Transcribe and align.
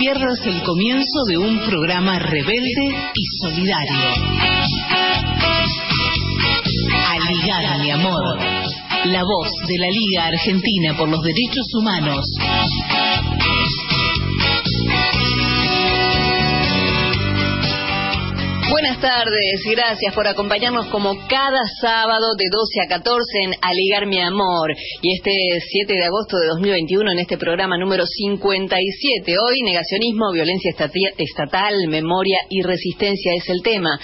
pierdas 0.00 0.40
el 0.46 0.62
comienzo 0.62 1.24
de 1.28 1.36
un 1.36 1.60
programa 1.60 2.18
rebelde 2.18 2.88
y 3.14 3.24
solidario. 3.42 3.98
A 7.06 7.18
ligar, 7.30 7.80
mi 7.82 7.90
amor. 7.90 8.38
La 9.04 9.22
voz 9.22 9.50
de 9.68 9.78
la 9.78 9.88
Liga 9.90 10.26
Argentina 10.28 10.96
por 10.96 11.10
los 11.10 11.22
Derechos 11.22 11.66
Humanos. 11.78 12.24
Buenas 18.80 19.02
tardes, 19.02 19.60
gracias 19.70 20.14
por 20.14 20.26
acompañarnos 20.26 20.86
como 20.86 21.12
cada 21.28 21.60
sábado 21.82 22.34
de 22.34 22.46
12 22.50 22.80
a 22.80 22.88
14 22.88 23.20
en 23.42 23.50
Aligar 23.60 24.06
mi 24.06 24.18
amor. 24.18 24.72
Y 25.02 25.16
este 25.16 25.32
7 25.68 25.92
de 25.92 26.04
agosto 26.06 26.38
de 26.38 26.46
2021 26.46 27.12
en 27.12 27.18
este 27.18 27.36
programa 27.36 27.76
número 27.76 28.06
57. 28.06 29.34
Hoy 29.38 29.60
negacionismo, 29.64 30.32
violencia 30.32 30.72
estatal, 31.18 31.74
memoria 31.88 32.38
y 32.48 32.62
resistencia 32.62 33.34
es 33.34 33.50
el 33.50 33.60
tema. 33.62 34.00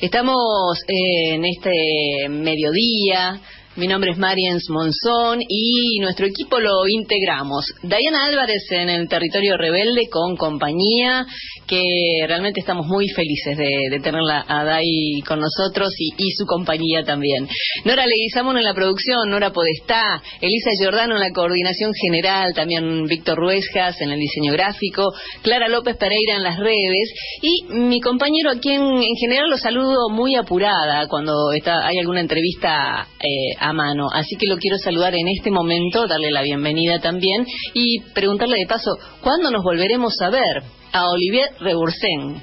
Estamos 0.00 0.78
en 0.86 1.44
este 1.44 2.28
mediodía 2.28 3.40
mi 3.74 3.86
nombre 3.86 4.10
es 4.10 4.18
Mariens 4.18 4.68
Monzón 4.68 5.40
y 5.48 5.98
nuestro 6.00 6.26
equipo 6.26 6.60
lo 6.60 6.86
integramos. 6.86 7.64
Diana 7.82 8.26
Álvarez 8.26 8.70
en 8.70 8.90
el 8.90 9.08
territorio 9.08 9.56
rebelde 9.56 10.08
con 10.10 10.36
compañía, 10.36 11.24
que 11.66 11.80
realmente 12.28 12.60
estamos 12.60 12.86
muy 12.86 13.08
felices 13.08 13.56
de, 13.56 13.98
tenerla 14.02 14.44
a 14.46 14.64
Dai 14.64 15.22
con 15.26 15.40
nosotros 15.40 15.88
y, 15.96 16.32
su 16.36 16.44
compañía 16.44 17.04
también. 17.04 17.48
Nora 17.86 18.06
Leguizamón 18.06 18.58
en 18.58 18.64
la 18.64 18.74
producción, 18.74 19.30
Nora 19.30 19.52
Podestá, 19.52 20.22
Elisa 20.40 20.70
Giordano 20.78 21.14
en 21.14 21.20
la 21.20 21.30
coordinación 21.30 21.92
general, 21.94 22.52
también 22.54 23.04
Víctor 23.04 23.38
Ruesjas 23.38 24.00
en 24.02 24.10
el 24.10 24.18
diseño 24.18 24.52
gráfico, 24.52 25.14
Clara 25.40 25.68
López 25.68 25.96
Pereira 25.96 26.36
en 26.36 26.42
las 26.42 26.58
redes 26.58 27.10
y 27.40 27.64
mi 27.72 28.00
compañero 28.00 28.50
a 28.50 28.58
quien 28.58 28.82
en 28.82 29.16
general 29.18 29.48
lo 29.48 29.56
saludo 29.56 30.10
muy 30.10 30.34
apurada 30.34 31.06
cuando 31.08 31.52
está, 31.52 31.86
hay 31.86 31.98
alguna 31.98 32.20
entrevista. 32.20 33.08
Eh, 33.18 33.61
a 33.62 33.72
mano. 33.72 34.08
Así 34.12 34.36
que 34.36 34.48
lo 34.48 34.56
quiero 34.58 34.76
saludar 34.78 35.14
en 35.14 35.28
este 35.28 35.50
momento, 35.50 36.06
darle 36.06 36.30
la 36.30 36.42
bienvenida 36.42 36.98
también 37.00 37.46
y 37.74 38.00
preguntarle 38.12 38.58
de 38.58 38.66
paso, 38.66 38.90
¿cuándo 39.22 39.50
nos 39.50 39.62
volveremos 39.62 40.14
a 40.20 40.30
ver? 40.30 40.62
A 40.92 41.08
Olivier 41.10 41.48
Rebursen. 41.60 42.42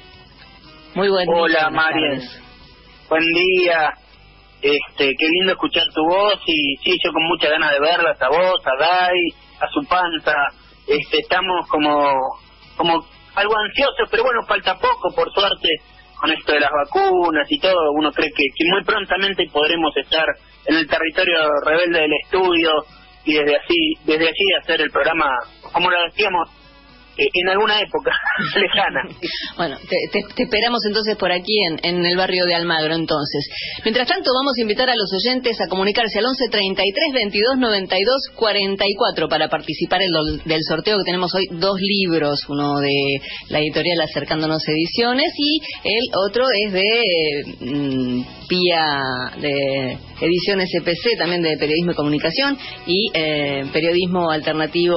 Muy 0.94 1.08
buen 1.08 1.26
día. 1.26 1.36
Hola, 1.36 1.70
Mariens. 1.70 2.40
Buen 3.08 3.24
día. 3.24 3.92
Este, 4.62 5.14
qué 5.16 5.26
lindo 5.38 5.52
escuchar 5.52 5.84
tu 5.94 6.02
voz 6.04 6.38
y 6.46 6.76
sí, 6.82 6.96
yo 7.04 7.12
con 7.12 7.22
mucha 7.28 7.48
ganas 7.48 7.72
de 7.72 7.80
verlas 7.80 8.20
a 8.20 8.28
vos, 8.28 8.60
a 8.64 8.76
Dai, 8.78 9.18
a 9.60 9.68
su 9.72 9.86
panza. 9.88 10.34
Este, 10.86 11.20
estamos 11.20 11.66
como 11.68 12.40
como 12.76 13.04
algo 13.34 13.54
ansiosos, 13.56 14.08
pero 14.10 14.24
bueno, 14.24 14.40
falta 14.46 14.74
poco, 14.74 15.14
por 15.14 15.32
suerte, 15.32 15.68
con 16.18 16.30
esto 16.30 16.52
de 16.52 16.60
las 16.60 16.70
vacunas 16.70 17.46
y 17.48 17.58
todo. 17.58 17.92
Uno 17.92 18.10
cree 18.12 18.30
que, 18.34 18.44
que 18.56 18.64
muy 18.70 18.82
prontamente 18.84 19.46
podremos 19.52 19.96
estar 19.96 20.26
en 20.66 20.76
el 20.76 20.86
territorio 20.86 21.38
rebelde 21.64 22.00
del 22.00 22.12
estudio 22.24 22.70
y 23.24 23.34
desde 23.34 23.56
así 23.56 23.94
desde 24.04 24.28
allí 24.28 24.54
hacer 24.60 24.80
el 24.80 24.90
programa 24.90 25.26
como 25.72 25.90
lo 25.90 25.96
decíamos 26.04 26.48
en 27.32 27.48
alguna 27.48 27.80
época 27.80 28.12
lejana. 28.54 29.02
Bueno, 29.56 29.76
te, 29.88 30.42
esperamos 30.42 30.84
entonces 30.86 31.16
por 31.16 31.32
aquí 31.32 31.54
en, 31.82 32.06
el 32.06 32.16
barrio 32.16 32.46
de 32.46 32.54
Almagro 32.54 32.94
entonces. 32.94 33.46
Mientras 33.84 34.08
tanto 34.08 34.30
vamos 34.32 34.54
a 34.56 34.62
invitar 34.62 34.88
a 34.88 34.94
los 34.94 35.12
oyentes 35.12 35.60
a 35.60 35.68
comunicarse 35.68 36.18
al 36.18 36.26
11 36.26 36.44
33 36.50 37.12
22 37.12 37.58
92 37.58 38.14
44 38.34 39.28
para 39.28 39.48
participar 39.48 40.00
del 40.00 40.62
sorteo 40.66 40.98
que 40.98 41.04
tenemos 41.04 41.34
hoy 41.34 41.46
dos 41.50 41.78
libros, 41.80 42.40
uno 42.48 42.78
de 42.78 43.20
la 43.48 43.58
editorial 43.58 44.00
Acercándonos 44.00 44.66
Ediciones 44.66 45.32
y 45.36 45.60
el 45.84 46.04
otro 46.26 46.44
es 46.66 46.72
de 46.72 47.44
mm, 47.60 48.22
Pía 48.48 48.98
de 49.40 49.98
Ediciones 50.20 50.68
EPC, 50.74 51.18
también 51.18 51.42
de 51.42 51.56
Periodismo 51.56 51.92
y 51.92 51.94
Comunicación 51.94 52.58
y 52.86 53.10
eh, 53.14 53.64
Periodismo 53.72 54.30
Alternativo 54.30 54.96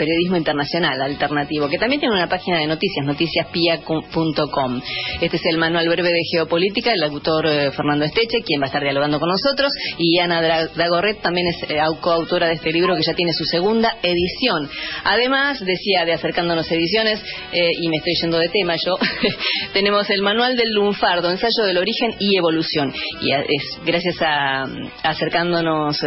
periodismo 0.00 0.38
internacional 0.38 1.02
alternativo, 1.02 1.68
que 1.68 1.76
también 1.76 2.00
tiene 2.00 2.14
una 2.14 2.26
página 2.26 2.58
de 2.58 2.66
noticias, 2.66 3.04
noticiaspia.com. 3.04 4.80
Este 5.20 5.36
es 5.36 5.42
el 5.44 5.58
manual 5.58 5.86
breve 5.90 6.08
de 6.08 6.22
geopolítica 6.32 6.92
del 6.92 7.02
autor 7.02 7.46
eh, 7.46 7.70
Fernando 7.72 8.06
Esteche, 8.06 8.42
quien 8.42 8.62
va 8.62 8.64
a 8.64 8.68
estar 8.68 8.82
dialogando 8.82 9.20
con 9.20 9.28
nosotros, 9.28 9.70
y 9.98 10.18
Ana 10.18 10.40
Dagorret 10.74 11.20
también 11.20 11.48
es 11.48 11.56
eh, 11.68 11.76
coautora 12.00 12.46
de 12.46 12.54
este 12.54 12.72
libro 12.72 12.96
que 12.96 13.02
ya 13.02 13.12
tiene 13.12 13.34
su 13.34 13.44
segunda 13.44 13.98
edición. 14.02 14.70
Además, 15.04 15.60
decía 15.60 16.06
de 16.06 16.14
Acercándonos 16.14 16.70
Ediciones, 16.72 17.22
eh, 17.52 17.70
y 17.78 17.88
me 17.90 17.96
estoy 17.96 18.14
yendo 18.22 18.38
de 18.38 18.48
tema 18.48 18.76
yo, 18.76 18.96
tenemos 19.74 20.08
el 20.08 20.22
manual 20.22 20.56
del 20.56 20.72
lunfardo, 20.72 21.30
ensayo 21.30 21.64
del 21.66 21.76
origen 21.76 22.14
y 22.20 22.38
evolución. 22.38 22.90
Y 23.20 23.32
es 23.32 23.78
gracias 23.84 24.16
a, 24.22 24.64
Acercándonos 25.02 25.98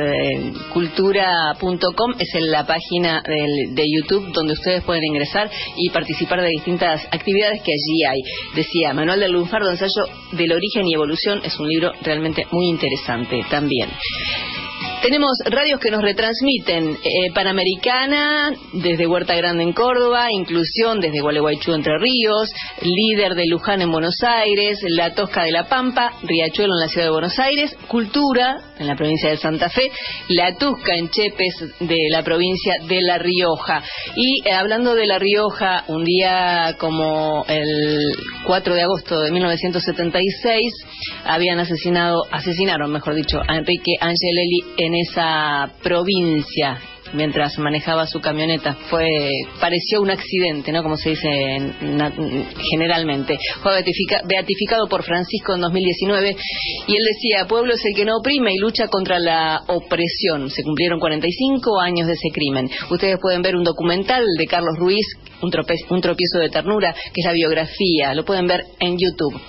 cultura.com, 0.74 2.16
es 2.18 2.34
en 2.34 2.50
la 2.50 2.66
página 2.66 3.22
del 3.22 3.83
YouTube 3.90 4.32
donde 4.34 4.54
ustedes 4.54 4.84
pueden 4.84 5.04
ingresar 5.04 5.50
y 5.78 5.90
participar 5.90 6.42
de 6.42 6.50
distintas 6.50 7.06
actividades 7.12 7.62
que 7.62 7.72
allí 7.72 8.04
hay. 8.10 8.22
Decía, 8.56 8.94
Manual 8.94 9.20
del 9.20 9.32
Lunfardo, 9.32 9.72
ensayo 9.72 10.06
del 10.32 10.52
origen 10.52 10.88
y 10.88 10.94
evolución, 10.94 11.42
es 11.44 11.60
un 11.60 11.68
libro 11.68 11.92
realmente 12.02 12.46
muy 12.52 12.68
interesante 12.68 13.44
también. 13.50 13.90
Tenemos 15.04 15.38
radios 15.44 15.82
que 15.82 15.92
nos 15.92 16.02
retransmiten 16.02 16.92
eh, 16.96 17.34
Panamericana 17.36 18.54
desde 18.72 19.06
Huerta 19.06 19.36
Grande 19.36 19.64
en 19.64 19.74
Córdoba, 19.74 20.32
Inclusión 20.32 21.02
desde 21.02 21.20
Gualeguaychú 21.20 21.74
Entre 21.74 21.98
Ríos, 22.00 22.50
Líder 22.82 23.36
de 23.36 23.46
Luján 23.48 23.82
en 23.82 23.92
Buenos 23.92 24.16
Aires, 24.24 24.80
La 24.88 25.14
Tosca 25.14 25.44
de 25.44 25.52
la 25.52 25.68
Pampa, 25.68 26.14
Riachuelo 26.24 26.76
en 26.76 26.80
la 26.80 26.88
ciudad 26.88 27.08
de 27.08 27.12
Buenos 27.12 27.38
Aires, 27.38 27.76
Cultura 27.90 28.62
en 28.80 28.88
la 28.88 28.96
provincia 28.96 29.30
de 29.30 29.36
Santa 29.36 29.70
Fe, 29.70 29.92
La 30.30 30.56
Tusca 30.56 30.96
en 30.96 31.10
Chepes 31.10 31.54
de 31.82 31.98
la 32.10 32.24
provincia 32.24 32.76
de 32.88 33.02
La 33.02 33.18
Rioja. 33.18 33.84
Y 34.16 34.48
eh, 34.48 34.54
hablando 34.54 34.96
de 34.96 35.06
La 35.06 35.20
Rioja, 35.20 35.84
un 35.90 36.06
día 36.06 36.76
como 36.80 37.44
el 37.50 38.16
4 38.46 38.74
de 38.74 38.82
agosto 38.82 39.20
de 39.20 39.32
1976, 39.32 40.74
habían 41.26 41.60
asesinado, 41.60 42.24
asesinaron, 42.32 42.90
mejor 42.90 43.16
dicho, 43.16 43.42
a 43.46 43.58
Enrique 43.58 43.92
Angelelli 44.00 44.62
en 44.78 44.93
esa 44.96 45.72
provincia 45.82 46.80
mientras 47.14 47.58
manejaba 47.60 48.06
su 48.08 48.20
camioneta. 48.20 48.76
Fue 48.90 49.08
pareció 49.60 50.02
un 50.02 50.10
accidente, 50.10 50.72
¿no? 50.72 50.84
Como 50.84 50.98
se 50.98 51.12
dice 51.12 51.30
generalmente. 52.72 53.38
Fue 53.62 53.84
beatificado 54.26 54.88
por 54.88 55.04
Francisco 55.04 55.56
en 55.56 55.62
2019 55.62 56.36
y 56.88 56.96
él 56.96 57.04
decía, 57.04 57.48
pueblo 57.48 57.74
es 57.74 57.86
el 57.86 57.96
que 57.96 58.06
no 58.06 58.18
oprime 58.18 58.52
y 58.54 58.58
lucha 58.58 58.88
contra 58.88 59.20
la 59.20 59.62
opresión. 59.68 60.50
Se 60.50 60.64
cumplieron 60.64 61.00
45 61.00 61.80
años 61.80 62.08
de 62.08 62.14
ese 62.14 62.30
crimen. 62.34 62.70
Ustedes 62.90 63.18
pueden 63.22 63.42
ver 63.42 63.56
un 63.56 63.64
documental 63.64 64.24
de 64.38 64.48
Carlos 64.48 64.76
Ruiz, 64.78 65.06
un, 65.42 65.52
un 65.90 66.02
tropiezo 66.02 66.40
de 66.40 66.50
ternura, 66.50 66.94
que 66.94 67.22
es 67.22 67.26
la 67.26 67.34
biografía. 67.34 68.14
Lo 68.14 68.26
pueden 68.26 68.48
ver 68.48 68.66
en 68.80 68.98
YouTube. 68.98 69.40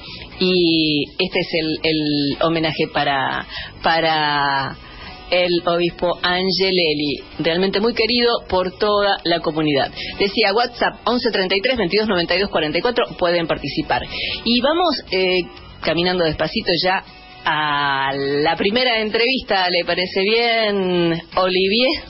Y 0.41 1.05
este 1.19 1.41
es 1.41 1.49
el, 1.53 1.79
el 1.83 2.43
homenaje 2.43 2.89
para 2.93 3.47
para 3.83 4.77
el 5.43 5.51
obispo 5.67 6.19
Angelelli, 6.23 7.23
realmente 7.41 7.81
muy 7.81 7.95
querido 7.95 8.31
por 8.49 8.79
toda 8.79 9.19
la 9.25 9.41
comunidad. 9.41 9.91
Decía 10.19 10.55
WhatsApp 10.55 10.95
1133 11.07 11.77
22 11.77 12.09
92 12.09 12.51
44, 12.51 13.07
pueden 13.19 13.47
participar. 13.47 14.03
Y 14.45 14.61
vamos 14.61 15.03
eh, 15.11 15.43
caminando 15.81 16.25
despacito 16.25 16.71
ya 16.83 17.03
a 17.45 18.13
la 18.15 18.57
primera 18.57 19.01
entrevista, 19.01 19.69
¿le 19.71 19.85
parece 19.85 20.23
bien, 20.23 21.21
Olivier? 21.37 22.05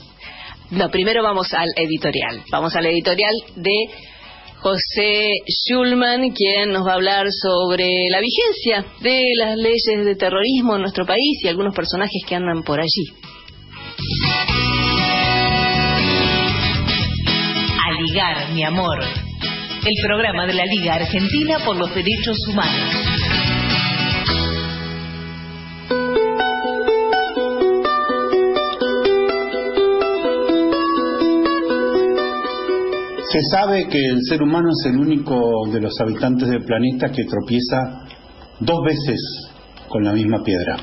No, 0.71 0.89
primero 0.89 1.21
vamos 1.23 1.53
al 1.53 1.69
editorial. 1.75 2.41
Vamos 2.51 2.75
al 2.75 2.85
editorial 2.85 3.33
de 3.55 3.75
José 4.65 5.43
Schulman, 5.45 6.31
quien 6.31 6.71
nos 6.71 6.87
va 6.87 6.93
a 6.93 6.95
hablar 6.95 7.27
sobre 7.29 7.85
la 8.09 8.19
vigencia 8.19 8.83
de 8.99 9.21
las 9.37 9.55
leyes 9.57 10.03
de 10.03 10.15
terrorismo 10.15 10.73
en 10.75 10.81
nuestro 10.81 11.05
país 11.05 11.37
y 11.43 11.47
algunos 11.47 11.75
personajes 11.75 12.23
que 12.27 12.33
andan 12.33 12.63
por 12.63 12.79
allí. 12.79 13.05
A 17.79 18.01
ligar, 18.01 18.53
mi 18.53 18.63
amor. 18.63 19.03
El 19.85 19.93
programa 20.03 20.47
de 20.47 20.53
la 20.55 20.65
Liga 20.65 20.95
Argentina 20.95 21.59
por 21.63 21.77
los 21.77 21.93
Derechos 21.93 22.39
Humanos. 22.47 23.44
Se 33.31 33.39
sabe 33.51 33.87
que 33.87 33.97
el 33.97 34.19
ser 34.29 34.41
humano 34.43 34.69
es 34.69 34.91
el 34.91 34.99
único 34.99 35.67
de 35.71 35.81
los 35.81 35.99
habitantes 35.99 36.47
del 36.47 36.63
planeta 36.63 37.11
que 37.11 37.25
tropieza 37.25 38.05
dos 38.59 38.79
veces 38.85 39.19
con 39.89 40.03
la 40.03 40.13
misma 40.13 40.43
piedra. 40.43 40.77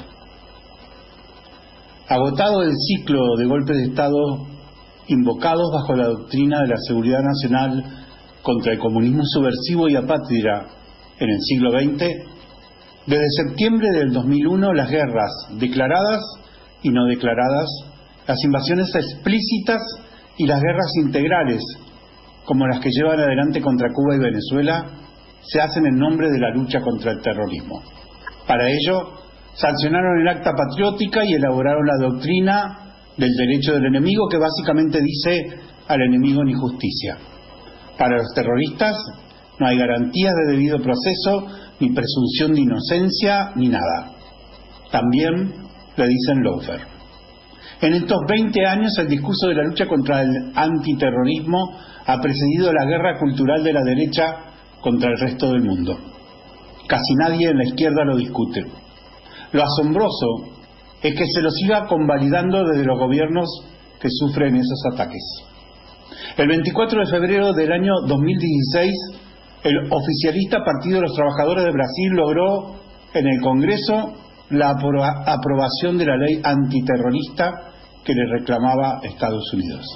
Agotado 2.09 2.63
el 2.63 2.73
ciclo 2.75 3.37
de 3.39 3.47
golpes 3.47 3.77
de 3.77 3.85
Estado 3.85 4.47
invocados 5.07 5.71
bajo 5.73 5.95
la 5.95 6.09
doctrina 6.09 6.61
de 6.63 6.69
la 6.69 6.77
seguridad 6.87 7.21
nacional 7.23 7.85
contra 8.43 8.73
el 8.73 8.79
comunismo 8.79 9.23
subversivo 9.25 9.89
y 9.89 9.97
apátrida 9.97 10.67
en 11.19 11.31
el 11.31 11.41
siglo 11.43 11.71
XX, 11.71 12.05
desde 13.07 13.47
septiembre 13.47 13.91
del 13.93 14.13
2001 14.13 14.73
las 14.75 14.91
guerras 14.91 15.31
declaradas 15.59 16.23
y 16.83 16.91
no 16.91 17.07
declaradas, 17.07 17.69
las 18.27 18.43
invasiones 18.45 18.95
explícitas 18.95 19.81
y 20.39 20.47
las 20.47 20.61
guerras 20.61 20.91
integrales, 20.97 21.63
como 22.45 22.67
las 22.67 22.81
que 22.81 22.91
llevan 22.91 23.21
adelante 23.21 23.61
contra 23.61 23.93
Cuba 23.93 24.17
y 24.17 24.19
Venezuela, 24.19 24.87
se 25.43 25.61
hacen 25.61 25.87
en 25.87 25.97
nombre 25.97 26.31
de 26.31 26.39
la 26.39 26.51
lucha 26.51 26.81
contra 26.81 27.13
el 27.13 27.21
terrorismo. 27.21 27.83
Para 28.47 28.69
ello, 28.69 29.15
sancionaron 29.55 30.21
el 30.21 30.29
acta 30.29 30.53
patriótica 30.53 31.25
y 31.25 31.35
elaboraron 31.35 31.87
la 31.87 32.07
doctrina 32.09 32.79
del 33.17 33.33
derecho 33.35 33.75
del 33.75 33.87
enemigo 33.87 34.29
que 34.29 34.39
básicamente 34.39 35.01
dice 35.01 35.61
al 35.89 36.01
enemigo 36.01 36.43
ni 36.45 36.55
justicia. 36.55 37.19
Para 37.99 38.17
los 38.17 38.33
terroristas 38.35 38.97
no 39.59 39.67
hay 39.67 39.79
garantías 39.79 40.35
de 40.35 40.53
debido 40.53 40.79
proceso, 40.79 41.47
ni 41.81 41.91
presunción 41.91 42.55
de 42.55 42.61
inocencia, 42.61 43.53
ni 43.57 43.69
nada. 43.69 44.13
También 44.91 45.55
le 45.97 46.09
dicen 46.09 46.43
loafer. 46.43 46.81
En 47.81 47.95
estos 47.95 48.19
20 48.29 48.67
años 48.67 48.97
el 48.99 49.09
discurso 49.09 49.49
de 49.49 49.55
la 49.57 49.65
lucha 49.65 49.87
contra 49.87 50.23
el 50.23 50.53
antiterrorismo 50.55 51.79
ha 52.07 52.21
precedido 52.21 52.73
la 52.73 52.85
guerra 52.85 53.19
cultural 53.19 53.63
de 53.63 53.73
la 53.73 53.83
derecha 53.83 54.37
contra 54.81 55.11
el 55.11 55.19
resto 55.19 55.53
del 55.53 55.63
mundo. 55.63 55.99
Casi 56.89 57.15
nadie 57.15 57.49
en 57.49 57.59
la 57.59 57.65
izquierda 57.65 58.05
lo 58.05 58.17
discute. 58.17 58.65
Lo 59.53 59.63
asombroso 59.63 60.53
es 61.03 61.15
que 61.15 61.27
se 61.27 61.43
lo 61.43 61.51
siga 61.51 61.87
convalidando 61.87 62.65
desde 62.65 62.85
los 62.85 62.99
gobiernos 62.99 63.49
que 64.01 64.09
sufren 64.11 64.57
esos 64.57 64.83
ataques. 64.93 65.23
El 66.37 66.49
24 66.49 67.01
de 67.01 67.11
febrero 67.11 67.53
del 67.53 67.73
año 67.73 67.93
2016, 68.07 68.93
el 69.65 69.79
oficialista 69.91 70.65
Partido 70.65 70.97
de 70.97 71.03
los 71.03 71.15
Trabajadores 71.15 71.65
de 71.65 71.71
Brasil 71.71 72.11
logró 72.13 72.75
en 73.15 73.27
el 73.27 73.41
Congreso 73.41 74.15
la 74.51 74.71
aprobación 74.71 75.99
de 75.99 76.07
la 76.07 76.17
ley 76.17 76.41
antiterrorista 76.43 77.53
que 78.05 78.15
le 78.15 78.39
reclamaba 78.39 79.01
Estados 79.03 79.53
Unidos. 79.55 79.87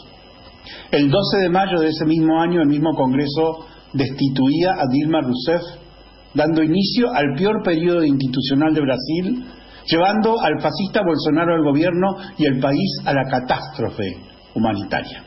El 0.90 1.10
12 1.10 1.38
de 1.42 1.48
mayo 1.48 1.80
de 1.80 1.88
ese 1.88 2.04
mismo 2.04 2.40
año, 2.40 2.60
el 2.60 2.68
mismo 2.68 2.94
Congreso 2.94 3.66
destituía 3.92 4.72
a 4.72 4.86
Dilma 4.90 5.20
Rousseff, 5.20 5.62
dando 6.34 6.62
inicio 6.62 7.12
al 7.12 7.34
peor 7.36 7.62
periodo 7.62 8.04
institucional 8.04 8.74
de 8.74 8.80
Brasil, 8.80 9.44
llevando 9.86 10.40
al 10.40 10.60
fascista 10.60 11.00
Bolsonaro 11.04 11.54
al 11.54 11.64
gobierno 11.64 12.16
y 12.38 12.46
el 12.46 12.60
país 12.60 12.98
a 13.04 13.12
la 13.12 13.24
catástrofe 13.30 14.16
humanitaria. 14.54 15.22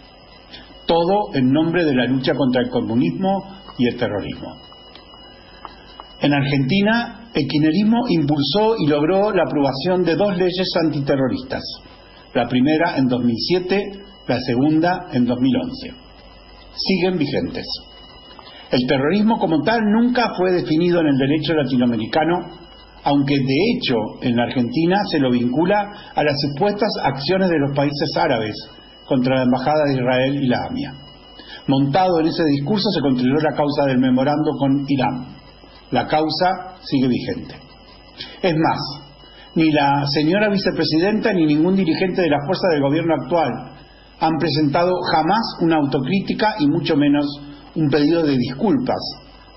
Todo 0.86 1.33
en 1.33 1.51
nombre 1.51 1.85
de 1.85 1.95
la 1.95 2.06
lucha 2.06 2.33
contra 2.33 2.62
el 2.62 2.69
comunismo 2.69 3.44
y 3.77 3.88
el 3.88 3.97
terrorismo. 3.97 4.56
En 6.21 6.33
Argentina, 6.33 7.30
el 7.33 7.47
kirchnerismo 7.47 8.07
impulsó 8.09 8.75
y 8.77 8.88
logró 8.88 9.31
la 9.31 9.44
aprobación 9.44 10.03
de 10.03 10.15
dos 10.15 10.35
leyes 10.35 10.68
antiterroristas, 10.83 11.62
la 12.33 12.47
primera 12.47 12.97
en 12.97 13.07
2007, 13.07 13.92
la 14.29 14.39
segunda 14.41 15.07
en 15.11 15.25
2011. 15.25 15.91
Siguen 16.75 17.17
vigentes. 17.17 17.65
El 18.69 18.85
terrorismo 18.87 19.39
como 19.39 19.63
tal 19.63 19.81
nunca 19.81 20.33
fue 20.37 20.51
definido 20.51 21.01
en 21.01 21.07
el 21.07 21.17
derecho 21.17 21.55
latinoamericano, 21.55 22.37
aunque 23.03 23.33
de 23.33 23.57
hecho 23.73 23.95
en 24.21 24.35
la 24.35 24.43
Argentina 24.43 24.97
se 25.09 25.17
lo 25.17 25.31
vincula 25.31 26.11
a 26.13 26.23
las 26.23 26.35
supuestas 26.41 26.89
acciones 27.03 27.49
de 27.49 27.57
los 27.57 27.75
países 27.75 28.15
árabes 28.15 28.53
contra 29.07 29.37
la 29.37 29.43
Embajada 29.43 29.85
de 29.87 29.93
Israel 29.95 30.43
y 30.43 30.47
la 30.47 30.65
AMIA. 30.67 30.93
Montado 31.65 32.19
en 32.19 32.27
ese 32.27 32.43
discurso 32.45 32.87
se 32.91 33.01
construyó 33.01 33.33
la 33.41 33.55
causa 33.55 33.85
del 33.87 33.97
memorando 33.97 34.51
con 34.59 34.85
Irán. 34.87 35.25
La 35.89 36.05
causa 36.05 36.77
sigue 36.81 37.07
vigente. 37.07 37.55
Es 38.43 38.53
más, 38.53 38.79
ni 39.55 39.71
la 39.71 40.05
señora 40.05 40.49
vicepresidenta 40.49 41.33
ni 41.33 41.47
ningún 41.47 41.75
dirigente 41.75 42.21
de 42.21 42.29
la 42.29 42.45
fuerza 42.45 42.67
del 42.71 42.81
gobierno 42.81 43.15
actual 43.15 43.78
han 44.19 44.38
presentado 44.38 44.94
jamás 45.12 45.42
una 45.62 45.77
autocrítica 45.77 46.56
y 46.60 46.68
mucho 46.68 46.95
menos 46.95 47.25
un 47.75 47.89
pedido 47.89 48.24
de 48.24 48.38
disculpas 48.38 49.00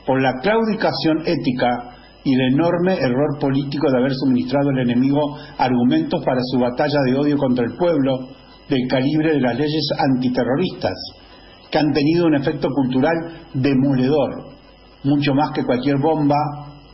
por 0.06 0.20
la 0.20 0.38
claudicación 0.40 1.22
ética 1.26 1.92
y 2.24 2.34
el 2.34 2.54
enorme 2.54 2.94
error 2.94 3.38
político 3.40 3.90
de 3.90 3.98
haber 3.98 4.14
suministrado 4.14 4.70
al 4.70 4.78
enemigo 4.78 5.36
argumentos 5.58 6.24
para 6.24 6.40
su 6.42 6.58
batalla 6.58 7.00
de 7.04 7.16
odio 7.16 7.36
contra 7.36 7.64
el 7.64 7.72
pueblo 7.72 8.28
del 8.68 8.86
calibre 8.88 9.32
de 9.32 9.40
las 9.40 9.56
leyes 9.56 9.88
antiterroristas, 9.98 10.94
que 11.70 11.78
han 11.78 11.92
tenido 11.92 12.26
un 12.26 12.36
efecto 12.36 12.68
cultural 12.68 13.14
demoledor, 13.54 14.52
mucho 15.02 15.34
más 15.34 15.50
que 15.52 15.64
cualquier 15.64 15.98
bomba 15.98 16.36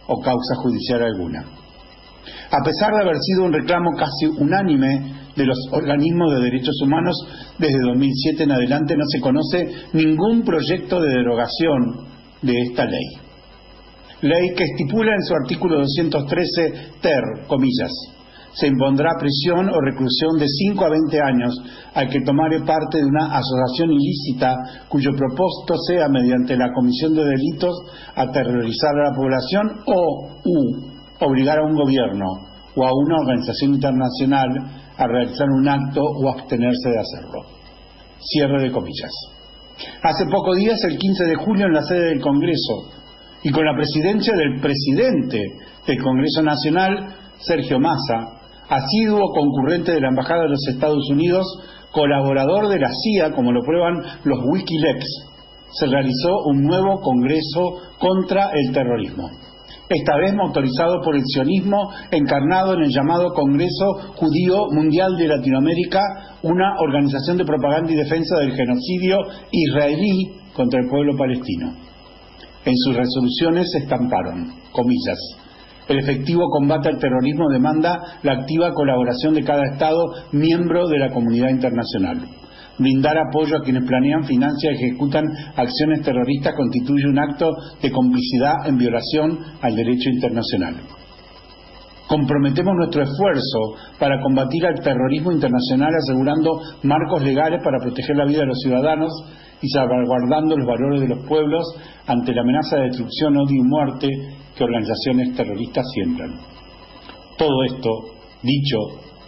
o 0.07 0.21
causa 0.21 0.55
judicial 0.63 1.03
alguna. 1.03 1.45
A 2.51 2.65
pesar 2.65 2.95
de 2.95 3.03
haber 3.03 3.19
sido 3.21 3.45
un 3.45 3.53
reclamo 3.53 3.91
casi 3.99 4.27
unánime 4.27 5.18
de 5.39 5.47
los 5.47 5.57
organismos 5.71 6.35
de 6.35 6.41
derechos 6.41 6.75
humanos, 6.83 7.17
desde 7.59 7.79
2007 7.81 8.43
en 8.43 8.53
adelante 8.53 8.97
no 8.97 9.05
se 9.07 9.21
conoce 9.21 9.69
ningún 9.93 10.43
proyecto 10.43 11.01
de 11.01 11.09
derogación 11.09 12.07
de 12.43 12.61
esta 12.61 12.85
ley. 12.85 13.07
Ley 14.21 14.55
que 14.57 14.65
estipula 14.65 15.15
en 15.15 15.23
su 15.23 15.35
artículo 15.35 15.79
213 15.79 16.99
ter, 17.01 17.47
comillas, 17.47 17.93
se 18.53 18.67
impondrá 18.67 19.11
prisión 19.21 19.69
o 19.69 19.81
reclusión 19.81 20.37
de 20.39 20.47
5 20.49 20.85
a 20.85 20.91
20 20.91 21.21
años 21.21 21.55
al 21.95 22.09
que 22.09 22.23
tomare 22.23 22.61
parte 22.61 22.99
de 22.99 23.05
una 23.05 23.27
asociación 23.37 23.93
ilícita 23.93 24.57
cuyo 24.89 25.13
propósito 25.13 25.75
sea, 25.87 26.09
mediante 26.09 26.57
la 26.57 26.73
comisión 26.73 27.15
de 27.15 27.25
delitos, 27.25 27.77
aterrorizar 28.17 28.99
a 28.99 29.11
la 29.11 29.17
población 29.17 29.71
o 29.87 30.41
u, 30.45 31.25
obligar 31.25 31.59
a 31.59 31.67
un 31.67 31.77
gobierno 31.77 32.27
o 32.75 32.85
a 32.85 32.91
una 32.93 33.21
organización 33.21 33.75
internacional 33.75 34.49
a 34.99 35.07
realizar 35.07 35.47
un 35.49 35.69
acto 35.69 36.03
o 36.03 36.29
abstenerse 36.29 36.91
de 36.91 36.99
hacerlo. 36.99 37.43
Cierre 38.19 38.63
de 38.63 38.73
comillas. 38.73 39.13
Hace 40.03 40.25
pocos 40.31 40.57
días, 40.57 40.83
el 40.85 40.99
15 40.99 41.25
de 41.25 41.37
julio, 41.37 41.67
en 41.67 41.73
la 41.73 41.83
sede 41.83 42.09
del 42.09 42.21
Congreso, 42.21 42.91
y 43.45 43.51
con 43.51 43.65
la 43.65 43.77
presidencia 43.77 44.35
del 44.35 44.61
presidente 44.61 45.41
del 45.87 46.03
Congreso 46.03 46.43
Nacional, 46.43 47.15
Sergio 47.39 47.79
Massa, 47.79 48.41
asiduo 48.69 49.31
concurrente 49.33 49.93
de 49.93 50.01
la 50.01 50.09
Embajada 50.09 50.43
de 50.43 50.51
los 50.51 50.69
Estados 50.69 51.09
Unidos, 51.11 51.47
colaborador 51.93 52.69
de 52.69 52.81
la 52.81 52.91
CIA, 52.93 53.31
como 53.31 53.53
lo 53.53 53.63
prueban 53.63 54.03
los 54.25 54.39
Wikileaks, 54.53 55.07
se 55.71 55.87
realizó 55.87 56.45
un 56.47 56.65
nuevo 56.65 57.01
Congreso 57.01 57.95
contra 58.01 58.51
el 58.53 58.73
terrorismo 58.73 59.31
esta 59.89 60.17
vez 60.17 60.35
motorizado 60.35 61.01
por 61.03 61.17
el 61.17 61.23
sionismo 61.25 61.91
encarnado 62.11 62.75
en 62.75 62.83
el 62.83 62.91
llamado 62.91 63.33
Congreso 63.35 64.13
Judío 64.17 64.67
Mundial 64.71 65.17
de 65.17 65.29
Latinoamérica, 65.29 66.01
una 66.43 66.79
organización 66.79 67.39
de 67.39 67.45
propaganda 67.45 67.93
y 67.93 67.97
defensa 67.97 68.39
del 68.39 68.55
genocidio 68.55 69.19
israelí 69.51 70.33
contra 70.55 70.81
el 70.81 70.89
pueblo 70.89 71.17
palestino. 71.17 71.73
En 72.65 72.75
sus 72.77 72.95
resoluciones 72.95 73.71
se 73.73 73.79
estamparon, 73.79 74.53
comillas, 74.73 75.19
el 75.89 76.01
efectivo 76.01 76.51
combate 76.51 76.91
al 76.91 76.99
terrorismo 76.99 77.49
demanda 77.49 78.19
la 78.23 78.33
activa 78.33 78.75
colaboración 78.75 79.33
de 79.33 79.43
cada 79.43 79.63
Estado 79.73 80.05
miembro 80.33 80.87
de 80.87 80.99
la 80.99 81.11
comunidad 81.11 81.49
internacional 81.49 82.29
brindar 82.79 83.17
apoyo 83.19 83.57
a 83.57 83.63
quienes 83.63 83.85
planean, 83.85 84.25
financian 84.25 84.75
y 84.75 84.77
ejecutan 84.77 85.25
acciones 85.57 86.03
terroristas 86.03 86.55
constituye 86.57 87.07
un 87.07 87.19
acto 87.19 87.51
de 87.83 87.91
complicidad 87.91 88.67
en 88.67 88.79
violación 88.79 89.39
al 89.61 89.75
derecho 89.75 90.09
internacional. 90.11 90.77
Comprometemos 92.09 92.75
nuestro 92.75 93.03
esfuerzo 93.03 93.75
para 93.99 94.21
combatir 94.23 94.65
al 94.65 94.81
terrorismo 94.81 95.31
internacional 95.31 95.93
asegurando 95.95 96.59
marcos 96.83 97.23
legales 97.23 97.63
para 97.63 97.79
proteger 97.79 98.17
la 98.17 98.25
vida 98.25 98.41
de 98.41 98.47
los 98.47 98.61
ciudadanos 98.63 99.13
y 99.61 99.69
salvaguardando 99.69 100.57
los 100.57 100.67
valores 100.67 101.03
de 101.03 101.09
los 101.09 101.27
pueblos 101.27 101.67
ante 102.07 102.33
la 102.33 102.41
amenaza 102.41 102.77
de 102.77 102.85
destrucción, 102.85 103.37
odio 103.37 103.57
y 103.57 103.69
muerte 103.69 104.09
que 104.57 104.65
organizaciones 104.65 105.35
terroristas 105.37 105.85
siembran. 105.93 106.35
Todo 107.37 107.65
esto 107.65 107.91
dicho 108.43 108.79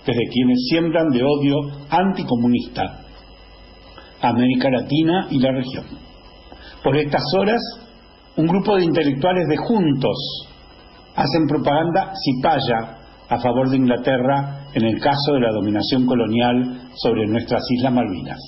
desde 0.07 0.29
quienes 0.33 0.67
siembran 0.71 1.11
de 1.11 1.23
odio 1.23 1.57
anticomunista 1.91 3.10
América 4.23 4.71
Latina 4.71 5.27
y 5.31 5.39
la 5.39 5.53
región. 5.53 5.85
Por 6.83 6.97
estas 6.97 7.23
horas, 7.37 7.61
un 8.37 8.47
grupo 8.47 8.77
de 8.77 8.85
intelectuales 8.85 9.49
de 9.49 9.57
Juntos 9.57 10.49
hacen 11.15 11.47
propaganda 11.47 12.13
cipaya 12.25 12.99
a 13.29 13.39
favor 13.39 13.69
de 13.71 13.77
Inglaterra 13.77 14.67
en 14.73 14.85
el 14.85 15.01
caso 15.01 15.35
de 15.35 15.41
la 15.41 15.53
dominación 15.53 16.07
colonial 16.07 16.89
sobre 16.95 17.27
nuestras 17.27 17.63
Islas 17.71 17.93
Malvinas. 17.93 18.39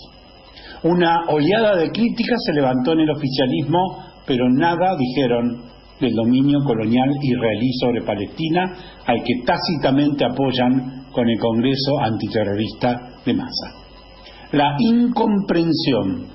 Una 0.84 1.26
oleada 1.28 1.76
de 1.76 1.90
críticas 1.90 2.42
se 2.44 2.52
levantó 2.52 2.92
en 2.92 3.00
el 3.00 3.10
oficialismo, 3.10 4.04
pero 4.26 4.48
nada 4.50 4.96
dijeron 4.96 5.62
del 6.00 6.14
dominio 6.14 6.58
colonial 6.64 7.10
israelí 7.20 7.72
sobre 7.80 8.02
Palestina, 8.02 8.74
al 9.06 9.22
que 9.22 9.44
tácitamente 9.46 10.24
apoyan 10.24 11.06
con 11.12 11.28
el 11.28 11.38
Congreso 11.38 11.98
Antiterrorista 12.00 12.98
de 13.24 13.34
Massa 13.34 13.81
la 14.52 14.76
incomprensión 14.78 16.26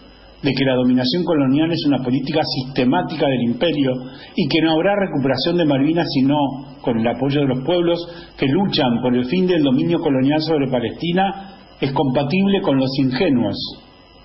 de 0.41 0.53
que 0.53 0.65
la 0.65 0.75
dominación 0.75 1.23
colonial 1.23 1.71
es 1.71 1.83
una 1.87 2.03
política 2.03 2.41
sistemática 2.43 3.27
del 3.27 3.41
imperio 3.49 3.91
y 4.35 4.47
que 4.47 4.61
no 4.61 4.71
habrá 4.71 4.95
recuperación 4.95 5.57
de 5.57 5.65
Malvinas 5.65 6.07
sino 6.13 6.35
con 6.81 6.99
el 6.99 7.07
apoyo 7.07 7.41
de 7.41 7.47
los 7.47 7.63
pueblos 7.63 7.99
que 8.37 8.47
luchan 8.47 9.01
por 9.01 9.15
el 9.15 9.25
fin 9.25 9.47
del 9.47 9.63
dominio 9.63 9.99
colonial 9.99 10.41
sobre 10.41 10.69
Palestina, 10.69 11.55
es 11.81 11.91
compatible 11.91 12.61
con 12.61 12.77
los 12.77 12.89
ingenuos, 12.99 13.57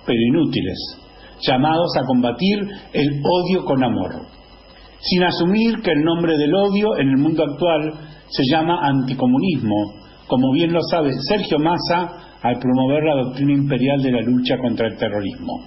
pero 0.05 0.19
inútiles, 0.19 0.77
llamados 1.41 1.95
a 1.97 2.05
combatir 2.05 2.59
el 2.93 3.21
odio 3.23 3.65
con 3.65 3.83
amor, 3.83 4.27
sin 5.01 5.23
asumir 5.23 5.81
que 5.81 5.91
el 5.91 6.03
nombre 6.03 6.37
del 6.37 6.53
odio 6.53 6.97
en 6.97 7.09
el 7.09 7.17
mundo 7.17 7.43
actual 7.43 7.93
se 8.29 8.43
llama 8.49 8.87
anticomunismo, 8.87 9.95
como 10.27 10.51
bien 10.53 10.71
lo 10.71 10.81
sabe 10.89 11.11
Sergio 11.27 11.57
Massa 11.59 12.22
al 12.43 12.59
promover 12.59 13.03
la 13.03 13.23
doctrina 13.23 13.53
imperial 13.53 14.01
de 14.01 14.11
la 14.11 14.21
lucha 14.21 14.57
contra 14.57 14.87
el 14.87 14.97
terrorismo. 14.97 15.65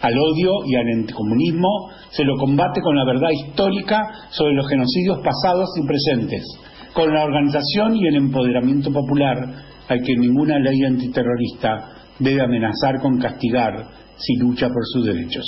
Al 0.00 0.14
odio 0.16 0.50
y 0.66 0.76
al 0.76 1.00
anticomunismo 1.00 1.90
se 2.10 2.24
lo 2.24 2.36
combate 2.36 2.80
con 2.80 2.96
la 2.96 3.04
verdad 3.04 3.30
histórica 3.30 4.02
sobre 4.30 4.54
los 4.54 4.68
genocidios 4.68 5.18
pasados 5.18 5.70
y 5.76 5.86
presentes, 5.86 6.42
con 6.92 7.12
la 7.12 7.24
organización 7.24 7.96
y 7.96 8.06
el 8.06 8.16
empoderamiento 8.16 8.92
popular 8.92 9.36
al 9.88 10.02
que 10.02 10.16
ninguna 10.16 10.58
ley 10.58 10.84
antiterrorista 10.84 11.98
debe 12.18 12.42
amenazar 12.42 13.00
con 13.00 13.18
castigar 13.18 13.86
si 14.16 14.36
lucha 14.36 14.68
por 14.68 14.84
sus 14.92 15.06
derechos. 15.06 15.46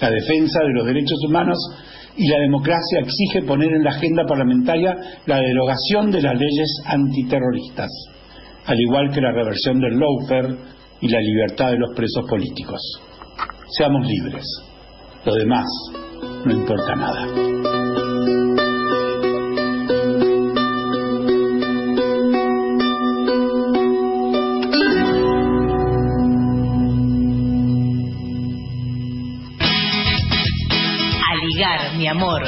La 0.00 0.10
defensa 0.10 0.60
de 0.64 0.72
los 0.74 0.86
derechos 0.86 1.18
humanos 1.26 1.58
y 2.16 2.28
la 2.28 2.40
democracia 2.40 3.00
exige 3.00 3.42
poner 3.46 3.72
en 3.72 3.84
la 3.84 3.90
agenda 3.90 4.24
parlamentaria 4.26 4.94
la 5.26 5.40
derogación 5.40 6.10
de 6.10 6.22
las 6.22 6.34
leyes 6.34 6.82
antiterroristas, 6.86 7.88
al 8.66 8.80
igual 8.80 9.10
que 9.12 9.20
la 9.20 9.32
reversión 9.32 9.80
del 9.80 9.98
lawfare 9.98 10.56
y 11.00 11.08
la 11.08 11.20
libertad 11.20 11.70
de 11.70 11.78
los 11.78 11.94
presos 11.94 12.24
políticos. 12.28 12.80
Seamos 13.76 14.06
libres. 14.06 14.44
Lo 15.24 15.34
demás 15.34 15.66
no 16.44 16.52
importa 16.52 16.94
nada. 16.94 17.52
mi 31.96 32.08
amor. 32.08 32.42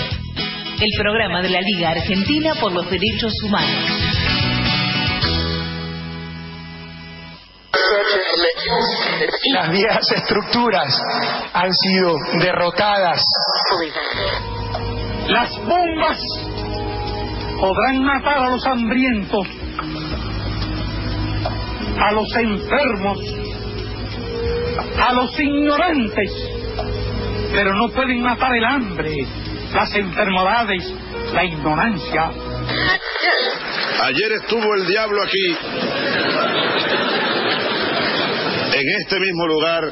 El 0.80 0.90
programa 1.00 1.40
de 1.40 1.50
la 1.50 1.60
Liga 1.60 1.90
Argentina 1.90 2.54
por 2.60 2.72
los 2.72 2.90
Derechos 2.90 3.32
Humanos. 3.44 4.53
Las 9.54 9.70
viejas 9.70 10.12
estructuras 10.16 11.00
han 11.52 11.72
sido 11.72 12.16
derrotadas. 12.40 13.22
Las 15.28 15.56
bombas 15.64 16.18
podrán 17.60 18.02
matar 18.02 18.38
a 18.38 18.50
los 18.50 18.66
hambrientos, 18.66 19.46
a 22.00 22.12
los 22.12 22.36
enfermos, 22.36 23.18
a 25.00 25.12
los 25.12 25.38
ignorantes, 25.38 26.32
pero 27.52 27.74
no 27.74 27.90
pueden 27.90 28.22
matar 28.22 28.56
el 28.56 28.64
hambre, 28.64 29.14
las 29.72 29.94
enfermedades, 29.94 30.92
la 31.32 31.44
ignorancia. 31.44 32.30
Ayer 34.02 34.32
estuvo 34.32 34.74
el 34.74 34.86
diablo 34.88 35.22
aquí. 35.22 35.56
En 38.84 39.00
este 39.00 39.18
mismo 39.18 39.46
lugar 39.46 39.82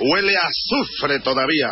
huele 0.00 0.32
a 0.34 0.48
azufre 0.48 1.20
todavía. 1.20 1.68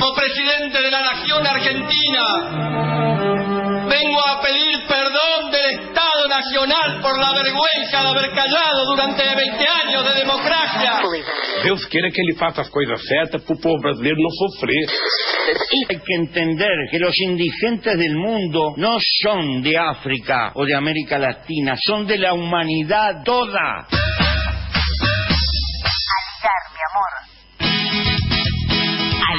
Como 0.00 0.14
presidente 0.14 0.80
de 0.80 0.90
la 0.90 1.02
nación 1.02 1.46
argentina, 1.46 2.24
vengo 3.90 4.26
a 4.26 4.40
pedir 4.40 4.86
perdón 4.88 5.50
del 5.50 5.80
Estado 5.80 6.28
Nacional 6.28 7.02
por 7.02 7.18
la 7.18 7.34
vergüenza 7.34 8.00
de 8.00 8.08
haber 8.08 8.30
callado 8.30 8.86
durante 8.86 9.22
20 9.22 9.66
años 9.84 10.02
de 10.02 10.14
democracia. 10.20 11.02
Deus 11.62 11.86
quiere 11.88 12.10
que 12.10 12.22
ele 12.22 12.34
faça 12.38 12.62
as 12.62 12.70
coisas 12.70 12.98
certas 13.06 13.42
para 13.42 13.54
o 13.54 13.60
povo 13.60 13.82
brasileiro 13.82 14.16
não 14.16 14.30
sofrer. 14.30 14.86
Hay 15.90 16.00
que 16.00 16.14
entender 16.14 16.88
que 16.90 16.98
los 16.98 17.14
indigentes 17.20 17.98
del 17.98 18.16
mundo 18.16 18.72
no 18.78 18.96
son 19.20 19.60
de 19.60 19.76
África 19.76 20.52
o 20.54 20.64
de 20.64 20.74
América 20.74 21.18
Latina, 21.18 21.74
son 21.76 22.06
de 22.06 22.16
la 22.16 22.32
humanidad 22.32 23.22
toda. 23.22 23.86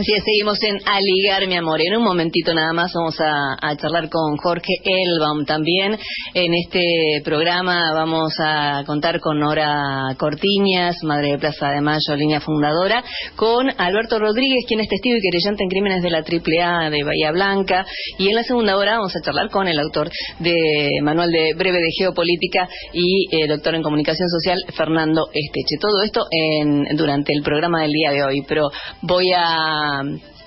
Así 0.00 0.12
seguimos 0.24 0.58
en 0.62 0.78
Aligar, 0.86 1.46
mi 1.46 1.56
amor. 1.56 1.78
En 1.82 1.94
un 1.94 2.02
momentito 2.02 2.54
nada 2.54 2.72
más 2.72 2.90
vamos 2.94 3.16
a, 3.20 3.76
charlar 3.76 4.08
con 4.08 4.38
Jorge 4.38 4.72
Elbaum 4.82 5.44
también. 5.44 5.98
En 6.32 6.54
este 6.54 7.20
programa 7.22 7.92
vamos 7.92 8.32
a 8.42 8.82
contar 8.86 9.20
con 9.20 9.38
Nora 9.38 10.14
Cortiñas, 10.16 10.96
madre 11.04 11.32
de 11.32 11.38
Plaza 11.38 11.68
de 11.72 11.82
Mayo, 11.82 12.16
línea 12.16 12.40
fundadora, 12.40 13.04
con 13.36 13.68
Alberto 13.76 14.18
Rodríguez, 14.18 14.64
quien 14.66 14.80
es 14.80 14.88
testigo 14.88 15.18
y 15.18 15.20
querellante 15.20 15.64
en 15.64 15.68
crímenes 15.68 16.02
de 16.02 16.08
la 16.08 16.20
AAA 16.20 16.88
de 16.88 17.04
Bahía 17.04 17.32
Blanca. 17.32 17.84
Y 18.16 18.28
en 18.28 18.36
la 18.36 18.42
segunda 18.42 18.78
hora 18.78 18.96
vamos 18.96 19.14
a 19.14 19.20
charlar 19.20 19.50
con 19.50 19.68
el 19.68 19.78
autor 19.78 20.08
de 20.38 20.92
Manual 21.02 21.30
de 21.30 21.52
Breve 21.52 21.76
de 21.76 21.90
Geopolítica 21.98 22.66
y 22.94 23.36
eh, 23.36 23.46
doctor 23.48 23.74
en 23.74 23.82
Comunicación 23.82 24.30
Social, 24.30 24.64
Fernando 24.74 25.26
Esteche. 25.26 25.76
Todo 25.78 26.02
esto 26.02 26.24
en, 26.30 26.96
durante 26.96 27.34
el 27.34 27.42
programa 27.42 27.82
del 27.82 27.92
día 27.92 28.12
de 28.12 28.24
hoy. 28.24 28.42
Pero 28.48 28.70
voy 29.02 29.30
a 29.36 29.89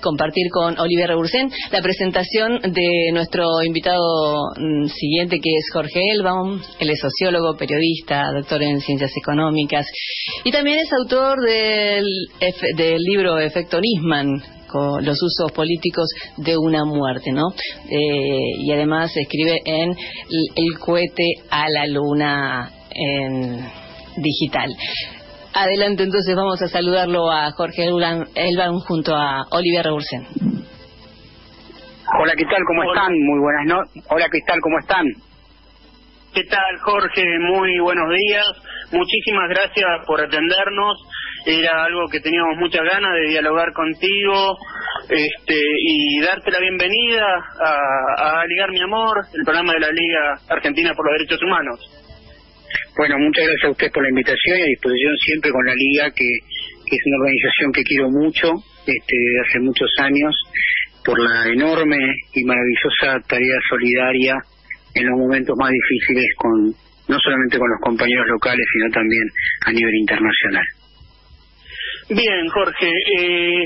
compartir 0.00 0.50
con 0.50 0.78
Olivier 0.78 1.08
Rebursen 1.08 1.50
la 1.72 1.80
presentación 1.80 2.60
de 2.60 3.10
nuestro 3.12 3.62
invitado 3.62 4.50
mm, 4.56 4.86
siguiente 4.88 5.40
que 5.40 5.50
es 5.56 5.70
Jorge 5.72 6.00
Elbaum. 6.12 6.60
Él 6.78 6.90
es 6.90 7.00
sociólogo, 7.00 7.56
periodista, 7.56 8.30
doctor 8.32 8.62
en 8.62 8.80
ciencias 8.80 9.12
económicas 9.16 9.86
y 10.44 10.52
también 10.52 10.78
es 10.78 10.92
autor 10.92 11.40
del, 11.40 12.04
del 12.76 13.02
libro 13.02 13.38
Efecto 13.38 13.80
Nisman, 13.80 14.42
los 15.02 15.22
usos 15.22 15.52
políticos 15.52 16.08
de 16.36 16.56
una 16.56 16.84
muerte, 16.84 17.30
¿no? 17.32 17.50
Eh, 17.88 18.38
y 18.58 18.72
además 18.72 19.16
escribe 19.16 19.60
en 19.64 19.90
El 20.56 20.78
cohete 20.78 21.34
a 21.50 21.68
la 21.68 21.86
luna 21.86 22.72
en 22.90 23.64
digital. 24.16 24.74
Adelante, 25.56 26.02
entonces 26.02 26.34
vamos 26.34 26.60
a 26.62 26.66
saludarlo 26.66 27.30
a 27.30 27.52
Jorge 27.52 27.86
Elban 27.86 28.78
junto 28.80 29.14
a 29.14 29.46
Oliver 29.52 29.84
Rebursen. 29.84 30.26
Hola, 32.18 32.32
¿qué 32.36 32.44
tal? 32.44 32.58
¿Cómo 32.66 32.82
están? 32.82 33.12
Muy 33.12 33.38
buenas 33.38 33.66
noches. 33.66 34.04
Hola, 34.10 34.26
¿qué 34.32 34.40
tal? 34.44 34.58
¿Cómo 34.60 34.78
están? 34.80 35.06
¿Qué 36.34 36.42
tal, 36.50 36.78
Jorge? 36.82 37.22
Muy 37.38 37.78
buenos 37.78 38.10
días. 38.10 38.44
Muchísimas 38.90 39.48
gracias 39.48 39.86
por 40.08 40.20
atendernos. 40.20 40.98
Era 41.46 41.84
algo 41.84 42.08
que 42.10 42.18
teníamos 42.18 42.56
muchas 42.58 42.82
ganas 42.82 43.12
de 43.14 43.28
dialogar 43.28 43.72
contigo 43.74 44.56
este, 45.08 45.54
y 45.54 46.20
darte 46.20 46.50
la 46.50 46.58
bienvenida 46.58 47.26
a, 47.62 48.40
a 48.40 48.46
Ligar 48.46 48.72
Mi 48.72 48.82
Amor, 48.82 49.18
el 49.32 49.44
programa 49.44 49.72
de 49.74 49.80
la 49.80 49.90
Liga 49.92 50.40
Argentina 50.48 50.94
por 50.96 51.06
los 51.06 51.18
Derechos 51.18 51.40
Humanos. 51.44 52.03
Bueno, 52.96 53.18
muchas 53.18 53.44
gracias 53.44 53.64
a 53.64 53.70
usted 53.70 53.92
por 53.92 54.02
la 54.02 54.10
invitación 54.10 54.58
y 54.58 54.62
a 54.62 54.66
disposición 54.66 55.16
siempre 55.18 55.50
con 55.50 55.64
la 55.66 55.74
Liga, 55.74 56.10
que, 56.10 56.28
es 56.84 57.00
una 57.06 57.16
organización 57.18 57.72
que 57.72 57.82
quiero 57.82 58.10
mucho, 58.10 58.52
este, 58.86 59.16
hace 59.46 59.58
muchos 59.60 59.90
años, 59.98 60.36
por 61.04 61.18
la 61.18 61.48
enorme 61.50 61.98
y 62.32 62.44
maravillosa 62.44 63.20
tarea 63.26 63.58
solidaria 63.68 64.36
en 64.94 65.06
los 65.06 65.18
momentos 65.18 65.56
más 65.58 65.70
difíciles 65.70 66.26
con 66.36 66.74
no 67.06 67.18
solamente 67.18 67.58
con 67.58 67.68
los 67.68 67.80
compañeros 67.80 68.26
locales, 68.28 68.64
sino 68.72 68.90
también 68.90 69.28
a 69.66 69.72
nivel 69.72 69.94
internacional. 69.94 70.64
Bien, 72.08 72.48
Jorge. 72.48 72.90
Eh, 73.18 73.64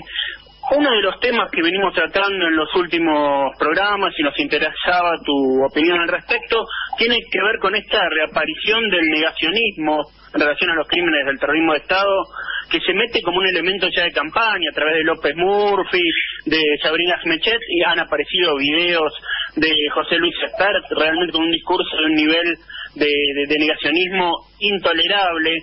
uno 0.70 0.90
de 0.90 1.02
los 1.02 1.18
temas 1.20 1.50
que 1.50 1.62
venimos 1.62 1.94
tratando 1.94 2.46
en 2.46 2.56
los 2.56 2.68
últimos 2.74 3.56
programas 3.58 4.12
y 4.18 4.22
nos 4.22 4.38
interesaba 4.38 5.16
tu 5.24 5.64
opinión 5.64 5.98
al 6.00 6.08
respecto 6.08 6.66
tiene 6.98 7.16
que 7.30 7.42
ver 7.42 7.58
con 7.60 7.74
esta 7.74 8.00
reaparición 8.08 8.88
del 8.90 9.08
negacionismo 9.08 10.02
en 10.34 10.40
relación 10.40 10.70
a 10.70 10.74
los 10.74 10.88
crímenes 10.88 11.24
del 11.26 11.38
terrorismo 11.38 11.72
de 11.72 11.78
Estado 11.78 12.22
que 12.70 12.80
se 12.80 12.92
mete 12.92 13.22
como 13.22 13.38
un 13.38 13.46
elemento 13.46 13.88
ya 13.88 14.04
de 14.04 14.12
campaña 14.12 14.68
a 14.70 14.74
través 14.74 14.96
de 14.96 15.04
López 15.04 15.34
Murphy, 15.36 16.02
de 16.44 16.60
Sabrina 16.82 17.18
Smechet 17.22 17.60
y 17.70 17.82
han 17.82 18.00
aparecido 18.00 18.56
videos 18.56 19.12
de 19.56 19.72
José 19.94 20.16
Luis 20.16 20.34
Espert 20.44 20.84
realmente 20.90 21.32
con 21.32 21.42
un 21.42 21.52
discurso 21.52 21.96
de 21.96 22.04
un 22.04 22.14
nivel 22.14 22.58
de 22.94 23.58
negacionismo 23.58 24.32
intolerable 24.58 25.56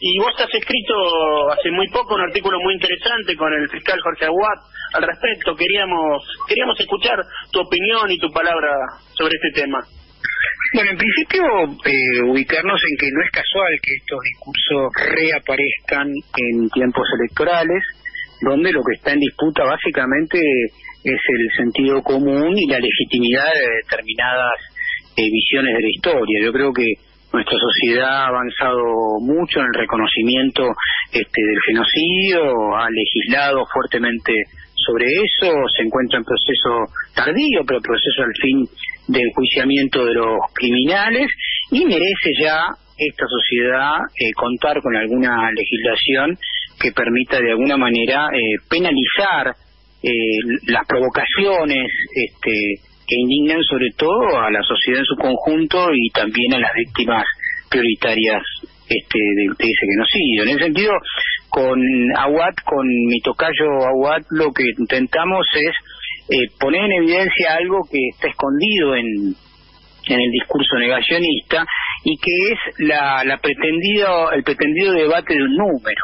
y 0.00 0.18
vos 0.18 0.32
has 0.38 0.54
escrito 0.54 1.50
hace 1.50 1.70
muy 1.70 1.88
poco 1.88 2.14
un 2.14 2.20
artículo 2.20 2.60
muy 2.60 2.74
interesante 2.74 3.36
con 3.36 3.52
el 3.52 3.68
fiscal 3.68 4.00
Jorge 4.00 4.26
Aguat 4.26 4.58
al 4.94 5.02
respecto. 5.02 5.56
Queríamos 5.56 6.22
queríamos 6.46 6.78
escuchar 6.78 7.18
tu 7.50 7.60
opinión 7.60 8.10
y 8.10 8.18
tu 8.18 8.30
palabra 8.30 8.70
sobre 9.16 9.34
este 9.34 9.62
tema. 9.62 9.80
Bueno, 10.74 10.90
en 10.90 10.98
principio 10.98 11.42
eh, 11.86 12.22
ubicarnos 12.28 12.80
en 12.90 12.96
que 12.98 13.10
no 13.12 13.22
es 13.24 13.30
casual 13.30 13.72
que 13.82 13.94
estos 13.94 14.18
discursos 14.20 14.92
reaparezcan 15.16 16.08
en 16.12 16.68
tiempos 16.68 17.08
electorales, 17.18 17.82
donde 18.42 18.72
lo 18.72 18.82
que 18.84 18.96
está 18.96 19.12
en 19.12 19.20
disputa 19.20 19.64
básicamente 19.64 20.38
es 20.38 21.20
el 21.20 21.56
sentido 21.56 22.02
común 22.02 22.52
y 22.58 22.66
la 22.66 22.78
legitimidad 22.80 23.48
de 23.54 23.82
determinadas 23.82 24.60
eh, 25.16 25.30
visiones 25.30 25.74
de 25.74 25.82
la 25.82 25.88
historia. 25.88 26.44
Yo 26.44 26.52
creo 26.52 26.72
que 26.72 26.84
nuestra 27.32 27.56
sociedad 27.58 28.24
ha 28.24 28.28
avanzado 28.28 28.84
mucho 29.20 29.60
en 29.60 29.66
el 29.72 29.80
reconocimiento 29.80 30.68
este, 31.12 31.40
del 31.42 31.60
genocidio, 31.66 32.76
ha 32.76 32.88
legislado 32.90 33.64
fuertemente 33.72 34.32
sobre 34.74 35.06
eso, 35.06 35.52
se 35.76 35.82
encuentra 35.82 36.18
en 36.18 36.24
proceso 36.24 36.92
tardío, 37.14 37.64
pero 37.66 37.80
proceso 37.80 38.22
al 38.22 38.34
fin 38.40 38.68
del 39.08 39.22
enjuiciamiento 39.28 40.04
de 40.04 40.14
los 40.14 40.38
criminales 40.54 41.28
y 41.70 41.84
merece 41.84 42.30
ya 42.40 42.60
esta 42.96 43.24
sociedad 43.26 43.96
eh, 44.14 44.32
contar 44.34 44.80
con 44.82 44.94
alguna 44.96 45.50
legislación 45.52 46.38
que 46.80 46.92
permita 46.92 47.40
de 47.40 47.50
alguna 47.50 47.76
manera 47.76 48.28
eh, 48.32 48.38
penalizar 48.68 49.54
eh, 50.02 50.10
las 50.66 50.86
provocaciones 50.86 51.90
este, 52.14 52.50
que 53.06 53.16
indignan 53.16 53.62
sobre 53.62 53.90
todo 53.96 54.38
a 54.38 54.50
la 54.50 54.62
sociedad 54.62 55.00
en 55.00 55.06
su 55.06 55.16
conjunto 55.16 55.88
y 55.92 56.10
también 56.10 56.54
a 56.54 56.60
las 56.60 56.72
víctimas 56.74 57.24
prioritarias 57.70 58.42
este, 58.88 59.18
de, 59.18 59.44
ese 59.58 59.86
genocidio. 59.92 60.42
En 60.42 60.48
ese 60.50 60.64
sentido, 60.64 60.92
con 61.48 61.80
Aguat, 62.16 62.54
con 62.64 62.86
mi 62.86 63.20
tocayo 63.20 63.86
Aguat, 63.86 64.24
lo 64.30 64.52
que 64.52 64.64
intentamos 64.78 65.46
es 65.54 65.74
eh, 66.30 66.48
poner 66.58 66.84
en 66.84 66.92
evidencia 66.92 67.54
algo 67.56 67.80
que 67.90 67.98
está 68.12 68.28
escondido 68.28 68.94
en, 68.94 69.06
en 70.08 70.20
el 70.20 70.30
discurso 70.30 70.76
negacionista 70.78 71.64
y 72.04 72.16
que 72.18 72.52
es 72.52 72.78
la, 72.86 73.24
la 73.24 73.38
pretendida, 73.38 74.30
el 74.34 74.42
pretendido 74.42 74.92
debate 74.92 75.34
de 75.34 75.42
un 75.42 75.56
número. 75.56 76.02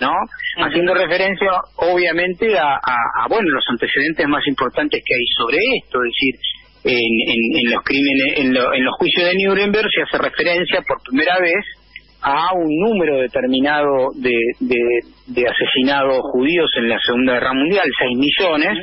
¿no? 0.00 0.12
Haciendo 0.58 0.92
referencia, 0.92 1.50
obviamente, 1.76 2.58
a, 2.58 2.74
a, 2.74 3.28
bueno 3.28 3.48
los 3.50 3.64
antecedentes 3.70 4.26
más 4.28 4.46
importantes 4.46 5.02
que 5.04 5.14
hay 5.14 5.26
sobre 5.36 5.58
esto, 5.82 5.98
es 6.02 6.10
decir, 6.10 6.40
en, 6.84 7.58
en, 7.58 7.70
los 7.72 7.82
crímenes, 7.82 8.38
en, 8.38 8.46
en 8.48 8.84
los 8.84 8.94
juicios 8.98 9.24
de 9.24 9.44
Nuremberg 9.44 9.88
se 9.94 10.02
hace 10.02 10.18
referencia 10.18 10.82
por 10.82 11.00
primera 11.02 11.38
vez 11.38 11.64
a 12.24 12.54
un 12.54 12.68
número 12.80 13.18
determinado 13.18 14.08
de, 14.16 14.32
de, 14.60 15.46
asesinados 15.46 16.20
judíos 16.32 16.70
en 16.76 16.88
la 16.88 16.98
Segunda 16.98 17.34
Guerra 17.34 17.52
Mundial, 17.52 17.84
6 17.98 18.16
millones, 18.16 18.78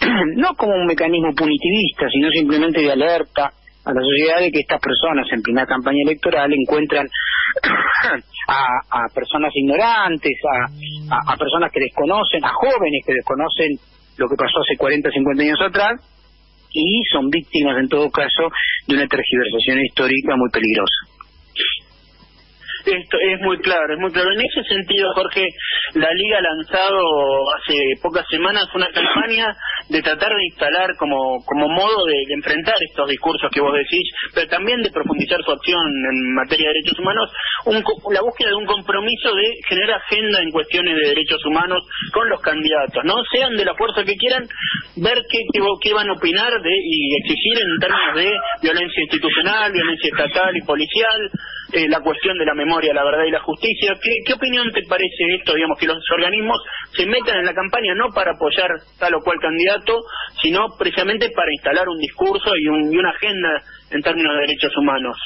no 0.36 0.54
como 0.54 0.74
un 0.74 0.86
mecanismo 0.86 1.34
punitivista, 1.34 2.06
sino 2.08 2.30
simplemente 2.30 2.80
de 2.80 2.92
alerta 2.92 3.50
a 3.84 3.92
la 3.92 4.00
sociedad 4.00 4.40
de 4.40 4.52
que 4.52 4.60
estas 4.60 4.80
personas 4.80 5.26
en 5.32 5.42
plena 5.42 5.66
campaña 5.66 6.04
electoral 6.04 6.52
encuentran 6.52 7.06
a, 8.48 9.08
personas 9.14 9.50
ignorantes, 9.54 10.36
a, 10.44 11.32
a, 11.32 11.36
personas 11.36 11.72
que 11.72 11.80
desconocen, 11.80 12.44
a 12.44 12.52
jóvenes 12.52 13.02
que 13.04 13.14
desconocen 13.14 13.78
lo 14.18 14.28
que 14.28 14.36
pasó 14.36 14.60
hace 14.60 14.76
40, 14.76 15.10
50 15.10 15.42
años 15.42 15.60
atrás 15.62 16.17
y 16.78 17.02
son 17.10 17.28
víctimas 17.30 17.78
en 17.78 17.88
todo 17.88 18.10
caso 18.10 18.50
de 18.86 18.94
una 18.94 19.06
tergiversación 19.06 19.84
histórica 19.84 20.36
muy 20.36 20.50
peligrosa. 20.50 21.18
Esto 22.88 23.18
es 23.20 23.40
muy 23.40 23.58
claro, 23.58 23.92
es 23.92 24.00
muy 24.00 24.10
claro. 24.10 24.32
En 24.32 24.40
ese 24.40 24.64
sentido, 24.64 25.12
Jorge, 25.12 25.44
la 25.92 26.08
Liga 26.10 26.38
ha 26.38 26.56
lanzado 26.56 27.04
hace 27.60 27.76
pocas 28.00 28.24
semanas 28.30 28.64
una 28.74 28.88
campaña 28.88 29.54
de 29.90 30.00
tratar 30.00 30.32
de 30.32 30.44
instalar 30.46 30.96
como, 30.96 31.44
como 31.44 31.68
modo 31.68 32.06
de, 32.06 32.16
enfrentar 32.32 32.76
estos 32.80 33.08
discursos 33.08 33.50
que 33.52 33.60
vos 33.60 33.74
decís, 33.74 34.08
pero 34.34 34.48
también 34.48 34.80
de 34.80 34.90
profundizar 34.90 35.38
su 35.44 35.52
acción 35.52 35.84
en 35.84 36.34
materia 36.34 36.68
de 36.68 36.74
derechos 36.80 36.98
humanos, 36.98 37.30
la 38.12 38.22
búsqueda 38.22 38.48
de 38.50 38.54
un 38.54 38.66
compromiso 38.66 39.34
de 39.34 39.44
generar 39.68 40.00
agenda 40.00 40.40
en 40.40 40.50
cuestiones 40.50 40.94
de 40.96 41.08
derechos 41.08 41.44
humanos 41.44 41.84
con 42.12 42.28
los 42.28 42.40
candidatos, 42.40 43.04
¿no? 43.04 43.16
Sean 43.32 43.56
de 43.56 43.64
la 43.64 43.74
fuerza 43.74 44.04
que 44.04 44.16
quieran, 44.16 44.44
ver 44.96 45.18
qué, 45.28 45.40
qué, 45.52 45.92
van 45.92 46.08
a 46.08 46.14
opinar 46.14 46.52
de, 46.62 46.72
y 46.72 47.16
exigir 47.20 47.58
en 47.60 47.78
términos 47.80 48.14
de 48.14 48.32
violencia 48.62 49.02
institucional, 49.02 49.72
violencia 49.72 50.08
estatal 50.08 50.56
y 50.56 50.62
policial, 50.62 51.30
eh, 51.72 51.88
la 51.88 52.00
cuestión 52.00 52.38
de 52.38 52.46
la 52.46 52.54
memoria, 52.54 52.94
la 52.94 53.04
verdad 53.04 53.24
y 53.24 53.30
la 53.30 53.40
justicia. 53.40 53.94
¿Qué, 54.00 54.10
¿Qué 54.24 54.32
opinión 54.34 54.70
te 54.72 54.82
parece 54.88 55.36
esto, 55.38 55.54
digamos, 55.54 55.78
que 55.78 55.86
los 55.86 55.98
organismos 56.12 56.60
se 56.96 57.06
metan 57.06 57.38
en 57.38 57.46
la 57.46 57.54
campaña 57.54 57.94
no 57.94 58.08
para 58.14 58.32
apoyar 58.32 58.70
tal 58.98 59.14
o 59.14 59.20
cual 59.20 59.38
candidato, 59.40 60.00
sino 60.40 60.66
precisamente 60.78 61.30
para 61.30 61.52
instalar 61.52 61.88
un 61.88 61.98
discurso 61.98 62.56
y, 62.56 62.68
un, 62.68 62.92
y 62.92 62.96
una 62.96 63.10
agenda 63.10 63.62
en 63.90 64.02
términos 64.02 64.34
de 64.34 64.40
derechos 64.40 64.72
humanos? 64.76 65.16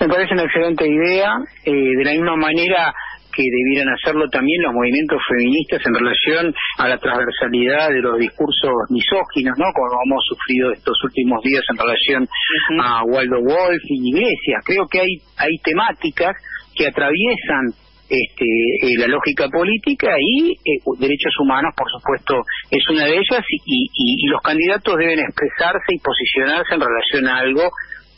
Me 0.00 0.08
parece 0.08 0.34
una 0.34 0.44
excelente 0.44 0.86
idea. 0.86 1.32
Eh, 1.64 1.72
de 1.72 2.04
la 2.04 2.12
misma 2.12 2.36
manera, 2.36 2.92
que 3.40 3.48
debieran 3.48 3.88
hacerlo 3.94 4.28
también 4.28 4.60
los 4.62 4.74
movimientos 4.74 5.18
feministas 5.28 5.80
en 5.86 5.94
relación 5.94 6.54
a 6.76 6.88
la 6.88 6.98
transversalidad 6.98 7.88
de 7.88 8.02
los 8.02 8.18
discursos 8.18 8.72
misóginos, 8.90 9.56
¿no? 9.56 9.64
Como 9.72 9.96
hemos 10.04 10.22
sufrido 10.28 10.72
estos 10.72 10.96
últimos 11.04 11.40
días 11.42 11.64
en 11.72 11.78
relación 11.78 12.28
a 12.84 13.04
Waldo 13.04 13.40
Wolf 13.40 13.82
y 13.88 14.08
Iglesias. 14.12 14.60
Creo 14.64 14.86
que 14.88 15.00
hay, 15.00 15.12
hay 15.38 15.56
temáticas 15.64 16.36
que 16.76 16.86
atraviesan 16.86 17.72
este, 18.10 18.44
eh, 18.44 18.98
la 18.98 19.06
lógica 19.06 19.48
política 19.48 20.10
y 20.18 20.52
eh, 20.52 20.82
derechos 20.98 21.32
humanos, 21.40 21.72
por 21.76 21.88
supuesto, 21.88 22.42
es 22.70 22.82
una 22.90 23.06
de 23.06 23.14
ellas 23.14 23.44
y, 23.64 23.86
y, 23.94 24.26
los 24.26 24.42
candidatos 24.42 24.96
deben 24.98 25.20
expresarse 25.20 25.94
y 25.94 26.00
posicionarse 26.00 26.74
en 26.74 26.80
relación 26.80 27.28
a 27.28 27.38
algo 27.38 27.70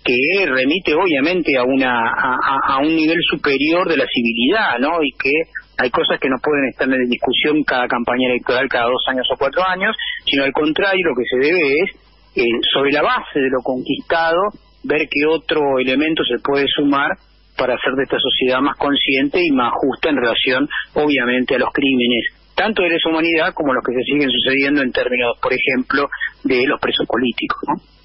que 0.05 0.47
remite 0.47 0.95
obviamente 0.95 1.57
a 1.57 1.65
una 1.65 2.11
a, 2.11 2.79
un 2.79 2.95
nivel 2.95 3.19
superior 3.23 3.89
de 3.89 3.97
la 3.97 4.07
civilidad, 4.07 4.79
¿no? 4.81 5.03
Y 5.03 5.13
que 5.13 5.31
hay 5.79 5.91
cosas 5.91 6.19
que 6.21 6.29
no 6.29 6.37
pueden 6.43 6.69
estar 6.69 6.89
en 6.89 7.09
discusión 7.09 7.63
cada 7.65 7.87
campaña 7.87 8.29
electoral 8.29 8.69
cada 8.69 8.87
dos 8.87 9.03
años 9.09 9.27
o 9.33 9.37
cuatro 9.37 9.63
años, 9.67 9.97
sino 10.25 10.45
al 10.45 10.53
contrario, 10.53 11.07
lo 11.07 11.15
que 11.15 11.29
se 11.31 11.49
debe 11.49 11.81
es, 11.83 11.91
eh, 12.37 12.61
sobre 12.73 12.93
la 12.93 13.03
base 13.03 13.41
de 13.41 13.51
lo 13.51 13.61
conquistado, 13.63 14.41
ver 14.85 15.09
qué 15.09 15.27
otro 15.27 15.79
elemento 15.79 16.25
se 16.25 16.39
puede 16.43 16.67
sumar 16.69 17.11
para 17.57 17.75
hacer 17.75 17.93
de 17.95 18.05
esta 18.05 18.19
sociedad 18.19 18.61
más 18.61 18.77
consciente 18.77 19.41
y 19.45 19.51
más 19.53 19.73
justa 19.75 20.11
en 20.11 20.17
relación, 20.17 20.69
obviamente, 20.95 21.55
a 21.55 21.59
los 21.59 21.71
crímenes, 21.73 22.35
tanto 22.55 22.83
de 22.83 22.91
lesa 22.91 23.09
humanidad 23.09 23.55
como 23.55 23.73
los 23.73 23.85
que 23.85 23.95
se 23.95 24.03
siguen 24.05 24.31
sucediendo 24.31 24.83
en 24.83 24.93
términos, 24.93 25.37
por 25.41 25.53
ejemplo, 25.53 26.09
de 26.45 26.67
los 26.67 26.81
presos 26.81 27.07
políticos, 27.07 27.61
¿no? 27.69 28.02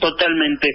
Totalmente. 0.00 0.68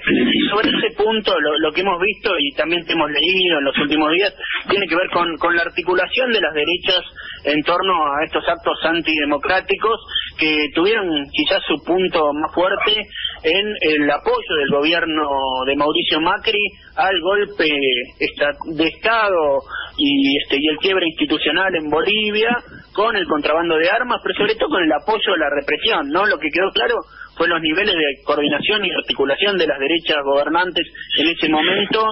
Sobre 0.50 0.70
ese 0.70 0.96
punto, 0.96 1.34
lo, 1.40 1.72
que 1.72 1.82
hemos 1.82 2.00
visto 2.02 2.32
y 2.40 2.52
también 2.54 2.84
te 2.86 2.94
hemos 2.94 3.10
leído 3.12 3.60
en 3.60 3.66
los 3.66 3.78
últimos 3.78 4.12
días, 4.12 4.34
tiene 4.70 4.88
que 4.88 4.96
ver 4.96 5.10
con, 5.14 5.38
con 5.38 5.56
la 5.56 5.64
articulación 5.64 6.32
de 6.32 6.42
las 6.42 6.54
derechas 6.54 7.02
en 7.46 7.62
torno 7.64 7.94
a 7.94 8.26
estos 8.26 8.44
actos 8.48 8.78
antidemocráticos 8.84 10.00
que 10.38 10.70
tuvieron 10.74 11.08
quizás 11.32 11.62
su 11.68 11.84
punto 11.84 12.34
más 12.34 12.54
fuerte 12.54 13.08
en 13.44 13.76
el 13.82 14.10
apoyo 14.10 14.56
del 14.60 14.70
gobierno 14.70 15.30
de 15.66 15.76
Mauricio 15.76 16.20
Macri 16.22 16.62
al 16.96 17.20
golpe 17.22 17.66
de 17.66 18.88
Estado 18.88 19.62
y, 19.98 20.38
este, 20.38 20.58
y 20.60 20.68
el 20.68 20.78
quiebre 20.78 21.08
institucional 21.08 21.76
en 21.76 21.90
Bolivia 21.90 22.58
con 22.94 23.16
el 23.16 23.26
contrabando 23.26 23.78
de 23.78 23.90
armas, 23.90 24.20
pero 24.24 24.36
sobre 24.36 24.56
todo 24.56 24.70
con 24.70 24.84
el 24.84 24.92
apoyo 24.92 25.34
a 25.34 25.38
la 25.38 25.50
represión, 25.50 26.10
¿no? 26.10 26.26
Lo 26.26 26.38
que 26.38 26.50
quedó 26.50 26.70
claro 26.72 26.96
fue 27.36 27.48
los 27.48 27.62
niveles 27.62 27.96
de 27.96 28.24
coordinación 28.24 28.86
y 28.86 28.92
articulación 28.92 29.58
de 29.58 29.68
las 29.68 29.80
derechas 29.80 30.18
gobernantes 30.24 30.86
en 31.18 31.28
ese 31.28 31.50
momento 31.50 32.06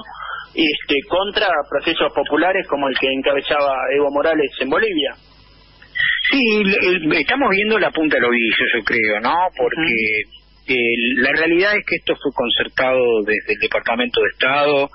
este, 0.53 0.95
contra 1.08 1.47
procesos 1.69 2.12
populares 2.13 2.67
como 2.67 2.88
el 2.88 2.97
que 2.97 3.08
encabezaba 3.12 3.73
Evo 3.95 4.10
Morales 4.12 4.51
en 4.60 4.69
Bolivia. 4.69 5.13
Sí, 6.32 6.63
estamos 7.17 7.49
viendo 7.51 7.77
la 7.79 7.91
punta 7.91 8.15
del 8.15 8.25
ovillo, 8.25 8.65
yo 8.75 8.84
creo, 8.84 9.19
¿no? 9.21 9.36
Porque 9.58 10.21
eh, 10.67 10.95
la 11.17 11.32
realidad 11.32 11.75
es 11.75 11.86
que 11.86 11.95
esto 11.95 12.15
fue 12.21 12.32
concertado 12.34 13.23
desde 13.25 13.53
el 13.53 13.60
Departamento 13.60 14.21
de 14.21 14.29
Estado, 14.29 14.89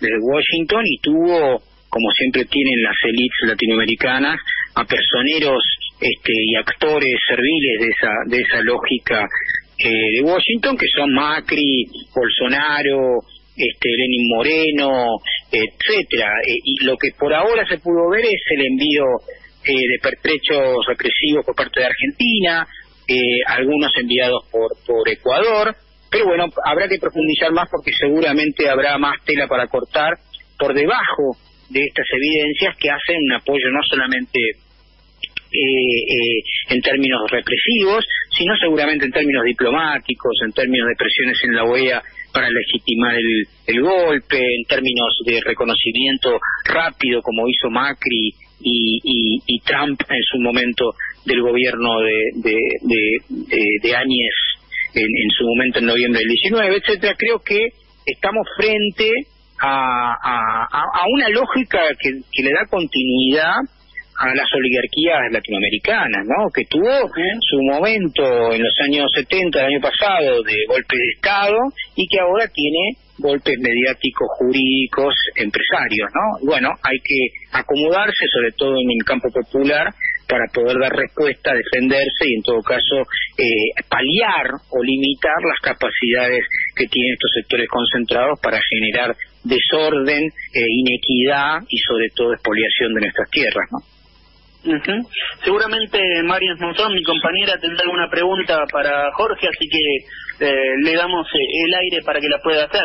desde 0.00 0.18
Washington, 0.20 0.82
y 0.84 0.98
tuvo, 0.98 1.62
como 1.88 2.10
siempre 2.16 2.44
tienen 2.44 2.82
las 2.82 2.96
élites 3.04 3.48
latinoamericanas, 3.48 4.40
a 4.74 4.84
personeros 4.84 5.62
este, 6.00 6.32
y 6.32 6.56
actores 6.56 7.14
serviles 7.28 7.80
de 7.80 7.88
esa, 7.88 8.12
de 8.26 8.38
esa 8.38 8.62
lógica 8.62 9.28
eh, 9.84 9.88
de 9.88 10.22
Washington, 10.22 10.76
que 10.76 10.86
son 10.94 11.12
Macri, 11.12 11.86
Bolsonaro, 12.14 13.20
este, 13.56 13.88
Lenin 13.88 14.28
Moreno, 14.34 15.18
etcétera. 15.50 16.30
Eh, 16.46 16.58
y 16.64 16.84
lo 16.84 16.96
que 16.96 17.08
por 17.18 17.32
ahora 17.34 17.66
se 17.66 17.78
pudo 17.78 18.08
ver 18.10 18.24
es 18.24 18.42
el 18.56 18.66
envío 18.66 19.04
eh, 19.64 19.72
de 19.72 19.98
pertrechos 20.02 20.86
represivos 20.86 21.44
por 21.44 21.54
parte 21.54 21.80
de 21.80 21.86
Argentina, 21.86 22.66
eh, 23.06 23.40
algunos 23.46 23.92
enviados 23.96 24.44
por, 24.50 24.70
por 24.86 25.08
Ecuador, 25.08 25.74
pero 26.10 26.26
bueno, 26.26 26.46
habrá 26.64 26.88
que 26.88 26.98
profundizar 26.98 27.52
más 27.52 27.68
porque 27.70 27.92
seguramente 27.92 28.68
habrá 28.68 28.98
más 28.98 29.22
tela 29.24 29.46
para 29.46 29.68
cortar 29.68 30.14
por 30.58 30.74
debajo 30.74 31.36
de 31.68 31.84
estas 31.84 32.06
evidencias 32.12 32.76
que 32.76 32.90
hacen 32.90 33.16
un 33.16 33.32
apoyo 33.32 33.70
no 33.70 33.80
solamente 33.88 34.40
en 35.52 36.80
términos 36.80 37.20
represivos, 37.30 38.04
sino 38.36 38.56
seguramente 38.56 39.06
en 39.06 39.12
términos 39.12 39.44
diplomáticos, 39.44 40.38
en 40.44 40.52
términos 40.52 40.88
de 40.88 40.96
presiones 40.96 41.38
en 41.44 41.54
la 41.54 41.64
OEA 41.64 42.02
para 42.32 42.48
legitimar 42.48 43.16
el, 43.16 43.46
el 43.66 43.82
golpe, 43.82 44.38
en 44.38 44.64
términos 44.64 45.18
de 45.24 45.40
reconocimiento 45.44 46.38
rápido 46.64 47.22
como 47.22 47.48
hizo 47.48 47.70
Macri 47.70 48.34
y, 48.62 49.40
y, 49.46 49.60
Trump 49.60 50.00
en 50.08 50.22
su 50.22 50.38
momento 50.38 50.94
del 51.24 51.40
gobierno 51.40 52.00
de, 52.00 52.30
de, 52.36 52.58
de, 52.80 53.78
de, 53.82 53.96
Áñez 53.96 54.34
en, 54.94 55.02
en, 55.02 55.30
su 55.30 55.44
momento 55.44 55.78
en 55.78 55.86
noviembre 55.86 56.20
del 56.20 56.28
19, 56.28 56.76
etcétera, 56.76 57.14
creo 57.16 57.40
que 57.40 57.68
estamos 58.04 58.46
frente 58.56 59.10
a, 59.60 60.14
a, 60.22 61.06
una 61.10 61.28
lógica 61.28 61.80
que 61.98 62.42
le 62.42 62.52
da 62.52 62.66
continuidad 62.68 63.56
a 64.20 64.34
las 64.34 64.52
oligarquías 64.52 65.32
latinoamericanas, 65.32 66.26
¿no? 66.28 66.50
Que 66.52 66.66
tuvo 66.66 66.92
su 67.40 67.56
momento 67.62 68.52
en 68.52 68.60
los 68.60 68.76
años 68.84 69.08
70 69.16 69.58
del 69.58 69.68
año 69.68 69.80
pasado 69.80 70.42
de 70.42 70.56
golpe 70.68 70.96
de 70.96 71.12
Estado 71.16 71.56
y 71.96 72.06
que 72.06 72.20
ahora 72.20 72.46
tiene 72.52 73.00
golpes 73.16 73.56
mediáticos, 73.58 74.28
jurídicos, 74.36 75.14
empresarios, 75.36 76.12
¿no? 76.12 76.44
Bueno, 76.44 76.68
hay 76.84 76.98
que 77.00 77.32
acomodarse, 77.52 78.24
sobre 78.28 78.52
todo 78.52 78.76
en 78.76 78.90
el 78.92 79.04
campo 79.04 79.28
popular, 79.32 79.88
para 80.28 80.44
poder 80.52 80.76
dar 80.78 80.92
respuesta, 80.92 81.56
defenderse 81.56 82.28
y 82.28 82.34
en 82.36 82.42
todo 82.42 82.60
caso 82.60 83.00
eh, 83.40 83.72
paliar 83.88 84.52
o 84.68 84.84
limitar 84.84 85.40
las 85.48 85.60
capacidades 85.64 86.44
que 86.76 86.86
tienen 86.86 87.14
estos 87.14 87.32
sectores 87.40 87.68
concentrados 87.68 88.38
para 88.40 88.60
generar 88.60 89.16
desorden, 89.44 90.28
eh, 90.28 90.60
inequidad 90.60 91.64
y 91.68 91.78
sobre 91.78 92.10
todo 92.14 92.34
expoliación 92.34 92.94
de 92.94 93.00
nuestras 93.00 93.30
tierras, 93.30 93.64
¿no? 93.72 93.99
Seguramente 95.42 95.98
María 96.22 96.54
Monzón, 96.58 96.92
mi 96.92 97.02
compañera, 97.02 97.58
tendrá 97.60 97.82
alguna 97.84 98.08
pregunta 98.10 98.64
para 98.70 99.10
Jorge, 99.16 99.48
así 99.48 99.66
que 99.68 100.46
eh, 100.46 100.76
le 100.84 100.94
damos 100.94 101.26
eh, 101.26 101.66
el 101.66 101.74
aire 101.74 102.02
para 102.04 102.20
que 102.20 102.28
la 102.28 102.38
pueda 102.42 102.64
hacer. 102.64 102.84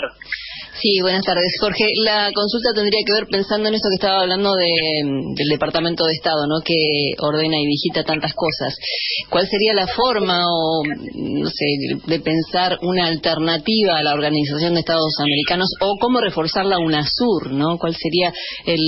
Sí, 0.81 0.99
buenas 1.01 1.23
tardes, 1.23 1.55
Jorge. 1.61 1.85
La 2.03 2.29
consulta 2.33 2.75
tendría 2.75 2.99
que 3.05 3.13
ver 3.13 3.27
pensando 3.31 3.69
en 3.69 3.75
esto 3.75 3.88
que 3.89 3.95
estaba 3.95 4.21
hablando 4.21 4.53
de, 4.55 5.03
del 5.03 5.49
Departamento 5.49 6.03
de 6.05 6.13
Estado, 6.13 6.47
¿no? 6.47 6.59
Que 6.65 7.15
ordena 7.17 7.55
y 7.57 7.65
digita 7.65 8.03
tantas 8.03 8.33
cosas. 8.33 8.75
¿Cuál 9.29 9.47
sería 9.47 9.73
la 9.73 9.88
forma 9.88 10.43
o, 10.45 10.83
no 10.83 11.49
sé, 11.49 11.65
de 12.05 12.19
pensar 12.19 12.77
una 12.81 13.07
alternativa 13.07 13.97
a 13.97 14.03
la 14.03 14.13
Organización 14.13 14.73
de 14.73 14.81
Estados 14.81 15.15
Americanos 15.21 15.69
o 15.79 15.95
cómo 15.99 16.19
reforzar 16.19 16.65
la 16.65 16.79
UNASUR, 16.79 17.51
¿no? 17.51 17.77
¿Cuál 17.77 17.95
sería 17.95 18.33
el 18.65 18.81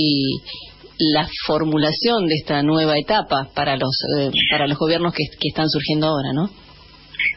la 0.98 1.28
formulación 1.46 2.26
de 2.26 2.34
esta 2.34 2.62
nueva 2.62 2.98
etapa 2.98 3.48
para 3.54 3.76
los 3.76 3.94
eh, 4.18 4.30
para 4.50 4.66
los 4.66 4.78
gobiernos 4.78 5.14
que, 5.14 5.24
están 5.48 5.68
surgiendo 5.68 6.06
ahora, 6.06 6.32
¿no? 6.32 6.50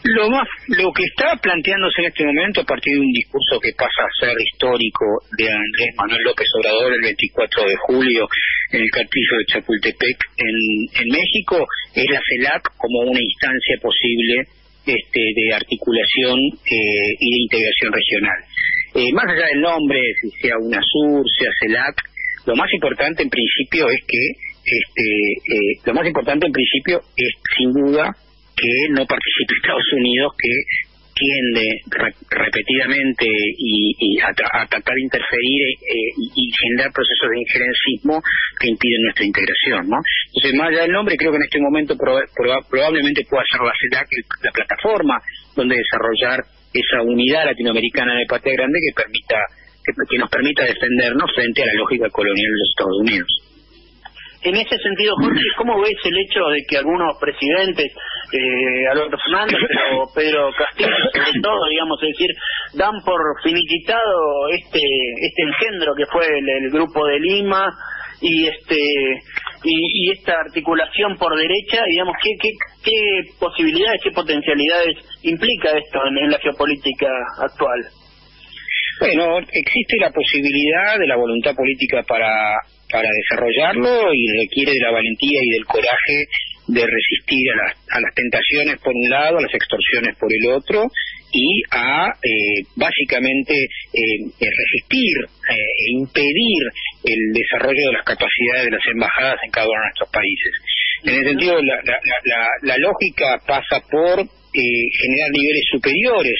Lo 0.04 0.30
más, 0.30 0.48
lo 0.68 0.92
que 0.94 1.04
está 1.04 1.38
planteándose 1.42 2.02
en 2.02 2.08
este 2.08 2.26
momento 2.26 2.62
a 2.62 2.66
partir 2.66 2.94
de 2.94 3.02
un 3.02 3.14
discurso 3.14 3.60
que 3.60 3.74
pasa 3.74 4.02
a 4.06 4.26
ser 4.26 4.36
histórico 4.38 5.06
de 5.38 5.46
Andrés 5.46 5.90
Manuel 5.98 6.22
López 6.26 6.48
Obrador 6.58 6.94
el 6.94 7.02
24 7.02 7.66
de 7.66 7.76
julio 7.88 8.28
en 8.72 8.82
el 8.82 8.90
castillo 8.90 9.38
de 9.40 9.46
Chapultepec 9.46 10.18
en, 10.38 11.02
en 11.02 11.08
México 11.10 11.66
es 11.96 12.06
la 12.10 12.22
CELAC 12.22 12.78
como 12.78 13.10
una 13.10 13.22
instancia 13.22 13.78
posible 13.82 14.46
este, 14.86 15.22
de 15.36 15.54
articulación 15.54 16.40
eh, 16.66 17.14
y 17.20 17.32
de 17.32 17.42
integración 17.44 17.94
regional. 17.94 18.40
Eh, 18.96 19.14
más 19.14 19.26
allá 19.26 19.46
del 19.54 19.62
nombre, 19.62 20.00
si 20.22 20.30
sea 20.42 20.58
UNASUR, 20.58 21.24
sea 21.38 21.52
CELAC, 21.62 21.96
lo 22.46 22.56
más 22.56 22.72
importante 22.74 23.24
en 23.24 23.30
principio 23.30 23.90
es 23.90 24.02
que, 24.08 24.24
este, 24.64 25.08
eh, 25.56 25.74
lo 25.86 25.94
más 25.94 26.06
importante 26.06 26.46
en 26.48 26.54
principio 26.54 27.02
es 27.16 27.32
sin 27.58 27.72
duda 27.74 28.16
que 28.56 28.90
no 28.90 29.06
participe 29.06 29.56
Estados 29.58 29.94
Unidos, 29.94 30.34
que 30.38 30.54
tiende 31.22 31.66
repetidamente 32.30 33.28
y, 33.28 34.18
a, 34.22 34.34
tratar 34.34 34.96
de 34.96 35.02
interferir 35.02 35.62
eh, 35.82 36.12
y, 36.18 36.50
generar 36.50 36.92
procesos 36.92 37.30
de 37.30 37.42
injerencismo 37.42 38.22
que 38.60 38.70
impiden 38.70 39.02
nuestra 39.04 39.26
integración, 39.26 39.90
¿no? 39.90 39.98
Entonces, 40.34 40.54
más 40.58 40.70
allá 40.70 40.82
del 40.82 40.92
nombre, 40.92 41.18
creo 41.18 41.32
que 41.32 41.38
en 41.38 41.44
este 41.44 41.60
momento 41.60 41.96
probablemente 41.98 43.26
pueda 43.30 43.44
ser 43.52 43.62
la 43.62 43.74
CELAC 43.78 44.08
la 44.42 44.52
plataforma 44.52 45.22
donde 45.56 45.78
desarrollar 45.78 46.42
esa 46.74 47.04
unidad 47.04 47.46
latinoamericana 47.46 48.18
de 48.18 48.26
patria 48.26 48.56
grande 48.56 48.80
que 48.80 49.04
permita 49.04 49.38
que, 49.84 50.18
nos 50.18 50.30
permita 50.30 50.64
defendernos 50.64 51.32
frente 51.34 51.64
a 51.64 51.66
la 51.66 51.74
lógica 51.74 52.10
colonial 52.10 52.52
de 52.52 52.60
los 52.60 52.70
Estados 52.70 52.98
Unidos. 53.02 53.52
En 54.44 54.56
ese 54.56 54.76
sentido, 54.78 55.14
Jorge, 55.22 55.40
¿cómo 55.56 55.80
ves 55.82 55.98
el 56.04 56.18
hecho 56.18 56.42
de 56.50 56.66
que 56.68 56.78
algunos 56.78 57.16
presidentes, 57.20 57.94
eh, 58.34 58.88
Alberto 58.90 59.18
Fernández 59.24 59.60
o 60.02 60.12
Pedro 60.16 60.50
Castillo, 60.58 60.90
sobre 61.14 61.42
todo, 61.42 61.70
digamos, 61.70 62.02
es 62.02 62.10
decir, 62.10 62.32
dan 62.74 63.02
por 63.06 63.22
finiquitado 63.44 64.50
este 64.50 64.82
este 64.82 65.42
engendro 65.44 65.94
que 65.96 66.08
fue 66.08 66.26
el, 66.26 66.72
grupo 66.72 67.06
de 67.06 67.20
Lima 67.20 67.70
y 68.20 68.48
este 68.48 68.80
y, 69.64 70.12
esta 70.12 70.34
articulación 70.40 71.18
por 71.18 71.38
derecha, 71.38 71.84
digamos, 71.88 72.16
¿qué, 72.24 72.32
qué, 72.42 72.50
qué 72.84 73.34
posibilidades, 73.40 74.02
qué 74.04 74.10
potencialidades 74.10 74.98
implica 75.22 75.78
esto 75.78 76.00
en 76.08 76.32
la 76.32 76.40
geopolítica 76.40 77.10
actual? 77.38 78.01
Bueno, 79.02 79.40
existe 79.40 79.98
la 80.00 80.12
posibilidad 80.12 81.00
de 81.00 81.08
la 81.08 81.16
voluntad 81.16 81.56
política 81.56 82.04
para, 82.04 82.30
para 82.88 83.10
desarrollarlo 83.10 84.14
y 84.14 84.28
requiere 84.46 84.74
de 84.74 84.80
la 84.80 84.92
valentía 84.92 85.40
y 85.42 85.50
del 85.50 85.66
coraje 85.66 86.30
de 86.68 86.86
resistir 86.86 87.50
a 87.50 87.66
las, 87.66 87.74
a 87.90 88.00
las 88.00 88.14
tentaciones 88.14 88.78
por 88.78 88.94
un 88.94 89.10
lado, 89.10 89.40
a 89.40 89.42
las 89.42 89.56
extorsiones 89.56 90.16
por 90.20 90.30
el 90.32 90.54
otro 90.54 90.86
y 91.34 91.64
a 91.72 92.14
eh, 92.22 92.62
básicamente 92.76 93.56
eh, 93.58 94.18
resistir 94.38 95.18
e 95.50 95.98
impedir 95.98 96.62
el 97.04 97.34
desarrollo 97.34 97.82
de 97.82 97.98
las 97.98 98.06
capacidades 98.06 98.66
de 98.66 98.78
las 98.78 98.86
embajadas 98.86 99.40
en 99.44 99.50
cada 99.50 99.66
uno 99.66 99.82
de 99.82 99.88
nuestros 99.98 100.10
países. 100.14 100.54
En 101.06 101.14
ese 101.16 101.30
sentido, 101.34 101.56
la, 101.64 101.76
la, 101.90 101.98
la, 101.98 102.48
la 102.62 102.78
lógica 102.78 103.42
pasa 103.48 103.82
por 103.90 104.30
generar 104.54 105.32
niveles 105.32 105.64
superiores 105.72 106.38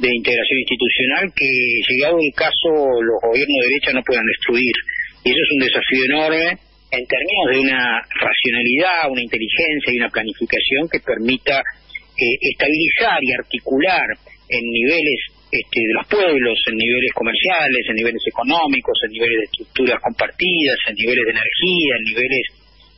de 0.00 0.08
integración 0.08 0.58
institucional 0.64 1.24
que, 1.36 1.50
llegado 1.92 2.16
el 2.16 2.32
caso, 2.32 2.68
los 3.04 3.20
gobiernos 3.20 3.56
de 3.60 3.68
derecha 3.68 3.92
no 3.92 4.02
puedan 4.02 4.24
destruir. 4.24 4.76
Y 5.24 5.28
eso 5.28 5.42
es 5.44 5.50
un 5.52 5.62
desafío 5.68 6.02
enorme 6.08 6.44
en 6.90 7.04
términos 7.06 7.46
de 7.52 7.58
una 7.60 8.00
racionalidad, 8.08 9.12
una 9.12 9.22
inteligencia 9.22 9.92
y 9.92 10.00
una 10.00 10.08
planificación 10.08 10.88
que 10.88 11.04
permita 11.04 11.60
eh, 11.60 12.36
estabilizar 12.40 13.20
y 13.20 13.32
articular 13.36 14.08
en 14.48 14.64
niveles 14.64 15.20
este, 15.52 15.80
de 15.84 15.94
los 15.94 16.06
pueblos, 16.08 16.56
en 16.66 16.76
niveles 16.80 17.12
comerciales, 17.12 17.84
en 17.88 17.96
niveles 17.96 18.22
económicos, 18.26 18.96
en 19.04 19.10
niveles 19.12 19.36
de 19.36 19.46
estructuras 19.52 20.00
compartidas, 20.00 20.78
en 20.88 20.94
niveles 20.96 21.24
de 21.28 21.34
energía, 21.36 21.90
en 21.94 22.04
niveles 22.08 22.44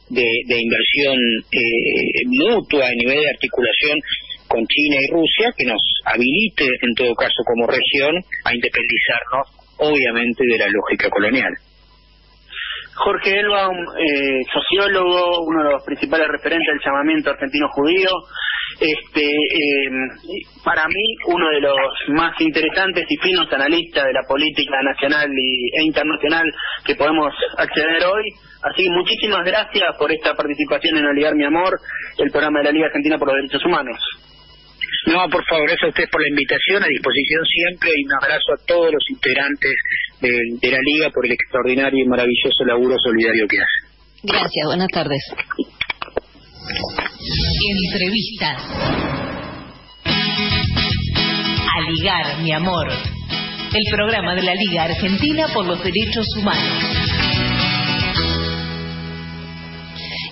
de, 0.08 0.28
de 0.46 0.56
inversión 0.60 1.18
eh, 1.50 2.22
mutua, 2.30 2.92
en 2.92 2.98
niveles 2.98 3.24
de 3.24 3.34
articulación 3.34 3.98
con 4.52 4.66
China 4.66 4.96
y 5.00 5.12
Rusia 5.12 5.48
que 5.56 5.64
nos 5.64 5.80
habilite, 6.04 6.68
en 6.82 6.94
todo 6.94 7.14
caso, 7.14 7.40
como 7.46 7.66
región, 7.66 8.20
a 8.44 8.54
independizarnos, 8.54 9.48
obviamente, 9.78 10.44
de 10.44 10.58
la 10.58 10.68
lógica 10.68 11.08
colonial. 11.08 11.52
Jorge 12.94 13.40
Elbaum, 13.40 13.78
eh, 13.96 14.44
sociólogo, 14.52 15.46
uno 15.46 15.64
de 15.64 15.72
los 15.72 15.82
principales 15.84 16.28
referentes 16.28 16.68
del 16.68 16.84
llamamiento 16.84 17.30
argentino 17.30 17.66
judío. 17.70 18.10
Este, 18.78 19.24
eh, 19.24 19.90
para 20.64 20.84
mí, 20.86 21.16
uno 21.28 21.48
de 21.48 21.60
los 21.60 21.88
más 22.08 22.38
interesantes 22.40 23.06
y 23.08 23.16
finos 23.16 23.50
analistas 23.52 24.04
de 24.04 24.12
la 24.12 24.22
política 24.28 24.82
nacional 24.82 25.30
y, 25.32 25.80
e 25.80 25.84
internacional 25.84 26.44
que 26.84 26.94
podemos 26.94 27.32
acceder 27.56 28.04
hoy. 28.04 28.28
Así 28.62 28.88
muchísimas 28.90 29.44
gracias 29.44 29.96
por 29.98 30.12
esta 30.12 30.34
participación 30.34 30.98
en 30.98 31.06
Aligar 31.06 31.34
Mi 31.34 31.44
Amor, 31.44 31.78
el 32.18 32.30
programa 32.30 32.58
de 32.60 32.64
la 32.66 32.72
Liga 32.72 32.86
Argentina 32.86 33.18
por 33.18 33.28
los 33.28 33.36
Derechos 33.36 33.64
Humanos. 33.64 33.98
No, 35.07 35.28
por 35.28 35.44
favor, 35.46 35.66
gracias 35.66 35.85
a 35.85 35.88
ustedes 35.88 36.11
por 36.11 36.22
la 36.22 36.28
invitación, 36.28 36.83
a 36.83 36.87
disposición 36.87 37.44
siempre 37.44 37.90
y 37.96 38.05
un 38.05 38.12
abrazo 38.14 38.52
a 38.55 38.66
todos 38.66 38.92
los 38.92 39.05
integrantes 39.11 39.74
de, 40.20 40.31
de 40.61 40.70
la 40.70 40.78
Liga 40.81 41.11
por 41.11 41.26
el 41.26 41.33
extraordinario 41.33 42.05
y 42.05 42.09
maravilloso 42.09 42.64
laburo 42.64 42.96
solidario 42.98 43.46
que 43.48 43.59
hacen. 43.59 43.92
Gracias, 44.22 44.66
buenas 44.66 44.88
tardes. 44.92 45.22
Entrevistas. 47.85 48.62
A 51.74 51.90
ligar, 51.90 52.42
mi 52.42 52.52
amor. 52.52 52.88
El 53.74 53.85
programa 53.90 54.35
de 54.35 54.42
la 54.42 54.55
Liga 54.55 54.85
Argentina 54.85 55.46
por 55.52 55.66
los 55.66 55.83
Derechos 55.83 56.26
Humanos. 56.37 57.12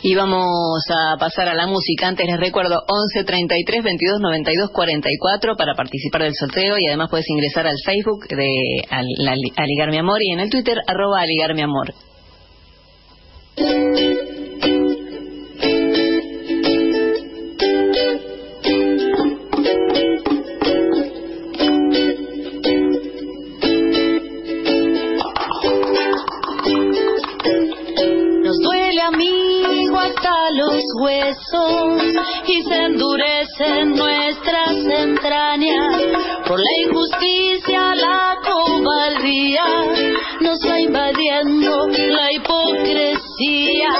Y 0.02 0.14
vamos 0.14 0.82
a 0.88 1.18
pasar 1.18 1.48
a 1.48 1.54
la 1.54 1.66
música. 1.66 2.08
Antes 2.08 2.26
les 2.26 2.40
recuerdo 2.40 2.82
11 2.88 3.24
33 3.24 3.84
22 3.84 4.20
92 4.20 4.70
44 4.70 5.56
para 5.56 5.74
participar 5.74 6.22
del 6.22 6.34
sorteo 6.34 6.78
y 6.78 6.86
además 6.86 7.10
puedes 7.10 7.28
ingresar 7.28 7.66
al 7.66 7.76
Facebook 7.84 8.26
de 8.28 8.48
al, 8.88 9.06
Aligar 9.56 9.90
Mi 9.90 9.98
Amor 9.98 10.22
y 10.22 10.32
en 10.32 10.40
el 10.40 10.48
Twitter 10.48 10.78
arroba 10.86 11.20
Aligar 11.20 11.54
Mi 11.54 11.62
Amor. 11.62 11.92
Los 30.80 31.02
huesos 31.02 32.02
y 32.46 32.62
se 32.62 32.76
endurecen 32.76 33.90
nuestras 33.90 34.70
entrañas 34.70 35.96
por 36.46 36.58
la 36.58 36.70
injusticia, 36.86 37.94
la 37.94 38.38
cobardía 38.42 39.64
nos 40.40 40.58
va 40.66 40.80
invadiendo 40.80 41.86
la 41.88 42.32
hipocresía. 42.32 43.90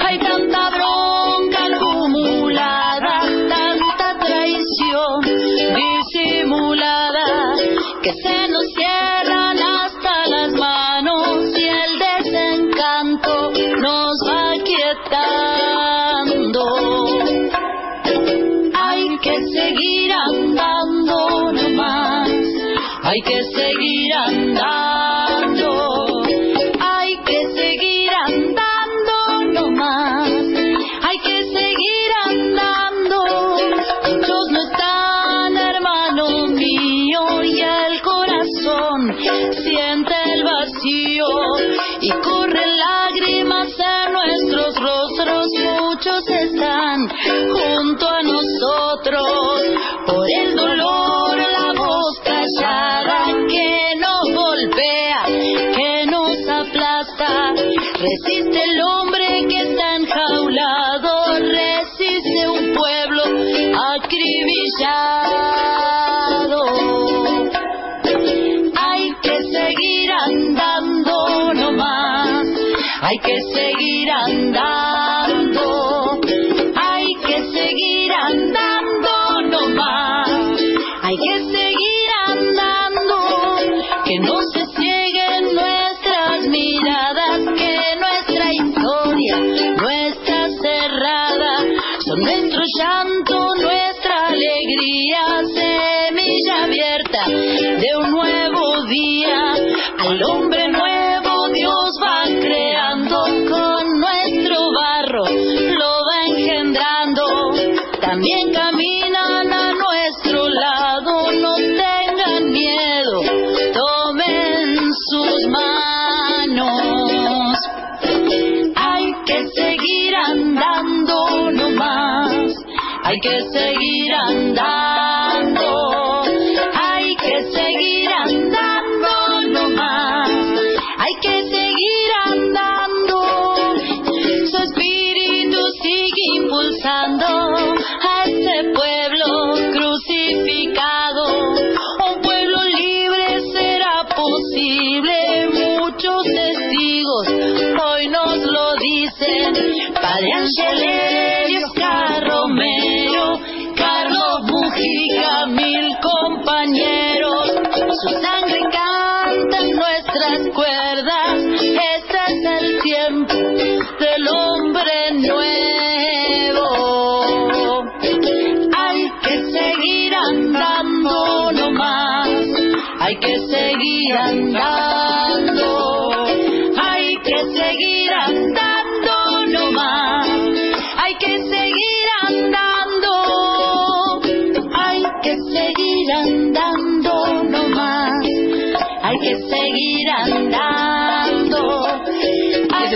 Hay 0.00 0.18
tanta 0.18 0.70
bronca 0.70 0.99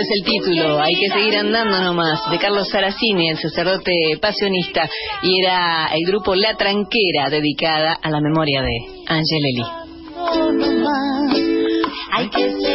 es 0.05 0.19
el 0.19 0.23
título, 0.23 0.79
hay 0.79 0.93
que 0.95 1.09
seguir 1.09 1.35
andando 1.37 1.81
nomás, 1.81 2.19
de 2.29 2.37
Carlos 2.37 2.69
Saracini, 2.69 3.29
el 3.29 3.37
sacerdote 3.37 3.91
pasionista, 4.21 4.87
y 5.23 5.39
era 5.41 5.87
el 5.93 6.05
grupo 6.05 6.35
La 6.35 6.55
Tranquera, 6.55 7.29
dedicada 7.29 7.97
a 8.01 8.09
la 8.09 8.21
memoria 8.21 8.61
de 8.61 8.77
más. 10.83 11.37
Hay 12.11 12.29
que 12.29 12.74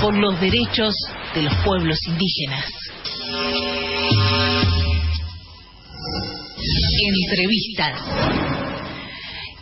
Por 0.00 0.14
los 0.18 0.40
derechos 0.40 0.94
de 1.34 1.42
los 1.42 1.54
pueblos 1.64 1.98
indígenas. 2.06 2.64
Entrevistas. 7.22 8.53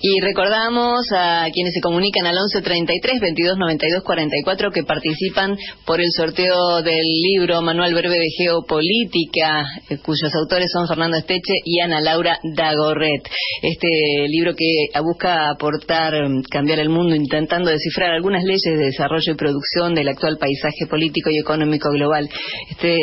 Y 0.05 0.21
recordamos 0.21 1.07
a 1.17 1.47
quienes 1.53 1.75
se 1.75 1.81
comunican 1.81 2.27
al 2.27 2.37
11 2.37 2.61
33 2.61 3.21
22 3.21 3.57
92 3.57 4.03
44 4.03 4.71
que 4.73 4.83
participan 4.83 5.57
por 5.87 6.01
el 6.01 6.11
sorteo 6.11 6.83
del 6.83 7.07
libro 7.07 7.63
Manual 7.63 7.95
Breve 7.95 8.19
de 8.19 8.27
Geopolítica, 8.37 9.65
eh, 9.89 9.99
cuyos 9.99 10.35
autores 10.35 10.73
son 10.73 10.89
Fernando 10.89 11.19
Esteche 11.19 11.55
y 11.65 11.79
Ana 11.79 12.01
Laura 12.01 12.37
Dagorret. 12.43 13.23
Este 13.63 14.27
libro 14.27 14.55
que 14.57 14.89
busca 15.05 15.51
aportar, 15.51 16.15
mm, 16.15 16.43
cambiar 16.51 16.81
el 16.81 16.89
mundo, 16.89 17.15
intentando 17.15 17.71
descifrar 17.71 18.11
algunas 18.11 18.43
leyes 18.43 18.61
de 18.65 18.77
desarrollo 18.77 19.33
y 19.33 19.37
producción 19.37 19.95
del 19.95 20.09
actual 20.09 20.37
paisaje 20.37 20.85
político 20.91 21.31
y 21.31 21.39
económico 21.39 21.91
global. 21.93 22.29
Este 22.69 22.99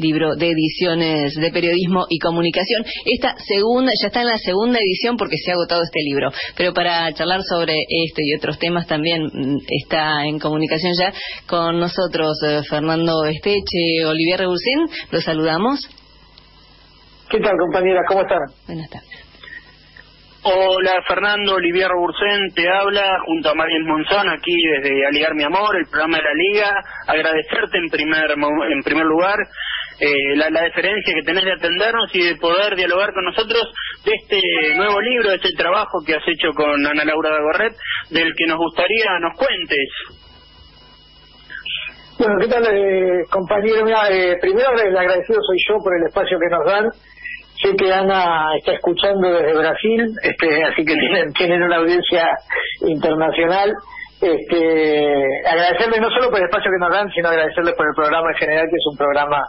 libro 0.00 0.34
de 0.34 0.48
ediciones 0.48 1.34
de 1.34 1.50
periodismo 1.50 2.06
y 2.08 2.18
comunicación. 2.18 2.86
Esta 3.04 3.34
segunda, 3.46 3.92
ya 4.00 4.06
está 4.06 4.22
en 4.22 4.28
la 4.28 4.38
segunda 4.38 4.78
edición 4.78 5.18
porque 5.18 5.36
se 5.36 5.50
ha 5.50 5.54
agotado 5.54 5.82
este 5.82 6.00
libro 6.00 6.30
pero 6.56 6.72
para 6.72 7.12
charlar 7.12 7.40
sobre 7.42 7.74
esto 8.06 8.20
y 8.22 8.36
otros 8.36 8.58
temas 8.58 8.86
también 8.86 9.24
mm, 9.24 9.58
está 9.82 10.24
en 10.24 10.38
comunicación 10.38 10.92
ya 10.98 11.12
con 11.46 11.78
nosotros 11.78 12.38
eh, 12.46 12.60
Fernando 12.68 13.24
Esteche, 13.24 14.04
Olivier 14.06 14.40
Rebulcín, 14.40 14.86
los 15.10 15.24
saludamos. 15.24 15.88
¿Qué 17.30 17.40
tal 17.40 17.56
compañera? 17.58 18.00
¿Cómo 18.08 18.22
están? 18.22 18.38
Buenas 18.66 18.88
tardes. 18.90 19.28
Hola 20.44 21.02
Fernando, 21.06 21.56
Olivier 21.56 21.90
Bursen 21.98 22.54
te 22.54 22.66
habla 22.70 23.18
junto 23.26 23.50
a 23.50 23.54
Mariel 23.54 23.84
Monzón 23.84 24.30
aquí 24.30 24.54
desde 24.80 25.06
Aligar 25.06 25.34
Mi 25.34 25.42
Amor, 25.42 25.76
el 25.76 25.86
programa 25.86 26.16
de 26.16 26.22
la 26.22 26.32
Liga. 26.32 26.84
Agradecerte 27.06 27.76
en 27.76 27.90
primer, 27.90 28.30
en 28.30 28.82
primer 28.82 29.04
lugar 29.04 29.36
eh, 30.00 30.36
la, 30.36 30.50
la 30.50 30.62
deferencia 30.62 31.14
que 31.14 31.22
tenés 31.22 31.44
de 31.44 31.52
atendernos 31.52 32.14
y 32.14 32.22
de 32.22 32.36
poder 32.36 32.76
dialogar 32.76 33.12
con 33.12 33.24
nosotros 33.24 33.62
de 34.04 34.12
este 34.14 34.40
nuevo 34.76 35.00
libro, 35.00 35.30
de 35.30 35.36
este 35.36 35.52
trabajo 35.52 35.98
que 36.06 36.14
has 36.14 36.26
hecho 36.26 36.52
con 36.54 36.86
Ana 36.86 37.04
Laura 37.04 37.30
Dagorret, 37.30 37.74
del 38.10 38.32
que 38.36 38.46
nos 38.46 38.58
gustaría 38.58 39.18
nos 39.20 39.36
cuentes. 39.36 39.88
Bueno, 42.18 42.34
¿qué 42.40 42.48
tal, 42.48 42.64
eh, 42.66 43.24
compañero? 43.30 43.86
Eh, 44.10 44.36
primero 44.40 44.70
el 44.72 44.96
agradecido 44.96 45.40
soy 45.40 45.58
yo 45.68 45.78
por 45.82 45.94
el 45.96 46.06
espacio 46.08 46.38
que 46.38 46.50
nos 46.50 46.64
dan. 46.64 46.86
Sé 47.62 47.74
que 47.76 47.92
Ana 47.92 48.56
está 48.56 48.72
escuchando 48.72 49.32
desde 49.32 49.58
Brasil, 49.58 50.06
este, 50.22 50.64
así 50.64 50.84
que 50.84 50.94
tienen, 50.94 51.32
tienen 51.32 51.62
una 51.62 51.76
audiencia 51.76 52.28
internacional. 52.86 53.72
Este, 54.20 55.22
agradecerles 55.46 56.00
no 56.00 56.10
solo 56.10 56.30
por 56.30 56.38
el 56.38 56.46
espacio 56.46 56.70
que 56.70 56.84
nos 56.84 56.90
dan, 56.90 57.10
sino 57.10 57.28
agradecerles 57.28 57.74
por 57.74 57.86
el 57.86 57.94
programa 57.94 58.30
en 58.30 58.38
general, 58.38 58.66
que 58.70 58.76
es 58.76 58.86
un 58.90 58.96
programa 58.96 59.42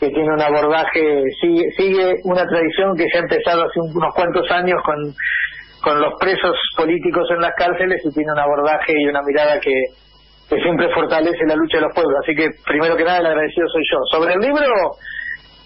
que 0.00 0.08
tiene 0.10 0.32
un 0.32 0.40
abordaje, 0.40 1.22
sigue, 1.40 1.70
sigue 1.76 2.14
una 2.24 2.44
tradición 2.46 2.96
que 2.96 3.06
se 3.08 3.18
ha 3.18 3.20
empezado 3.20 3.62
hace 3.62 3.80
unos 3.80 4.14
cuantos 4.14 4.50
años 4.50 4.80
con, 4.84 4.96
con 5.82 6.00
los 6.00 6.14
presos 6.18 6.56
políticos 6.76 7.28
en 7.30 7.40
las 7.40 7.52
cárceles 7.56 8.02
y 8.04 8.12
tiene 8.12 8.32
un 8.32 8.38
abordaje 8.38 8.92
y 8.96 9.06
una 9.06 9.22
mirada 9.22 9.60
que, 9.60 9.72
que 10.48 10.56
siempre 10.60 10.92
fortalece 10.92 11.46
la 11.46 11.56
lucha 11.56 11.78
de 11.78 11.84
los 11.84 11.94
pueblos. 11.94 12.14
Así 12.22 12.34
que, 12.34 12.48
primero 12.66 12.96
que 12.96 13.04
nada, 13.04 13.18
el 13.18 13.26
agradecido 13.26 13.68
soy 13.68 13.82
yo. 13.90 13.98
Sobre 14.10 14.34
el 14.34 14.40
libro, 14.40 14.96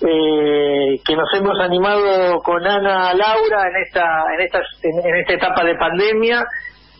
eh, 0.06 1.00
que 1.04 1.16
nos 1.16 1.28
hemos 1.34 1.58
animado 1.60 2.38
con 2.40 2.64
Ana 2.64 3.14
Laura 3.14 3.62
en 3.68 3.82
esta, 3.84 4.24
en 4.34 4.40
esta, 4.44 4.60
en 4.82 5.16
esta 5.16 5.32
etapa 5.34 5.64
de 5.64 5.74
pandemia, 5.74 6.44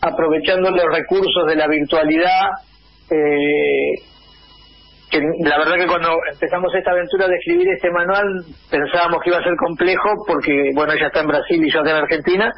aprovechando 0.01 0.71
los 0.71 0.85
recursos 0.91 1.45
de 1.47 1.55
la 1.55 1.67
virtualidad. 1.67 2.49
Eh, 3.11 4.08
que 5.09 5.19
la 5.19 5.57
verdad 5.57 5.75
que 5.75 5.87
cuando 5.87 6.09
empezamos 6.31 6.73
esta 6.75 6.91
aventura 6.91 7.27
de 7.27 7.35
escribir 7.35 7.67
este 7.69 7.89
manual 7.91 8.25
pensábamos 8.69 9.21
que 9.21 9.29
iba 9.29 9.39
a 9.39 9.43
ser 9.43 9.55
complejo 9.55 10.09
porque, 10.27 10.71
bueno, 10.75 10.93
ella 10.93 11.07
está 11.07 11.21
en 11.21 11.27
Brasil 11.27 11.65
y 11.65 11.71
yo 11.71 11.81
acá 11.81 11.91
en 11.91 12.03
Argentina, 12.03 12.53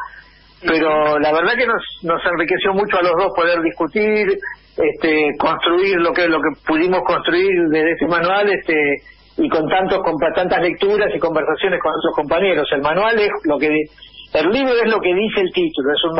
pero 0.61 1.17
la 1.19 1.31
verdad 1.31 1.55
que 1.57 1.65
nos, 1.65 1.83
nos 2.03 2.21
enriqueció 2.25 2.73
mucho 2.73 2.97
a 2.97 3.03
los 3.03 3.13
dos 3.17 3.31
poder 3.35 3.61
discutir, 3.61 4.37
este, 4.77 5.31
construir 5.39 5.97
lo 5.97 6.13
que 6.13 6.27
lo 6.27 6.39
que 6.39 6.49
pudimos 6.67 7.01
construir 7.03 7.51
desde 7.69 7.91
ese 7.93 8.07
manual, 8.07 8.49
este, 8.49 9.01
y 9.37 9.49
con 9.49 9.67
tantos 9.69 9.99
con 10.03 10.15
tantas 10.35 10.61
lecturas 10.61 11.09
y 11.15 11.19
conversaciones 11.19 11.79
con 11.81 11.91
nuestros 11.91 12.15
compañeros. 12.15 12.67
El 12.71 12.81
manual 12.81 13.17
es 13.19 13.31
lo 13.45 13.57
que 13.57 13.67
el 13.67 14.49
libro 14.49 14.73
es 14.73 14.91
lo 14.91 14.99
que 14.99 15.13
dice 15.13 15.41
el 15.41 15.51
título, 15.53 15.93
es 15.93 16.03
un 16.03 16.19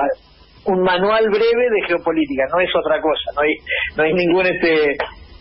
un 0.64 0.84
manual 0.84 1.26
breve 1.30 1.70
de 1.72 1.88
geopolítica, 1.88 2.44
no 2.54 2.60
es 2.60 2.70
otra 2.76 3.02
cosa, 3.02 3.32
no 3.36 3.42
hay 3.42 3.56
no 3.98 4.04
hay 4.04 4.14
ningún 4.14 4.46
este 4.46 4.96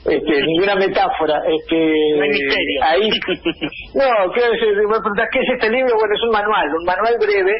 este, 0.05 0.43
ninguna 0.43 0.75
metáfora. 0.77 1.43
Este, 1.47 1.77
no 2.17 2.23
hay 2.23 2.31
misterio. 2.31 2.81
Ahí, 2.83 3.11
no, 3.95 4.33
¿qué, 4.33 4.43
¿qué 5.33 5.39
es 5.41 5.49
este 5.55 5.71
libro? 5.71 5.95
Bueno, 5.97 6.15
es 6.15 6.23
un 6.23 6.31
manual, 6.31 6.69
un 6.79 6.85
manual 6.85 7.17
breve 7.21 7.55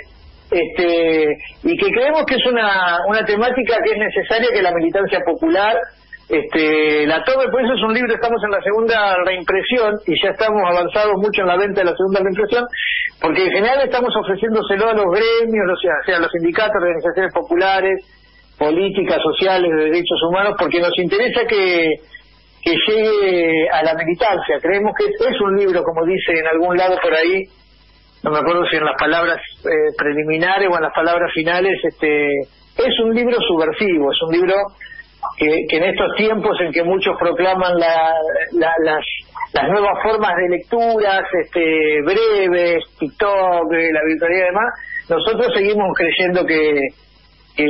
este, 0.51 1.37
y 1.63 1.77
que 1.77 1.91
creemos 1.93 2.25
que 2.27 2.35
es 2.35 2.47
una, 2.47 2.99
una 3.09 3.25
temática 3.25 3.77
que 3.85 3.93
es 3.93 3.99
necesaria 3.99 4.49
que 4.53 4.63
la 4.63 4.73
militancia 4.73 5.21
popular 5.25 5.77
este, 6.31 7.07
la 7.07 7.25
tome, 7.25 7.51
por 7.51 7.61
eso 7.61 7.75
es 7.75 7.83
un 7.83 7.93
libro, 7.93 8.15
estamos 8.15 8.39
en 8.45 8.53
la 8.53 8.63
segunda 8.63 9.17
reimpresión 9.27 9.99
y 10.07 10.15
ya 10.23 10.31
estamos 10.31 10.63
avanzados 10.63 11.15
mucho 11.17 11.43
en 11.43 11.49
la 11.49 11.57
venta 11.57 11.81
de 11.81 11.91
la 11.91 11.97
segunda 11.97 12.21
reimpresión, 12.23 12.65
porque 13.21 13.47
en 13.47 13.51
general 13.51 13.83
estamos 13.83 14.15
ofreciéndoselo 14.15 14.91
a 14.91 14.95
los 14.95 15.07
gremios, 15.11 15.67
o 15.67 15.81
sea, 15.83 15.95
sea 16.07 16.17
a 16.19 16.21
los 16.21 16.31
sindicatos, 16.31 16.77
organizaciones 16.79 17.35
populares, 17.35 17.99
políticas, 18.57 19.19
sociales, 19.23 19.71
de 19.75 19.85
derechos 19.91 20.23
humanos, 20.31 20.55
porque 20.57 20.79
nos 20.79 20.97
interesa 20.99 21.43
que, 21.49 21.99
que 22.63 22.75
llegue 22.87 23.69
a 23.71 23.83
la 23.83 23.95
militancia. 23.95 24.59
Creemos 24.61 24.93
que 24.99 25.07
es 25.07 25.41
un 25.41 25.57
libro, 25.57 25.83
como 25.83 26.05
dice 26.05 26.33
en 26.39 26.47
algún 26.47 26.77
lado 26.77 26.99
por 27.03 27.15
ahí, 27.15 27.45
no 28.23 28.31
me 28.31 28.39
acuerdo 28.39 28.67
si 28.71 28.77
en 28.77 28.85
las 28.85 28.97
palabras 28.99 29.39
eh, 29.65 29.95
preliminares 29.97 30.69
o 30.71 30.77
en 30.77 30.83
las 30.83 30.93
palabras 30.93 31.33
finales, 31.33 31.79
este, 31.83 32.29
es 32.29 33.01
un 33.03 33.15
libro 33.15 33.37
subversivo, 33.41 34.13
es 34.13 34.23
un 34.23 34.33
libro 34.33 34.55
que, 35.39 35.65
que 35.69 35.77
en 35.79 35.85
estos 35.85 36.15
tiempos 36.17 36.57
en 36.61 36.73
que 36.73 36.83
muchos 36.83 37.17
proclaman 37.19 37.79
la, 37.79 38.13
las, 38.53 39.05
las 39.55 39.69
nuevas 39.69 40.03
formas 40.03 40.33
de 40.37 40.57
lecturas, 40.57 41.23
este, 41.43 42.03
breves, 42.03 42.85
TikTok, 42.99 43.73
eh, 43.73 43.91
la 43.91 44.01
virtualidad 44.07 44.43
y 44.43 44.47
demás, 44.47 44.75
nosotros 45.09 45.53
seguimos 45.55 45.89
creyendo 45.97 46.45
que, 46.45 46.79
que, 47.57 47.67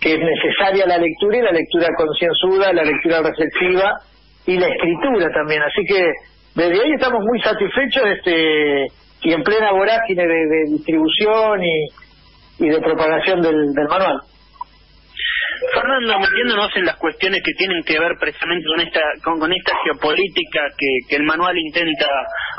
que 0.00 0.14
es 0.14 0.20
necesaria 0.20 0.86
la 0.86 0.98
lectura 0.98 1.38
y 1.38 1.42
la 1.42 1.52
lectura 1.52 1.88
concienzuda, 1.96 2.72
la 2.72 2.84
lectura 2.84 3.20
reflexiva 3.20 3.98
y 4.46 4.58
la 4.58 4.68
escritura 4.68 5.30
también. 5.32 5.62
Así 5.62 5.84
que 5.86 6.12
desde 6.54 6.82
ahí 6.82 6.92
estamos 6.92 7.20
muy 7.22 7.40
satisfechos 7.40 8.02
este 8.16 8.86
y 9.24 9.32
en 9.32 9.42
plena 9.42 9.72
vorágine 9.72 10.26
de, 10.26 10.64
distribución 10.70 11.62
y, 11.62 12.64
y 12.64 12.68
de 12.68 12.80
propagación 12.80 13.40
del, 13.40 13.72
manual. 13.88 14.20
Fernando, 15.72 16.18
metiéndonos 16.18 16.70
en 16.74 16.86
las 16.86 16.96
cuestiones 16.96 17.40
que 17.44 17.52
tienen 17.52 17.84
que 17.84 17.98
ver 17.98 18.12
precisamente 18.18 18.66
con 18.66 18.80
esta 18.80 19.00
con, 19.22 19.52
esta 19.52 19.72
geopolítica 19.84 20.60
que, 20.76 21.08
que, 21.08 21.16
el 21.16 21.22
manual 21.22 21.56
intenta 21.56 22.06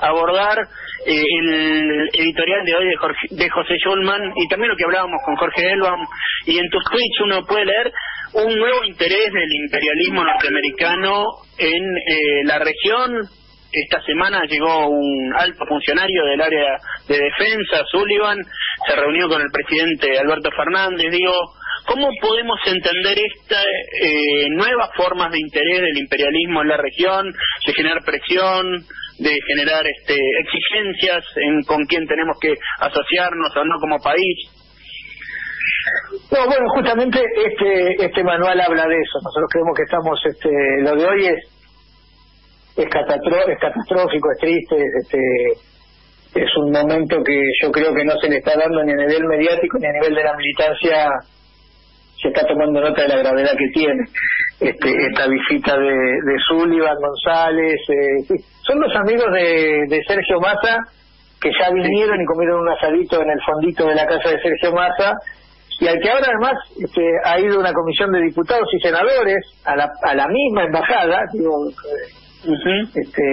abordar, 0.01 0.57
eh, 1.05 1.21
el 1.21 2.09
editorial 2.13 2.63
de 2.63 2.75
hoy 2.75 2.85
de, 2.87 3.35
de 3.35 3.49
José 3.49 3.75
Schulman 3.75 4.31
y 4.37 4.47
también 4.47 4.69
lo 4.69 4.77
que 4.77 4.85
hablábamos 4.85 5.19
con 5.25 5.35
Jorge 5.35 5.73
Elbaum 5.73 6.05
y 6.45 6.57
en 6.57 6.69
tus 6.69 6.83
tweets 6.85 7.19
uno 7.25 7.45
puede 7.45 7.65
leer 7.65 7.91
un 8.33 8.55
nuevo 8.57 8.83
interés 8.83 9.31
del 9.31 9.51
imperialismo 9.63 10.23
norteamericano 10.23 11.25
en 11.57 11.83
eh, 11.83 12.43
la 12.45 12.59
región. 12.59 13.21
Esta 13.71 14.01
semana 14.05 14.43
llegó 14.45 14.87
un 14.87 15.33
alto 15.35 15.65
funcionario 15.67 16.25
del 16.25 16.41
área 16.41 16.77
de 17.07 17.17
defensa, 17.17 17.83
Sullivan, 17.91 18.37
se 18.87 18.95
reunió 18.95 19.27
con 19.27 19.41
el 19.41 19.49
presidente 19.51 20.17
Alberto 20.19 20.51
Fernández. 20.55 21.11
Digo, 21.11 21.33
¿cómo 21.87 22.09
podemos 22.21 22.59
entender 22.65 23.17
estas 23.17 23.65
eh, 23.99 24.47
nuevas 24.51 24.89
formas 24.95 25.31
de 25.31 25.39
interés 25.39 25.81
del 25.81 25.97
imperialismo 25.97 26.61
en 26.61 26.67
la 26.67 26.77
región, 26.77 27.31
de 27.65 27.73
generar 27.73 28.03
presión, 28.05 28.85
de 29.17 29.39
generar 29.47 29.85
este, 29.87 30.17
exigencias 30.39 31.25
en 31.37 31.63
con 31.63 31.85
quién 31.85 32.05
tenemos 32.05 32.37
que 32.39 32.53
asociarnos 32.79 33.55
o 33.55 33.65
no 33.65 33.79
como 33.79 33.97
país? 33.99 34.62
No, 36.31 36.45
bueno, 36.47 36.65
justamente 36.75 37.19
este 37.35 38.05
este 38.05 38.23
manual 38.23 38.59
habla 38.59 38.87
de 38.87 38.95
eso. 38.95 39.19
Nosotros 39.23 39.49
creemos 39.51 39.75
que 39.75 39.83
estamos, 39.83 40.19
este, 40.25 40.49
lo 40.81 40.95
de 40.95 41.05
hoy 41.05 41.25
es 41.27 41.53
es, 42.75 42.85
es 42.85 43.59
catastrófico, 43.59 44.31
es 44.31 44.39
triste, 44.39 44.75
este, 45.01 45.19
es 46.35 46.57
un 46.57 46.71
momento 46.71 47.23
que 47.23 47.39
yo 47.61 47.71
creo 47.71 47.93
que 47.93 48.03
no 48.03 48.17
se 48.19 48.29
le 48.29 48.37
está 48.37 48.57
dando 48.57 48.83
ni 48.83 48.91
a 48.93 48.95
nivel 48.95 49.25
mediático 49.25 49.77
ni 49.79 49.85
a 49.85 49.91
nivel 49.91 50.15
de 50.15 50.23
la 50.23 50.35
militancia 50.35 51.09
se 52.19 52.29
está 52.29 52.47
tomando 52.47 52.79
nota 52.79 53.01
de 53.01 53.07
la 53.09 53.17
gravedad 53.17 53.51
que 53.57 53.67
tiene. 53.73 54.01
Este, 54.59 55.07
esta 55.07 55.27
visita 55.27 55.77
de, 55.77 55.91
de 55.91 56.37
Sullivan, 56.47 56.95
González, 56.95 57.81
eh, 57.89 58.39
son 58.61 58.79
los 58.79 58.95
amigos 58.95 59.25
de, 59.33 59.83
de 59.89 60.03
Sergio 60.07 60.39
Massa 60.39 60.79
que 61.41 61.51
ya 61.59 61.69
vinieron 61.71 62.21
y 62.21 62.25
comieron 62.25 62.61
un 62.61 62.69
asadito 62.69 63.21
en 63.21 63.29
el 63.29 63.41
fondito 63.45 63.85
de 63.87 63.95
la 63.95 64.05
casa 64.05 64.29
de 64.29 64.41
Sergio 64.41 64.71
Massa 64.71 65.15
y 65.79 65.87
al 65.87 65.99
que 65.99 66.09
ahora 66.09 66.27
además 66.27 66.53
este, 66.79 67.01
ha 67.25 67.39
ido 67.39 67.59
una 67.59 67.73
comisión 67.73 68.11
de 68.11 68.21
diputados 68.21 68.67
y 68.73 68.79
senadores 68.79 69.43
a 69.65 69.75
la, 69.75 69.91
a 70.03 70.15
la 70.15 70.27
misma 70.27 70.65
embajada, 70.65 71.21
digo, 71.33 71.51
este, 72.95 73.23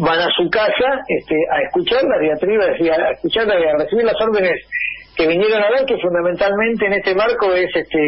van 0.00 0.20
a 0.20 0.28
su 0.36 0.48
casa 0.50 1.00
este, 1.08 1.34
a 1.50 1.62
escuchar 1.62 2.02
la 2.04 2.18
diatriba, 2.18 2.64
a 2.64 3.12
escuchar, 3.12 3.50
a 3.50 3.78
recibir 3.78 4.04
las 4.04 4.20
órdenes 4.20 4.60
que 5.16 5.26
vinieron 5.26 5.62
a 5.62 5.70
ver, 5.70 5.84
que 5.86 5.98
fundamentalmente 5.98 6.86
en 6.86 6.92
este 6.92 7.14
marco 7.14 7.52
es 7.54 7.70
este 7.74 7.98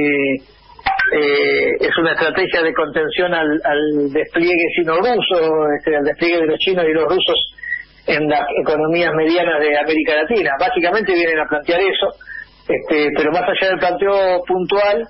eh, 1.13 1.73
es 1.81 1.97
una 1.99 2.13
estrategia 2.13 2.63
de 2.63 2.73
contención 2.73 3.35
al, 3.35 3.61
al 3.65 4.13
despliegue 4.13 4.67
sino-ruso, 4.77 5.67
este, 5.77 5.97
al 5.97 6.05
despliegue 6.05 6.41
de 6.41 6.47
los 6.47 6.59
chinos 6.59 6.85
y 6.89 6.93
los 6.93 7.05
rusos 7.05 7.55
en 8.07 8.29
las 8.29 8.45
economías 8.63 9.13
medianas 9.15 9.61
de 9.61 9.79
América 9.79 10.15
Latina. 10.23 10.53
Básicamente 10.59 11.13
vienen 11.13 11.41
a 11.41 11.49
plantear 11.49 11.81
eso 11.81 12.15
este, 12.71 13.11
pero 13.17 13.33
más 13.33 13.43
allá 13.43 13.71
del 13.71 13.79
planteo 13.79 14.43
puntual, 14.47 15.09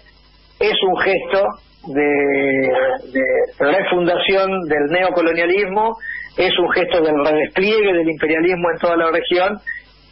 es 0.58 0.74
un 0.82 0.96
gesto 1.00 1.44
de, 1.88 2.72
de 3.12 3.24
refundación 3.58 4.62
del 4.68 4.86
neocolonialismo, 4.90 5.96
es 6.36 6.58
un 6.58 6.70
gesto 6.72 7.02
del 7.02 7.24
redespliegue 7.24 7.92
del 7.92 8.10
imperialismo 8.10 8.70
en 8.70 8.78
toda 8.78 8.96
la 8.96 9.10
región 9.10 9.58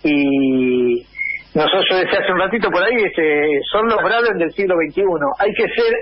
y 0.02 1.04
nosotros 1.54 1.84
yo 1.90 1.96
decía 1.98 2.20
hace 2.20 2.32
un 2.32 2.40
ratito 2.40 2.70
por 2.70 2.82
ahí, 2.82 2.96
este, 3.02 3.60
son 3.70 3.88
los 3.88 3.98
grados 3.98 4.30
del 4.38 4.52
siglo 4.52 4.76
XXI. 4.76 5.02
Hay 5.38 5.52
que 5.54 5.64
ser, 5.68 5.94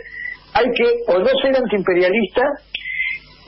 hay 0.54 0.70
que 0.72 0.84
o 1.06 1.18
no 1.18 1.26
ser 1.40 1.56
antiimperialista 1.56 2.42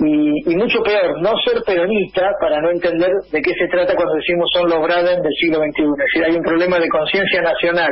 y, 0.00 0.52
y, 0.52 0.56
mucho 0.56 0.80
peor, 0.82 1.20
no 1.20 1.34
ser 1.44 1.62
peronista 1.66 2.30
para 2.40 2.60
no 2.60 2.70
entender 2.70 3.10
de 3.32 3.42
qué 3.42 3.52
se 3.54 3.66
trata 3.68 3.96
cuando 3.96 4.14
decimos 4.14 4.48
son 4.52 4.70
los 4.70 4.80
Braden 4.80 5.22
del 5.22 5.32
siglo 5.40 5.58
XXI. 5.58 5.82
Es 5.82 6.04
decir, 6.06 6.24
hay 6.24 6.36
un 6.36 6.42
problema 6.42 6.78
de 6.78 6.88
conciencia 6.88 7.42
nacional 7.42 7.90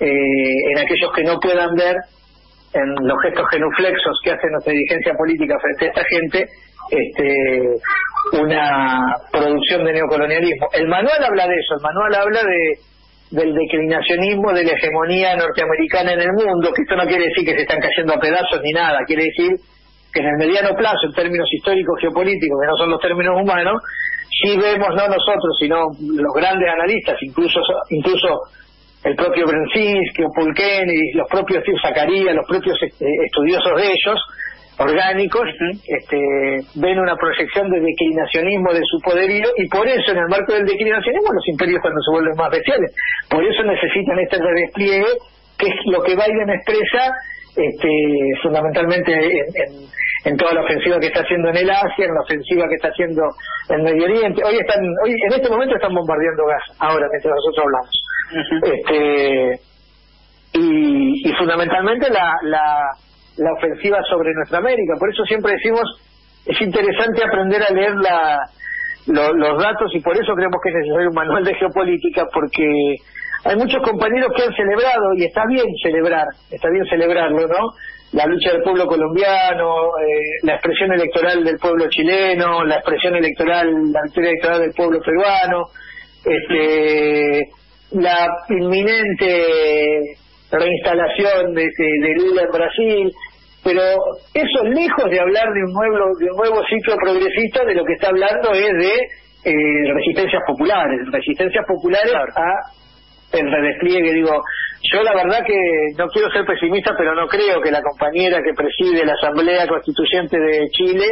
eh, 0.00 0.72
en 0.72 0.78
aquellos 0.78 1.10
que 1.14 1.24
no 1.24 1.40
puedan 1.40 1.74
ver 1.74 1.96
en 2.74 2.94
los 3.00 3.16
gestos 3.22 3.46
genuflexos 3.50 4.20
que 4.22 4.30
hace 4.30 4.46
nuestra 4.50 4.72
dirigencia 4.72 5.14
política 5.14 5.56
frente 5.58 5.86
a 5.86 5.88
esta 5.88 6.04
gente 6.04 6.48
este, 6.90 7.28
una 8.40 9.14
producción 9.32 9.84
de 9.84 9.92
neocolonialismo. 9.94 10.68
El 10.72 10.86
manual 10.88 11.24
habla 11.24 11.46
de 11.46 11.54
eso, 11.54 11.74
el 11.76 11.82
manual 11.82 12.14
habla 12.14 12.42
de 12.42 12.78
del 13.30 13.52
declinacionismo 13.54 14.54
de 14.54 14.64
la 14.64 14.72
hegemonía 14.72 15.36
norteamericana 15.36 16.14
en 16.14 16.20
el 16.20 16.32
mundo, 16.32 16.72
que 16.72 16.80
esto 16.80 16.96
no 16.96 17.04
quiere 17.04 17.26
decir 17.28 17.44
que 17.44 17.56
se 17.56 17.62
están 17.62 17.80
cayendo 17.80 18.14
a 18.14 18.18
pedazos 18.18 18.60
ni 18.62 18.72
nada, 18.72 19.00
quiere 19.06 19.24
decir 19.24 19.50
que 20.20 20.26
en 20.26 20.34
el 20.34 20.48
mediano 20.48 20.74
plazo, 20.76 21.06
en 21.06 21.12
términos 21.12 21.48
históricos 21.52 21.98
geopolíticos, 22.00 22.58
que 22.60 22.66
no 22.66 22.76
son 22.76 22.90
los 22.90 23.00
términos 23.00 23.34
humanos, 23.40 23.82
sí 24.42 24.56
vemos, 24.56 24.88
no 24.90 25.08
nosotros, 25.08 25.56
sino 25.58 25.76
los 26.00 26.34
grandes 26.34 26.68
analistas, 26.68 27.16
incluso 27.22 27.60
incluso 27.90 28.28
el 29.04 29.14
propio 29.14 29.46
Brzezinski 29.46 30.22
o 30.24 30.30
y 30.30 31.12
los 31.14 31.28
propios 31.28 31.62
Zacarías, 31.80 32.34
los 32.34 32.46
propios 32.46 32.76
este, 32.82 33.06
estudiosos 33.26 33.76
de 33.76 33.86
ellos, 33.86 34.18
orgánicos, 34.78 35.46
este, 35.86 36.18
ven 36.74 36.98
una 36.98 37.16
proyección 37.16 37.70
de 37.70 37.80
declinacionismo 37.80 38.72
de 38.72 38.82
su 38.82 39.00
poderío 39.00 39.48
y 39.56 39.68
por 39.68 39.86
eso 39.86 40.10
en 40.12 40.18
el 40.18 40.28
marco 40.28 40.52
del 40.52 40.66
declinacionismo 40.66 41.32
los 41.32 41.48
imperios 41.48 41.80
cuando 41.80 42.00
se 42.02 42.10
vuelven 42.10 42.36
más 42.36 42.50
bestiales, 42.50 42.94
por 43.30 43.44
eso 43.44 43.62
necesitan 43.62 44.18
este 44.18 44.38
redespliegue 44.38 45.14
que 45.58 45.66
es 45.66 45.74
lo 45.86 46.02
que 46.02 46.14
Biden 46.14 46.50
expresa 46.50 47.10
este, 47.56 47.90
fundamentalmente 48.42 49.12
en, 49.12 49.20
en, 49.20 49.88
toda 50.36 50.54
la 50.54 50.62
ofensiva 50.62 50.98
que 50.98 51.06
está 51.06 51.20
haciendo 51.20 51.48
en 51.50 51.56
el 51.56 51.70
Asia, 51.70 52.06
en 52.06 52.14
la 52.14 52.20
ofensiva 52.22 52.68
que 52.68 52.74
está 52.74 52.88
haciendo 52.88 53.22
en 53.68 53.82
Medio 53.82 54.04
Oriente. 54.04 54.42
Hoy 54.44 54.56
están, 54.56 54.80
hoy 55.04 55.12
en 55.12 55.32
este 55.32 55.48
momento 55.48 55.74
están 55.76 55.94
bombardeando 55.94 56.46
gas, 56.46 56.62
ahora 56.78 57.06
mientras 57.10 57.34
nosotros 57.34 57.64
hablamos. 57.64 58.04
este, 58.62 59.60
y, 60.54 61.28
y 61.28 61.32
fundamentalmente 61.34 62.10
la, 62.10 62.36
la, 62.42 62.64
la 63.36 63.52
ofensiva 63.52 64.02
sobre 64.10 64.32
nuestra 64.34 64.58
América. 64.58 64.94
Por 64.98 65.10
eso 65.10 65.24
siempre 65.24 65.52
decimos, 65.52 65.82
es 66.46 66.60
interesante 66.60 67.22
aprender 67.24 67.62
a 67.62 67.72
leer 67.72 67.94
la, 67.96 68.40
los 69.06 69.62
datos 69.62 69.90
y 69.94 70.00
por 70.00 70.14
eso 70.16 70.34
creemos 70.34 70.60
que 70.62 70.70
es 70.70 70.74
necesario 70.76 71.08
un 71.08 71.14
manual 71.14 71.44
de 71.44 71.54
geopolítica 71.54 72.26
porque 72.32 72.96
hay 73.44 73.56
muchos 73.56 73.82
compañeros 73.82 74.30
que 74.36 74.42
han 74.42 74.54
celebrado 74.54 75.14
y 75.16 75.24
está 75.24 75.44
bien 75.48 75.66
celebrar, 75.82 76.26
está 76.50 76.68
bien 76.70 76.84
celebrarlo, 76.86 77.46
¿no? 77.46 77.70
La 78.12 78.24
lucha 78.26 78.52
del 78.52 78.62
pueblo 78.62 78.86
colombiano, 78.86 79.88
eh, 80.00 80.44
la 80.44 80.54
expresión 80.54 80.92
electoral 80.92 81.44
del 81.44 81.58
pueblo 81.58 81.88
chileno, 81.90 82.64
la 82.64 82.76
expresión 82.76 83.14
electoral, 83.16 83.66
la 83.92 84.02
victoria 84.04 84.30
electoral 84.30 84.60
del 84.60 84.72
pueblo 84.72 84.98
peruano, 85.00 85.66
este, 86.24 87.48
la 87.92 88.28
inminente 88.48 90.16
reinstalación 90.50 91.54
de, 91.54 91.62
de 91.62 92.14
Lula 92.16 92.42
en 92.42 92.50
Brasil, 92.50 93.12
pero 93.62 93.82
eso 94.32 94.64
lejos 94.64 95.10
de 95.10 95.20
hablar 95.20 95.52
de 95.52 95.64
un 95.64 95.72
nuevo 95.72 96.16
de 96.18 96.30
un 96.30 96.36
nuevo 96.36 96.62
ciclo 96.68 96.96
progresista 96.96 97.64
de 97.64 97.74
lo 97.74 97.84
que 97.84 97.94
está 97.94 98.08
hablando 98.08 98.52
es 98.54 98.72
de 98.72 98.94
eh, 99.44 99.92
resistencias 99.92 100.42
populares 100.46 101.00
resistencias 101.12 101.64
populares 101.66 102.12
a 102.14 103.36
el 103.36 103.50
redespliegue 103.50 104.12
digo 104.14 104.42
yo 104.82 105.02
la 105.02 105.14
verdad 105.14 105.44
que 105.46 105.58
no 105.96 106.06
quiero 106.08 106.30
ser 106.30 106.44
pesimista 106.44 106.94
pero 106.96 107.14
no 107.14 107.26
creo 107.26 107.60
que 107.60 107.70
la 107.70 107.82
compañera 107.82 108.42
que 108.42 108.54
preside 108.54 109.04
la 109.04 109.14
asamblea 109.14 109.66
constituyente 109.66 110.38
de 110.38 110.68
Chile 110.70 111.06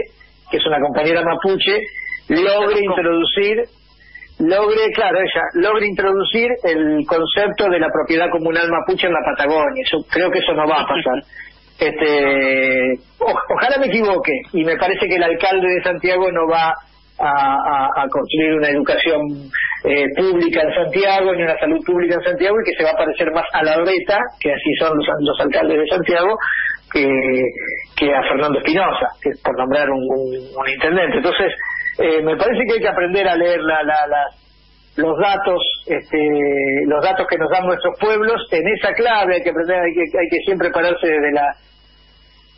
que 0.50 0.58
es 0.58 0.66
una 0.66 0.80
compañera 0.80 1.22
mapuche 1.22 1.80
logre 2.28 2.80
introducir 2.80 3.64
logre, 4.38 4.90
claro, 4.94 5.18
ella 5.18 5.42
logre 5.54 5.86
introducir 5.86 6.50
el 6.62 7.06
concepto 7.06 7.68
de 7.70 7.80
la 7.80 7.88
propiedad 7.88 8.28
comunal 8.30 8.68
mapuche 8.70 9.06
en 9.06 9.12
la 9.12 9.24
Patagonia. 9.24 9.84
Yo 9.90 9.98
creo 10.10 10.30
que 10.30 10.38
eso 10.40 10.52
no 10.52 10.66
va 10.68 10.82
a 10.82 10.86
pasar. 10.86 11.22
Este, 11.78 12.98
ojalá 13.18 13.78
me 13.78 13.86
equivoque 13.86 14.32
y 14.52 14.64
me 14.64 14.76
parece 14.76 15.06
que 15.06 15.16
el 15.16 15.22
alcalde 15.22 15.68
de 15.68 15.82
Santiago 15.82 16.30
no 16.32 16.48
va 16.48 16.74
a, 17.18 18.06
construir 18.10 18.54
una 18.54 18.68
educación 18.68 19.20
eh, 19.84 20.06
pública 20.16 20.62
en 20.62 20.74
Santiago 20.74 21.34
ni 21.34 21.42
una 21.42 21.58
salud 21.58 21.84
pública 21.84 22.16
en 22.16 22.22
Santiago 22.22 22.56
y 22.60 22.64
que 22.64 22.76
se 22.76 22.84
va 22.84 22.90
a 22.90 23.04
parecer 23.04 23.32
más 23.32 23.44
a 23.52 23.62
la 23.62 23.78
Breta, 23.78 24.18
que 24.40 24.52
así 24.52 24.74
son 24.78 24.98
los, 24.98 25.40
alcaldes 25.40 25.78
de 25.78 25.86
Santiago, 25.86 26.36
que, 26.92 28.14
a 28.14 28.22
Fernando 28.28 28.58
Espinosa, 28.58 29.08
que 29.22 29.30
por 29.42 29.56
nombrar 29.58 29.90
un, 29.90 30.68
intendente. 30.68 31.18
Entonces, 31.18 31.52
eh, 31.98 32.22
me 32.22 32.36
parece 32.36 32.64
que 32.66 32.74
hay 32.74 32.80
que 32.80 32.88
aprender 32.88 33.28
a 33.28 33.36
leer 33.36 33.60
la, 33.60 33.82
la, 33.82 34.06
los 34.96 35.18
datos 35.18 35.62
este, 35.86 36.18
los 36.86 37.04
datos 37.04 37.26
que 37.28 37.36
nos 37.38 37.50
dan 37.50 37.66
nuestros 37.66 37.94
pueblos 38.00 38.40
en 38.50 38.66
esa 38.68 38.92
clave 38.94 39.36
hay 39.36 39.42
que 39.42 39.50
aprender 39.50 39.76
hay 39.76 39.92
que, 39.92 40.18
hay 40.18 40.28
que 40.30 40.38
siempre 40.44 40.70
pararse 40.70 41.06
desde 41.06 41.32
la 41.32 41.54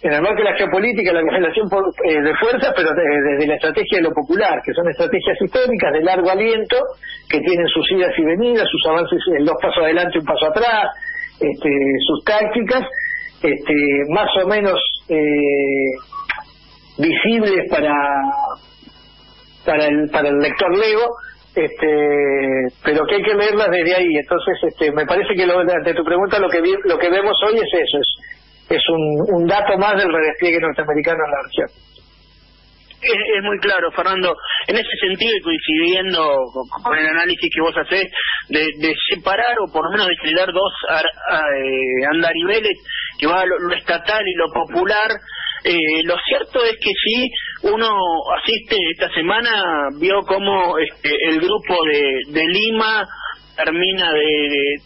en 0.01 0.12
el 0.12 0.22
marco 0.22 0.38
de 0.38 0.51
la 0.51 0.57
geopolítica, 0.57 1.12
la 1.12 1.22
relación 1.22 1.68
eh, 2.05 2.22
de 2.22 2.34
fuerzas, 2.36 2.72
pero 2.76 2.90
desde 2.94 3.46
la 3.46 3.55
estrategia 3.55 3.99
de 3.99 4.05
lo 4.05 4.14
popular, 4.14 4.62
que 4.64 4.72
son 4.72 4.88
estrategias 4.88 5.36
históricas 5.40 5.92
de 5.92 6.03
largo 6.03 6.30
aliento, 6.30 6.76
que 7.28 7.40
tienen 7.40 7.66
sus 7.66 7.90
idas 7.90 8.12
y 8.16 8.24
venidas, 8.24 8.68
sus 8.70 8.86
avances 8.86 9.18
dos 9.44 9.57
pasos 9.61 9.82
adelante, 9.82 10.18
un 10.18 10.24
paso 10.24 10.46
atrás, 10.46 10.94
este, 11.40 11.70
sus 12.07 12.24
tácticas, 12.24 12.84
este, 13.42 13.74
más 14.11 14.30
o 14.42 14.46
menos 14.46 14.78
eh, 15.09 15.92
visibles 16.99 17.68
para 17.70 17.94
para 19.64 19.86
el 19.86 20.09
para 20.11 20.28
el 20.28 20.38
lector 20.38 20.76
lego 20.76 21.07
este 21.55 22.68
pero 22.84 23.05
que 23.07 23.16
hay 23.16 23.22
que 23.22 23.34
leerlas 23.34 23.70
desde 23.70 23.94
ahí. 23.94 24.16
Entonces 24.16 24.57
este 24.62 24.92
me 24.92 25.07
parece 25.07 25.34
que 25.34 25.46
lo, 25.46 25.64
de 25.64 25.94
tu 25.94 26.05
pregunta 26.05 26.38
lo 26.38 26.49
que 26.49 26.61
lo 26.84 26.99
que 26.99 27.11
vemos 27.11 27.36
hoy 27.46 27.57
es 27.57 27.68
eso 27.72 27.99
es 27.99 28.38
es 28.68 28.82
un, 28.88 29.34
un 29.34 29.46
dato 29.46 29.76
más 29.78 29.96
del 29.96 30.12
redespliegue 30.12 30.60
norteamericano 30.60 31.24
en 31.24 31.30
la 31.30 31.42
región. 31.42 31.88
Es, 33.00 33.44
muy 33.44 33.58
claro, 33.60 33.92
Fernando. 33.92 34.34
En 34.66 34.76
ese 34.76 34.96
sentido, 35.00 35.36
y 35.36 35.40
coincidiendo 35.40 36.34
con, 36.82 36.98
el 36.98 37.06
análisis 37.06 37.48
que 37.54 37.60
vos 37.60 37.74
hacés, 37.76 38.10
de, 38.48 38.60
de 38.78 38.94
separar 39.14 39.54
o 39.60 39.72
por 39.72 39.84
lo 39.84 39.92
menos 39.92 40.08
de 40.08 40.16
generar 40.16 40.52
dos 40.52 40.72
eh, 40.90 42.06
andariveles, 42.12 42.76
que 43.18 43.26
va 43.26 43.44
lo, 43.46 43.72
estatal 43.72 44.26
y 44.26 44.34
lo 44.34 44.46
popular, 44.52 45.10
eh, 45.64 46.02
lo 46.04 46.16
cierto 46.26 46.64
es 46.64 46.76
que 46.80 46.90
sí, 46.90 47.30
uno 47.62 47.96
asiste 48.36 48.76
esta 48.90 49.08
semana, 49.14 49.90
vio 50.00 50.20
cómo 50.22 50.78
este, 50.78 51.10
el 51.28 51.40
grupo 51.40 51.84
de, 51.84 52.18
de 52.28 52.46
Lima 52.46 53.06
termina 53.56 54.12
de 54.12 54.18
de 54.20 54.82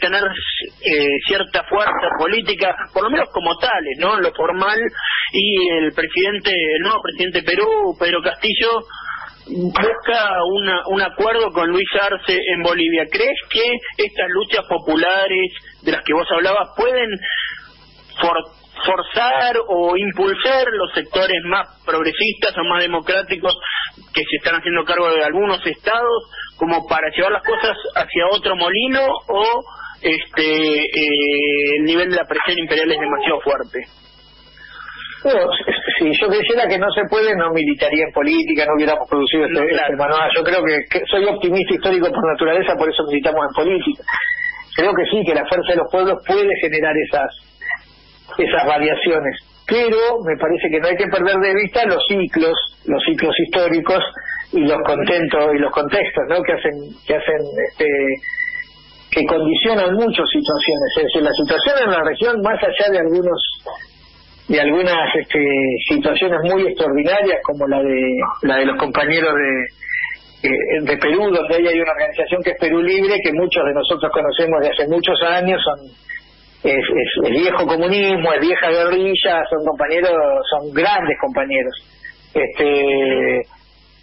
tener 0.00 0.22
eh, 0.22 1.18
cierta 1.26 1.64
fuerza 1.68 2.08
política, 2.18 2.74
por 2.92 3.04
lo 3.04 3.10
menos 3.10 3.28
como 3.32 3.56
tales, 3.58 3.96
¿no? 3.98 4.18
lo 4.20 4.32
formal, 4.32 4.78
y 5.32 5.68
el 5.78 5.92
presidente, 5.92 6.50
el 6.50 6.82
nuevo 6.82 7.00
presidente 7.02 7.40
de 7.40 7.46
Perú, 7.46 7.96
Pedro 7.98 8.22
Castillo, 8.22 8.80
busca 9.46 10.30
una, 10.44 10.82
un 10.88 11.02
acuerdo 11.02 11.50
con 11.52 11.68
Luis 11.68 11.88
Arce 12.00 12.38
en 12.54 12.62
Bolivia. 12.62 13.04
¿Crees 13.10 13.38
que 13.50 13.76
estas 13.98 14.28
luchas 14.30 14.64
populares 14.68 15.52
de 15.82 15.92
las 15.92 16.02
que 16.02 16.14
vos 16.14 16.26
hablabas 16.30 16.70
pueden 16.76 17.10
forzar 18.84 19.56
o 19.68 19.96
impulsar 19.96 20.66
los 20.72 20.92
sectores 20.94 21.42
más 21.44 21.66
progresistas 21.84 22.56
o 22.56 22.64
más 22.64 22.82
democráticos 22.82 23.56
que 24.12 24.22
se 24.22 24.36
están 24.36 24.56
haciendo 24.56 24.84
cargo 24.84 25.10
de 25.10 25.24
algunos 25.24 25.64
estados 25.66 26.30
como 26.56 26.86
para 26.86 27.08
llevar 27.10 27.32
las 27.32 27.42
cosas 27.42 27.76
hacia 27.96 28.26
otro 28.30 28.56
molino 28.56 29.00
o 29.28 29.64
este 30.02 30.78
eh, 30.84 31.76
el 31.78 31.84
nivel 31.84 32.10
de 32.10 32.16
la 32.16 32.24
presión 32.24 32.58
imperial 32.58 32.92
es 32.92 33.00
demasiado 33.00 33.40
fuerte 33.40 33.80
bueno, 35.24 35.40
si 35.98 36.12
yo 36.20 36.28
creyera 36.28 36.68
que 36.68 36.76
no 36.78 36.92
se 36.92 37.00
puede, 37.08 37.34
no 37.34 37.50
militaría 37.50 38.04
en 38.04 38.12
política, 38.12 38.66
no 38.66 38.76
hubiéramos 38.76 39.08
producido 39.08 39.46
este, 39.46 39.72
este 39.72 39.96
manual. 39.96 40.28
Yo 40.36 40.44
creo 40.44 40.60
que, 40.62 41.00
soy 41.10 41.24
optimista 41.24 41.72
histórico 41.72 42.12
por 42.12 42.30
naturaleza, 42.30 42.76
por 42.76 42.90
eso 42.90 43.02
militamos 43.08 43.40
en 43.48 43.54
política. 43.56 44.04
Creo 44.76 44.92
que 44.92 45.04
sí, 45.08 45.24
que 45.24 45.34
la 45.34 45.48
fuerza 45.48 45.72
de 45.72 45.76
los 45.80 45.90
pueblos 45.90 46.20
puede 46.26 46.52
generar 46.60 46.92
esas 47.08 47.32
esas 48.36 48.66
variaciones. 48.66 49.40
Pero 49.66 49.96
me 50.28 50.36
parece 50.36 50.68
que 50.68 50.80
no 50.80 50.88
hay 50.88 50.96
que 50.96 51.08
perder 51.08 51.36
de 51.40 51.54
vista 51.54 51.86
los 51.86 52.04
ciclos, 52.06 52.52
los 52.84 53.02
ciclos 53.04 53.34
históricos 53.38 54.04
y 54.52 54.60
los 54.60 54.78
contentos 54.84 55.54
y 55.54 55.58
los 55.58 55.72
contextos, 55.72 56.24
¿no? 56.28 56.42
Que 56.42 56.52
hacen, 56.52 56.74
que 57.06 57.14
hacen, 57.14 57.40
este, 57.68 57.86
que 59.10 59.26
condicionan 59.26 59.94
muchas 59.94 60.26
situaciones. 60.28 60.88
Es 60.96 61.02
decir, 61.04 61.22
la 61.22 61.32
situación 61.32 61.74
en 61.84 61.90
la 61.90 62.02
región, 62.04 62.42
más 62.42 62.58
allá 62.62 62.92
de 62.92 62.98
algunos 62.98 63.40
de 64.46 64.60
algunas 64.60 65.08
este, 65.18 65.40
situaciones 65.88 66.38
muy 66.44 66.66
extraordinarias 66.66 67.40
como 67.44 67.66
la 67.66 67.82
de 67.82 67.98
la 68.42 68.56
de 68.56 68.66
los 68.66 68.76
compañeros 68.76 69.32
de 69.32 70.48
eh, 70.50 70.82
de 70.82 70.96
Perú 70.98 71.30
donde 71.32 71.56
hay 71.56 71.80
una 71.80 71.92
organización 71.92 72.42
que 72.42 72.50
es 72.50 72.58
Perú 72.60 72.82
Libre 72.82 73.16
que 73.24 73.32
muchos 73.32 73.64
de 73.64 73.72
nosotros 73.72 74.12
conocemos 74.12 74.60
de 74.60 74.68
hace 74.68 74.86
muchos 74.86 75.16
años 75.22 75.62
son 75.64 75.88
es, 76.64 76.84
es, 77.24 77.30
viejo 77.30 77.66
comunismo, 77.66 78.32
es 78.32 78.40
vieja 78.40 78.70
guerrilla, 78.70 79.44
son 79.50 79.64
compañeros, 79.66 80.12
son 80.50 80.72
grandes 80.72 81.16
compañeros. 81.20 81.74
Este, 82.32 83.42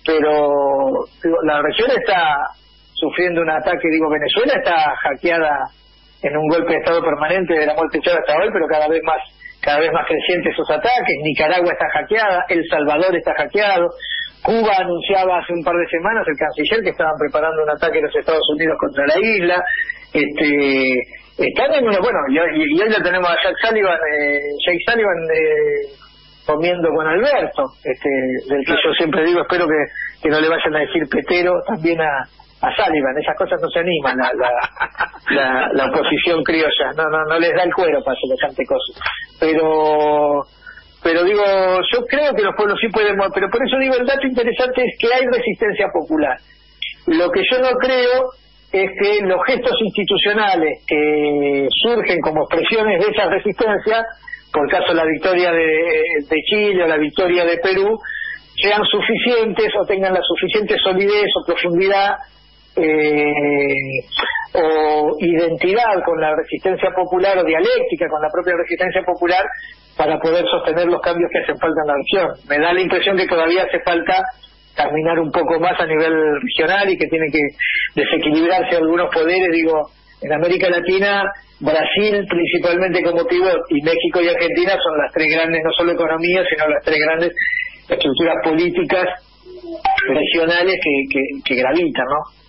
pero 0.06 1.06
la 1.44 1.62
región 1.62 1.90
está 1.92 2.48
sufriendo 2.94 3.42
un 3.42 3.50
ataque, 3.50 3.88
digo, 3.90 4.10
Venezuela 4.10 4.54
está 4.56 4.96
hackeada 5.04 5.70
en 6.22 6.38
un 6.38 6.48
golpe 6.48 6.74
de 6.74 6.80
estado 6.80 7.02
permanente 7.04 7.54
de 7.54 7.66
la 7.66 7.74
muerte 7.74 7.98
echada 7.98 8.20
hasta 8.20 8.38
hoy, 8.38 8.50
pero 8.54 8.68
cada 8.68 8.88
vez 8.88 9.02
más 9.04 9.18
cada 9.62 9.80
vez 9.80 9.92
más 9.94 10.08
crecientes 10.08 10.54
esos 10.54 10.70
ataques, 10.72 11.18
Nicaragua 11.22 11.72
está 11.72 11.88
hackeada, 11.94 12.46
El 12.50 12.64
Salvador 12.68 13.16
está 13.16 13.34
hackeado, 13.36 13.90
Cuba 14.42 14.74
anunciaba 14.76 15.38
hace 15.38 15.54
un 15.54 15.64
par 15.64 15.76
de 15.76 15.88
semanas 15.88 16.26
el 16.28 16.36
canciller 16.36 16.82
que 16.82 16.90
estaban 16.90 17.14
preparando 17.20 17.62
un 17.62 17.70
ataque 17.70 17.98
de 18.02 18.08
los 18.08 18.16
Estados 18.16 18.48
Unidos 18.56 18.76
contra 18.80 19.06
la 19.06 19.20
isla, 19.20 19.64
este 20.14 20.98
están 21.38 21.74
en 21.74 21.88
una, 21.88 22.00
bueno, 22.00 22.20
y, 22.30 22.40
hoy 22.40 22.90
ya 22.90 23.02
tenemos 23.02 23.30
a 23.30 23.36
Jack 23.42 23.56
Sullivan, 23.62 23.98
eh, 24.14 24.40
Jake 24.66 24.84
Sullivan 24.86 25.20
eh, 25.34 26.02
comiendo 26.46 26.90
con 26.90 27.08
Alberto, 27.08 27.64
este, 27.84 28.10
del 28.50 28.66
que 28.66 28.74
yo 28.74 28.94
siempre 28.98 29.26
digo, 29.26 29.42
espero 29.42 29.66
que, 29.68 30.24
que 30.24 30.30
no 30.30 30.40
le 30.40 30.50
vayan 30.50 30.76
a 30.76 30.80
decir 30.80 31.04
petero 31.10 31.62
también 31.68 32.00
a, 32.02 32.24
a 32.62 32.76
Sullivan, 32.76 33.18
esas 33.18 33.38
cosas 33.38 33.60
no 33.62 33.70
se 33.70 33.80
animan 33.80 34.18
la, 34.18 34.32
la, 35.30 35.70
la, 35.74 35.86
oposición 35.86 36.44
criolla, 36.44 36.92
no, 36.96 37.10
no, 37.10 37.26
no 37.26 37.40
les 37.40 37.54
da 37.56 37.64
el 37.64 37.74
cuero 37.74 38.04
para 38.04 38.18
semejante 38.20 38.66
cosas. 38.66 38.96
Pero 39.40 40.44
pero 41.04 41.24
digo, 41.24 41.44
yo 41.92 42.06
creo 42.06 42.34
que 42.34 42.44
los 42.44 42.56
pueblos 42.56 42.78
sí 42.80 42.88
pueden, 42.90 43.18
pero 43.34 43.50
por 43.50 43.66
eso 43.66 43.78
digo, 43.80 43.96
el 43.96 44.06
dato 44.06 44.28
interesante 44.28 44.84
es 44.86 44.98
que 45.00 45.12
hay 45.12 45.26
resistencia 45.26 45.88
popular. 45.92 46.38
Lo 47.08 47.32
que 47.32 47.42
yo 47.50 47.58
no 47.60 47.72
creo 47.80 48.30
es 48.72 48.90
que 49.02 49.26
los 49.26 49.40
gestos 49.48 49.76
institucionales 49.82 50.84
que 50.88 51.68
surgen 51.84 52.22
como 52.22 52.44
expresiones 52.44 53.04
de 53.04 53.12
esa 53.12 53.30
resistencia, 53.30 54.06
por 54.52 54.70
caso 54.70 54.94
la 54.94 55.06
victoria 55.06 55.52
de, 55.52 56.42
Chile 56.46 56.84
o 56.84 56.88
la 56.88 56.98
victoria 56.98 57.46
de 57.46 57.58
Perú, 57.58 58.00
sean 58.62 58.84
suficientes 58.86 59.72
o 59.80 59.86
tengan 59.86 60.14
la 60.14 60.22
suficiente 60.22 60.76
solidez 60.78 61.30
o 61.36 61.46
profundidad 61.46 62.18
eh, 62.76 63.34
o 64.54 65.16
identidad 65.20 66.04
con 66.06 66.20
la 66.20 66.36
resistencia 66.36 66.90
popular 66.96 67.38
o 67.38 67.44
dialéctica 67.44 68.08
con 68.10 68.22
la 68.22 68.30
propia 68.30 68.54
resistencia 68.58 69.02
popular 69.04 69.44
para 69.98 70.20
poder 70.20 70.46
sostener 70.46 70.88
los 70.88 71.02
cambios 71.02 71.30
que 71.32 71.40
hacen 71.40 71.58
falta 71.58 71.82
en 71.82 71.88
la 71.88 71.96
región. 71.96 72.30
Me 72.50 72.60
da 72.60 72.74
la 72.74 72.82
impresión 72.82 73.18
que 73.18 73.28
todavía 73.28 73.64
hace 73.64 73.80
falta 73.84 74.24
caminar 74.76 75.20
un 75.20 75.32
poco 75.32 75.60
más 75.60 75.80
a 75.80 75.86
nivel 75.86 76.14
regional 76.42 76.90
y 76.90 76.98
que 76.98 77.08
tiene 77.08 77.28
que 77.32 77.40
desequilibrarse 77.96 78.78
algunos 78.78 79.14
poderes, 79.14 79.50
digo, 79.52 79.90
en 80.22 80.34
América 80.34 80.70
Latina, 80.70 81.24
Brasil 81.62 82.26
principalmente 82.28 83.04
como 83.04 83.26
pivot 83.26 83.60
y 83.70 83.82
México 83.82 84.22
y 84.22 84.28
Argentina 84.28 84.74
son 84.82 84.98
las 84.98 85.14
tres 85.14 85.28
grandes, 85.32 85.62
no 85.64 85.72
solo 85.78 85.92
economías, 85.94 86.46
sino 86.50 86.68
las 86.68 86.84
tres 86.84 86.98
grandes 87.00 87.34
estructuras 87.88 88.36
políticas 88.44 89.06
regionales 90.08 90.80
que, 90.84 90.92
que, 91.12 91.22
que 91.46 91.56
gravitan, 91.56 92.06
¿no? 92.06 92.42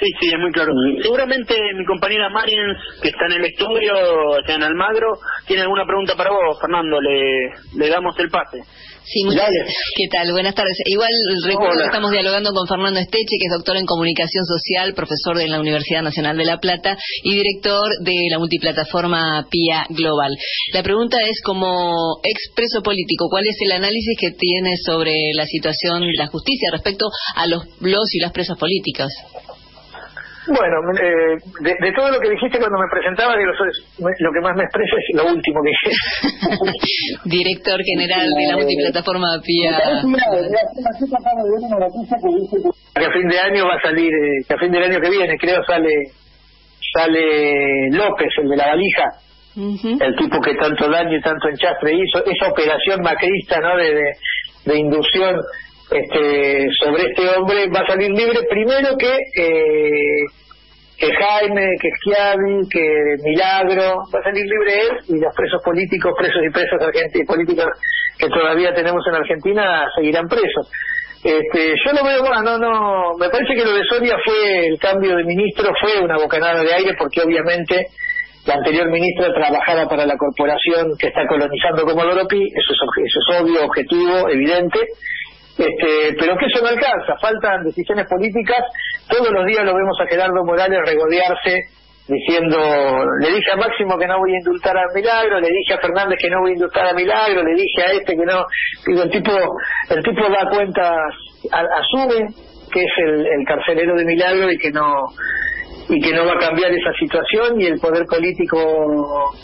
Sí, 0.00 0.06
sí, 0.18 0.28
es 0.32 0.38
muy 0.38 0.50
claro. 0.50 0.72
Seguramente 1.02 1.54
mi 1.76 1.84
compañera 1.84 2.30
Mariens, 2.30 2.78
que 3.02 3.08
está 3.08 3.26
en 3.26 3.32
el 3.32 3.44
estudio, 3.44 3.92
en 4.48 4.62
Almagro, 4.62 5.18
tiene 5.46 5.62
alguna 5.62 5.84
pregunta 5.84 6.14
para 6.16 6.30
vos, 6.30 6.58
Fernando. 6.58 6.98
Le, 7.02 7.50
le 7.76 7.88
damos 7.90 8.18
el 8.18 8.30
pase. 8.30 8.62
Sí, 9.04 9.24
muchas 9.24 9.48
¿Qué 9.96 10.06
tal? 10.12 10.30
Buenas 10.32 10.54
tardes. 10.54 10.76
Igual 10.84 11.10
recuerdo 11.44 11.78
que 11.78 11.86
estamos 11.86 12.10
dialogando 12.10 12.52
con 12.52 12.66
Fernando 12.66 13.00
Esteche, 13.00 13.38
que 13.40 13.46
es 13.46 13.52
doctor 13.52 13.76
en 13.76 13.86
comunicación 13.86 14.44
social, 14.44 14.94
profesor 14.94 15.36
de 15.36 15.48
la 15.48 15.58
Universidad 15.58 16.02
Nacional 16.02 16.36
de 16.36 16.44
La 16.44 16.58
Plata 16.58 16.96
y 17.24 17.34
director 17.34 17.88
de 18.02 18.28
la 18.30 18.38
multiplataforma 18.38 19.46
PIA 19.50 19.86
Global. 19.90 20.36
La 20.72 20.82
pregunta 20.82 21.18
es, 21.22 21.40
como 21.42 22.20
expreso 22.22 22.82
político, 22.82 23.28
¿cuál 23.30 23.44
es 23.46 23.56
el 23.64 23.72
análisis 23.72 24.16
que 24.18 24.30
tiene 24.30 24.76
sobre 24.84 25.14
la 25.34 25.46
situación 25.46 26.02
de 26.02 26.14
la 26.16 26.28
justicia 26.28 26.68
respecto 26.70 27.06
a 27.34 27.46
los, 27.46 27.62
los 27.80 28.14
y 28.14 28.20
las 28.20 28.32
presas 28.32 28.58
políticas? 28.58 29.08
Bueno, 30.50 30.76
eh, 30.98 31.38
de, 31.60 31.92
todo 31.92 32.10
lo 32.10 32.18
que 32.18 32.30
dijiste 32.30 32.58
cuando 32.58 32.78
me 32.78 32.88
presentaba, 32.90 33.36
digo, 33.36 33.52
lo 34.18 34.32
que 34.32 34.40
más 34.40 34.56
me 34.56 34.64
expresa 34.64 34.96
es 34.98 35.16
lo 35.16 35.30
último 35.30 35.60
que 35.62 35.70
dije. 35.70 35.90
Director 37.24 37.80
general 37.84 38.26
de 38.36 38.46
la 38.48 38.56
multiplataforma 38.56 39.40
PIA. 39.46 40.02
Que 42.94 43.04
a 43.04 43.12
fin 43.12 43.28
de 43.28 43.38
año 43.38 43.66
va 43.66 43.74
a 43.76 43.82
salir, 43.82 44.12
eh, 44.12 44.42
que 44.46 44.54
a 44.54 44.58
fin 44.58 44.72
del 44.72 44.82
año 44.82 45.00
que 45.00 45.10
viene, 45.10 45.38
creo, 45.38 45.62
sale 45.64 45.90
sale 46.92 47.90
López, 47.90 48.28
el 48.42 48.48
de 48.48 48.56
la 48.56 48.66
valija. 48.66 49.04
El 49.56 50.16
tipo 50.16 50.40
que 50.40 50.54
tanto 50.54 50.88
daño 50.88 51.16
y 51.16 51.20
tanto 51.20 51.48
enchastre 51.48 51.94
hizo, 51.94 52.24
esa 52.24 52.48
operación 52.50 53.02
macrista, 53.02 53.60
¿no? 53.60 53.76
De, 53.76 53.94
de, 53.94 54.12
de 54.64 54.78
inducción 54.78 55.36
este, 55.90 56.68
sobre 56.82 57.02
este 57.10 57.28
hombre 57.36 57.68
va 57.68 57.80
a 57.80 57.86
salir 57.86 58.10
libre 58.10 58.40
primero 58.48 58.96
que 58.96 59.16
eh, 59.36 60.24
que 61.00 61.08
Jaime, 61.14 61.66
que 61.80 61.88
Schiavi, 61.96 62.68
que 62.68 63.16
Milagro, 63.24 64.04
va 64.14 64.20
a 64.20 64.22
salir 64.22 64.44
libre 64.44 64.72
él 64.82 65.16
y 65.16 65.18
los 65.18 65.34
presos 65.34 65.62
políticos, 65.64 66.12
presos 66.16 66.42
y 66.46 66.50
presas 66.52 66.76
argentinos, 66.78 67.26
políticos 67.26 67.66
que 68.18 68.28
todavía 68.28 68.74
tenemos 68.74 69.02
en 69.08 69.14
Argentina 69.14 69.88
seguirán 69.96 70.28
presos. 70.28 70.70
Este, 71.24 71.74
yo 71.84 71.92
lo 71.92 72.04
veo, 72.04 72.20
bueno, 72.20 72.42
no, 72.42 72.58
no, 72.58 73.16
me 73.18 73.30
parece 73.30 73.54
que 73.54 73.64
lo 73.64 73.72
de 73.72 73.84
Soria 73.84 74.16
fue 74.22 74.66
el 74.68 74.78
cambio 74.78 75.16
de 75.16 75.24
ministro, 75.24 75.72
fue 75.80 76.00
una 76.04 76.16
bocanada 76.18 76.62
de 76.62 76.74
aire 76.74 76.94
porque 76.98 77.22
obviamente 77.22 77.86
la 78.46 78.54
anterior 78.54 78.90
ministra 78.90 79.32
trabajaba 79.32 79.88
para 79.88 80.04
la 80.04 80.16
corporación 80.16 80.96
que 80.98 81.08
está 81.08 81.26
colonizando 81.26 81.84
como 81.84 82.04
Loropi, 82.04 82.40
eso 82.40 82.72
es, 82.72 83.04
eso 83.04 83.20
es 83.20 83.40
obvio, 83.40 83.64
objetivo, 83.64 84.28
evidente, 84.28 84.80
este, 85.60 86.16
pero 86.18 86.36
que 86.38 86.46
eso 86.46 86.62
no 86.62 86.68
alcanza, 86.68 87.16
faltan 87.20 87.64
decisiones 87.64 88.06
políticas. 88.08 88.64
Todos 89.08 89.30
los 89.30 89.44
días 89.46 89.64
lo 89.64 89.74
vemos 89.74 89.96
a 90.00 90.06
Gerardo 90.06 90.44
Morales 90.44 90.80
regodearse 90.86 91.68
diciendo, 92.08 92.58
le 93.20 93.28
dije 93.28 93.52
a 93.52 93.56
Máximo 93.56 93.98
que 93.98 94.06
no 94.06 94.18
voy 94.18 94.34
a 94.34 94.38
indultar 94.38 94.76
a 94.76 94.86
Milagro, 94.94 95.38
le 95.38 95.48
dije 95.48 95.74
a 95.74 95.78
Fernández 95.78 96.18
que 96.20 96.30
no 96.30 96.40
voy 96.40 96.50
a 96.50 96.54
indultar 96.54 96.86
a 96.86 96.92
Milagro, 96.94 97.42
le 97.44 97.54
dije 97.54 97.82
a 97.86 97.92
este 97.92 98.16
que 98.16 98.24
no, 98.24 98.44
digo, 98.86 99.02
el 99.02 99.10
tipo, 99.10 99.32
el 99.90 100.02
tipo 100.02 100.22
da 100.28 100.48
cuenta, 100.50 100.96
asume 101.52 102.26
que 102.72 102.80
es 102.80 102.92
el, 103.04 103.26
el 103.26 103.46
carcelero 103.46 103.94
de 103.96 104.04
Milagro 104.04 104.50
y 104.50 104.58
que 104.58 104.70
no, 104.70 105.04
y 105.88 106.00
que 106.00 106.12
no 106.12 106.24
va 106.24 106.32
a 106.32 106.38
cambiar 106.38 106.70
esa 106.72 106.92
situación 106.98 107.60
y 107.60 107.66
el 107.66 107.78
poder 107.78 108.06
político 108.06 109.34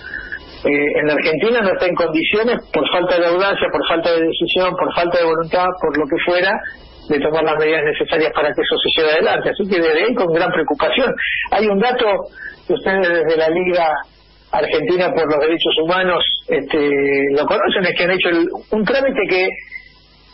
eh, 0.64 1.00
en 1.00 1.10
Argentina 1.10 1.60
no 1.60 1.72
está 1.72 1.86
en 1.86 1.94
condiciones, 1.94 2.56
por 2.72 2.88
falta 2.90 3.18
de 3.18 3.26
audacia, 3.26 3.68
por 3.70 3.86
falta 3.88 4.12
de 4.12 4.22
decisión, 4.26 4.74
por 4.76 4.92
falta 4.94 5.18
de 5.18 5.24
voluntad, 5.24 5.66
por 5.80 5.96
lo 5.98 6.04
que 6.06 6.16
fuera, 6.24 6.52
de 7.08 7.20
tomar 7.20 7.44
las 7.44 7.58
medidas 7.58 7.84
necesarias 7.84 8.32
para 8.32 8.48
que 8.48 8.62
eso 8.62 8.76
se 8.78 9.00
lleve 9.00 9.12
adelante. 9.12 9.50
Así 9.50 9.68
que 9.68 9.80
desde 9.80 10.04
ahí 10.04 10.14
con 10.14 10.32
gran 10.32 10.50
preocupación. 10.50 11.14
Hay 11.52 11.66
un 11.66 11.78
dato 11.78 12.06
que 12.66 12.74
ustedes 12.74 13.08
desde 13.08 13.36
la 13.36 13.48
Liga 13.48 13.92
Argentina 14.50 15.12
por 15.12 15.26
los 15.30 15.40
Derechos 15.40 15.74
Humanos 15.82 16.24
este, 16.48 16.78
lo 17.36 17.44
conocen, 17.46 17.84
es 17.84 17.94
que 17.96 18.04
han 18.04 18.10
hecho 18.10 18.28
un 18.70 18.84
trámite 18.84 19.20
que 19.28 19.48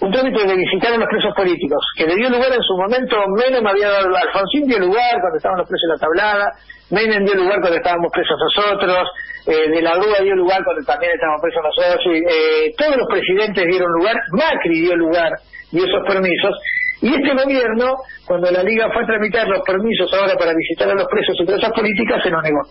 un 0.02 0.10
trámite 0.10 0.44
de 0.44 0.56
visitar 0.56 0.92
a 0.92 0.98
los 0.98 1.06
presos 1.06 1.32
políticos, 1.34 1.78
que 1.96 2.06
le 2.06 2.16
dio 2.16 2.28
lugar 2.28 2.50
en 2.50 2.62
su 2.62 2.74
momento, 2.74 3.16
Menem 3.38 3.64
había 3.64 3.88
dado, 3.88 4.10
Alfonsín 4.10 4.66
dio 4.66 4.80
lugar 4.80 5.14
cuando 5.22 5.36
estaban 5.38 5.58
los 5.58 5.68
presos 5.68 5.86
en 5.86 5.94
la 5.94 6.00
tablada, 6.02 6.46
Menem 6.90 7.24
dio 7.24 7.34
lugar 7.38 7.60
cuando 7.62 7.78
estábamos 7.78 8.10
presos 8.10 8.34
nosotros, 8.34 9.06
eh, 9.46 9.70
de 9.70 9.80
la 9.80 9.94
Rúa 9.94 10.18
dio 10.22 10.34
lugar 10.34 10.58
cuando 10.64 10.82
también 10.82 11.12
estábamos 11.14 11.40
presos 11.40 11.62
nosotros, 11.62 12.02
eh, 12.18 12.74
todos 12.76 12.96
los 12.98 13.06
presidentes 13.06 13.62
dieron 13.62 13.90
lugar, 13.94 14.16
Macri 14.34 14.80
dio 14.82 14.96
lugar, 14.96 15.30
dio 15.70 15.86
esos 15.86 16.02
permisos, 16.02 16.58
y 17.00 17.14
este 17.14 17.30
gobierno, 17.38 17.94
cuando 18.26 18.50
la 18.50 18.62
Liga 18.62 18.90
fue 18.90 19.04
a 19.04 19.06
tramitar 19.06 19.46
los 19.46 19.62
permisos 19.62 20.10
ahora 20.14 20.34
para 20.34 20.50
visitar 20.50 20.90
a 20.90 20.94
los 20.94 21.06
presos 21.06 21.36
y 21.38 21.46
presas 21.46 21.70
políticas, 21.70 22.22
se 22.22 22.30
nos 22.30 22.42
negó. 22.42 22.62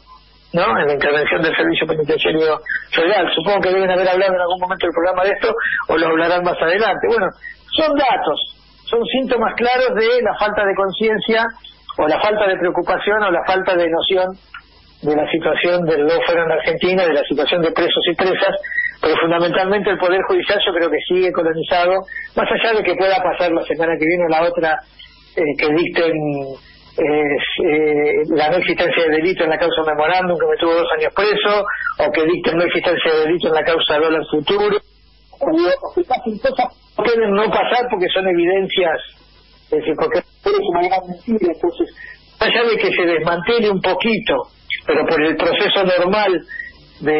¿No? 0.53 0.79
En 0.79 0.87
la 0.87 0.93
intervención 0.93 1.41
del 1.41 1.55
Servicio 1.55 1.87
Penitenciario 1.87 2.59
Federal. 2.93 3.27
Supongo 3.35 3.61
que 3.61 3.69
deben 3.69 3.89
haber 3.89 4.07
hablado 4.07 4.33
en 4.33 4.41
algún 4.41 4.59
momento 4.59 4.85
del 4.85 4.93
programa 4.93 5.23
de 5.23 5.31
esto 5.31 5.55
o 5.87 5.97
lo 5.97 6.07
hablarán 6.07 6.43
más 6.43 6.57
adelante. 6.61 7.07
Bueno, 7.07 7.27
son 7.77 7.95
datos, 7.95 8.39
son 8.85 9.05
síntomas 9.05 9.53
claros 9.55 9.95
de 9.95 10.21
la 10.21 10.35
falta 10.37 10.65
de 10.65 10.75
conciencia 10.75 11.47
o 11.97 12.07
la 12.07 12.19
falta 12.19 12.47
de 12.47 12.57
preocupación 12.57 13.23
o 13.23 13.31
la 13.31 13.43
falta 13.45 13.75
de 13.75 13.87
noción 13.89 14.27
de 15.01 15.15
la 15.15 15.29
situación 15.31 15.85
del 15.85 16.05
lawfare 16.05 16.43
en 16.45 16.51
Argentina, 16.51 17.03
de 17.05 17.13
la 17.13 17.23
situación 17.23 17.61
de 17.61 17.71
presos 17.71 18.03
y 18.11 18.15
presas, 18.15 18.55
pero 19.01 19.15
fundamentalmente 19.17 19.89
el 19.89 19.97
Poder 19.97 20.21
Judicial 20.27 20.59
yo 20.63 20.73
creo 20.73 20.89
que 20.91 20.99
sigue 21.07 21.31
colonizado, 21.31 22.05
más 22.35 22.47
allá 22.51 22.77
de 22.77 22.83
que 22.83 22.93
pueda 22.93 23.17
pasar 23.17 23.51
la 23.51 23.63
semana 23.63 23.93
que 23.97 24.05
viene 24.05 24.25
o 24.25 24.29
la 24.29 24.43
otra 24.47 24.77
eh, 25.35 25.41
que 25.57 25.73
dicten 25.73 26.13
eh, 26.97 28.23
la 28.35 28.49
no 28.49 28.57
existencia 28.57 29.03
de 29.03 29.15
delito 29.17 29.43
en 29.43 29.49
la 29.49 29.57
causa 29.57 29.81
memorándum 29.85 30.37
que 30.37 30.45
me 30.45 30.57
tuvo 30.57 30.73
dos 30.73 30.91
años 30.97 31.13
preso, 31.15 31.63
o 31.99 32.11
que 32.11 32.25
dicten 32.25 32.57
no 32.57 32.63
existencia 32.63 33.13
de 33.13 33.19
delito 33.27 33.47
en 33.47 33.53
la 33.53 33.63
causa 33.63 33.97
dólar 33.97 34.21
futuro, 34.29 34.77
o 35.39 35.93
que 35.95 36.03
cosas 36.03 36.67
pueden 36.95 37.31
no 37.31 37.45
pasar 37.49 37.87
porque 37.89 38.07
son 38.13 38.27
evidencias, 38.27 38.99
es 39.65 39.69
decir, 39.69 39.93
porque 39.95 40.19
es 40.19 40.25
una 40.45 40.87
gran 40.87 41.01
entonces, 41.25 41.95
allá 42.39 42.63
de 42.63 42.77
que 42.77 42.91
se 42.91 43.05
desmantele 43.05 43.69
un 43.69 43.81
poquito, 43.81 44.35
pero 44.85 45.05
por 45.05 45.21
el 45.21 45.35
proceso 45.37 45.83
normal 45.83 46.41
de, 46.99 47.19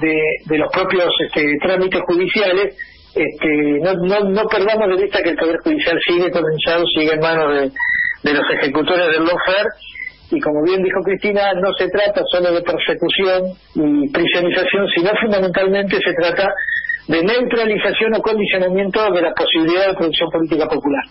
de, 0.00 0.16
de 0.46 0.58
los 0.58 0.70
propios 0.72 1.12
este, 1.26 1.44
trámites 1.60 2.00
judiciales, 2.06 2.76
este, 3.14 3.80
no, 3.80 3.94
no, 3.94 4.30
no 4.30 4.44
perdamos 4.48 4.88
de 4.88 5.02
vista 5.02 5.22
que 5.22 5.30
el 5.30 5.36
Poder 5.36 5.58
Judicial 5.62 5.98
sigue 6.06 6.30
comenzado, 6.30 6.84
sigue 6.86 7.14
en 7.14 7.20
manos 7.20 7.72
de 8.22 8.34
los 8.34 8.44
ejecutores 8.58 9.06
del 9.06 9.24
lawfare 9.24 9.70
y 10.30 10.40
como 10.40 10.62
bien 10.64 10.82
dijo 10.82 11.00
Cristina, 11.02 11.52
no 11.54 11.72
se 11.78 11.88
trata 11.88 12.22
solo 12.30 12.52
de 12.52 12.62
persecución 12.62 13.54
y 13.74 14.10
prisionización, 14.10 14.88
sino 14.94 15.10
fundamentalmente 15.20 15.96
se 15.96 16.12
trata 16.14 16.50
de 17.06 17.22
neutralización 17.22 18.14
o 18.14 18.22
condicionamiento 18.22 19.12
de 19.12 19.22
la 19.22 19.32
posibilidad 19.32 19.88
de 19.88 19.94
producción 19.94 20.30
política 20.30 20.66
popular. 20.66 21.04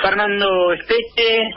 Fernando 0.00 0.72
Esteche, 0.72 1.50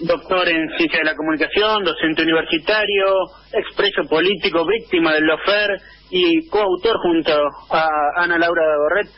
doctor 0.00 0.48
en 0.48 0.68
Ciencia 0.76 1.00
de 1.00 1.10
la 1.10 1.16
Comunicación, 1.16 1.84
docente 1.84 2.22
universitario, 2.22 3.06
expreso 3.52 4.08
político, 4.08 4.64
víctima 4.64 5.12
del 5.12 5.24
lofer 5.24 5.80
y 6.10 6.48
coautor 6.48 6.96
junto 7.02 7.32
a 7.70 7.88
Ana 8.16 8.38
Laura 8.38 8.62
Borret 8.78 9.08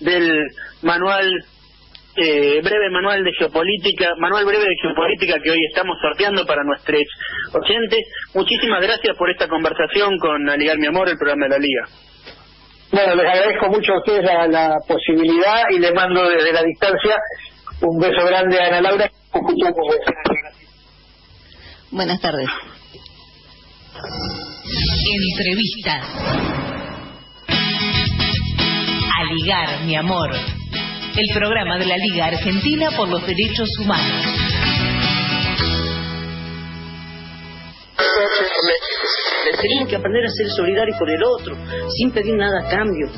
del 0.00 0.48
manual 0.82 1.44
eh, 2.14 2.60
breve 2.62 2.90
manual 2.90 3.24
de 3.24 3.32
geopolítica, 3.38 4.10
manual 4.18 4.44
breve 4.44 4.64
de 4.64 4.76
geopolítica 4.82 5.38
que 5.42 5.50
hoy 5.50 5.64
estamos 5.66 5.96
sorteando 6.00 6.44
para 6.44 6.62
nuestros 6.62 7.02
oyentes. 7.54 8.00
Muchísimas 8.34 8.82
gracias 8.82 9.16
por 9.16 9.30
esta 9.30 9.48
conversación 9.48 10.18
con 10.18 10.48
Aligar 10.48 10.76
Mi 10.78 10.86
Amor, 10.86 11.08
el 11.08 11.16
programa 11.16 11.46
de 11.46 11.50
la 11.50 11.58
Liga. 11.58 11.84
Bueno, 12.90 13.14
les 13.14 13.26
agradezco 13.26 13.68
mucho 13.68 13.92
a 13.94 13.98
ustedes 13.98 14.22
la, 14.24 14.76
posibilidad 14.86 15.62
y 15.70 15.78
les 15.78 15.94
mando 15.94 16.28
desde 16.28 16.52
la 16.52 16.62
distancia 16.62 17.16
un 17.80 17.98
beso 17.98 18.26
grande 18.26 18.60
a 18.60 18.66
Ana 18.66 18.82
Laura. 18.82 19.10
Buenas 21.90 22.20
tardes. 22.20 22.48
Entrevistas. 25.32 26.06
A 29.18 29.24
ligar, 29.34 29.84
mi 29.84 29.96
amor. 29.96 30.30
El 31.14 31.26
programa 31.34 31.78
de 31.78 31.86
la 31.86 31.96
Liga 31.98 32.26
Argentina 32.26 32.90
por 32.96 33.08
los 33.08 33.26
Derechos 33.26 33.68
Humanos. 33.80 34.26
Tenemos 39.60 39.88
que 39.88 39.96
aprender 39.96 40.24
a 40.24 40.28
ser 40.30 40.48
solidarios 40.56 40.98
con 40.98 41.08
el 41.10 41.22
otro, 41.22 41.56
sin 41.96 42.10
pedir 42.12 42.34
nada 42.34 42.66
a 42.66 42.70
cambio. 42.70 43.08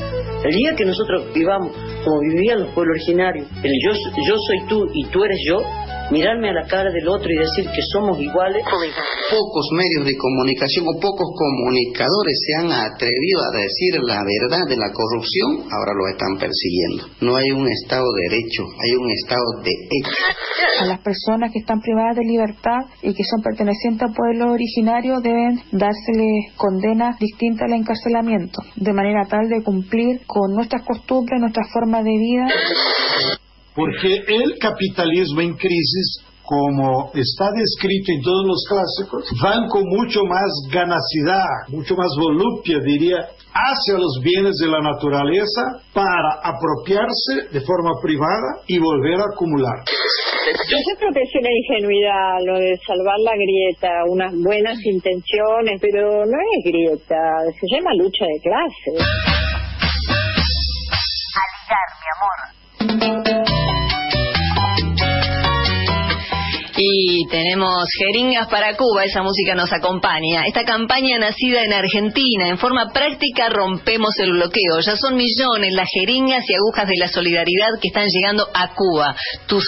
El 0.44 0.50
día 0.50 0.74
que 0.76 0.84
nosotros 0.84 1.32
vivamos 1.32 1.70
como 2.04 2.20
vivían 2.20 2.60
los 2.60 2.74
pueblos 2.74 2.96
originarios, 2.96 3.46
el 3.62 3.72
yo, 3.82 3.92
yo 3.92 4.36
soy 4.36 4.68
tú 4.68 4.90
y 4.92 5.06
tú 5.06 5.24
eres 5.24 5.38
yo, 5.46 5.62
mirarme 6.10 6.50
a 6.50 6.52
la 6.52 6.66
cara 6.66 6.90
del 6.90 7.08
otro 7.08 7.28
y 7.30 7.36
decir 7.36 7.64
que 7.64 7.82
somos 7.92 8.18
iguales. 8.20 8.62
Pocos 8.64 9.66
medios 9.72 10.04
de 10.04 10.16
comunicación 10.16 10.86
o 10.88 11.00
pocos 11.00 11.28
comunicadores 11.36 12.36
se 12.46 12.54
han 12.54 12.72
atrevido 12.72 13.40
a 13.40 13.56
decir 13.56 14.00
la 14.02 14.20
verdad 14.24 14.66
de 14.68 14.76
la 14.76 14.90
corrupción, 14.92 15.68
ahora 15.70 15.92
lo 15.94 16.08
están 16.08 16.36
persiguiendo. 16.38 17.08
No 17.20 17.36
hay 17.36 17.50
un 17.50 17.66
Estado 17.68 18.04
de 18.12 18.22
derecho, 18.30 18.64
hay 18.82 18.94
un 18.96 19.10
Estado 19.10 19.44
de 19.62 19.70
hecho. 19.70 20.82
A 20.82 20.86
las 20.86 21.00
personas 21.00 21.52
que 21.52 21.60
están 21.60 21.80
privadas 21.80 22.16
de 22.16 22.24
libertad 22.24 22.86
y 23.02 23.14
que 23.14 23.24
son 23.24 23.42
pertenecientes 23.42 24.08
a 24.08 24.12
pueblos 24.12 24.50
originarios 24.50 25.22
deben 25.22 25.60
dárseles 25.72 26.52
condenas 26.56 27.18
distintas 27.18 27.66
al 27.66 27.78
encarcelamiento, 27.78 28.62
de 28.76 28.92
manera 28.92 29.24
tal 29.28 29.48
de 29.48 29.62
cumplir 29.62 30.20
con 30.26 30.52
nuestras 30.54 30.82
costumbres, 30.82 31.40
nuestra 31.40 31.64
forma 31.72 32.02
de 32.02 32.10
vida. 32.18 32.46
Porque 33.74 34.22
el 34.28 34.58
capitalismo 34.58 35.40
en 35.40 35.54
crisis, 35.54 36.22
como 36.42 37.10
está 37.14 37.50
descrito 37.56 38.12
en 38.12 38.22
todos 38.22 38.46
los 38.46 38.64
clásicos, 38.68 39.24
van 39.42 39.66
con 39.68 39.82
mucho 39.88 40.20
más 40.24 40.50
ganacidad, 40.70 41.66
mucho 41.68 41.96
más 41.96 42.08
volupia, 42.18 42.78
diría, 42.84 43.16
hacia 43.54 43.94
los 43.98 44.20
bienes 44.22 44.56
de 44.58 44.68
la 44.68 44.80
naturaleza 44.80 45.62
para 45.92 46.38
apropiarse 46.42 47.48
de 47.52 47.60
forma 47.62 47.92
privada 48.02 48.62
y 48.66 48.78
volver 48.78 49.20
a 49.20 49.24
acumular. 49.32 49.82
Yo 50.68 50.76
creo 50.98 51.12
que 51.12 51.22
es 51.22 51.34
una 51.40 51.50
ingenuidad 51.50 52.38
lo 52.44 52.58
de 52.58 52.76
salvar 52.86 53.18
la 53.20 53.32
grieta, 53.34 54.04
unas 54.08 54.34
buenas 54.36 54.78
intenciones, 54.84 55.80
pero 55.80 56.26
no 56.26 56.38
es 56.58 56.64
grieta, 56.64 57.16
se 57.58 57.66
llama 57.74 57.94
lucha 57.94 58.26
de 58.26 58.40
clases. 58.40 59.00
Aligar, 61.42 61.88
mi 61.98 62.08
amor. 62.14 63.53
Y 66.76 67.26
tenemos 67.28 67.84
Jeringas 67.98 68.48
para 68.48 68.76
Cuba, 68.76 69.04
esa 69.04 69.22
música 69.22 69.54
nos 69.54 69.72
acompaña. 69.72 70.44
Esta 70.46 70.64
campaña 70.64 71.18
nacida 71.18 71.62
en 71.62 71.72
Argentina, 71.72 72.48
en 72.48 72.58
forma 72.58 72.90
práctica 72.92 73.48
rompemos 73.48 74.18
el 74.18 74.32
bloqueo. 74.32 74.80
Ya 74.84 74.96
son 74.96 75.14
millones 75.14 75.72
las 75.72 75.88
jeringas 75.92 76.44
y 76.48 76.54
agujas 76.54 76.88
de 76.88 76.96
la 76.98 77.08
solidaridad 77.08 77.78
que 77.80 77.88
están 77.88 78.08
llegando 78.08 78.48
a 78.52 78.74
Cuba. 78.74 79.14
Tu, 79.46 79.60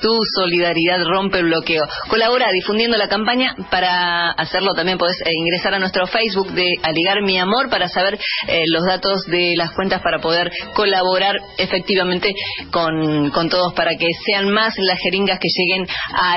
tu 0.00 0.20
solidaridad 0.36 1.04
rompe 1.04 1.38
el 1.38 1.46
bloqueo. 1.46 1.84
Colabora 2.08 2.52
difundiendo 2.52 2.96
la 2.96 3.08
campaña. 3.08 3.54
Para 3.70 4.30
hacerlo 4.30 4.74
también 4.74 4.98
podés 4.98 5.20
eh, 5.22 5.32
ingresar 5.32 5.74
a 5.74 5.80
nuestro 5.80 6.06
Facebook 6.06 6.52
de 6.52 6.74
Aligar 6.82 7.22
Mi 7.22 7.38
Amor 7.38 7.68
para 7.70 7.88
saber 7.88 8.18
eh, 8.46 8.62
los 8.68 8.84
datos 8.84 9.24
de 9.26 9.54
las 9.56 9.72
cuentas 9.72 10.00
para 10.00 10.20
poder 10.20 10.52
colaborar 10.74 11.34
efectivamente 11.58 12.32
con, 12.70 13.30
con 13.30 13.48
todos 13.48 13.74
para 13.74 13.96
que 13.96 14.06
sean 14.24 14.48
más 14.50 14.74
las 14.78 15.00
jeringas 15.00 15.40
que 15.40 15.48
lleguen 15.48 15.86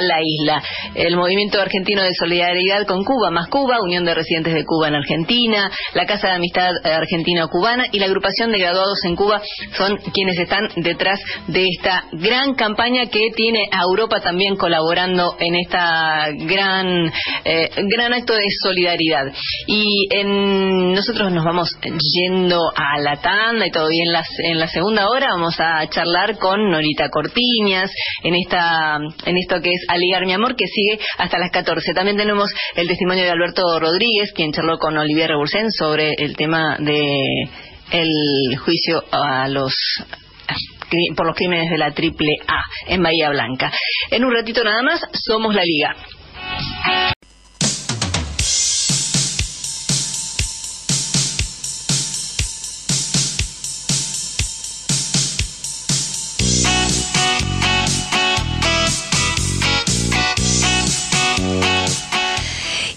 la 0.02 0.20
isla. 0.24 0.62
El 0.96 1.16
Movimiento 1.16 1.62
Argentino 1.62 2.02
de 2.02 2.14
Solidaridad 2.14 2.86
con 2.86 3.04
Cuba, 3.04 3.32
más 3.32 3.48
Cuba, 3.50 3.82
Unión 3.82 4.06
de 4.06 4.14
Residentes 4.14 4.54
de 4.54 4.66
Cuba 4.66 4.88
en 4.88 4.96
Argentina, 4.96 5.70
la 5.94 6.06
Casa 6.06 6.28
de 6.28 6.34
Amistad 6.34 6.72
Argentino-Cubana 6.84 7.88
y 7.92 8.00
la 8.00 8.06
Agrupación 8.06 8.52
de 8.52 8.60
Graduados 8.60 9.00
en 9.06 9.16
Cuba 9.16 9.42
son 9.78 9.98
quienes 10.14 10.38
están 10.38 10.68
detrás 10.78 11.20
de 11.48 11.66
esta 11.68 12.06
gran 12.12 12.54
campaña 12.56 13.06
que 13.08 13.30
tiene 13.36 13.70
a 13.72 13.84
Europa 13.84 14.20
también 14.22 14.56
colaborando 14.56 15.36
en 15.40 15.56
esta 15.56 16.28
gran, 16.32 17.12
eh, 17.46 17.70
gran 17.88 18.14
acto 18.14 18.34
de 18.34 18.46
solidaridad. 18.62 19.32
Y 19.68 20.08
en, 20.12 20.94
nosotros 20.94 21.32
nos 21.32 21.44
vamos 21.44 21.70
yendo 21.82 22.60
a 22.76 23.00
la 23.00 23.18
tanda 23.18 23.68
y 23.68 23.72
todavía 23.72 24.04
en 24.06 24.14
la, 24.14 24.24
en 24.52 24.60
la 24.60 24.68
segunda 24.68 25.08
hora 25.10 25.28
vamos 25.32 25.60
a 25.60 25.88
charlar 25.90 26.38
con 26.38 26.70
Norita 26.70 27.10
Cortiñas 27.10 27.92
en 28.24 28.36
esta 28.36 28.98
en 29.26 29.38
esto 29.38 29.62
que 29.62 29.72
es 29.72 29.86
Aligar 29.90 30.26
mi 30.26 30.34
amor, 30.34 30.56
que 30.56 30.66
sigue 30.68 31.00
hasta 31.18 31.40
las 31.40 31.52
14. 31.52 31.94
También 31.94 32.16
tenemos 32.16 32.50
el 32.76 32.88
testimonio 32.88 33.24
de 33.24 33.32
Alberto 33.32 33.80
Rodríguez, 33.80 34.32
quien 34.34 34.52
charló 34.52 34.78
con 34.78 34.98
Olivier 34.98 35.30
Rebursén 35.30 35.72
sobre 35.72 36.14
el 36.18 36.36
tema 36.36 36.78
de 36.80 37.02
el 37.92 38.58
juicio 38.60 39.04
a 39.12 39.48
los 39.48 39.74
por 41.16 41.28
los 41.28 41.36
crímenes 41.36 41.70
de 41.70 41.78
la 41.78 41.92
triple 41.92 42.32
A 42.48 42.64
en 42.88 43.04
Bahía 43.04 43.30
Blanca. 43.30 43.72
En 44.12 44.26
un 44.26 44.34
ratito 44.34 44.64
nada 44.64 44.82
más, 44.82 45.02
somos 45.14 45.54
la 45.54 45.64
Liga. 45.64 45.96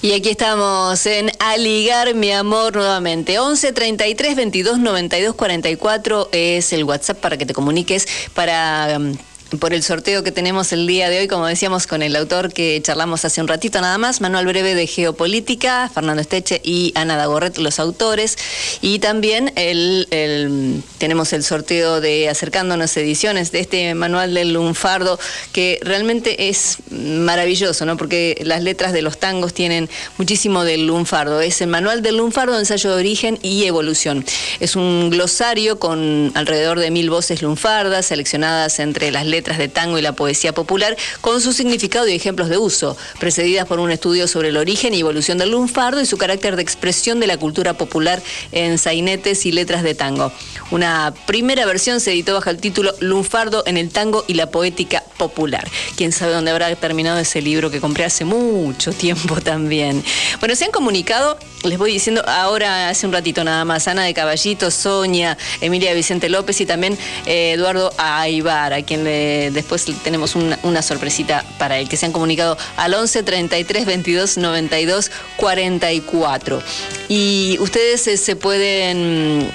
Y 0.03 0.15
aquí 0.15 0.31
estamos 0.31 1.07
en 1.07 1.31
Aligar 1.39 2.13
mi 2.15 2.33
amor 2.33 2.75
nuevamente. 2.75 3.39
11 3.39 3.73
33 3.73 4.35
22 4.35 4.81
92 4.81 5.37
44 5.37 6.29
es 6.33 6.73
el 6.73 6.83
WhatsApp 6.83 7.19
para 7.19 7.37
que 7.37 7.47
te 7.47 7.55
comuniques 7.55 8.09
para 8.35 8.97
um, 8.97 9.15
por 9.59 9.75
el 9.75 9.83
sorteo 9.83 10.23
que 10.23 10.33
tenemos 10.33 10.73
el 10.73 10.87
día 10.87 11.11
de 11.11 11.21
hoy, 11.21 11.29
como 11.29 11.47
decíamos 11.47 11.87
con 11.87 12.03
el 12.03 12.17
autor 12.17 12.53
que 12.53 12.81
charlamos 12.83 13.25
hace 13.25 13.41
un 13.41 13.49
ratito 13.49 13.81
nada 13.81 13.99
más, 13.99 14.21
Manual 14.21 14.47
Breve 14.47 14.75
de 14.75 14.87
Geopolítica, 14.87 15.91
Fernando 15.93 16.23
Esteche 16.23 16.61
y 16.65 16.93
Ana 16.95 17.17
Dagorret, 17.17 17.59
los 17.59 17.79
autores. 17.79 18.39
Y 18.81 18.99
también 18.99 19.53
el, 19.57 20.83
tenemos 20.99 21.33
el 21.33 21.43
sorteo 21.43 22.01
de 22.01 22.29
Acercándonos 22.29 22.97
Ediciones 22.97 23.53
de 23.53 23.61
este 23.61 23.95
Manual 23.95 24.35
del 24.35 24.53
Lunfardo, 24.53 25.19
que 25.53 25.79
realmente 25.83 26.49
es 26.49 26.79
maravilloso, 26.91 27.85
¿no? 27.85 27.97
Porque 27.97 28.41
las 28.45 28.63
letras 28.63 28.93
de 28.93 29.03
los 29.03 29.19
tangos 29.19 29.53
tienen 29.53 29.91
muchísimo 30.19 30.65
del 30.65 30.87
lunfardo. 30.87 31.41
Es 31.41 31.61
el 31.61 31.69
Manual 31.69 32.03
del 32.03 32.17
Lunfardo, 32.17 32.59
ensayo 32.59 32.91
de 32.91 33.01
origen 33.01 33.39
y 33.43 33.65
evolución. 33.65 34.25
Es 34.61 34.77
un 34.77 35.11
glosario 35.11 35.79
con 35.79 36.33
alrededor 36.35 36.79
de 36.79 36.91
mil 36.91 37.11
voces 37.11 37.43
lunfardas, 37.43 38.07
seleccionadas 38.07 38.79
entre 38.79 39.11
las 39.11 39.27
letras 39.27 39.42
de 39.43 39.69
tango 39.69 39.99
y 39.99 40.03
la 40.03 40.13
poesía 40.13 40.53
popular, 40.53 40.97
con 41.21 41.41
su 41.41 41.53
significado 41.53 42.09
y 42.09 42.15
ejemplos 42.15 42.49
de 42.49 42.59
uso, 42.59 42.97
precedidas 43.19 43.67
por 43.67 43.81
un 43.81 43.91
estudio 43.91 44.29
sobre 44.29 44.49
el 44.49 44.57
origen 44.57 44.95
y 44.95 45.01
evolución 45.01 45.39
del 45.39 45.51
lunfardo 45.51 46.01
y 46.01 46.07
su 46.07 46.17
carácter 46.17 46.57
de 46.57 46.63
expresión 46.63 47.21
de 47.21 47.27
la 47.27 47.37
cultura 47.37 47.75
popular 47.75 48.23
en 48.53 48.79
sainetes 48.79 49.45
y 49.47 49.53
letras 49.53 49.83
de 49.83 49.95
tango. 49.95 50.33
Una 50.71 51.13
primera 51.27 51.67
versión 51.67 52.01
se 52.01 52.13
editó 52.13 52.35
bajo 52.35 52.49
el 52.49 52.59
título 52.59 52.95
Lunfardo 53.01 53.63
en 53.67 53.77
el 53.77 53.91
tango 53.91 54.25
y 54.27 54.35
la 54.35 54.51
poética 54.51 55.03
popular. 55.19 55.69
Quién 55.97 56.13
sabe 56.13 56.33
dónde 56.33 56.51
habrá 56.51 56.75
terminado 56.77 57.19
ese 57.19 57.43
libro 57.43 57.71
que 57.71 57.81
compré 57.81 58.05
hace 58.05 58.25
mucho 58.25 58.93
tiempo 58.93 59.41
también. 59.41 60.03
Bueno, 60.41 60.57
se 60.57 60.65
han 60.65 60.71
comunicado, 60.71 61.39
les 61.65 61.79
voy 61.79 61.93
diciendo 61.93 62.23
ahora 62.27 62.89
hace 62.89 63.07
un 63.07 63.13
ratito 63.13 63.45
nada 63.45 63.65
más, 63.65 63.89
Ana 63.89 64.05
de 64.05 64.15
Caballito, 64.15 64.71
Sonia, 64.71 65.37
Emilia 65.61 65.95
Vicente 65.95 66.29
López 66.29 66.61
y 66.61 66.67
también 66.67 66.99
eh, 67.27 67.53
Eduardo 67.53 67.93
Aibar, 67.99 68.73
a 68.73 68.83
quien 68.83 69.05
después 69.05 69.87
tenemos 70.03 70.35
una, 70.35 70.83
sorpresita 70.83 71.45
para 71.59 71.79
el 71.79 71.89
que 71.89 71.97
se 71.97 72.07
han 72.07 72.13
comunicado 72.13 72.57
al 72.77 72.95
11 72.95 73.23
33 73.23 73.87
22 73.87 74.39
92 74.39 75.11
44. 75.37 76.63
Y 77.09 77.59
ustedes 77.61 78.07
eh, 78.07 78.17
se 78.17 78.37
pueden, 78.37 79.51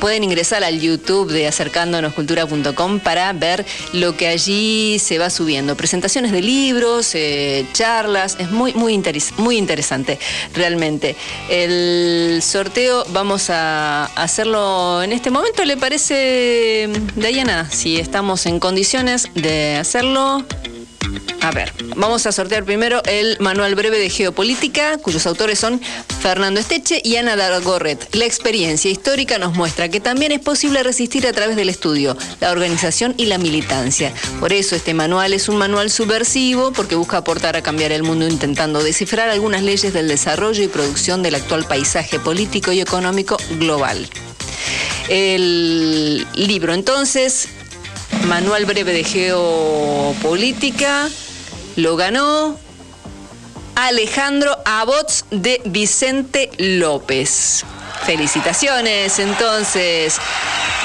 pueden 0.00 0.24
ingresar 0.24 0.62
al 0.64 0.80
YouTube 0.80 1.30
de 1.30 1.46
acercándonoscultura.com 1.46 3.00
para 3.00 3.32
ver 3.32 3.64
lo 3.92 4.16
que 4.16 4.28
allí 4.28 4.98
se 4.98 5.18
va 5.18 5.30
subiendo. 5.30 5.76
Presentaciones 5.76 6.32
de 6.32 6.42
libros, 6.42 7.14
eh, 7.14 7.66
charlas, 7.72 8.36
es 8.38 8.50
muy, 8.50 8.74
muy, 8.74 9.00
muy 9.38 9.56
interesante 9.56 10.18
realmente. 10.54 11.16
El 11.48 12.40
sorteo 12.42 13.04
vamos 13.08 13.50
a 13.50 14.04
hacerlo 14.16 15.02
en 15.02 15.12
este 15.12 15.30
momento, 15.30 15.64
¿le 15.64 15.76
parece, 15.76 16.88
Diana? 17.16 17.68
Si 17.70 17.98
estamos 17.98 18.46
en 18.46 18.60
condiciones 18.60 19.28
de 19.34 19.76
hacerlo. 19.76 20.44
A 21.42 21.52
ver, 21.52 21.72
vamos 21.96 22.26
a 22.26 22.32
sortear 22.32 22.64
primero 22.64 23.02
el 23.06 23.38
manual 23.40 23.74
breve 23.74 23.98
de 23.98 24.10
geopolítica, 24.10 24.98
cuyos 24.98 25.26
autores 25.26 25.58
son 25.58 25.80
Fernando 26.20 26.60
Esteche 26.60 27.00
y 27.02 27.16
Ana 27.16 27.34
Dargorret. 27.34 28.14
La 28.14 28.26
experiencia 28.26 28.90
histórica 28.90 29.38
nos 29.38 29.54
muestra 29.56 29.88
que 29.88 30.00
también 30.00 30.32
es 30.32 30.40
posible 30.40 30.82
resistir 30.82 31.26
a 31.26 31.32
través 31.32 31.56
del 31.56 31.70
estudio, 31.70 32.16
la 32.40 32.50
organización 32.50 33.14
y 33.16 33.26
la 33.26 33.38
militancia. 33.38 34.12
Por 34.38 34.52
eso 34.52 34.76
este 34.76 34.92
manual 34.92 35.32
es 35.32 35.48
un 35.48 35.56
manual 35.56 35.90
subversivo 35.90 36.72
porque 36.72 36.94
busca 36.94 37.16
aportar 37.16 37.56
a 37.56 37.62
cambiar 37.62 37.92
el 37.92 38.02
mundo 38.02 38.28
intentando 38.28 38.82
descifrar 38.82 39.30
algunas 39.30 39.62
leyes 39.62 39.94
del 39.94 40.08
desarrollo 40.08 40.62
y 40.62 40.68
producción 40.68 41.22
del 41.22 41.36
actual 41.36 41.64
paisaje 41.64 42.20
político 42.20 42.70
y 42.70 42.80
económico 42.80 43.38
global. 43.58 44.08
El 45.08 46.26
libro 46.34 46.74
entonces 46.74 47.48
Manual 48.26 48.66
Breve 48.66 48.92
de 48.92 49.04
Geopolítica, 49.04 51.08
lo 51.76 51.96
ganó 51.96 52.58
Alejandro 53.74 54.56
Abots 54.64 55.24
de 55.30 55.60
Vicente 55.64 56.50
López. 56.58 57.64
Felicitaciones 58.04 59.18
entonces, 59.18 60.16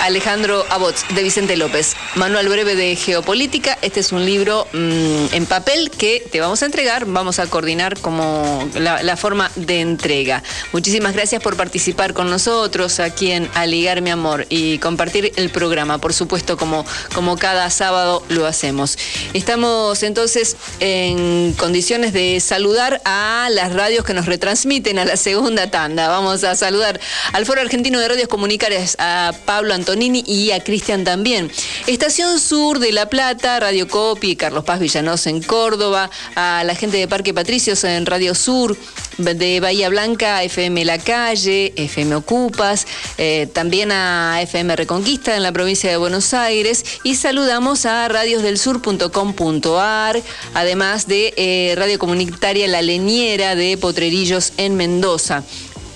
Alejandro 0.01 0.65
Abots 0.69 1.05
de 1.15 1.23
Vicente 1.23 1.55
López. 1.55 1.95
Manual 2.15 2.49
breve 2.49 2.75
de 2.75 2.95
geopolítica. 2.95 3.77
Este 3.81 4.01
es 4.01 4.11
un 4.11 4.25
libro 4.25 4.67
mm, 4.73 5.33
en 5.33 5.45
papel 5.45 5.89
que 5.89 6.25
te 6.31 6.39
vamos 6.39 6.61
a 6.61 6.65
entregar. 6.65 7.05
Vamos 7.05 7.39
a 7.39 7.47
coordinar 7.47 7.99
como 7.99 8.69
la, 8.75 9.17
forma 9.17 9.49
de 9.55 9.79
entrega. 9.79 10.43
Muchísimas 10.73 11.13
gracias 11.13 11.41
por 11.41 11.55
participar 11.55 12.13
con 12.13 12.29
nosotros 12.29 12.99
aquí 12.99 13.31
en 13.31 13.49
Aligar 13.53 14.01
mi 14.01 14.09
amor 14.09 14.45
y 14.49 14.77
compartir 14.79 15.31
el 15.37 15.49
programa, 15.49 15.97
por 15.97 16.13
supuesto, 16.13 16.57
como, 16.57 16.85
como 17.13 17.37
cada 17.37 17.69
sábado 17.69 18.23
lo 18.29 18.45
hacemos. 18.45 18.97
Estamos 19.33 20.03
entonces 20.03 20.57
en 20.81 21.53
condiciones 21.53 22.13
de 22.13 22.39
saludar 22.41 23.01
a 23.05 23.47
las 23.51 23.73
radios 23.73 24.03
que 24.03 24.13
nos 24.13 24.25
retransmiten 24.25 24.99
a 24.99 25.05
la 25.05 25.15
segunda 25.15 25.71
tanda. 25.71 26.09
Vamos 26.09 26.43
a 26.43 26.55
saludar 26.55 26.99
al 27.33 27.45
Foro 27.45 27.61
Argentino 27.61 27.99
de 27.99 28.07
Radios 28.07 28.27
Comunitarias, 28.27 28.95
a 28.99 29.33
Pablo 29.45 29.73
Antonini 29.73 30.23
y 30.25 30.51
a 30.51 30.63
Cristian 30.63 31.03
también. 31.03 31.51
Estación 31.87 32.39
Sur 32.39 32.79
de 32.79 32.91
La 32.91 33.09
Plata, 33.09 33.59
Radio 33.59 33.87
Copi, 33.87 34.35
Carlos 34.35 34.63
Paz 34.63 34.79
Villanos 34.79 35.27
en 35.27 35.41
Córdoba, 35.41 36.09
a 36.35 36.63
la 36.65 36.75
gente 36.75 36.97
de 36.97 37.07
Parque 37.07 37.33
Patricios 37.33 37.83
en 37.83 38.05
Radio 38.05 38.35
Sur, 38.35 38.77
de 39.17 39.59
Bahía 39.59 39.89
Blanca, 39.89 40.43
FM 40.43 40.85
La 40.85 40.97
Calle, 40.97 41.73
FM 41.75 42.15
Ocupas, 42.15 42.87
eh, 43.17 43.47
también 43.53 43.91
a 43.91 44.41
FM 44.41 44.75
Reconquista 44.75 45.35
en 45.35 45.43
la 45.43 45.51
provincia 45.51 45.89
de 45.89 45.97
Buenos 45.97 46.33
Aires 46.33 46.85
y 47.03 47.15
saludamos 47.15 47.85
a 47.85 48.07
radiosdelsur.com.ar, 48.07 50.21
además 50.53 51.07
de 51.07 51.33
eh, 51.37 51.73
Radio 51.77 51.99
Comunitaria 51.99 52.67
La 52.67 52.81
Leñera 52.81 53.55
de 53.55 53.77
Potrerillos 53.77 54.53
en 54.57 54.75
Mendoza 54.75 55.43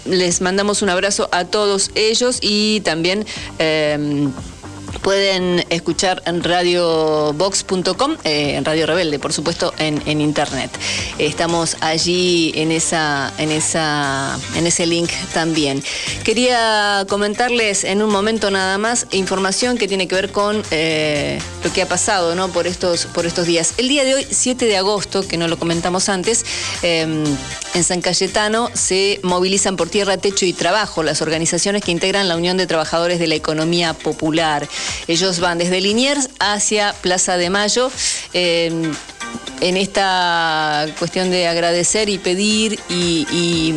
les 0.06 0.42
mandamos 0.42 0.82
un 0.82 0.90
abrazo 0.90 1.30
a 1.32 1.46
todos 1.46 1.92
ellos 1.96 2.40
y 2.42 2.82
también... 2.82 3.26
Eh, 3.60 4.30
Pueden 5.02 5.66
escuchar 5.70 6.22
en 6.26 6.44
radiobox.com, 6.44 8.18
eh, 8.24 8.56
en 8.56 8.66
Radio 8.66 8.86
Rebelde, 8.86 9.20
por 9.20 9.34
supuesto, 9.34 9.74
en, 9.78 10.02
en, 10.06 10.22
internet. 10.22 10.72
Estamos 11.18 11.78
allí 11.82 12.52
en 12.56 12.72
esa, 12.72 13.34
en 13.38 13.52
esa, 13.52 14.38
en 14.56 14.68
ese 14.68 14.86
link 14.86 15.10
también. 15.34 15.84
Quería 16.24 17.06
comentarles 17.10 17.84
en 17.84 18.02
un 18.02 18.10
momento 18.10 18.52
nada 18.52 18.78
más 18.78 19.08
información 19.12 19.78
que 19.78 19.88
tiene 19.88 20.08
que 20.08 20.16
ver 20.16 20.32
con 20.32 20.64
eh, 20.72 21.40
lo 21.64 21.72
que 21.72 21.82
ha 21.82 21.88
pasado, 21.88 22.36
¿no? 22.36 22.50
Por 22.50 22.68
estos, 22.68 23.06
por 23.06 23.26
estos 23.26 23.46
días. 23.46 23.74
El 23.78 23.88
día 23.88 24.04
de 24.04 24.16
hoy, 24.16 24.28
7 24.30 24.66
de 24.66 24.78
agosto, 24.78 25.28
que 25.28 25.38
no 25.38 25.48
lo 25.48 25.58
comentamos 25.58 26.10
antes, 26.10 26.46
eh, 26.84 27.24
en 27.74 27.84
San 27.84 28.02
Cayetano 28.02 28.70
se 28.74 29.20
movilizan 29.24 29.78
por 29.78 29.90
tierra, 29.90 30.18
techo 30.18 30.46
y 30.46 30.54
trabajo 30.54 31.04
las 31.04 31.22
organizaciones 31.22 31.84
que 31.84 31.92
integran 31.92 32.28
la 32.28 32.36
Unión 32.36 32.58
de 32.58 32.68
Trabajadores 32.68 33.20
de 33.20 33.28
la 33.28 33.36
Economía 33.36 33.94
Popular. 33.94 34.68
Ellos 35.08 35.40
van 35.40 35.58
desde 35.58 35.82
Liniers 35.82 36.30
hacia 36.40 36.94
Plaza 37.02 37.38
de 37.38 37.50
Mayo. 37.50 37.92
Eh, 38.34 38.92
en 39.62 39.78
esta 39.78 40.88
cuestión 40.98 41.30
de 41.32 41.48
agradecer 41.48 42.10
y 42.10 42.18
pedir 42.18 42.80
y, 42.90 43.76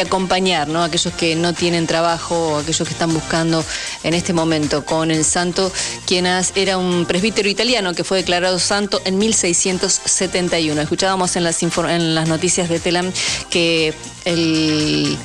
acompañar 0.00 0.68
¿no? 0.68 0.82
a 0.82 0.86
aquellos 0.86 1.12
que 1.14 1.36
no 1.36 1.52
tienen 1.52 1.86
trabajo, 1.86 2.56
aquellos 2.56 2.88
que 2.88 2.94
están 2.94 3.12
buscando 3.12 3.62
en 4.02 4.14
este 4.14 4.32
momento 4.32 4.84
con 4.86 5.10
el 5.10 5.24
santo, 5.24 5.70
quien 6.06 6.26
era 6.54 6.78
un 6.78 7.04
presbítero 7.04 7.48
italiano 7.50 7.92
que 7.92 8.02
fue 8.02 8.18
declarado 8.18 8.58
santo 8.58 9.02
en 9.04 9.18
1671. 9.18 10.80
Escuchábamos 10.80 11.36
en 11.36 11.44
las, 11.44 11.62
en 11.62 12.14
las 12.14 12.28
noticias 12.28 12.70
de 12.70 12.80
Telam 12.80 13.12
que 13.50 13.92
el 14.24 15.16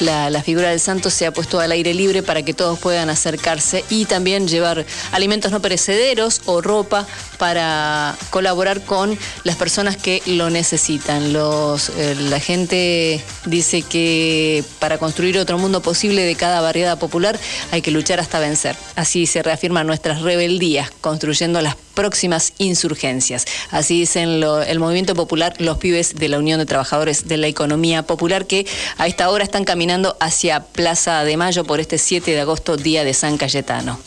la, 0.00 0.28
la, 0.28 0.42
figura 0.42 0.70
del 0.70 0.80
santo 0.80 1.08
se 1.08 1.26
ha 1.26 1.32
puesto 1.32 1.58
al 1.58 1.72
aire 1.72 1.94
libre 1.94 2.22
para 2.22 2.42
que 2.42 2.52
todos 2.52 2.78
puedan 2.78 3.08
acercarse 3.08 3.84
y 3.88 4.04
también 4.04 4.46
llevar 4.46 4.84
alimentos 5.12 5.52
no 5.52 5.62
perecederos 5.62 6.42
o 6.44 6.60
ropa 6.60 7.06
para 7.38 8.14
colaborar 8.30 8.82
con 8.82 9.18
las 9.44 9.56
personas 9.56 9.96
que 9.96 10.22
lo 10.26 10.50
necesitan. 10.50 11.32
Los, 11.32 11.90
eh, 11.90 12.14
la 12.14 12.40
gente 12.40 13.22
dice 13.46 13.82
que 13.82 14.64
para 14.78 14.98
construir 14.98 15.38
otro 15.38 15.58
mundo 15.58 15.80
posible 15.80 16.22
de 16.22 16.34
cada 16.34 16.60
barriada 16.60 16.96
popular 16.96 17.38
hay 17.70 17.80
que 17.80 17.90
luchar 17.90 18.20
hasta 18.20 18.38
vencer. 18.38 18.76
Así 18.96 19.26
se 19.26 19.42
reafirman 19.42 19.86
nuestras 19.86 20.20
rebeldías, 20.20 20.90
construyendo 21.00 21.60
las 21.62 21.76
próximas 21.96 22.52
insurgencias. 22.58 23.46
Así 23.72 23.98
dicen 23.98 24.44
el 24.44 24.78
movimiento 24.78 25.16
popular, 25.16 25.54
los 25.58 25.78
pibes 25.78 26.14
de 26.14 26.28
la 26.28 26.38
Unión 26.38 26.60
de 26.60 26.66
Trabajadores 26.66 27.26
de 27.26 27.38
la 27.38 27.48
Economía 27.48 28.04
Popular, 28.04 28.46
que 28.46 28.68
a 28.98 29.08
esta 29.08 29.28
hora 29.30 29.42
están 29.42 29.64
caminando 29.64 30.16
hacia 30.20 30.60
Plaza 30.60 31.24
de 31.24 31.36
Mayo 31.36 31.64
por 31.64 31.80
este 31.80 31.98
7 31.98 32.30
de 32.30 32.40
agosto, 32.40 32.76
día 32.76 33.02
de 33.02 33.14
San 33.14 33.36
Cayetano. 33.36 33.98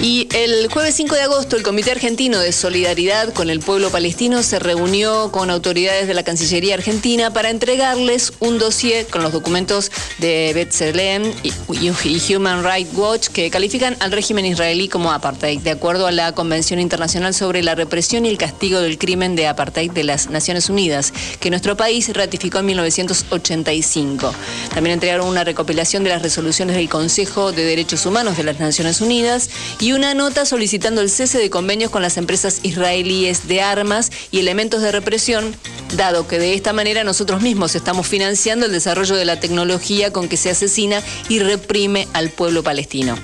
Y 0.00 0.28
el 0.32 0.68
jueves 0.68 0.94
5 0.94 1.16
de 1.16 1.22
agosto, 1.22 1.56
el 1.56 1.64
Comité 1.64 1.90
Argentino 1.90 2.38
de 2.38 2.52
Solidaridad 2.52 3.34
con 3.34 3.50
el 3.50 3.58
Pueblo 3.58 3.90
Palestino 3.90 4.44
se 4.44 4.60
reunió 4.60 5.32
con 5.32 5.50
autoridades 5.50 6.06
de 6.06 6.14
la 6.14 6.22
Cancillería 6.22 6.74
Argentina 6.74 7.32
para 7.32 7.50
entregarles 7.50 8.32
un 8.38 8.58
dossier 8.58 9.08
con 9.08 9.24
los 9.24 9.32
documentos 9.32 9.90
de 10.18 10.52
B'Tselem 10.54 11.32
y, 11.42 12.32
Human 12.32 12.62
Rights 12.62 12.94
Watch 12.94 13.28
que 13.28 13.50
califican 13.50 13.96
al 13.98 14.12
régimen 14.12 14.46
israelí 14.46 14.88
como 14.88 15.10
apartheid, 15.10 15.60
de 15.62 15.72
acuerdo 15.72 16.06
a 16.06 16.12
la 16.12 16.30
Convención 16.30 16.78
Internacional 16.78 17.34
sobre 17.34 17.64
la 17.64 17.74
Represión 17.74 18.24
y 18.24 18.28
el 18.28 18.38
Castigo 18.38 18.80
del 18.80 18.98
Crimen 18.98 19.34
de 19.34 19.48
Apartheid 19.48 19.90
de 19.90 20.04
las 20.04 20.30
Naciones 20.30 20.70
Unidas, 20.70 21.12
que 21.40 21.50
nuestro 21.50 21.76
país 21.76 22.08
ratificó 22.14 22.60
en 22.60 22.66
1985. 22.66 24.32
También 24.72 24.94
entregaron 24.94 25.26
una 25.26 25.42
recopilación 25.42 26.04
de 26.04 26.10
las 26.10 26.22
resoluciones 26.22 26.76
del 26.76 26.88
Consejo 26.88 27.50
de 27.50 27.64
Derechos 27.64 28.06
Humanos 28.06 28.36
de 28.36 28.44
las 28.44 28.60
Naciones 28.60 29.00
Unidas 29.00 29.50
y 29.80 29.87
una 29.92 30.14
nota 30.14 30.44
solicitando 30.44 31.00
el 31.00 31.10
cese 31.10 31.38
de 31.38 31.50
convenios 31.50 31.90
con 31.90 32.02
las 32.02 32.16
empresas 32.16 32.60
israelíes 32.62 33.46
de 33.48 33.60
armas 33.60 34.10
y 34.30 34.40
elementos 34.40 34.82
de 34.82 34.92
represión, 34.92 35.54
dado 35.96 36.26
que 36.26 36.38
de 36.38 36.54
esta 36.54 36.72
manera 36.72 37.04
nosotros 37.04 37.42
mismos 37.42 37.74
estamos 37.74 38.06
financiando 38.06 38.66
el 38.66 38.72
desarrollo 38.72 39.14
de 39.14 39.24
la 39.24 39.40
tecnología 39.40 40.12
con 40.12 40.28
que 40.28 40.36
se 40.36 40.50
asesina 40.50 41.02
y 41.28 41.38
reprime 41.38 42.08
al 42.12 42.30
pueblo 42.30 42.62
palestino. 42.62 43.16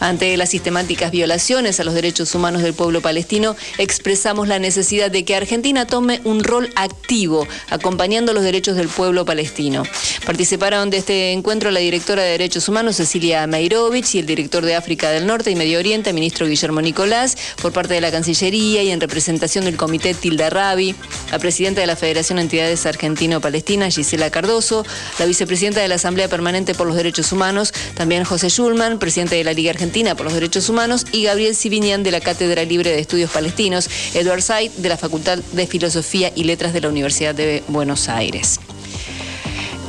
Ante 0.00 0.36
las 0.36 0.50
sistemáticas 0.50 1.10
violaciones 1.10 1.80
a 1.80 1.84
los 1.84 1.94
derechos 1.94 2.34
humanos 2.34 2.62
del 2.62 2.74
pueblo 2.74 3.00
palestino, 3.00 3.56
expresamos 3.78 4.48
la 4.48 4.58
necesidad 4.58 5.10
de 5.10 5.24
que 5.24 5.36
Argentina 5.36 5.86
tome 5.86 6.20
un 6.24 6.44
rol 6.44 6.70
activo 6.76 7.46
acompañando 7.70 8.32
los 8.32 8.42
derechos 8.42 8.76
del 8.76 8.88
pueblo 8.88 9.24
palestino. 9.24 9.84
Participaron 10.26 10.90
de 10.90 10.98
este 10.98 11.32
encuentro 11.32 11.70
la 11.70 11.80
directora 11.80 12.22
de 12.22 12.30
Derechos 12.30 12.68
Humanos, 12.68 12.96
Cecilia 12.96 13.46
Meirovich, 13.46 14.14
y 14.14 14.18
el 14.18 14.26
director 14.26 14.64
de 14.64 14.74
África 14.74 15.10
del 15.10 15.26
Norte 15.26 15.50
y 15.50 15.56
Medio 15.56 15.78
Oriente, 15.78 16.03
ministro 16.12 16.46
Guillermo 16.46 16.80
Nicolás, 16.80 17.36
por 17.60 17.72
parte 17.72 17.94
de 17.94 18.00
la 18.00 18.10
Cancillería 18.10 18.82
y 18.82 18.90
en 18.90 19.00
representación 19.00 19.64
del 19.64 19.76
Comité 19.76 20.14
Tilda 20.14 20.50
Rabi, 20.50 20.94
la 21.30 21.38
presidenta 21.38 21.80
de 21.80 21.86
la 21.86 21.96
Federación 21.96 22.36
de 22.36 22.42
Entidades 22.42 22.86
Argentino-Palestina, 22.86 23.90
Gisela 23.90 24.30
Cardoso, 24.30 24.84
la 25.18 25.26
vicepresidenta 25.26 25.80
de 25.80 25.88
la 25.88 25.96
Asamblea 25.96 26.28
Permanente 26.28 26.74
por 26.74 26.86
los 26.86 26.96
Derechos 26.96 27.32
Humanos, 27.32 27.72
también 27.94 28.24
José 28.24 28.48
Schulman, 28.48 28.98
presidente 28.98 29.36
de 29.36 29.44
la 29.44 29.52
Liga 29.52 29.70
Argentina 29.70 30.14
por 30.14 30.24
los 30.24 30.34
Derechos 30.34 30.68
Humanos, 30.68 31.06
y 31.12 31.24
Gabriel 31.24 31.54
Sibinian 31.54 32.02
de 32.02 32.10
la 32.10 32.20
Cátedra 32.20 32.64
Libre 32.64 32.90
de 32.90 32.98
Estudios 32.98 33.30
Palestinos, 33.30 33.88
Edward 34.14 34.42
Said 34.42 34.70
de 34.72 34.88
la 34.88 34.96
Facultad 34.96 35.38
de 35.38 35.66
Filosofía 35.66 36.32
y 36.34 36.44
Letras 36.44 36.72
de 36.72 36.80
la 36.80 36.88
Universidad 36.88 37.34
de 37.34 37.62
Buenos 37.68 38.08
Aires. 38.08 38.60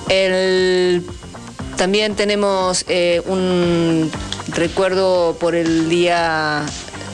El 0.09 1.03
también 1.77 2.15
tenemos 2.15 2.85
eh, 2.87 3.21
un 3.25 4.11
recuerdo 4.49 5.37
por 5.39 5.55
el 5.55 5.89
día 5.89 6.65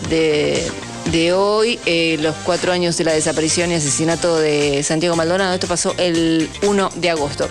de, 0.09 1.33
hoy, 1.33 1.79
eh, 1.85 2.17
los 2.21 2.35
cuatro 2.43 2.71
años 2.71 2.97
de 2.97 3.03
la 3.05 3.13
desaparición 3.13 3.71
y 3.71 3.75
asesinato 3.75 4.37
de 4.37 4.83
Santiago 4.83 5.15
Maldonado. 5.15 5.53
Esto 5.53 5.67
pasó 5.67 5.93
el 5.97 6.49
1 6.63 6.89
de 6.95 7.09
agosto. 7.09 7.49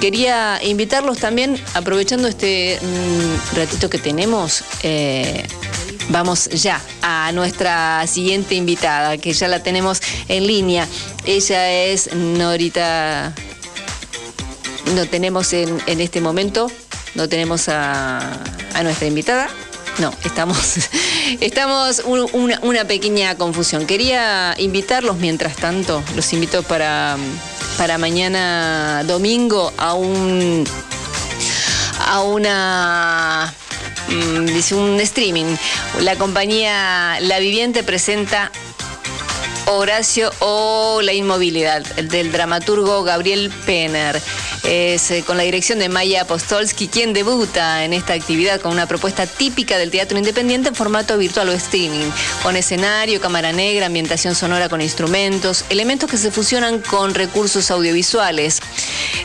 Quería 0.00 0.60
invitarlos 0.62 1.18
también, 1.18 1.60
aprovechando 1.74 2.28
este 2.28 2.78
mm, 2.80 3.56
ratito 3.56 3.90
que 3.90 3.98
tenemos, 3.98 4.64
eh, 4.82 5.46
vamos 6.08 6.48
ya 6.48 6.80
a 7.02 7.30
nuestra 7.32 8.06
siguiente 8.06 8.54
invitada, 8.54 9.18
que 9.18 9.32
ya 9.32 9.48
la 9.48 9.62
tenemos 9.62 10.00
en 10.28 10.46
línea. 10.46 10.86
Ella 11.24 11.70
es 11.72 12.14
Norita 12.14 13.34
no 14.94 15.06
tenemos 15.06 15.52
en, 15.52 15.78
en, 15.86 16.00
este 16.00 16.20
momento, 16.20 16.70
no 17.14 17.28
tenemos 17.28 17.68
a, 17.68 18.38
nuestra 18.82 19.06
invitada. 19.06 19.48
No, 19.98 20.12
estamos, 20.24 20.76
estamos 21.40 22.02
un, 22.04 22.28
una, 22.32 22.58
una, 22.62 22.84
pequeña 22.84 23.34
confusión. 23.36 23.86
Quería 23.86 24.54
invitarlos 24.58 25.16
mientras 25.16 25.56
tanto, 25.56 26.02
los 26.14 26.32
invito 26.32 26.62
para, 26.62 27.16
para 27.76 27.98
mañana 27.98 29.02
domingo 29.06 29.72
a 29.76 29.94
un 29.94 30.64
a 32.06 32.22
una 32.22 33.52
mm, 34.08 34.46
dice 34.46 34.74
un 34.74 35.00
streaming. 35.00 35.56
La 36.00 36.16
compañía 36.16 37.18
La 37.20 37.38
Viviente 37.38 37.82
presenta 37.82 38.50
Horacio 39.66 40.30
o 40.38 41.00
la 41.02 41.12
inmovilidad, 41.12 41.82
del 41.82 42.32
dramaturgo 42.32 43.02
Gabriel 43.04 43.52
Penner. 43.66 44.20
Es 44.64 45.10
eh, 45.10 45.24
con 45.26 45.36
la 45.36 45.42
dirección 45.44 45.78
de 45.78 45.88
Maya 45.88 46.22
Apostolsky 46.22 46.88
quien 46.88 47.12
debuta 47.12 47.84
en 47.84 47.92
esta 47.92 48.14
actividad 48.14 48.60
con 48.60 48.72
una 48.72 48.86
propuesta 48.86 49.26
típica 49.26 49.78
del 49.78 49.90
teatro 49.90 50.18
independiente 50.18 50.68
en 50.68 50.74
formato 50.74 51.16
virtual 51.16 51.48
o 51.48 51.52
streaming, 51.52 52.10
con 52.42 52.56
escenario, 52.56 53.20
cámara 53.20 53.52
negra, 53.52 53.86
ambientación 53.86 54.34
sonora 54.34 54.68
con 54.68 54.80
instrumentos, 54.80 55.64
elementos 55.70 56.10
que 56.10 56.16
se 56.16 56.30
fusionan 56.30 56.80
con 56.80 57.14
recursos 57.14 57.70
audiovisuales. 57.70 58.60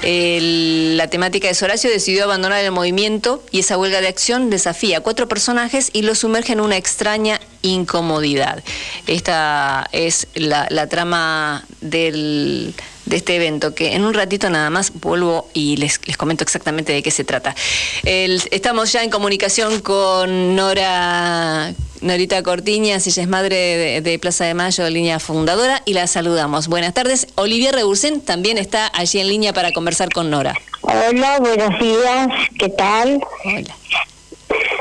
la 0.01 1.07
temática 1.07 1.47
de 1.47 1.57
Horacio 1.63 1.89
decidió 1.89 2.23
abandonar 2.25 2.63
el 2.63 2.71
movimiento 2.71 3.43
y 3.51 3.59
esa 3.59 3.77
huelga 3.77 4.01
de 4.01 4.07
acción 4.07 4.49
desafía 4.49 4.97
a 4.97 5.01
cuatro 5.01 5.27
personajes 5.27 5.89
y 5.93 6.01
los 6.01 6.19
sumerge 6.19 6.53
en 6.53 6.59
una 6.59 6.77
extraña 6.77 7.39
incomodidad. 7.61 8.63
Esta 9.07 9.88
es 9.91 10.27
la, 10.36 10.88
trama 10.88 11.65
del, 11.81 12.73
de 13.06 13.18
este 13.18 13.36
evento, 13.36 13.76
que 13.76 13.93
en 13.93 14.06
un 14.06 14.14
ratito 14.14 14.49
nada 14.49 14.70
más 14.70 14.91
vuelvo 14.93 15.49
y 15.54 15.78
les, 15.78 15.99
les 16.06 16.18
comento 16.18 16.43
exactamente 16.43 16.93
de 16.93 17.04
qué 17.04 17.12
se 17.12 17.24
trata. 17.24 17.56
estamos 18.04 18.91
ya 18.91 19.04
en 19.04 19.10
comunicación 19.10 19.82
con 19.82 20.56
Nora. 20.56 21.74
Norita 22.04 22.43
Cortiñas, 22.43 23.08
ella 23.08 23.24
es 23.24 23.30
madre 23.30 24.01
de, 24.01 24.20
Plaza 24.20 24.43
de 24.43 24.54
Mayo, 24.54 24.89
línea 24.89 25.20
fundadora, 25.20 25.82
y 25.86 25.93
la 25.93 26.06
saludamos. 26.06 26.68
Buenas 26.68 26.93
tardes. 26.93 27.28
Olivia 27.36 27.72
Rebusen 27.72 28.20
también 28.20 28.58
está 28.58 28.91
allí 28.93 29.22
en 29.22 29.30
línea 29.30 29.54
para 29.54 29.72
conversar 29.72 30.10
con 30.10 30.30
Nora. 30.30 30.54
Hola, 30.82 31.39
buenos 31.39 31.80
días, 31.80 32.28
¿qué 32.60 32.68
tal? 32.68 33.22
Hola. 33.45 33.76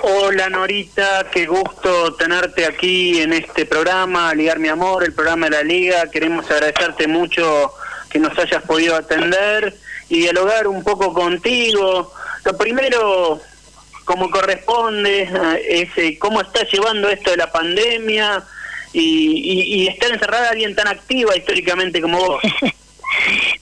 Hola 0.03 0.49
Norita, 0.49 1.27
qué 1.33 1.47
gusto 1.47 2.15
tenerte 2.15 2.67
aquí 2.67 3.21
en 3.21 3.33
este 3.33 3.67
programa, 3.67 4.35
Ligar 4.35 4.59
Mi 4.59 4.69
Amor, 4.69 5.05
el 5.05 5.13
programa 5.13 5.47
de 5.47 5.53
la 5.53 5.63
Liga. 5.63 6.11
Queremos 6.11 6.51
agradecerte 6.51 7.07
mucho 7.07 7.73
que 8.13 8.19
nos 8.19 8.39
hayas 8.39 8.63
podido 8.65 8.95
atender 8.95 9.75
y 10.09 10.21
dialogar 10.21 10.69
un 10.69 10.85
poco 10.85 11.15
contigo. 11.15 12.13
Lo 12.45 12.57
primero, 12.59 13.41
como 14.05 14.31
corresponde, 14.31 15.29
es 15.69 15.89
eh, 15.97 16.19
cómo 16.19 16.41
estás 16.41 16.71
llevando 16.71 17.09
esto 17.09 17.31
de 17.31 17.39
la 17.39 17.51
pandemia 17.51 18.45
y, 18.93 19.83
y 19.83 19.89
estar 19.89 20.13
encerrada 20.13 20.51
alguien 20.51 20.75
tan 20.75 20.89
activa 20.89 21.37
históricamente 21.37 22.01
como 22.01 22.19
vos. 22.19 22.43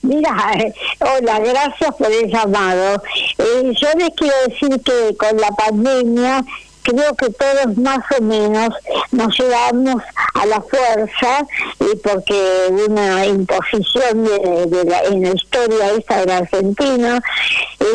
Mira, 0.01 0.53
eh, 0.57 0.73
hola, 0.99 1.39
gracias 1.39 1.95
por 1.95 2.11
el 2.11 2.29
llamado. 2.29 3.01
Eh, 3.37 3.73
yo 3.79 3.87
les 3.97 4.09
quiero 4.15 4.35
decir 4.47 4.81
que 4.83 5.15
con 5.17 5.37
la 5.37 5.49
pandemia 5.49 6.43
creo 6.83 7.15
que 7.15 7.29
todos 7.29 7.77
más 7.77 7.99
o 8.17 8.21
menos 8.21 8.69
nos 9.11 9.37
llevamos 9.37 10.01
a 10.33 10.45
la 10.45 10.61
fuerza 10.61 11.45
y 11.79 11.95
porque 11.97 12.67
una 12.71 13.25
imposición 13.25 14.23
de, 14.23 14.83
la, 14.85 15.03
en 15.03 15.21
la 15.23 15.29
historia 15.29 15.91
esta 15.97 16.19
de 16.21 16.25
la 16.25 16.37
Argentina 16.37 17.21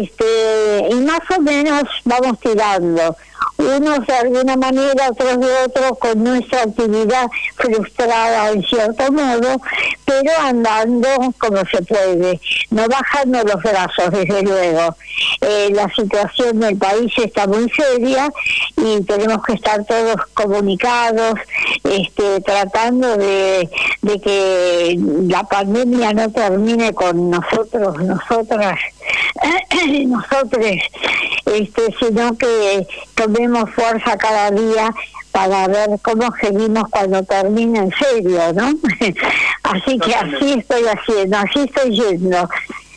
este 0.00 0.88
y 0.90 0.94
más 0.94 1.20
o 1.36 1.40
menos 1.40 1.82
vamos 2.04 2.38
tirando 2.40 3.16
unos 3.58 4.06
de 4.06 4.14
alguna 4.14 4.56
manera, 4.56 5.10
otros 5.10 5.40
de 5.40 5.52
otro, 5.64 5.94
con 5.96 6.22
nuestra 6.22 6.62
actividad 6.62 7.26
frustrada 7.54 8.50
en 8.50 8.62
cierto 8.62 9.10
modo, 9.12 9.60
pero 10.04 10.32
andando 10.42 11.08
como 11.38 11.58
se 11.70 11.82
puede, 11.82 12.40
no 12.70 12.86
bajando 12.86 13.42
los 13.42 13.62
brazos, 13.62 14.10
desde 14.10 14.42
luego. 14.42 14.96
Eh, 15.40 15.70
la 15.72 15.88
situación 15.94 16.60
del 16.60 16.76
país 16.76 17.12
está 17.16 17.46
muy 17.46 17.70
seria 17.70 18.30
y 18.76 19.02
tenemos 19.02 19.42
que 19.44 19.54
estar 19.54 19.84
todos 19.84 20.16
comunicados, 20.34 21.34
este, 21.84 22.40
tratando 22.40 23.16
de, 23.16 23.68
de 24.02 24.20
que 24.20 24.98
la 25.28 25.44
pandemia 25.44 26.12
no 26.12 26.30
termine 26.30 26.92
con 26.92 27.30
nosotros, 27.30 27.98
nosotras, 28.02 28.78
nosotros, 30.06 30.66
este, 31.46 31.94
sino 32.00 32.36
que 32.36 32.86
tomemos 33.14 33.70
fuerza 33.70 34.16
cada 34.16 34.50
día 34.50 34.94
para 35.32 35.68
ver 35.68 35.90
cómo 36.02 36.28
seguimos 36.40 36.84
cuando 36.90 37.22
termine 37.24 37.78
en 37.80 37.92
serio, 37.92 38.52
¿no? 38.54 38.72
así 39.64 39.98
que 39.98 40.14
así 40.14 40.52
estoy 40.54 40.84
haciendo, 40.84 41.36
así 41.36 41.60
estoy 41.60 41.90
yendo. 41.90 42.48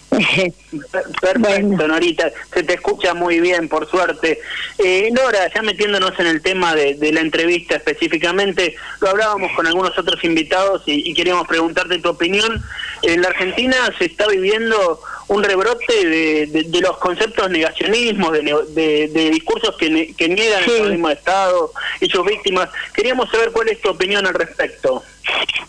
Perfecto, 1.22 1.88
Norita, 1.88 2.32
se 2.52 2.64
te 2.64 2.74
escucha 2.74 3.14
muy 3.14 3.40
bien, 3.40 3.70
por 3.70 3.90
suerte. 3.90 4.40
Eh, 4.78 5.10
Nora, 5.12 5.52
ya 5.54 5.62
metiéndonos 5.62 6.20
en 6.20 6.28
el 6.28 6.42
tema 6.42 6.74
de, 6.74 6.98
la 7.12 7.22
entrevista 7.22 7.76
específicamente, 7.76 8.76
lo 9.02 9.10
hablábamos 9.10 9.52
con 9.56 9.68
algunos 9.68 9.98
otros 9.98 10.24
invitados 10.24 10.84
y, 10.86 11.14
queríamos 11.14 11.48
preguntarte 11.48 12.00
tu 12.00 12.10
opinión. 12.10 12.64
En 13.04 13.22
la 13.22 13.30
Argentina 13.30 13.76
se 13.98 14.06
está 14.06 14.28
viviendo 14.28 15.00
un 15.28 15.44
rebrote 15.44 16.06
de, 16.06 16.80
los 16.82 16.98
conceptos 16.98 17.50
negacionismo, 17.50 18.32
de, 18.32 19.08
de, 19.12 19.30
discursos 19.30 19.76
que, 19.78 19.90
niegan 19.90 20.64
el 20.64 20.92
mismo 20.92 21.08
de 21.10 21.14
Estado 21.14 21.72
y 22.02 22.10
sus 22.10 22.26
víctimas. 22.26 22.70
Queríamos 22.94 23.30
saber 23.30 23.52
cuál 23.52 23.70
es 23.70 23.80
tu 23.82 23.90
opinión 23.90 24.26
al 24.26 24.34
respecto. 24.34 25.04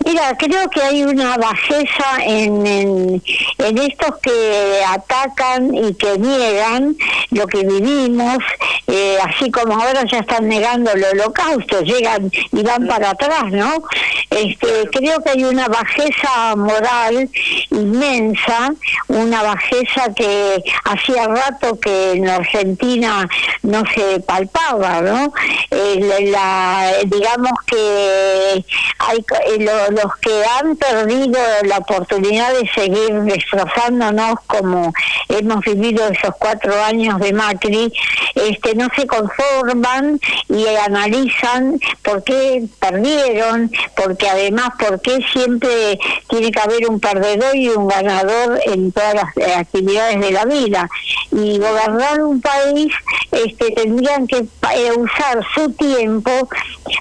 Mira, 0.05 0.37
creo 0.37 0.69
que 0.71 0.83
hay 0.83 1.03
una 1.03 1.37
bajeza 1.37 2.19
en, 2.25 2.67
en, 2.67 3.79
estos 3.79 4.19
que 4.23 4.83
atacan 4.89 5.75
y 5.75 5.95
que 5.95 6.19
niegan 6.19 6.97
lo 7.31 7.47
que 7.47 7.65
vivimos, 7.65 8.39
eh, 8.87 9.19
así 9.23 9.51
como 9.51 9.75
ahora 9.75 10.03
ya 10.11 10.19
están 10.19 10.49
negando 10.49 10.91
el 10.93 11.05
holocausto, 11.05 11.83
llegan 11.83 12.31
y 12.51 12.63
van 12.63 12.87
para 12.87 13.11
atrás, 13.11 13.53
¿no? 13.53 13.83
Este, 14.31 14.89
creo 14.91 15.23
que 15.23 15.31
hay 15.31 15.45
una 15.45 15.69
bajeza 15.69 16.57
moral 16.57 17.29
inmensa, 17.71 18.73
una 19.09 19.43
bajeza 19.43 20.13
que 20.15 20.63
hacía 20.85 21.27
rato 21.27 21.79
que 21.79 22.13
en 22.13 22.29
Argentina 22.29 23.29
no 23.63 23.83
se 23.95 24.21
palpaba, 24.21 25.03
¿no? 25.03 25.33
la, 25.71 26.93
digamos 27.07 27.53
que 27.67 28.65
hay 28.99 29.25
los 29.59 30.17
que 30.17 30.45
han 30.59 30.77
perdido 30.77 31.39
la 31.65 31.79
oportunidad 31.79 32.53
de 32.53 32.69
seguir 32.75 33.13
destrozándonos 33.23 34.35
como 34.47 34.93
hemos 35.29 35.61
vivido 35.65 36.07
esos 36.09 36.35
cuatro 36.39 36.73
años 36.83 37.19
de 37.21 37.33
Macri, 37.33 37.93
este, 38.35 38.75
no 38.75 38.89
se 38.97 39.07
conforman 39.07 40.21
y 40.49 40.67
analizan 40.67 41.79
por 42.03 42.23
qué 42.25 42.65
perdieron, 42.79 43.71
porque 43.97 44.29
además 44.29 44.71
por 44.79 45.01
qué 45.01 45.19
siempre 45.33 45.99
tiene 46.29 46.51
que 46.51 46.61
haber 46.61 46.89
un 46.89 47.01
perdedor 47.01 47.57
y 47.57 47.69
un 47.69 47.89
ganador 47.89 48.61
en 48.67 48.93
todas 48.93 49.15
las 49.15 49.37
eh, 49.37 49.55
actividades 49.55 50.21
de 50.21 50.31
la 50.31 50.45
vida. 50.45 50.89
Y 51.33 51.59
gobernar 51.59 52.23
un 52.23 52.41
país 52.41 52.93
este, 53.31 53.71
tendrían 53.73 54.27
que 54.27 54.39
eh, 54.39 54.93
usar 54.97 55.41
su 55.55 55.73
tiempo 55.73 56.49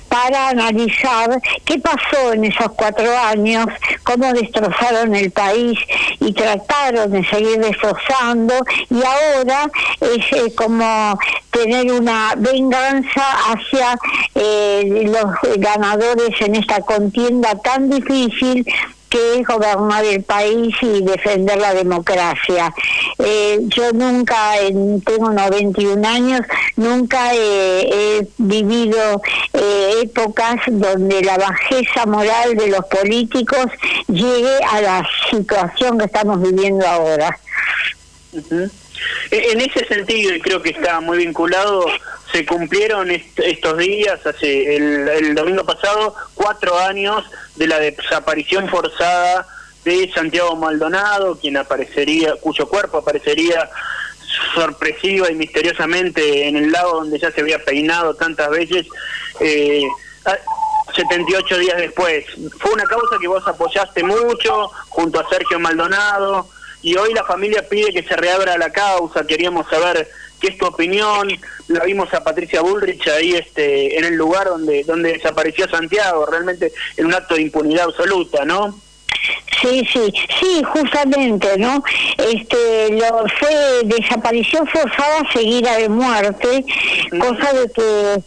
para 0.08 0.50
analizar 0.50 1.42
qué 1.66 1.80
pasó 1.80 2.34
en 2.34 2.39
esos 2.46 2.72
cuatro 2.76 3.10
años, 3.18 3.68
cómo 4.04 4.32
destrozaron 4.34 5.16
el 5.16 5.32
país 5.32 5.78
y 6.20 6.34
trataron 6.34 7.12
de 7.12 7.26
seguir 7.26 7.60
destrozando 7.60 8.54
y 8.90 9.02
ahora 9.04 9.70
es 10.02 10.32
eh, 10.32 10.54
como 10.56 11.18
tener 11.52 11.92
una 11.92 12.34
venganza 12.38 13.24
hacia 13.48 13.98
eh, 14.36 15.06
los 15.06 15.58
ganadores 15.58 16.30
en 16.42 16.56
esta 16.56 16.82
contienda 16.82 17.56
tan 17.56 17.90
difícil 17.90 18.66
que 19.10 19.40
es 19.40 19.48
gobernar 19.48 20.06
el 20.06 20.24
país 20.24 20.76
y 20.82 21.02
defender 21.02 21.58
la 21.58 21.74
democracia. 21.74 22.74
Eh, 23.18 23.60
yo 23.64 23.92
nunca, 23.92 24.54
tengo 25.06 25.32
91 25.32 26.08
años, 26.08 26.42
nunca 26.76 27.34
he, 27.34 28.28
vivido 28.38 29.22
eh, 29.54 30.02
épocas 30.04 30.58
donde 30.68 31.22
la 31.22 31.38
bajeza 31.38 32.06
moral 32.06 32.56
de 32.56 32.68
los 32.68 32.86
políticos 32.86 33.68
llegue 34.08 34.58
a 34.70 34.82
la 34.82 35.08
situación 35.30 35.98
que 35.98 36.06
estamos 36.06 36.42
viviendo 36.42 36.88
ahora. 36.88 37.38
En 39.32 39.62
ese 39.62 39.86
sentido, 39.86 40.34
y 40.34 40.42
creo 40.42 40.62
que 40.62 40.72
está 40.72 41.00
muy 41.00 41.18
vinculado, 41.20 41.86
se 42.32 42.46
cumplieron 42.46 43.10
estos 43.12 43.78
días, 43.78 44.26
hace 44.26 44.76
el, 44.76 45.36
domingo 45.36 45.66
pasado, 45.66 46.16
cuatro 46.36 46.78
años 46.78 47.24
de 47.56 47.68
la 47.68 47.80
desaparición 47.80 48.68
forzada 48.70 49.48
de 49.84 50.12
Santiago 50.14 50.56
Maldonado, 50.56 51.40
quien 51.40 51.58
aparecería, 51.58 52.36
cuyo 52.36 52.68
cuerpo 52.68 52.98
aparecería 52.98 53.70
sorpresiva 54.54 55.32
y 55.32 55.36
misteriosamente 55.36 56.48
en 56.48 56.56
el 56.56 56.72
lago 56.72 57.00
donde 57.00 57.20
ya 57.20 57.32
se 57.32 57.42
había 57.42 57.64
peinado 57.64 58.16
tantas 58.16 58.50
veces. 58.50 58.86
Eh, 59.40 59.84
78 60.96 61.58
días 61.58 61.78
después. 61.78 62.26
Fue 62.60 62.72
una 62.72 62.84
causa 62.84 63.18
que 63.20 63.28
vos 63.28 63.48
apoyaste 63.48 64.04
mucho 64.04 64.70
junto 64.90 65.20
a 65.20 65.30
Sergio 65.30 65.60
Maldonado, 65.60 66.48
y 66.82 66.96
hoy 66.96 67.14
la 67.14 67.24
familia 67.24 67.68
pide 67.68 67.92
que 67.92 68.04
se 68.04 68.16
reabra 68.16 68.58
la 68.58 68.72
causa. 68.72 69.26
Queríamos 69.28 69.68
saber 69.70 70.10
qué 70.40 70.48
es 70.48 70.58
tu 70.58 70.66
opinión. 70.66 71.30
La 71.68 71.84
vimos 71.84 72.14
a 72.14 72.24
Patricia 72.24 72.62
Bullrich 72.62 73.08
ahí 73.08 73.34
este, 73.34 73.98
en 73.98 74.06
el 74.06 74.16
lugar 74.16 74.48
donde, 74.48 74.84
donde 74.84 75.14
desapareció 75.14 75.70
Santiago, 75.70 76.26
realmente 76.26 76.72
en 76.98 77.06
un 77.06 77.14
acto 77.14 77.36
de 77.36 77.42
impunidad 77.42 77.86
absoluta, 77.86 78.46
¿no? 78.46 78.80
Sí, 79.62 79.84
sí, 79.92 80.14
sí, 80.40 80.64
justamente, 80.64 81.58
¿no? 81.58 81.84
Este, 82.18 82.92
lo 82.92 83.26
fue 83.40 83.82
desaparición 83.84 84.66
forzada 84.68 85.22
seguida 85.34 85.76
de 85.78 85.90
muerte, 85.90 86.64
cosa 87.20 87.54
de 87.54 87.70
que, 87.70 88.24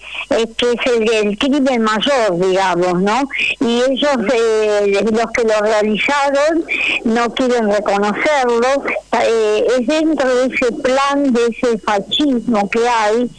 que 0.57 0.70
es 0.72 0.93
el, 0.93 1.28
el 1.28 1.38
crimen 1.38 1.82
mayor, 1.82 2.38
digamos, 2.38 3.01
¿no? 3.03 3.22
Y 3.61 3.82
ellos, 3.90 4.16
eh, 4.34 5.05
los 5.11 5.26
que 5.32 5.45
lo 5.45 5.61
realizaron, 5.61 6.64
no 7.05 7.32
quieren 7.32 7.70
reconocerlo, 7.70 8.84
eh, 9.22 9.66
es 9.78 9.86
dentro 9.86 10.34
de 10.34 10.55
ese 10.55 10.72
plan, 10.72 11.32
de 11.32 11.47
ese 11.47 11.78
fascismo 11.78 12.68
que 12.68 12.86
hay 12.86 13.30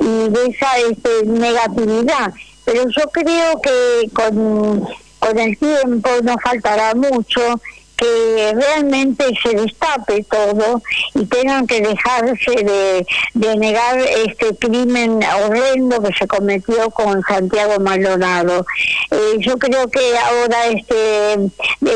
y 0.00 0.28
de 0.28 0.46
esa 0.46 0.78
este, 0.88 1.26
negatividad. 1.26 2.32
Pero 2.64 2.84
yo 2.88 3.02
creo 3.10 3.60
que 3.60 4.08
con 4.12 4.86
con 5.20 5.38
el 5.38 5.56
tiempo 5.56 6.10
no 6.22 6.34
faltará 6.42 6.94
mucho 6.94 7.60
que 8.00 8.54
realmente 8.54 9.24
se 9.42 9.50
destape 9.54 10.24
todo 10.24 10.80
y 11.14 11.26
tengan 11.26 11.66
que 11.66 11.80
dejarse 11.82 12.50
de, 12.50 13.06
de 13.34 13.56
negar 13.56 13.98
este 13.98 14.56
crimen 14.56 15.20
horrendo 15.44 16.02
que 16.02 16.14
se 16.14 16.26
cometió 16.26 16.90
con 16.90 17.20
Santiago 17.22 17.78
Maldonado. 17.80 18.64
Eh, 19.10 19.36
yo 19.40 19.58
creo 19.58 19.86
que 19.88 20.16
ahora 20.18 20.66
este 20.68 21.34
eh, 21.34 21.48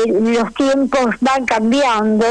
los 0.07 0.53
tiempos 0.53 1.07
van 1.21 1.45
cambiando 1.45 2.25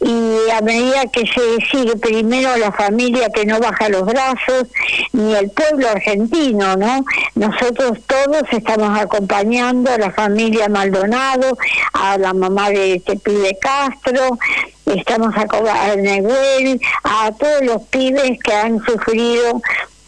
y 0.00 0.50
a 0.50 0.60
medida 0.60 1.02
que 1.12 1.24
se 1.26 1.64
sigue 1.70 1.96
primero 1.96 2.56
la 2.56 2.72
familia 2.72 3.28
que 3.32 3.46
no 3.46 3.60
baja 3.60 3.88
los 3.88 4.04
brazos 4.04 4.66
ni 5.12 5.34
el 5.34 5.50
pueblo 5.50 5.88
argentino, 5.88 6.76
¿no? 6.76 7.04
Nosotros 7.36 7.98
todos 8.06 8.42
estamos 8.50 8.98
acompañando 8.98 9.92
a 9.92 9.98
la 9.98 10.10
familia 10.10 10.68
Maldonado, 10.68 11.56
a 11.92 12.18
la 12.18 12.32
mamá 12.32 12.70
de 12.70 13.02
este 13.12 13.30
pibe 13.30 13.58
Castro, 13.60 14.38
estamos 14.86 15.34
a, 15.36 15.90
a 15.90 15.96
Nehuel, 15.96 16.80
a 17.04 17.32
todos 17.32 17.62
los 17.62 17.82
pibes 17.84 18.38
que 18.42 18.52
han 18.52 18.82
sufrido 18.84 19.60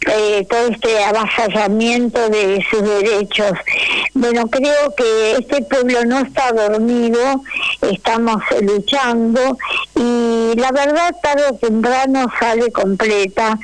eh, 0.07 0.45
todo 0.49 0.67
este 0.67 1.03
avasallamiento 1.03 2.29
de 2.29 2.63
sus 2.69 2.81
derechos. 2.81 3.53
Bueno, 4.13 4.47
creo 4.47 4.93
que 4.95 5.31
este 5.39 5.63
pueblo 5.63 6.05
no 6.05 6.19
está 6.19 6.51
dormido, 6.51 7.41
estamos 7.81 8.37
luchando 8.61 9.57
y 9.95 10.53
la 10.57 10.71
verdad 10.71 11.15
tarde 11.21 11.43
o 11.49 11.55
temprano 11.55 12.27
sale 12.39 12.71
completa 12.71 13.57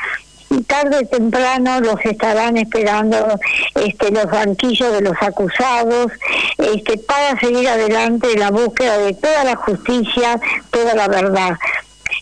y 0.52 0.62
tarde 0.64 0.98
o 0.98 1.08
temprano 1.08 1.80
los 1.80 1.96
estarán 2.04 2.58
esperando 2.58 3.40
este, 3.76 4.12
los 4.12 4.26
banquillos 4.26 4.92
de 4.94 5.02
los 5.02 5.16
acusados 5.22 6.12
este, 6.58 6.98
para 6.98 7.40
seguir 7.40 7.68
adelante 7.70 8.28
en 8.34 8.40
la 8.40 8.52
búsqueda 8.52 8.98
de 8.98 9.14
toda 9.14 9.44
la 9.46 9.56
justicia, 9.56 10.40
toda 10.70 10.94
la 10.94 11.08
verdad. 11.08 11.58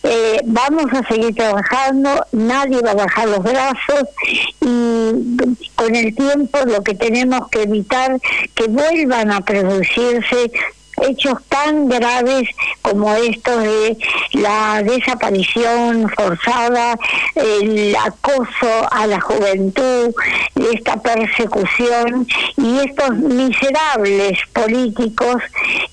Eh, 0.04 0.40
vamos 0.44 0.86
a 0.92 1.06
seguir 1.08 1.34
trabajando, 1.34 2.24
nadie 2.32 2.80
va 2.80 2.92
a 2.92 2.94
bajar 2.94 3.28
los 3.28 3.42
brazos 3.42 4.04
y 4.60 5.36
con 5.74 5.94
el 5.94 6.14
tiempo 6.14 6.58
lo 6.64 6.82
que 6.82 6.94
tenemos 6.94 7.48
que 7.48 7.64
evitar 7.64 8.18
que 8.54 8.68
vuelvan 8.68 9.32
a 9.32 9.40
producirse 9.40 10.52
hechos 11.02 11.34
tan 11.48 11.88
graves 11.88 12.48
como 12.82 13.14
estos 13.14 13.62
de 13.62 13.96
la 14.32 14.82
desaparición 14.82 16.08
forzada, 16.10 16.96
el 17.34 17.94
acoso 17.96 18.88
a 18.90 19.06
la 19.06 19.20
juventud, 19.20 20.14
esta 20.72 20.96
persecución 20.96 22.26
y 22.56 22.78
estos 22.80 23.10
miserables 23.16 24.38
políticos 24.52 25.36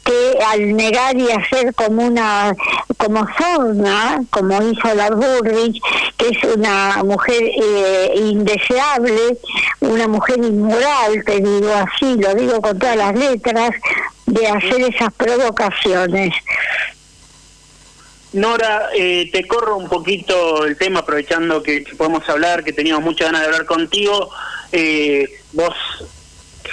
que 0.04 0.40
al 0.46 0.76
negar 0.76 1.16
y 1.18 1.32
hacer 1.32 1.74
como 1.76 2.04
una 2.06 2.56
como 2.98 3.26
zona, 3.38 4.24
como 4.32 4.62
hizo 4.64 4.94
la 4.96 5.10
Burrich, 5.12 5.80
que 6.18 6.30
es 6.30 6.56
una 6.56 7.04
mujer 7.04 7.44
eh, 7.44 8.14
indeseable, 8.16 9.38
una 9.82 10.08
mujer 10.08 10.38
inmoral, 10.44 11.24
te 11.26 11.40
digo 11.40 11.72
así, 11.74 12.16
lo 12.16 12.34
digo 12.34 12.62
con 12.62 12.78
todas 12.80 12.98
las 12.98 13.16
letras, 13.16 13.72
de 14.28 14.48
hacer 14.48 14.82
esas 14.82 15.12
provocaciones. 15.14 16.34
Nora, 18.34 18.90
eh, 18.94 19.30
te 19.32 19.48
corro 19.48 19.78
un 19.78 19.88
poquito 19.88 20.66
el 20.66 20.78
tema, 20.78 21.00
aprovechando 21.00 21.64
que 21.64 21.86
podemos 21.98 22.28
hablar, 22.30 22.64
que 22.64 22.74
teníamos 22.74 23.04
muchas 23.04 23.28
ganas 23.28 23.42
de 23.42 23.48
hablar 23.48 23.66
contigo. 23.66 24.30
Eh, 24.74 25.40
vos, 25.54 25.74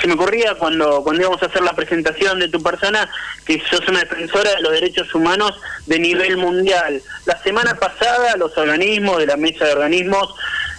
se 0.01 0.09
me 0.09 0.15
ocurría 0.15 0.57
cuando, 0.57 1.03
cuando 1.05 1.23
íbamos 1.23 1.43
a 1.43 1.47
hacer 1.47 1.63
la 1.63 1.73
presentación 1.75 2.41
de 2.41 2.49
tu 2.49 2.61
persona, 2.61 3.09
que 3.47 3.63
sos 3.71 3.89
una 3.89 4.01
defensora 4.01 4.51
de 4.57 4.61
los 4.61 4.73
derechos 4.73 5.15
humanos 5.15 5.53
de 5.87 6.01
nivel 6.01 6.37
mundial. 6.37 7.01
La 7.25 7.41
semana 7.43 7.77
pasada 7.77 8.37
los 8.37 8.59
organismos 8.59 9.19
de 9.19 9.27
la 9.27 9.37
mesa 9.37 9.65
de 9.65 9.73
organismos 9.73 10.35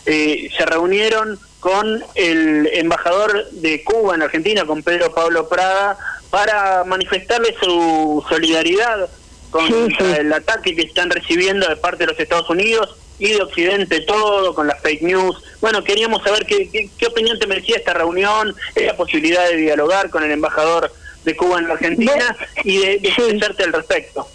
eh, 0.05 0.49
se 0.55 0.65
reunieron 0.65 1.39
con 1.61 2.03
el 2.13 2.69
embajador 2.73 3.49
de 3.49 3.83
Cuba 3.83 4.13
en 4.13 4.21
Argentina, 4.21 4.65
con 4.65 4.83
Pedro 4.83 5.15
Pablo 5.15 5.49
Prada, 5.49 5.97
para 6.35 6.83
manifestarle 6.83 7.55
su 7.63 8.21
solidaridad 8.27 9.07
con 9.51 9.71
el 10.01 10.33
ataque 10.33 10.75
que 10.75 10.81
están 10.81 11.09
recibiendo 11.09 11.65
de 11.65 11.77
parte 11.77 11.99
de 11.99 12.07
los 12.11 12.19
Estados 12.19 12.49
Unidos 12.49 12.93
y 13.17 13.29
de 13.29 13.41
Occidente 13.41 14.01
todo, 14.01 14.53
con 14.53 14.67
las 14.67 14.81
fake 14.81 15.01
news. 15.03 15.41
Bueno, 15.61 15.81
queríamos 15.81 16.21
saber 16.23 16.45
qué, 16.45 16.69
qué, 16.69 17.07
opinión 17.07 17.39
te 17.39 17.47
merecía 17.47 17.77
esta 17.77 17.93
reunión, 17.93 18.53
la 18.75 18.97
posibilidad 18.97 19.47
de 19.47 19.55
dialogar 19.55 20.09
con 20.09 20.25
el 20.25 20.31
embajador 20.31 20.91
de 21.23 21.37
Cuba 21.37 21.59
en 21.59 21.69
la 21.69 21.75
Argentina 21.75 22.35
y 22.65 22.79
de, 22.79 22.99
de 22.99 23.07
expresarte 23.07 23.63
al 23.63 23.71
respecto. 23.71 24.27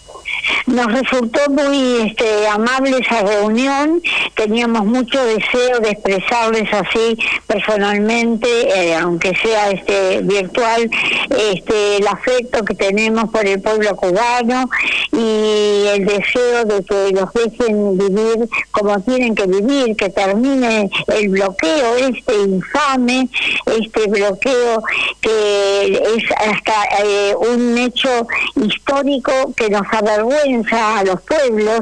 Nos 0.67 0.87
resultó 0.87 1.41
muy 1.51 2.09
este, 2.09 2.47
amable 2.49 2.99
esa 2.99 3.23
reunión, 3.23 4.03
teníamos 4.35 4.87
mucho 4.87 5.23
deseo 5.25 5.81
de 5.81 5.91
expresarles 5.91 6.73
así 6.73 7.19
personalmente, 7.47 8.49
eh, 8.49 8.95
aunque 8.95 9.33
sea 9.43 9.71
este 9.71 10.21
virtual, 10.23 10.91
este 11.31 11.97
el 11.97 12.07
afecto 12.07 12.65
que 12.65 12.75
tenemos 12.75 13.31
por 13.31 13.47
el 13.47 13.61
pueblo 13.61 13.95
cubano 13.97 14.71
y 15.13 15.87
el 15.89 16.07
deseo 16.07 16.65
de 16.65 16.85
que 16.85 17.11
los 17.13 17.33
dejen 17.33 17.99
vivir 17.99 18.49
como 18.71 19.01
tienen 19.01 19.35
que 19.35 19.47
vivir, 19.47 19.97
que 19.97 20.09
termine 20.09 20.91
el 21.09 21.29
bloqueo 21.29 21.97
este 21.97 22.35
infame, 22.35 23.29
este 23.67 24.07
bloqueo 24.07 24.83
que 25.21 25.93
es 26.17 26.25
hasta 26.37 27.05
eh, 27.05 27.35
un 27.37 27.77
hecho 27.77 28.27
histórico 28.57 29.33
que 29.57 29.69
nos 29.69 29.83
avergüenza 29.93 30.30
a 30.73 31.05
los 31.05 31.21
pueblos, 31.23 31.81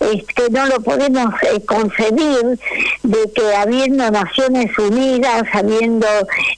es 0.00 0.24
que 0.24 0.48
no 0.50 0.66
lo 0.66 0.80
podemos 0.80 1.34
eh, 1.42 1.60
concebir 1.64 2.58
de 3.02 3.32
que 3.34 3.54
habiendo 3.56 4.10
Naciones 4.10 4.76
Unidas, 4.78 5.42
habiendo 5.52 6.06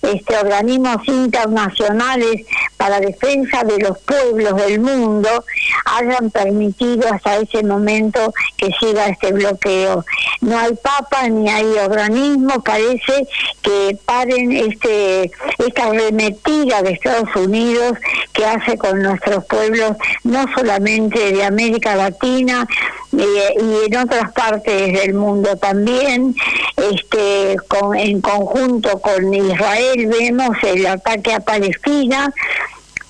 este 0.02 0.36
organismos 0.36 1.06
internacionales 1.08 2.46
para 2.82 2.98
defensa 2.98 3.62
de 3.62 3.78
los 3.78 3.96
pueblos 4.00 4.56
del 4.56 4.80
mundo, 4.80 5.44
hayan 5.84 6.32
permitido 6.32 7.06
hasta 7.12 7.36
ese 7.36 7.62
momento 7.62 8.34
que 8.56 8.72
siga 8.80 9.06
este 9.06 9.30
bloqueo. 9.30 10.04
No 10.40 10.58
hay 10.58 10.74
papa 10.74 11.28
ni 11.28 11.48
hay 11.48 11.78
organismo, 11.78 12.60
parece 12.64 13.28
que 13.62 13.96
paren 14.04 14.50
este 14.50 15.30
esta 15.64 15.84
arremetida 15.90 16.82
de 16.82 16.90
Estados 16.90 17.28
Unidos 17.36 17.92
que 18.32 18.44
hace 18.46 18.76
con 18.76 19.00
nuestros 19.00 19.44
pueblos, 19.44 19.92
no 20.24 20.44
solamente 20.52 21.30
de 21.32 21.44
América 21.44 21.94
Latina 21.94 22.66
y 23.12 23.86
en 23.86 23.96
otras 23.96 24.32
partes 24.32 24.92
del 24.92 25.14
mundo 25.14 25.56
también. 25.56 26.34
Este, 26.76 27.56
con, 27.68 27.96
en 27.96 28.20
conjunto 28.20 29.00
con 29.00 29.32
Israel 29.32 30.06
vemos 30.06 30.56
el 30.62 30.86
ataque 30.86 31.32
a 31.34 31.40
Palestina 31.40 32.32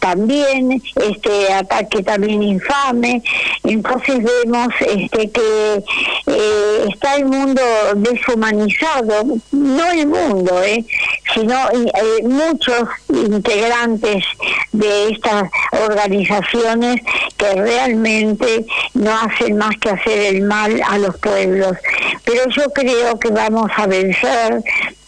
también 0.02 0.82
este 0.96 1.52
ataque 1.52 2.02
también 2.02 2.42
infame. 2.42 3.22
Entonces 3.62 4.18
vemos 4.18 4.68
este 4.80 5.30
que 5.30 5.84
eh, 6.26 6.86
está 6.92 7.14
el 7.14 7.26
mundo 7.26 7.62
deshumanizado 7.94 9.24
no 9.52 9.90
el 9.92 10.08
mundo 10.08 10.60
eh, 10.64 10.84
sino 11.32 11.54
eh, 11.70 12.22
muchos 12.24 12.88
integrantes 13.08 14.24
de 14.72 15.10
estas 15.10 15.44
organizaciones 15.88 17.00
que 17.36 17.52
realmente 17.54 18.66
no 18.94 19.12
hacen 19.16 19.56
más 19.56 19.76
que 19.80 19.90
hacer 19.90 20.34
el 20.34 20.42
mal 20.42 20.82
a 20.88 20.98
los 20.98 21.16
pueblos. 21.18 21.76
Pero 22.24 22.42
yo 22.50 22.64
creo 22.74 23.18
que 23.20 23.30
vamos 23.30 23.70
a 23.76 23.86
vencer 23.86 24.62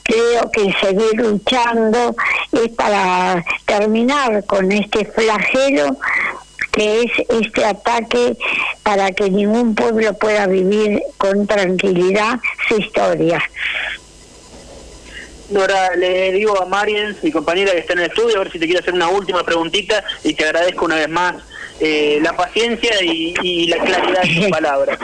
creo 0.05 0.51
que 0.53 0.73
seguir 0.81 1.15
luchando 1.17 2.15
es 2.53 2.71
para 2.71 3.45
terminar 3.65 4.45
con 4.45 4.71
este 4.71 5.05
flagelo 5.07 5.97
que 6.73 7.03
es 7.03 7.11
este 7.29 7.65
ataque 7.65 8.37
para 8.83 9.13
que 9.13 9.31
ningún 9.31 9.75
pueblo 9.75 10.13
pueda 10.15 10.47
vivir 10.47 11.03
con 11.19 11.47
tranquilidad 11.47 12.39
su 12.69 12.77
historia. 12.79 13.43
Nora, 15.51 15.95
le 15.95 16.33
digo 16.33 16.61
a 16.61 16.67
Mariens, 16.67 17.23
mi 17.23 17.31
compañera 17.31 17.73
que 17.73 17.79
está 17.79 17.93
en 17.93 18.01
el 18.01 18.07
estudio, 18.07 18.37
a 18.37 18.39
ver 18.41 18.53
si 18.53 18.59
te 18.59 18.67
quiere 18.67 18.81
hacer 18.81 18.95
una 18.95 19.09
última 19.09 19.45
preguntita 19.45 20.03
y 20.25 20.35
te 20.35 20.45
agradezco 20.45 20.87
una 20.87 20.97
vez 20.97 21.09
más 21.09 21.37
eh, 21.81 22.19
la 22.23 22.35
paciencia 22.35 22.93
y, 23.03 23.35
y 23.43 23.67
la 23.69 23.79
claridad 23.79 24.23
de 24.23 24.35
tus 24.35 24.47
palabras. 24.51 24.99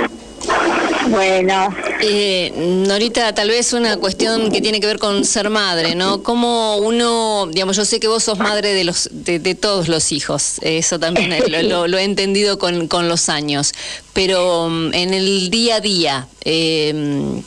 Bueno. 1.10 1.68
Eh, 2.02 2.52
Norita, 2.86 3.34
tal 3.34 3.48
vez 3.48 3.72
una 3.72 3.96
cuestión 3.96 4.50
que 4.50 4.60
tiene 4.60 4.80
que 4.80 4.86
ver 4.86 4.98
con 4.98 5.24
ser 5.24 5.50
madre, 5.50 5.94
¿no? 5.94 6.22
Como 6.22 6.76
uno, 6.76 7.48
digamos, 7.50 7.76
yo 7.76 7.84
sé 7.84 8.00
que 8.00 8.08
vos 8.08 8.22
sos 8.24 8.38
madre 8.38 8.72
de 8.74 8.84
los 8.84 9.08
de, 9.12 9.38
de 9.38 9.54
todos 9.54 9.88
los 9.88 10.12
hijos, 10.12 10.56
eso 10.62 10.98
también 10.98 11.30
lo, 11.50 11.62
lo- 11.62 11.88
lo 11.88 11.98
he 11.98 12.04
entendido 12.04 12.58
con, 12.58 12.86
con 12.88 13.08
los 13.08 13.28
años, 13.28 13.72
pero 14.12 14.68
mm, 14.68 14.94
en 14.94 15.14
el 15.14 15.50
día 15.50 15.76
a 15.76 15.80
día, 15.80 16.28
eh, 16.44 17.40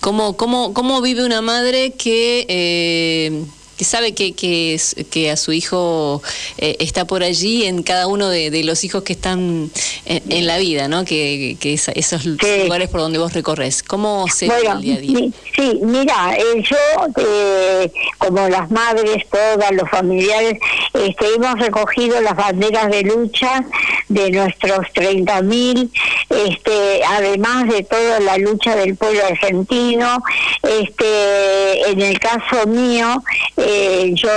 ¿cómo, 0.00 0.36
cómo, 0.36 0.72
¿cómo 0.74 1.00
vive 1.00 1.24
una 1.24 1.40
madre 1.42 1.92
que... 1.92 2.46
eh, 2.48 3.44
que 3.78 3.84
sabe 3.84 4.12
que, 4.12 4.32
que, 4.34 5.30
a 5.30 5.36
su 5.36 5.52
hijo 5.52 6.20
eh, 6.58 6.76
está 6.80 7.04
por 7.06 7.22
allí 7.22 7.64
en 7.64 7.82
cada 7.82 8.06
uno 8.08 8.28
de, 8.28 8.50
de 8.50 8.64
los 8.64 8.82
hijos 8.84 9.04
que 9.04 9.12
están 9.12 9.70
en, 10.04 10.22
en 10.28 10.46
la 10.46 10.58
vida, 10.58 10.88
¿no? 10.88 11.04
Que, 11.04 11.56
que 11.60 11.74
es- 11.74 11.88
esos 11.88 12.24
lugares 12.26 12.88
por 12.88 13.00
donde 13.00 13.18
vos 13.18 13.32
recorres. 13.32 13.82
¿Cómo 13.84 14.26
se 14.28 14.46
Bueno, 14.46 14.72
el 14.74 14.80
día 14.82 14.94
a 14.96 14.98
día? 14.98 15.12
mi- 15.20 15.32
sí, 15.54 15.78
mira, 15.82 16.36
eh, 16.36 16.62
yo, 16.68 16.76
eh, 17.24 17.92
como 18.18 18.48
las 18.48 18.70
madres, 18.70 19.24
todas, 19.30 19.70
los 19.72 19.88
familiares, 19.88 20.58
este, 20.94 21.34
hemos 21.36 21.54
recogido 21.60 22.20
las 22.20 22.34
banderas 22.34 22.90
de 22.90 23.02
lucha 23.04 23.64
de 24.08 24.30
nuestros 24.30 24.80
30.000, 24.94 25.88
este, 26.30 27.00
además 27.06 27.68
de 27.68 27.84
toda 27.84 28.18
la 28.20 28.38
lucha 28.38 28.74
del 28.74 28.96
pueblo 28.96 29.20
argentino. 29.24 30.22
Este, 30.62 31.90
en 31.90 32.00
el 32.00 32.18
caso 32.18 32.66
mío, 32.66 33.22
eh, 33.70 34.12
yo 34.14 34.30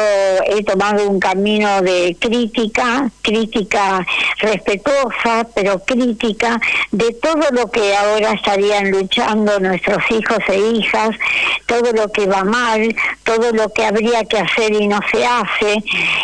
he 0.46 0.62
tomado 0.64 1.10
un 1.10 1.18
camino 1.18 1.82
de 1.82 2.18
crítica, 2.20 3.10
crítica 3.22 4.06
respetuosa, 4.40 5.48
pero 5.56 5.80
crítica 5.80 6.60
de 6.92 7.14
todo 7.14 7.48
lo 7.52 7.72
que 7.72 7.96
ahora 7.96 8.34
estarían 8.34 8.92
luchando 8.92 9.58
nuestros 9.62 10.04
hijos 10.10 10.40
e 10.50 10.58
hijas, 10.58 11.12
todo 11.66 11.94
lo 11.94 12.12
que 12.12 12.26
va 12.28 12.44
mal, 12.44 12.94
todo 13.24 13.54
lo 13.54 13.70
que 13.70 13.86
habría 13.86 14.26
que 14.26 14.40
hacer 14.40 14.74
y 14.74 14.90
no 14.90 15.00
se 15.10 15.26
hace, 15.26 15.82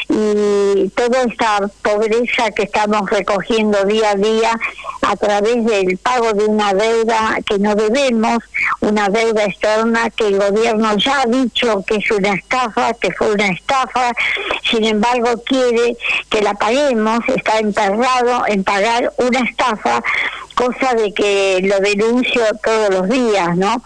y 0.09 0.89
toda 0.89 1.23
esta 1.23 1.61
pobreza 1.81 2.51
que 2.51 2.63
estamos 2.63 3.09
recogiendo 3.09 3.85
día 3.85 4.11
a 4.11 4.15
día 4.15 4.59
a 5.01 5.15
través 5.15 5.63
del 5.63 5.97
pago 5.97 6.33
de 6.33 6.45
una 6.45 6.73
deuda 6.73 7.37
que 7.45 7.57
no 7.57 7.73
debemos, 7.75 8.39
una 8.81 9.07
deuda 9.07 9.45
externa 9.45 10.09
que 10.09 10.27
el 10.27 10.39
gobierno 10.39 10.97
ya 10.97 11.21
ha 11.21 11.25
dicho 11.25 11.83
que 11.87 11.95
es 11.95 12.11
una 12.11 12.33
estafa, 12.33 12.93
que 12.99 13.11
fue 13.11 13.31
una 13.31 13.47
estafa, 13.47 14.11
sin 14.69 14.85
embargo 14.85 15.41
quiere 15.45 15.97
que 16.29 16.41
la 16.41 16.53
paguemos, 16.53 17.19
está 17.27 17.59
emperrado 17.59 18.43
en 18.47 18.63
pagar 18.63 19.13
una 19.17 19.39
estafa, 19.39 20.03
cosa 20.57 20.95
de 20.95 21.13
que 21.13 21.59
lo 21.61 21.79
denuncio 21.79 22.41
todos 22.63 22.89
los 22.89 23.09
días, 23.09 23.55
¿no? 23.55 23.81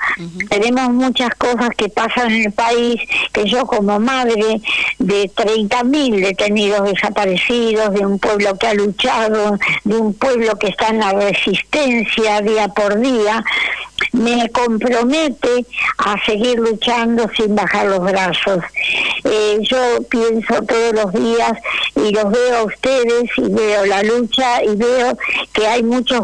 Tenemos 0.50 0.90
muchas 0.92 1.32
cosas 1.36 1.70
que 1.76 1.90
pasan 1.90 2.32
en 2.32 2.46
el 2.46 2.54
país 2.54 3.02
que 3.34 3.44
yo 3.44 3.66
como 3.66 4.00
madre 4.00 4.62
de 4.98 5.30
30.000 5.30 6.22
detenidos 6.22 6.90
desaparecidos, 6.90 7.94
de 7.94 8.06
un 8.06 8.18
pueblo 8.20 8.58
que 8.58 8.68
ha 8.68 8.74
luchado, 8.74 9.58
de 9.84 9.96
un 9.98 10.14
pueblo 10.14 10.58
que 10.58 10.68
está 10.68 10.88
en 10.88 11.00
la 11.00 11.12
resistencia 11.12 12.40
día 12.40 12.70
por 12.70 12.98
día, 13.00 13.44
me 14.14 14.50
compromete 14.50 15.66
a 15.98 16.16
seguir 16.26 16.60
luchando 16.60 17.30
sin 17.36 17.56
bajar 17.56 17.88
los 17.88 18.00
brazos. 18.00 18.64
Eh, 19.24 19.60
yo 19.62 20.02
pienso 20.10 20.62
todos 20.64 20.94
los 20.94 21.14
días 21.14 21.54
y 21.96 22.12
los 22.12 22.32
veo 22.32 22.58
a 22.58 22.64
ustedes 22.64 23.30
y 23.38 23.50
veo 23.50 23.86
la 23.86 24.04
lucha 24.04 24.64
y 24.64 24.76
veo 24.76 25.18
que 25.54 25.68
hay 25.68 25.84
muchos 25.84 26.22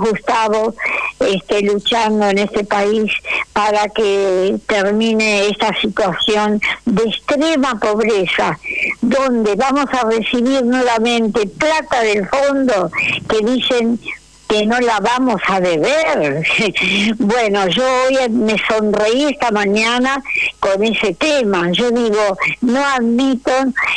Este, 1.20 1.64
luchando 1.64 2.28
en 2.28 2.38
este 2.38 2.64
país 2.64 3.12
para 3.52 3.88
que 3.90 4.56
termine 4.68 5.48
esta 5.48 5.74
situación 5.82 6.62
de 6.86 7.04
extrema 7.04 7.80
pobreza, 7.80 8.58
donde 9.02 9.56
vamos 9.56 9.86
a 9.94 10.08
recibir 10.08 10.64
nuevamente 10.64 11.48
plata 11.48 12.02
del 12.02 12.28
fondo 12.28 12.92
que 13.28 13.40
dicen 13.44 14.00
que 14.48 14.66
no 14.66 14.80
la 14.80 15.00
vamos 15.00 15.42
a 15.48 15.60
deber. 15.60 16.44
bueno, 17.18 17.68
yo 17.68 17.84
hoy 17.84 18.30
me 18.30 18.56
sonreí 18.68 19.26
esta 19.26 19.52
mañana 19.52 20.24
con 20.60 20.84
ese 20.84 21.14
tema. 21.14 21.70
Yo 21.72 21.92
digo, 21.92 22.38
no 22.62 22.84
admito 22.86 23.52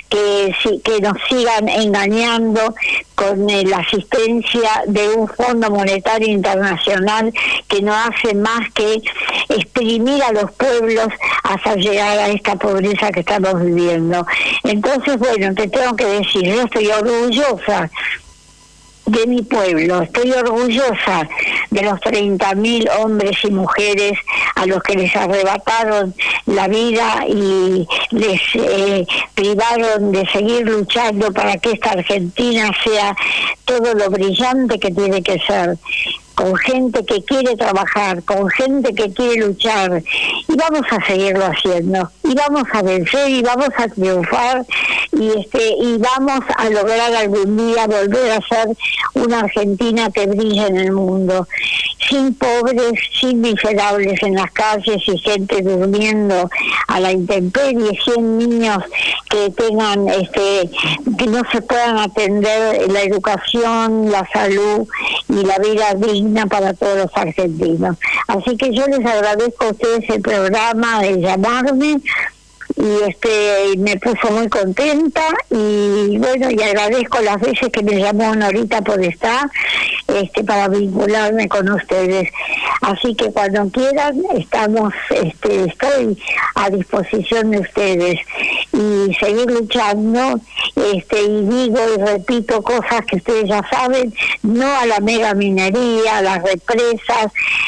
que, 0.09 0.55
que 0.83 1.01
nos 1.01 1.17
sigan 1.29 1.69
engañando 1.69 2.75
con 3.15 3.51
eh, 3.51 3.65
la 3.65 3.79
asistencia 3.79 4.83
de 4.87 5.11
un 5.11 5.29
Fondo 5.29 5.71
Monetario 5.71 6.29
Internacional 6.29 7.33
que 7.69 7.83
no 7.83 7.95
hace 7.95 8.35
más 8.35 8.71
que 8.73 9.03
exprimir 9.51 10.23
a 10.23 10.33
los 10.33 10.51
pueblos 10.53 11.09
hasta 11.43 11.75
llegar 11.75 12.19
a 12.19 12.29
esta 12.29 12.57
pobreza 12.57 13.13
que 13.13 13.21
estamos 13.21 13.63
viviendo. 13.63 14.27
Entonces, 14.65 15.19
bueno, 15.19 15.55
te 15.55 15.69
tengo 15.69 15.95
que 15.95 16.07
decir, 16.07 16.45
yo 16.45 16.63
estoy 16.63 16.87
orgullosa 16.89 17.91
de 19.07 19.27
mi 19.27 19.43
pueblo. 19.43 20.03
Estoy 20.03 20.33
orgullosa 20.33 21.29
de 21.71 21.83
los 21.83 22.01
30.000 22.01 22.89
hombres 22.99 23.37
y 23.45 23.51
mujeres 23.51 24.13
a 24.57 24.67
los 24.67 24.83
que 24.83 24.95
les 24.95 25.15
arrebataron 25.15 26.15
la 26.47 26.69
vida 26.69 27.25
y 27.27 27.87
les 28.11 28.41
eh, 28.55 29.07
privaron 29.35 30.13
de 30.13 30.27
seguir 30.31 30.67
luchando 30.67 31.33
para 31.33 31.57
que 31.57 31.73
esta 31.73 31.91
Argentina 31.91 32.71
sea 32.85 33.17
todo 33.65 33.95
lo 33.95 34.11
brillante 34.11 34.79
que 34.79 34.91
tiene 34.91 35.23
que 35.23 35.39
ser 35.41 35.77
con 36.41 36.57
gente 36.57 37.05
que 37.05 37.23
quiere 37.23 37.55
trabajar, 37.55 38.23
con 38.23 38.49
gente 38.49 38.95
que 38.95 39.13
quiere 39.13 39.47
luchar 39.47 40.03
y 40.49 40.57
vamos 40.57 40.87
a 40.91 41.05
seguirlo 41.05 41.45
haciendo 41.45 42.11
y 42.31 42.35
vamos 42.35 42.63
a 42.73 42.83
vencer 42.83 43.29
y 43.29 43.43
vamos 43.43 43.71
a 43.77 43.89
triunfar 43.89 44.65
y 45.11 45.31
este 45.31 45.75
y 45.81 45.99
vamos 45.99 46.41
a 46.57 46.71
lograr 46.71 47.13
algún 47.13 47.57
día 47.57 47.89
volver 47.89 48.31
a 48.31 48.41
ser 48.49 48.69
una 49.15 49.41
Argentina 49.41 50.11
que 50.11 50.27
brille 50.27 50.65
en 50.69 50.77
el 50.77 50.93
mundo 50.93 51.49
sin 52.09 52.35
pobres, 52.35 52.93
sin 53.21 53.41
miserables 53.41 54.21
en 54.23 54.35
las 54.35 54.51
calles 54.53 55.03
y 55.07 55.19
gente 55.19 55.63
durmiendo 55.63 56.51
a 56.89 57.01
la 57.01 57.13
intemperie, 57.13 57.99
100 58.03 58.39
niños 58.39 58.79
que 59.29 59.51
tengan 59.51 60.09
este 60.09 60.69
que 61.17 61.27
no 61.27 61.43
se 61.53 61.63
puedan 61.63 61.99
atender 61.99 62.91
la 62.91 63.03
educación, 63.03 64.11
la 64.11 64.29
salud 64.33 64.89
y 65.29 65.45
la 65.45 65.59
vida 65.59 65.95
digna 65.95 66.47
para 66.47 66.75
todos 66.75 66.97
los 66.99 67.11
argentinos. 67.15 67.97
Así 68.27 68.57
que 68.57 68.73
yo 68.75 68.87
les 68.87 69.05
agradezco 69.05 69.67
a 69.67 69.71
ustedes 69.71 70.09
el 70.11 70.21
programa 70.21 71.03
de 71.03 71.21
llamarme 71.21 72.01
y 72.77 73.09
este 73.09 73.77
me 73.79 73.97
puso 73.97 74.31
muy 74.31 74.49
contenta 74.49 75.23
y 75.51 76.19
bueno 76.19 76.51
y 76.51 76.63
agradezco 76.63 77.21
las 77.21 77.41
veces 77.41 77.69
que 77.73 77.83
me 77.83 78.01
llamó 78.01 78.35
Norita 78.35 78.81
por 78.83 79.03
estar 79.03 79.51
este 80.07 80.45
para 80.45 80.69
vincularme 80.69 81.49
con 81.49 81.69
ustedes. 81.71 82.31
Así 82.83 83.15
que 83.15 83.31
cuando 83.33 83.69
quieran 83.71 84.21
estamos 84.37 84.93
este 85.11 85.65
estoy 85.65 86.19
a 86.55 86.71
disposición 86.71 87.51
de 87.51 87.61
ustedes. 87.61 88.21
Y 88.73 89.15
seguir 89.15 89.51
luchando 89.51 90.41
este 90.77 91.23
y 91.23 91.43
digo 91.47 91.79
y 91.97 92.01
repito 92.01 92.63
cosas 92.63 93.03
que 93.07 93.17
ustedes 93.17 93.49
ya 93.49 93.63
saben 93.71 94.13
no 94.43 94.67
a 94.79 94.87
la 94.87 95.01
mega 95.01 95.35
minería 95.35 96.19
a 96.19 96.23
las 96.23 96.43
represas 96.43 97.27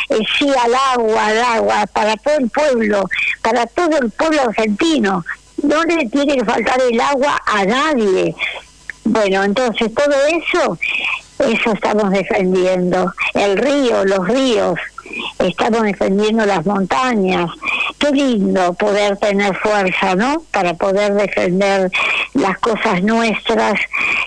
eh, 0.09 0.19
sí 0.39 0.49
al 0.49 0.74
agua 0.74 1.27
al 1.27 1.39
agua 1.39 1.87
para 1.93 2.16
todo 2.16 2.37
el 2.39 2.49
pueblo 2.51 3.05
para 3.43 3.66
todo 3.66 3.99
el 3.99 4.11
pueblo 4.11 4.43
argentino 4.43 4.91
no 5.01 5.85
le 5.85 6.09
tiene 6.09 6.36
que 6.36 6.44
faltar 6.44 6.81
el 6.81 7.01
agua 7.01 7.40
a 7.47 7.64
nadie. 7.64 8.35
Bueno 9.05 9.43
entonces 9.44 9.93
todo 9.94 10.14
eso 10.27 10.78
eso 11.39 11.73
estamos 11.73 12.10
defendiendo. 12.10 13.12
El 13.35 13.56
río 13.56 14.05
los 14.05 14.28
ríos 14.28 14.78
estamos 15.39 15.82
defendiendo 15.82 16.44
las 16.47 16.64
montañas. 16.64 17.51
Qué 17.98 18.10
lindo 18.10 18.72
poder 18.74 19.16
tener 19.18 19.55
fuerza 19.56 20.14
no 20.14 20.43
para 20.51 20.74
poder 20.74 21.14
defender 21.14 21.90
las 22.34 22.59
cosas 22.59 23.02
nuestras 23.02 23.78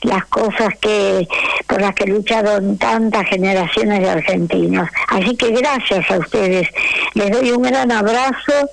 las 0.03 0.26
cosas 0.26 0.70
que 0.80 1.28
por 1.68 1.82
las 1.82 1.95
que 1.95 2.06
lucharon 2.06 2.78
tantas 2.78 3.28
generaciones 3.28 4.02
de 4.02 4.10
argentinos. 4.10 4.88
Así 5.07 5.36
que 5.36 5.52
gracias 5.52 6.10
a 6.12 6.20
ustedes. 6.20 6.68
Les 7.14 7.32
doy 7.32 7.52
un 7.52 7.64
gran 7.64 7.91
abrazo 7.91 8.70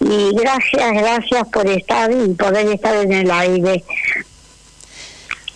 y 0.00 0.34
gracias 0.34 0.92
gracias 0.92 1.48
por 1.52 1.66
estar 1.68 2.10
y 2.10 2.34
poder 2.34 2.66
estar 2.68 2.96
en 2.96 3.12
el 3.12 3.30
aire. 3.30 3.84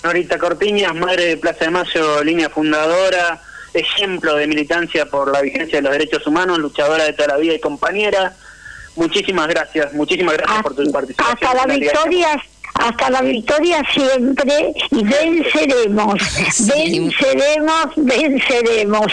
Norita 0.04 0.38
Corpiñas, 0.38 0.94
madre 0.94 1.24
de 1.24 1.36
Plaza 1.36 1.64
de 1.64 1.70
Mayo, 1.72 2.22
línea 2.22 2.48
fundadora, 2.48 3.42
ejemplo 3.76 4.34
de 4.36 4.46
militancia 4.46 5.06
por 5.06 5.32
la 5.32 5.40
vigencia 5.40 5.78
de 5.78 5.82
los 5.82 5.92
derechos 5.92 6.26
humanos, 6.26 6.58
luchadora 6.58 7.04
de 7.04 7.12
toda 7.12 7.28
la 7.28 7.36
vida 7.36 7.54
y 7.54 7.60
compañera. 7.60 8.34
Muchísimas 8.96 9.48
gracias, 9.48 9.92
muchísimas 9.92 10.36
gracias 10.36 10.62
por 10.62 10.74
tu 10.74 10.90
participación. 10.90 11.34
Hasta 11.34 11.54
la 11.54 11.74
victoria, 11.74 12.42
hasta 12.74 13.10
la 13.10 13.22
victoria 13.22 13.82
siempre 13.92 14.72
y 14.90 15.04
venceremos, 15.04 16.14
venceremos, 16.66 17.86
venceremos. 17.96 19.12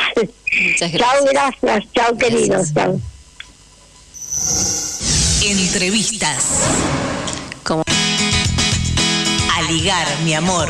Chao, 0.77 1.25
gracias, 1.31 1.83
chao 1.93 2.17
queridos, 2.17 2.73
chao. 2.73 2.99
Entrevistas. 5.45 6.45
Como 7.63 7.83
A 9.53 9.61
Ligar, 9.63 10.07
mi 10.23 10.33
amor. 10.33 10.69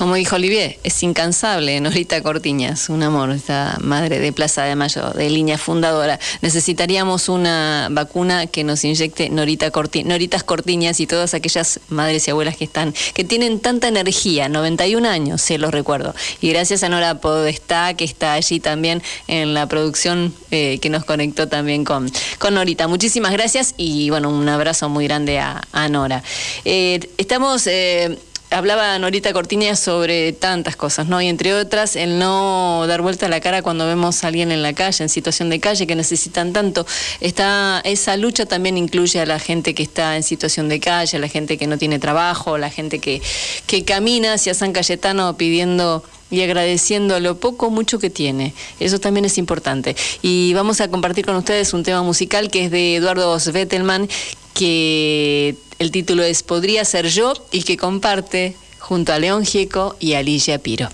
Como 0.00 0.14
dijo 0.14 0.36
Olivier, 0.36 0.78
es 0.82 1.02
incansable, 1.02 1.78
Norita 1.78 2.22
Cortiñas, 2.22 2.88
un 2.88 3.02
amor, 3.02 3.32
esta 3.32 3.76
madre 3.82 4.18
de 4.18 4.32
Plaza 4.32 4.64
de 4.64 4.74
Mayo, 4.74 5.10
de 5.10 5.28
línea 5.28 5.58
fundadora. 5.58 6.18
Necesitaríamos 6.40 7.28
una 7.28 7.88
vacuna 7.90 8.46
que 8.46 8.64
nos 8.64 8.82
inyecte 8.82 9.28
Norita 9.28 9.70
Noritas 10.06 10.42
Cortiñas 10.42 11.00
y 11.00 11.06
todas 11.06 11.34
aquellas 11.34 11.80
madres 11.90 12.26
y 12.26 12.30
abuelas 12.30 12.56
que 12.56 12.64
están, 12.64 12.94
que 13.12 13.24
tienen 13.24 13.60
tanta 13.60 13.88
energía, 13.88 14.48
91 14.48 15.06
años, 15.06 15.42
se 15.42 15.58
los 15.58 15.70
recuerdo. 15.70 16.14
Y 16.40 16.48
gracias 16.48 16.82
a 16.82 16.88
Nora 16.88 17.20
Podestá, 17.20 17.92
que 17.92 18.04
está 18.04 18.32
allí 18.32 18.58
también 18.58 19.02
en 19.28 19.52
la 19.52 19.66
producción 19.66 20.32
eh, 20.50 20.78
que 20.80 20.88
nos 20.88 21.04
conectó 21.04 21.46
también 21.46 21.84
con, 21.84 22.10
con 22.38 22.54
Norita. 22.54 22.88
Muchísimas 22.88 23.32
gracias 23.32 23.74
y 23.76 24.08
bueno, 24.08 24.30
un 24.30 24.48
abrazo 24.48 24.88
muy 24.88 25.04
grande 25.04 25.40
a, 25.40 25.60
a 25.72 25.90
Nora. 25.90 26.22
Eh, 26.64 27.00
estamos... 27.18 27.66
Eh, 27.66 28.18
hablaba 28.50 28.98
Norita 28.98 29.32
Cortiña 29.32 29.76
sobre 29.76 30.32
tantas 30.32 30.76
cosas, 30.76 31.06
¿no? 31.06 31.20
Y 31.22 31.28
entre 31.28 31.54
otras, 31.54 31.96
el 31.96 32.18
no 32.18 32.84
dar 32.86 33.00
vuelta 33.00 33.26
a 33.26 33.28
la 33.28 33.40
cara 33.40 33.62
cuando 33.62 33.86
vemos 33.86 34.22
a 34.24 34.28
alguien 34.28 34.52
en 34.52 34.62
la 34.62 34.72
calle, 34.72 35.04
en 35.04 35.08
situación 35.08 35.50
de 35.50 35.60
calle, 35.60 35.86
que 35.86 35.94
necesitan 35.94 36.52
tanto. 36.52 36.86
Está, 37.20 37.80
esa 37.84 38.16
lucha 38.16 38.46
también 38.46 38.76
incluye 38.76 39.20
a 39.20 39.26
la 39.26 39.38
gente 39.38 39.74
que 39.74 39.82
está 39.82 40.16
en 40.16 40.22
situación 40.22 40.68
de 40.68 40.80
calle, 40.80 41.16
a 41.16 41.20
la 41.20 41.28
gente 41.28 41.56
que 41.56 41.66
no 41.66 41.78
tiene 41.78 41.98
trabajo, 41.98 42.54
a 42.54 42.58
la 42.58 42.70
gente 42.70 42.98
que, 42.98 43.22
que 43.66 43.84
camina 43.84 44.34
hacia 44.34 44.54
San 44.54 44.72
Cayetano 44.72 45.36
pidiendo 45.36 46.02
y 46.30 46.42
agradeciendo 46.42 47.18
lo 47.20 47.38
poco 47.38 47.66
o 47.66 47.70
mucho 47.70 47.98
que 47.98 48.10
tiene. 48.10 48.54
Eso 48.78 48.98
también 48.98 49.24
es 49.24 49.38
importante. 49.38 49.96
Y 50.22 50.54
vamos 50.54 50.80
a 50.80 50.88
compartir 50.88 51.26
con 51.26 51.36
ustedes 51.36 51.72
un 51.74 51.82
tema 51.82 52.02
musical 52.02 52.50
que 52.50 52.66
es 52.66 52.70
de 52.70 52.96
Eduardo 52.96 53.38
Svettelman, 53.38 54.08
que 54.54 55.56
el 55.80 55.90
título 55.90 56.22
es 56.22 56.42
Podría 56.42 56.84
ser 56.84 57.08
yo 57.08 57.32
y 57.50 57.62
que 57.62 57.78
comparte 57.78 58.54
junto 58.78 59.14
a 59.14 59.18
León 59.18 59.46
Gieco 59.46 59.96
y 59.98 60.12
a 60.12 60.22
Ligia 60.22 60.58
Piro. 60.58 60.90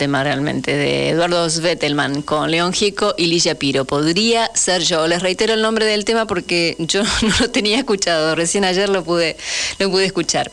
Tema 0.00 0.24
realmente 0.24 0.74
de 0.74 1.10
Eduardo 1.10 1.50
Svettelman 1.50 2.22
con 2.22 2.50
León 2.50 2.72
Gieco 2.72 3.14
y 3.18 3.26
Lilla 3.26 3.54
Piro. 3.54 3.84
Podría 3.84 4.50
ser 4.54 4.80
yo. 4.80 5.06
Les 5.06 5.20
reitero 5.20 5.52
el 5.52 5.60
nombre 5.60 5.84
del 5.84 6.06
tema 6.06 6.26
porque 6.26 6.74
yo 6.78 7.02
no 7.22 7.34
lo 7.38 7.50
tenía 7.50 7.76
escuchado. 7.76 8.34
Recién 8.34 8.64
ayer 8.64 8.88
lo 8.88 9.04
pude, 9.04 9.36
lo 9.78 9.90
pude 9.90 10.06
escuchar. 10.06 10.50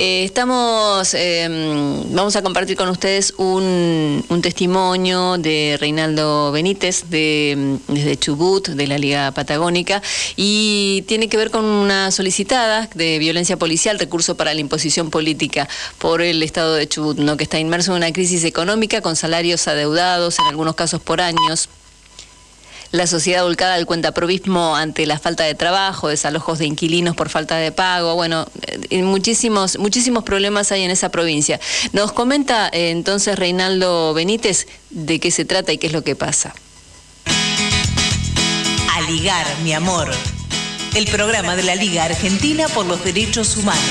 Eh, 0.00 0.22
estamos, 0.22 1.12
eh, 1.14 1.48
vamos 2.12 2.36
a 2.36 2.42
compartir 2.42 2.76
con 2.76 2.88
ustedes 2.88 3.34
un, 3.36 4.24
un 4.28 4.42
testimonio 4.42 5.38
de 5.38 5.76
Reinaldo 5.80 6.52
Benítez 6.52 7.10
de, 7.10 7.80
desde 7.88 8.16
Chubut, 8.16 8.68
de 8.68 8.86
la 8.86 8.96
Liga 8.96 9.32
Patagónica, 9.32 10.00
y 10.36 11.02
tiene 11.08 11.28
que 11.28 11.36
ver 11.36 11.50
con 11.50 11.64
una 11.64 12.12
solicitada 12.12 12.88
de 12.94 13.18
violencia 13.18 13.56
policial, 13.56 13.98
recurso 13.98 14.36
para 14.36 14.54
la 14.54 14.60
imposición 14.60 15.10
política 15.10 15.68
por 15.98 16.22
el 16.22 16.44
Estado 16.44 16.76
de 16.76 16.88
Chubut, 16.88 17.18
¿no? 17.18 17.36
que 17.36 17.42
está 17.42 17.58
inmerso 17.58 17.90
en 17.90 17.96
una 17.96 18.12
crisis 18.12 18.44
económica 18.44 19.00
con 19.00 19.16
salarios 19.16 19.66
adeudados, 19.66 20.38
en 20.38 20.46
algunos 20.46 20.76
casos 20.76 21.00
por 21.00 21.20
años. 21.20 21.68
La 22.90 23.06
sociedad 23.06 23.42
volcada 23.42 23.74
al 23.74 23.84
cuentaprovismo 23.84 24.74
ante 24.74 25.04
la 25.04 25.18
falta 25.18 25.44
de 25.44 25.54
trabajo, 25.54 26.08
desalojos 26.08 26.58
de 26.58 26.64
inquilinos 26.64 27.14
por 27.14 27.28
falta 27.28 27.56
de 27.56 27.70
pago, 27.70 28.14
bueno, 28.14 28.46
eh, 28.88 29.02
muchísimos, 29.02 29.78
muchísimos 29.78 30.24
problemas 30.24 30.72
hay 30.72 30.84
en 30.84 30.90
esa 30.90 31.10
provincia. 31.10 31.60
Nos 31.92 32.12
comenta 32.12 32.68
eh, 32.68 32.90
entonces 32.90 33.38
Reinaldo 33.38 34.14
Benítez 34.14 34.66
de 34.88 35.20
qué 35.20 35.30
se 35.30 35.44
trata 35.44 35.70
y 35.70 35.76
qué 35.76 35.88
es 35.88 35.92
lo 35.92 36.02
que 36.02 36.16
pasa. 36.16 36.54
A 38.94 39.00
ligar, 39.10 39.46
mi 39.62 39.74
amor. 39.74 40.08
El 40.94 41.06
programa 41.08 41.56
de 41.56 41.64
la 41.64 41.74
Liga 41.74 42.04
Argentina 42.04 42.68
por 42.68 42.86
los 42.86 43.04
Derechos 43.04 43.58
Humanos. 43.58 43.84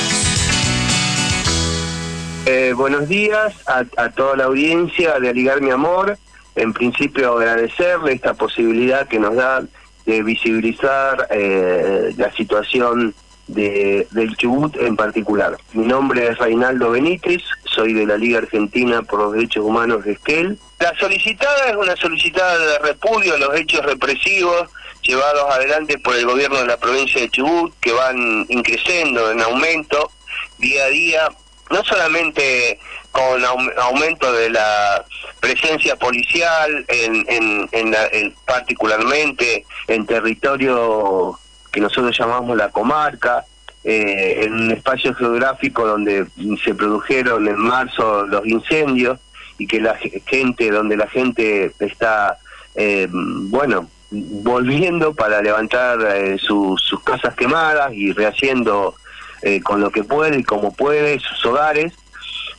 Eh, 2.48 2.74
buenos 2.76 3.07
días 3.07 3.53
a, 3.68 3.84
a 3.98 4.10
toda 4.10 4.38
la 4.38 4.45
audiencia 4.45 5.19
de 5.19 5.30
Aligar 5.30 5.61
Mi 5.61 5.69
Amor. 5.69 6.18
En 6.58 6.74
principio 6.74 7.38
agradecerle 7.38 8.14
esta 8.14 8.34
posibilidad 8.34 9.08
que 9.08 9.20
nos 9.20 9.36
da 9.36 9.64
de 10.08 10.24
visibilizar 10.24 11.28
eh, 11.30 12.14
la 12.18 12.32
situación 12.34 13.14
de, 13.46 14.08
del 14.10 14.36
Chubut 14.38 14.76
en 14.78 14.96
particular. 14.96 15.56
Mi 15.74 15.86
nombre 15.86 16.28
es 16.28 16.38
Reinaldo 16.40 16.90
Benítez, 16.90 17.44
soy 17.64 17.94
de 17.94 18.08
la 18.08 18.18
Liga 18.18 18.40
Argentina 18.40 19.04
por 19.04 19.20
los 19.20 19.34
Derechos 19.34 19.64
Humanos 19.64 20.04
de 20.04 20.14
Esquel. 20.14 20.58
La 20.80 20.98
solicitada 20.98 21.70
es 21.70 21.76
una 21.76 21.96
solicitada 21.96 22.58
de 22.58 22.80
repudio 22.80 23.36
a 23.36 23.38
los 23.38 23.56
hechos 23.56 23.86
represivos 23.86 24.68
llevados 25.04 25.44
adelante 25.54 26.00
por 26.00 26.16
el 26.16 26.26
gobierno 26.26 26.58
de 26.58 26.66
la 26.66 26.78
provincia 26.78 27.22
de 27.22 27.30
Chubut, 27.30 27.72
que 27.80 27.94
van 27.94 28.48
increciendo 28.50 29.30
en 29.30 29.42
aumento 29.42 30.12
día 30.58 30.86
a 30.86 30.90
día 30.90 31.30
no 31.69 31.84
solamente 31.84 32.80
con 33.11 33.41
aum- 33.44 33.73
aumento 33.80 34.31
de 34.31 34.49
la 34.49 35.03
presencia 35.39 35.95
policial, 35.95 36.85
en, 36.88 37.26
en, 37.30 37.69
en 37.72 37.91
la- 37.91 38.07
en- 38.07 38.34
particularmente 38.45 39.65
en 39.88 40.06
territorio 40.06 41.38
que 41.72 41.81
nosotros 41.81 42.15
llamamos 42.18 42.56
la 42.57 42.69
comarca, 42.69 43.45
eh, 43.84 44.41
en 44.44 44.53
un 44.53 44.72
espacio 44.72 45.14
geográfico 45.15 45.85
donde 45.88 46.26
se 46.64 46.73
produjeron 46.76 47.48
en 47.48 47.57
marzo 47.57 48.23
los 48.27 48.45
incendios 48.45 49.19
y 49.57 49.65
que 49.68 49.80
la 49.80 49.95
ge- 49.95 50.22
gente, 50.26 50.69
donde 50.72 50.98
la 50.98 51.07
gente 51.07 51.72
está, 51.80 52.38
eh, 52.76 53.07
bueno, 53.10 53.89
volviendo 54.11 55.14
para 55.14 55.41
levantar 55.41 55.99
eh, 56.15 56.38
sus- 56.39 56.81
sus 56.81 57.02
casas 57.03 57.35
quemadas 57.35 57.91
y 57.94 58.11
rehaciendo 58.14 58.95
eh, 59.41 59.61
con 59.61 59.81
lo 59.81 59.91
que 59.91 60.03
puede 60.03 60.39
y 60.39 60.43
como 60.43 60.73
puede 60.73 61.19
sus 61.19 61.45
hogares. 61.45 61.93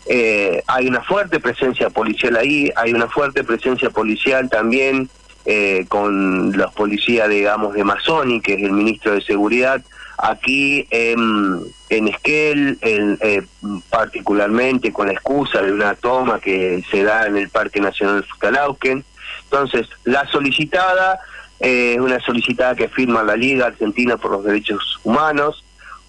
Eh, 0.06 0.62
hay 0.66 0.86
una 0.86 1.02
fuerte 1.02 1.38
presencia 1.38 1.90
policial 1.90 2.36
ahí, 2.36 2.70
hay 2.76 2.92
una 2.92 3.08
fuerte 3.08 3.44
presencia 3.44 3.90
policial 3.90 4.48
también 4.48 5.10
eh, 5.44 5.86
con 5.88 6.52
los 6.56 6.72
policías, 6.74 7.28
digamos, 7.28 7.74
de 7.74 7.84
Mazzoni, 7.84 8.40
que 8.40 8.54
es 8.54 8.62
el 8.62 8.72
ministro 8.72 9.12
de 9.12 9.22
Seguridad, 9.22 9.82
aquí 10.18 10.86
en, 10.90 11.60
en 11.88 12.08
Esquel, 12.08 12.78
en, 12.82 13.18
eh, 13.20 13.42
particularmente 13.88 14.92
con 14.92 15.06
la 15.06 15.14
excusa 15.14 15.62
de 15.62 15.72
una 15.72 15.94
toma 15.94 16.40
que 16.40 16.84
se 16.90 17.02
da 17.02 17.26
en 17.26 17.36
el 17.36 17.48
Parque 17.48 17.80
Nacional 17.80 18.24
Futalauquen. 18.24 19.04
Entonces, 19.44 19.88
la 20.04 20.26
solicitada 20.28 21.18
eh, 21.60 21.94
es 21.94 22.00
una 22.00 22.20
solicitada 22.20 22.74
que 22.74 22.88
firma 22.88 23.22
la 23.22 23.36
Liga 23.36 23.66
Argentina 23.66 24.16
por 24.16 24.32
los 24.32 24.44
Derechos 24.44 25.00
Humanos, 25.02 25.64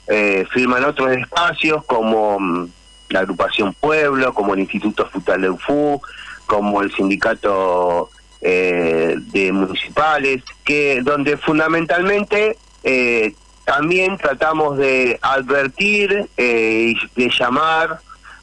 eh, 0.10 0.46
firman 0.52 0.84
otros 0.84 1.12
espacios 1.12 1.86
como 1.86 2.40
mm, 2.40 2.70
la 3.10 3.20
agrupación 3.22 3.74
Pueblo, 3.74 4.34
como 4.34 4.54
el 4.54 4.62
Instituto 4.62 5.08
Futaleufú, 5.08 6.02
como 6.46 6.82
el 6.82 6.92
sindicato 6.94 8.10
eh, 8.42 9.16
de 9.18 9.52
municipales, 9.52 10.44
que 10.64 11.02
donde 11.04 11.38
fundamentalmente 11.38 12.58
eh, 12.84 13.34
también 13.66 14.18
tratamos 14.18 14.78
de 14.78 15.20
advertir 15.22 16.28
eh, 16.38 16.94
y 16.96 17.22
de 17.22 17.32
llamar 17.38 18.00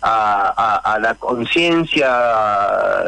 a 0.08 0.98
la 1.00 1.16
conciencia 1.16 2.06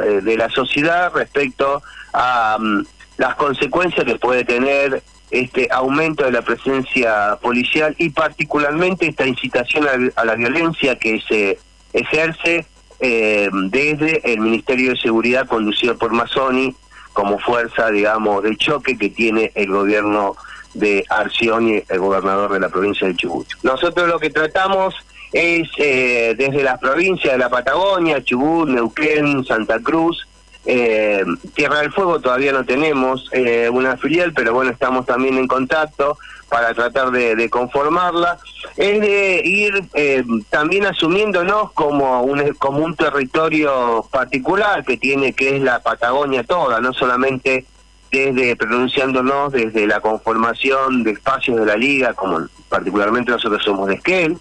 eh, 0.05 0.21
de 0.21 0.37
la 0.37 0.49
sociedad 0.49 1.13
respecto 1.15 1.81
a 2.13 2.57
mm, 2.59 2.85
las 3.19 3.37
consecuencias 3.37 4.05
que 4.05 4.17
puede 4.17 4.45
tener 4.45 5.01
este 5.31 5.69
aumento 5.71 6.25
de 6.25 6.33
la 6.33 6.43
presencia 6.43 7.39
policial 7.43 7.95
y 7.99 8.11
particularmente 8.11 9.07
esta 9.07 9.27
incitación 9.27 9.87
a, 10.17 10.25
la 10.25 10.35
violencia 10.35 10.97
que 10.97 11.21
se 11.29 11.59
ejerce 11.93 12.67
eh, 13.01 13.51
desde 13.53 14.33
el 14.33 14.41
Ministerio 14.41 14.91
de 14.91 14.97
Seguridad 14.99 15.47
conducido 15.47 15.97
por 15.99 16.13
Mazzoni 16.13 16.75
como 17.13 17.39
fuerza, 17.39 17.91
digamos, 17.91 18.43
de 18.43 18.57
choque 18.57 18.97
que 18.97 19.11
tiene 19.11 19.51
el 19.55 19.69
gobierno 19.69 20.37
de 20.75 21.05
Arcioni, 21.09 21.83
el 21.89 21.99
gobernador 21.99 22.53
de 22.53 22.61
la 22.61 22.69
provincia 22.69 23.09
de 23.09 23.17
Chubut. 23.17 23.47
Nosotros 23.63 24.09
lo 24.09 24.19
que 24.19 24.31
tratamos 24.31 24.95
es 25.33 25.69
eh, 25.79 26.35
desde 26.39 26.63
las 26.63 26.79
provincias 26.79 27.33
de 27.33 27.39
la 27.39 27.51
Patagonia, 27.51 28.23
Chubut, 28.23 28.69
Neuquén, 28.69 29.45
Santa 29.45 29.81
Cruz, 29.81 30.28
eh, 30.71 31.25
Tierra 31.55 31.81
del 31.81 31.91
Fuego 31.91 32.21
todavía 32.21 32.53
no 32.53 32.63
tenemos 32.63 33.27
eh, 33.33 33.71
una 33.73 33.97
filial, 33.97 34.35
pero 34.35 34.53
bueno, 34.53 34.71
estamos 34.71 35.07
también 35.07 35.39
en 35.39 35.49
contacto 35.49 36.19
para 36.51 36.75
tratar 36.75 37.11
de, 37.11 37.49
conformarla. 37.49 38.39
Es 38.77 39.01
de 39.01 39.41
ir 39.43 39.83
eh, 39.95 40.23
también 40.51 40.85
asumiéndonos 40.85 41.73
como 41.73 42.21
un, 42.21 42.53
como 42.59 42.85
un 42.85 42.95
territorio 42.97 44.07
particular 44.11 44.85
que 44.85 44.99
tiene, 44.99 45.33
que 45.33 45.57
es 45.57 45.63
la 45.63 45.83
Patagonia 45.83 46.45
toda, 46.45 46.83
no 46.83 46.93
solamente 46.93 47.65
desde 48.13 48.55
pronunciándonos 48.55 49.53
desde 49.53 49.87
la 49.87 50.01
conformación 50.01 51.03
de 51.03 51.13
espacios 51.13 51.61
de 51.61 51.65
la 51.65 51.77
liga, 51.77 52.13
como 52.13 52.41
particularmente 52.69 53.31
nosotros 53.31 53.65
somos 53.65 53.89
de 53.89 53.95
Esquel, 53.95 54.37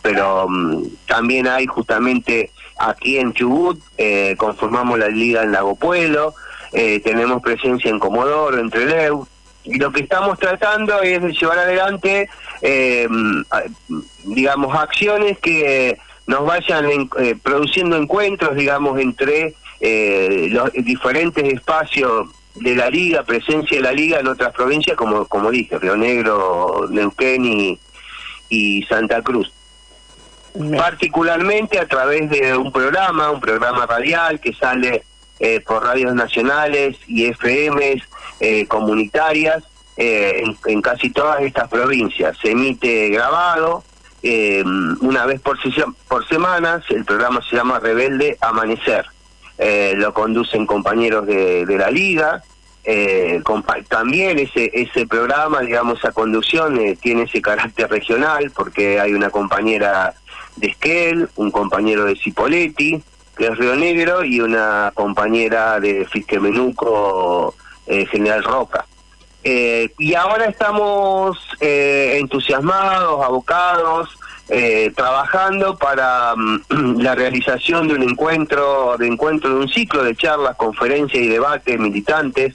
pero 0.00 0.46
mm, 0.48 0.84
también 1.06 1.48
hay 1.48 1.66
justamente 1.66 2.52
aquí 2.78 3.18
en 3.18 3.32
Chubut, 3.32 3.80
eh, 3.98 4.34
conformamos 4.38 4.98
la 4.98 5.08
liga 5.08 5.42
en 5.42 5.52
Lago 5.52 5.76
Pueblo, 5.76 6.34
eh, 6.72 7.00
tenemos 7.00 7.42
presencia 7.42 7.90
en 7.90 7.98
Comodoro, 7.98 8.58
en 8.58 8.70
Trelew, 8.70 9.26
y 9.64 9.78
lo 9.78 9.92
que 9.92 10.00
estamos 10.00 10.38
tratando 10.38 11.00
es 11.02 11.22
de 11.22 11.32
llevar 11.32 11.58
adelante, 11.58 12.28
eh, 12.62 13.08
digamos, 14.24 14.74
acciones 14.74 15.38
que 15.38 15.98
nos 16.26 16.44
vayan 16.46 17.08
produciendo 17.42 17.96
encuentros, 17.96 18.56
digamos, 18.56 18.98
entre 19.00 19.54
los 19.80 20.72
diferentes 20.72 21.44
espacios 21.52 22.28
de 22.54 22.74
la 22.74 22.90
liga, 22.90 23.22
presencia 23.22 23.76
de 23.76 23.82
la 23.82 23.92
liga 23.92 24.20
en 24.20 24.26
otras 24.26 24.52
provincias, 24.52 24.96
como 24.96 25.26
como 25.26 25.50
dije, 25.50 25.78
Río 25.78 25.96
Negro, 25.96 26.86
Neuquén 26.90 27.78
y 28.48 28.82
Santa 28.88 29.22
Cruz 29.22 29.52
particularmente 30.76 31.78
a 31.78 31.86
través 31.86 32.28
de 32.30 32.56
un 32.56 32.72
programa, 32.72 33.30
un 33.30 33.40
programa 33.40 33.86
radial 33.86 34.40
que 34.40 34.52
sale 34.52 35.02
eh, 35.40 35.60
por 35.60 35.82
radios 35.82 36.14
nacionales 36.14 36.96
y 37.06 37.24
FMs 37.26 38.02
eh, 38.38 38.66
comunitarias 38.66 39.64
eh, 39.96 40.42
en, 40.66 40.82
casi 40.82 41.10
todas 41.10 41.42
estas 41.42 41.68
provincias. 41.68 42.36
Se 42.40 42.50
emite 42.50 43.08
grabado 43.08 43.84
una 45.00 45.26
vez 45.26 45.40
por, 45.40 45.58
por 46.06 46.28
semanas, 46.28 46.84
el 46.90 47.04
programa 47.04 47.40
se 47.42 47.56
llama 47.56 47.80
Rebelde 47.80 48.38
Amanecer. 48.40 49.04
lo 49.96 50.14
conducen 50.14 50.64
compañeros 50.64 51.26
de, 51.26 51.66
de 51.66 51.76
la 51.76 51.90
liga, 51.90 52.40
también 53.88 54.38
ese 54.38 54.70
ese 54.72 55.08
programa, 55.08 55.62
digamos, 55.62 55.98
esa 55.98 56.12
conducción 56.12 56.78
tiene 57.00 57.22
ese 57.22 57.42
carácter 57.42 57.90
regional 57.90 58.52
porque 58.54 59.00
hay 59.00 59.12
una 59.12 59.30
compañera 59.30 60.14
de 60.56 60.68
Esquel, 60.68 61.28
un 61.36 61.50
compañero 61.50 62.04
de 62.04 62.16
Cipoletti, 62.16 63.02
que 63.36 63.46
es 63.46 63.56
Río 63.56 63.74
Negro, 63.76 64.24
y 64.24 64.40
una 64.40 64.92
compañera 64.94 65.80
de 65.80 66.06
Fisquemenuco, 66.06 67.54
eh, 67.86 68.06
General 68.06 68.44
Roca. 68.44 68.86
Eh, 69.44 69.92
y 69.98 70.14
ahora 70.14 70.44
estamos 70.46 71.38
eh, 71.60 72.18
entusiasmados, 72.20 73.24
abocados, 73.24 74.18
trabajando 74.94 75.78
para 75.78 76.34
mm, 76.36 76.98
la 77.00 77.14
realización 77.14 77.88
de 77.88 77.94
un 77.94 78.02
encuentro, 78.02 78.96
de 78.98 79.06
encuentro 79.06 79.48
de 79.48 79.56
un 79.56 79.68
ciclo 79.68 80.04
de 80.04 80.14
charlas, 80.14 80.56
conferencias 80.56 81.22
y 81.22 81.28
debates 81.28 81.78
militantes 81.78 82.54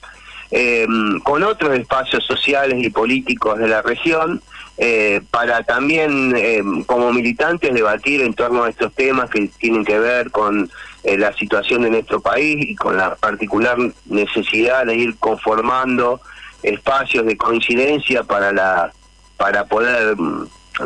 con 1.24 1.44
otros 1.44 1.78
espacios 1.78 2.26
sociales 2.26 2.82
y 2.82 2.90
políticos 2.90 3.60
de 3.60 3.68
la 3.68 3.82
región 3.82 4.42
eh, 4.80 5.22
para 5.32 5.64
también 5.64 6.36
eh, 6.38 6.62
como 6.86 7.12
militantes 7.12 7.74
debatir 7.74 8.22
en 8.22 8.36
torno 8.36 8.64
a 8.64 8.70
estos 8.70 8.94
temas 8.94 9.28
que 9.28 9.48
tienen 9.58 9.84
que 9.84 9.98
ver 9.98 10.30
con 10.30 10.70
eh, 11.04 11.18
la 11.18 11.34
situación 11.34 11.82
de 11.82 11.90
nuestro 11.90 12.20
país 12.20 12.58
y 12.60 12.76
con 12.76 12.96
la 12.96 13.16
particular 13.16 13.76
necesidad 14.06 14.86
de 14.86 14.96
ir 14.96 15.18
conformando 15.18 16.22
espacios 16.62 17.26
de 17.26 17.38
coincidencia 17.38 18.22
para 18.24 18.52
la 18.52 18.94
para 19.36 19.66
poder 19.66 20.16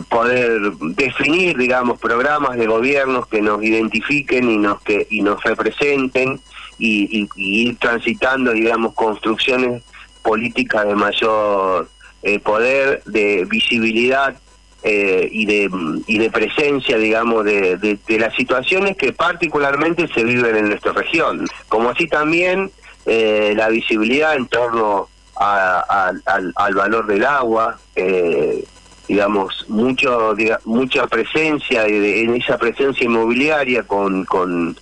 poder 0.07 0.71
definir 0.95 1.57
digamos 1.57 1.99
programas 1.99 2.55
de 2.55 2.67
gobiernos 2.67 3.27
que 3.27 3.41
nos 3.41 3.61
identifiquen 3.61 4.49
y 4.49 4.57
nos 4.57 4.81
que 4.83 5.05
y 5.09 5.21
nos 5.21 5.43
representen 5.43 6.39
y 6.81 7.29
ir 7.35 7.77
transitando 7.77 8.51
digamos 8.51 8.93
construcciones 8.93 9.83
políticas 10.21 10.85
de 10.85 10.95
mayor 10.95 11.87
eh, 12.23 12.39
poder 12.39 13.03
de 13.05 13.45
visibilidad 13.49 14.35
eh, 14.83 15.29
y 15.31 15.45
de 15.45 15.69
y 16.07 16.17
de 16.17 16.31
presencia 16.31 16.97
digamos 16.97 17.45
de, 17.45 17.77
de, 17.77 18.19
las 18.19 18.33
situaciones 18.35 18.97
que 18.97 19.13
particularmente 19.13 20.07
se 20.07 20.23
viven 20.23 20.55
en 20.55 20.69
nuestra 20.69 20.91
región. 20.91 21.47
Como 21.67 21.89
así 21.89 22.07
también 22.07 22.71
eh, 23.05 23.53
la 23.55 23.69
visibilidad 23.69 24.35
en 24.35 24.47
torno 24.47 25.07
a, 25.35 26.09
al, 26.25 26.53
al, 26.55 26.73
valor 26.73 27.05
del 27.07 27.25
agua 27.25 27.79
eh, 27.95 28.63
digamos 29.07 29.65
mucho 29.67 30.35
mucha 30.65 31.07
presencia 31.07 31.85
en 31.85 32.35
esa 32.35 32.57
presencia 32.57 33.05
inmobiliaria 33.05 33.83
con 33.83 34.25
con 34.25 34.75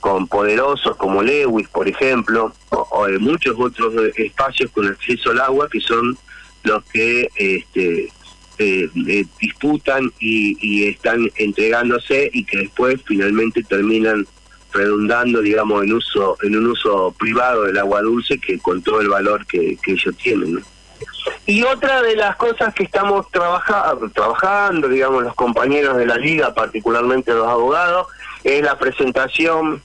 con 0.00 0.26
poderosos 0.28 0.96
como 0.96 1.22
Lewis 1.22 1.68
por 1.68 1.88
ejemplo 1.88 2.52
o, 2.70 2.76
o 2.76 3.08
muchos 3.20 3.56
otros 3.58 3.94
espacios 4.16 4.70
con 4.70 4.86
acceso 4.86 5.30
al 5.30 5.40
agua 5.40 5.68
que 5.70 5.80
son 5.80 6.16
los 6.64 6.84
que 6.84 7.28
este, 7.36 8.10
eh, 8.58 8.90
eh, 9.06 9.24
disputan 9.40 10.12
y, 10.18 10.88
están 10.88 11.30
entregándose 11.36 12.28
y 12.32 12.44
que 12.44 12.58
después 12.58 13.00
finalmente 13.06 13.62
terminan 13.62 14.26
redundando 14.72 15.40
digamos 15.40 15.84
en 15.84 15.92
uso 15.92 16.36
en 16.42 16.56
un 16.56 16.66
uso 16.66 17.14
privado 17.18 17.62
del 17.62 17.78
agua 17.78 18.02
dulce 18.02 18.38
que 18.38 18.58
con 18.58 18.82
todo 18.82 19.00
el 19.00 19.08
valor 19.08 19.46
que, 19.46 19.78
ellos 19.86 20.16
tienen 20.16 20.62
y 21.46 21.62
otra 21.62 22.02
de 22.02 22.16
las 22.16 22.34
cosas 22.34 22.74
que 22.74 22.82
estamos 22.82 23.30
trabajando 23.30 24.10
trabajando 24.10 24.88
digamos 24.88 25.22
los 25.22 25.34
compañeros 25.36 25.96
de 25.96 26.06
la 26.06 26.16
liga 26.16 26.52
particularmente 26.52 27.32
los 27.32 27.46
abogados 27.46 28.08
es 28.42 28.60
la 28.60 28.76
presentación 28.76 29.80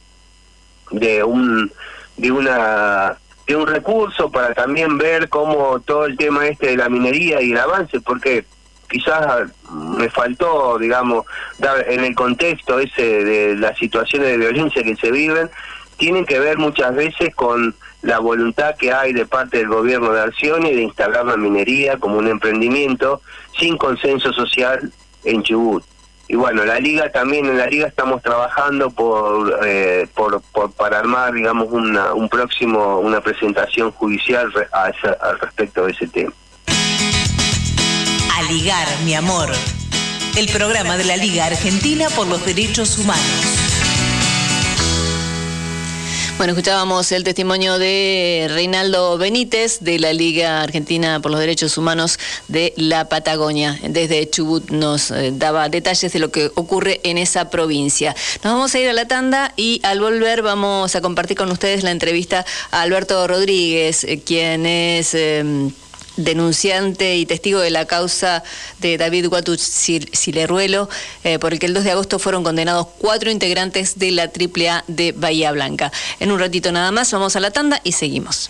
de 0.93 1.23
un 1.23 1.71
de 2.15 2.31
una 2.31 3.17
de 3.45 3.55
un 3.55 3.67
recurso 3.67 4.31
para 4.31 4.53
también 4.53 4.97
ver 4.97 5.27
cómo 5.27 5.81
todo 5.81 6.05
el 6.05 6.15
tema 6.15 6.47
este 6.47 6.67
de 6.67 6.77
la 6.77 6.87
minería 6.87 7.41
y 7.41 7.51
el 7.51 7.57
avance, 7.57 7.99
porque 7.99 8.45
quizás 8.89 9.49
me 9.69 10.09
faltó, 10.09 10.77
digamos, 10.77 11.25
dar 11.57 11.85
en 11.91 12.05
el 12.05 12.15
contexto 12.15 12.79
ese 12.79 13.25
de 13.25 13.55
las 13.55 13.77
situaciones 13.77 14.29
de 14.29 14.37
violencia 14.37 14.83
que 14.83 14.95
se 14.95 15.11
viven, 15.11 15.49
tienen 15.97 16.25
que 16.25 16.39
ver 16.39 16.57
muchas 16.57 16.95
veces 16.95 17.35
con 17.35 17.75
la 18.01 18.19
voluntad 18.19 18.75
que 18.77 18.93
hay 18.93 19.11
de 19.11 19.25
parte 19.25 19.57
del 19.57 19.67
gobierno 19.67 20.13
de 20.13 20.21
Arción 20.21 20.65
y 20.65 20.73
de 20.73 20.81
instalar 20.83 21.25
la 21.25 21.37
minería 21.37 21.97
como 21.97 22.17
un 22.17 22.27
emprendimiento 22.27 23.21
sin 23.57 23.77
consenso 23.77 24.31
social 24.31 24.91
en 25.25 25.43
Chubut 25.43 25.83
y 26.27 26.35
bueno 26.35 26.63
la 26.63 26.79
liga 26.79 27.11
también 27.11 27.45
en 27.45 27.57
la 27.57 27.67
liga 27.67 27.87
estamos 27.87 28.21
trabajando 28.21 28.89
por, 28.89 29.59
eh, 29.65 30.07
por, 30.15 30.41
para 30.73 30.99
armar 30.99 31.33
digamos 31.33 31.67
una 31.71 32.13
un 32.13 32.29
próximo 32.29 32.99
una 32.99 33.21
presentación 33.21 33.91
judicial 33.91 34.51
al 34.71 35.39
respecto 35.39 35.85
de 35.85 35.91
ese 35.91 36.07
tema. 36.07 36.33
A 38.35 38.43
ligar 38.51 38.87
mi 39.05 39.13
amor. 39.13 39.49
El 40.35 40.47
programa 40.47 40.97
de 40.97 41.03
la 41.03 41.15
Liga 41.15 41.45
Argentina 41.45 42.07
por 42.15 42.25
los 42.25 42.43
Derechos 42.43 42.97
Humanos 42.97 43.62
bueno, 46.37 46.53
escuchábamos 46.53 47.11
el 47.11 47.23
testimonio 47.23 47.77
de 47.77 48.47
Reinaldo 48.49 49.17
Benítez 49.17 49.79
de 49.81 49.99
la 49.99 50.13
Liga 50.13 50.61
Argentina 50.61 51.19
por 51.19 51.31
los 51.31 51.39
Derechos 51.39 51.77
Humanos 51.77 52.17
de 52.47 52.73
la 52.75 53.07
Patagonia. 53.07 53.79
Desde 53.87 54.29
Chubut 54.29 54.69
nos 54.71 55.11
eh, 55.11 55.31
daba 55.33 55.69
detalles 55.69 56.11
de 56.11 56.19
lo 56.19 56.31
que 56.31 56.51
ocurre 56.55 56.99
en 57.03 57.17
esa 57.17 57.49
provincia. 57.49 58.15
Nos 58.43 58.53
vamos 58.53 58.73
a 58.73 58.79
ir 58.79 58.89
a 58.89 58.93
la 58.93 59.07
tanda 59.07 59.53
y 59.55 59.79
al 59.83 59.99
volver 59.99 60.41
vamos 60.41 60.95
a 60.95 61.01
compartir 61.01 61.37
con 61.37 61.51
ustedes 61.51 61.83
la 61.83 61.91
entrevista 61.91 62.45
a 62.71 62.81
Alberto 62.81 63.27
Rodríguez, 63.27 64.03
eh, 64.03 64.21
quien 64.25 64.65
es... 64.65 65.13
Em, 65.13 65.71
denunciante 66.17 67.15
y 67.17 67.25
testigo 67.25 67.59
de 67.59 67.69
la 67.69 67.85
causa 67.85 68.43
de 68.79 68.97
David 68.97 69.27
Guatu 69.29 69.57
Sileruelo, 69.57 70.89
eh, 71.23 71.39
por 71.39 71.53
el 71.53 71.59
que 71.59 71.65
el 71.65 71.73
2 71.73 71.83
de 71.83 71.91
agosto 71.91 72.19
fueron 72.19 72.43
condenados 72.43 72.87
cuatro 72.99 73.31
integrantes 73.31 73.97
de 73.97 74.11
la 74.11 74.23
AAA 74.23 74.83
de 74.87 75.11
Bahía 75.11 75.51
Blanca. 75.51 75.91
En 76.19 76.31
un 76.31 76.39
ratito 76.39 76.71
nada 76.71 76.91
más 76.91 77.11
vamos 77.11 77.35
a 77.35 77.39
la 77.39 77.51
tanda 77.51 77.79
y 77.83 77.93
seguimos. 77.93 78.49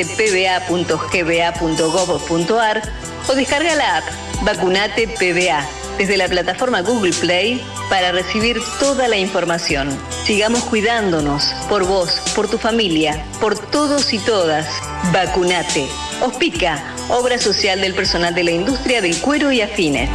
vacunatepba.gba.gov.ar 0.03 2.81
o 3.27 3.35
descarga 3.35 3.75
la 3.75 3.97
app 3.97 4.05
Vacunate 4.43 5.07
PBA 5.07 5.63
desde 5.97 6.17
la 6.17 6.27
plataforma 6.27 6.81
Google 6.81 7.13
Play 7.13 7.61
para 7.89 8.11
recibir 8.11 8.59
toda 8.79 9.07
la 9.07 9.17
información. 9.17 9.89
Sigamos 10.25 10.63
cuidándonos 10.63 11.53
por 11.69 11.85
vos, 11.85 12.19
por 12.35 12.49
tu 12.49 12.57
familia, 12.57 13.23
por 13.39 13.59
todos 13.59 14.11
y 14.13 14.19
todas. 14.19 14.67
Vacunate. 15.13 15.87
Ospica, 16.21 16.83
obra 17.09 17.37
social 17.37 17.81
del 17.81 17.93
personal 17.93 18.33
de 18.33 18.43
la 18.43 18.51
industria 18.51 19.01
del 19.01 19.19
cuero 19.21 19.51
y 19.51 19.61
afines. 19.61 20.09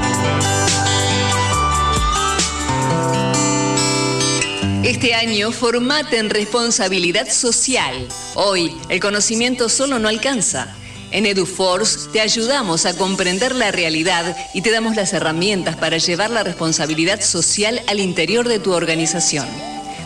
Este 5.06 5.14
año 5.14 5.52
formate 5.52 6.18
en 6.18 6.30
responsabilidad 6.30 7.30
social. 7.30 8.08
Hoy, 8.34 8.72
el 8.88 8.98
conocimiento 8.98 9.68
solo 9.68 10.00
no 10.00 10.08
alcanza. 10.08 10.74
En 11.12 11.26
EduForce 11.26 12.08
te 12.12 12.20
ayudamos 12.20 12.86
a 12.86 12.96
comprender 12.96 13.54
la 13.54 13.70
realidad 13.70 14.36
y 14.52 14.62
te 14.62 14.72
damos 14.72 14.96
las 14.96 15.12
herramientas 15.12 15.76
para 15.76 15.98
llevar 15.98 16.30
la 16.30 16.42
responsabilidad 16.42 17.20
social 17.20 17.82
al 17.86 18.00
interior 18.00 18.48
de 18.48 18.58
tu 18.58 18.72
organización. 18.72 19.46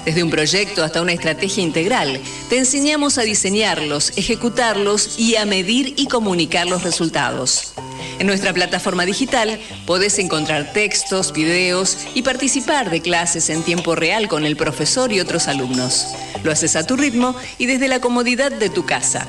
Desde 0.05 0.23
un 0.23 0.29
proyecto 0.29 0.85
hasta 0.85 1.01
una 1.01 1.15
estrategia 1.15 1.63
integral, 1.63 2.21
te 2.51 2.59
enseñamos 2.59 3.17
a 3.17 3.23
diseñarlos, 3.23 4.13
ejecutarlos 4.17 5.19
y 5.19 5.37
a 5.37 5.47
medir 5.47 5.95
y 5.97 6.09
comunicar 6.09 6.67
los 6.67 6.83
resultados. 6.83 7.73
En 8.21 8.27
nuestra 8.27 8.53
plataforma 8.53 9.07
digital 9.07 9.59
podés 9.87 10.19
encontrar 10.19 10.75
textos, 10.75 11.33
videos 11.33 11.97
y 12.15 12.21
participar 12.21 12.91
de 12.91 13.01
clases 13.01 13.49
en 13.49 13.63
tiempo 13.63 13.95
real 13.95 14.29
con 14.29 14.45
el 14.45 14.57
profesor 14.57 15.11
y 15.11 15.21
otros 15.21 15.49
alumnos. 15.49 16.07
Lo 16.45 16.53
haces 16.53 16.77
a 16.77 16.87
tu 16.87 16.97
ritmo 16.97 17.35
y 17.57 17.65
desde 17.65 17.89
la 17.89 18.01
comodidad 18.01 18.53
de 18.53 18.69
tu 18.69 18.85
casa. 18.85 19.27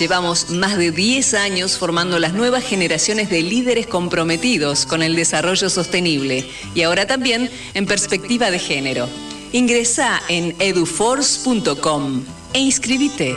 Llevamos 0.00 0.50
más 0.50 0.76
de 0.76 0.90
10 0.90 1.34
años 1.34 1.78
formando 1.78 2.18
las 2.18 2.32
nuevas 2.32 2.64
generaciones 2.64 3.30
de 3.30 3.42
líderes 3.42 3.86
comprometidos 3.86 4.84
con 4.84 5.04
el 5.04 5.14
desarrollo 5.14 5.70
sostenible 5.70 6.44
y 6.74 6.82
ahora 6.82 7.06
también 7.06 7.48
en 7.74 7.86
perspectiva 7.86 8.50
de 8.50 8.58
género. 8.58 9.08
Ingresa 9.52 10.20
en 10.28 10.56
eduforce.com 10.58 12.24
e 12.52 12.58
inscribite. 12.58 13.36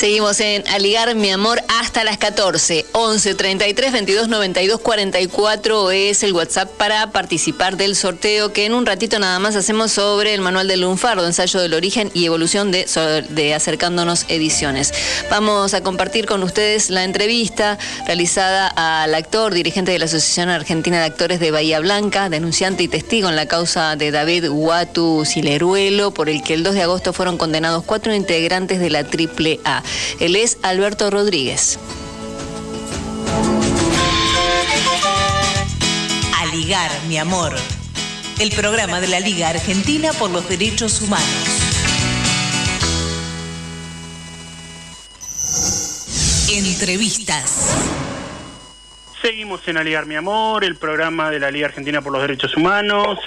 Seguimos 0.00 0.40
en 0.40 0.66
Aligar 0.68 1.14
mi 1.14 1.30
amor 1.30 1.62
hasta 1.68 2.04
las 2.04 2.16
14. 2.16 2.86
11 2.92 3.34
33 3.34 3.92
22 3.92 4.28
92 4.28 4.80
44 4.80 5.90
es 5.90 6.22
el 6.22 6.32
WhatsApp 6.32 6.70
para 6.70 7.10
participar 7.12 7.76
del 7.76 7.94
sorteo 7.94 8.50
que 8.54 8.64
en 8.64 8.72
un 8.72 8.86
ratito 8.86 9.18
nada 9.18 9.38
más 9.40 9.56
hacemos 9.56 9.92
sobre 9.92 10.32
el 10.32 10.40
manual 10.40 10.68
del 10.68 10.80
lunfardo, 10.80 11.26
ensayo 11.26 11.60
del 11.60 11.74
origen 11.74 12.10
y 12.14 12.24
evolución 12.24 12.70
de, 12.70 12.86
de 13.28 13.52
Acercándonos 13.52 14.24
Ediciones. 14.30 14.94
Vamos 15.30 15.74
a 15.74 15.82
compartir 15.82 16.24
con 16.24 16.42
ustedes 16.44 16.88
la 16.88 17.04
entrevista 17.04 17.76
realizada 18.06 18.68
al 18.68 19.14
actor, 19.14 19.52
dirigente 19.52 19.92
de 19.92 19.98
la 19.98 20.06
Asociación 20.06 20.48
Argentina 20.48 20.98
de 20.98 21.04
Actores 21.04 21.40
de 21.40 21.50
Bahía 21.50 21.78
Blanca, 21.78 22.30
denunciante 22.30 22.84
y 22.84 22.88
testigo 22.88 23.28
en 23.28 23.36
la 23.36 23.48
causa 23.48 23.96
de 23.96 24.10
David 24.12 24.48
Huatu 24.48 25.26
Sileruelo, 25.26 26.14
por 26.14 26.30
el 26.30 26.42
que 26.42 26.54
el 26.54 26.62
2 26.62 26.72
de 26.72 26.82
agosto 26.84 27.12
fueron 27.12 27.36
condenados 27.36 27.84
cuatro 27.84 28.14
integrantes 28.14 28.80
de 28.80 28.88
la 28.88 29.00
AAA. 29.00 29.89
Él 30.18 30.36
es 30.36 30.58
Alberto 30.62 31.10
Rodríguez. 31.10 31.78
Aligar, 36.38 36.90
mi 37.08 37.18
amor. 37.18 37.54
El 38.38 38.50
programa 38.52 39.00
de 39.00 39.08
la 39.08 39.20
Liga 39.20 39.50
Argentina 39.50 40.12
por 40.12 40.30
los 40.30 40.48
Derechos 40.48 41.00
Humanos. 41.02 41.60
Entrevistas. 46.48 47.76
Seguimos 49.20 49.68
en 49.68 49.76
Aligar 49.76 50.06
Mi 50.06 50.16
Amor, 50.16 50.64
el 50.64 50.76
programa 50.76 51.30
de 51.30 51.38
la 51.38 51.50
Liga 51.50 51.66
Argentina 51.66 52.00
por 52.00 52.10
los 52.10 52.22
Derechos 52.22 52.56
Humanos. 52.56 53.18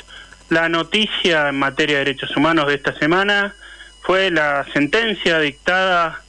La 0.49 0.69
noticia 0.69 1.49
en 1.49 1.59
materia 1.59 1.99
de 1.99 2.05
derechos 2.05 2.35
humanos 2.35 2.65
de 2.65 2.73
esta 2.73 2.97
semana 2.97 3.53
fue 4.01 4.31
la 4.31 4.65
sentencia 4.73 5.37
dictada 5.37 6.22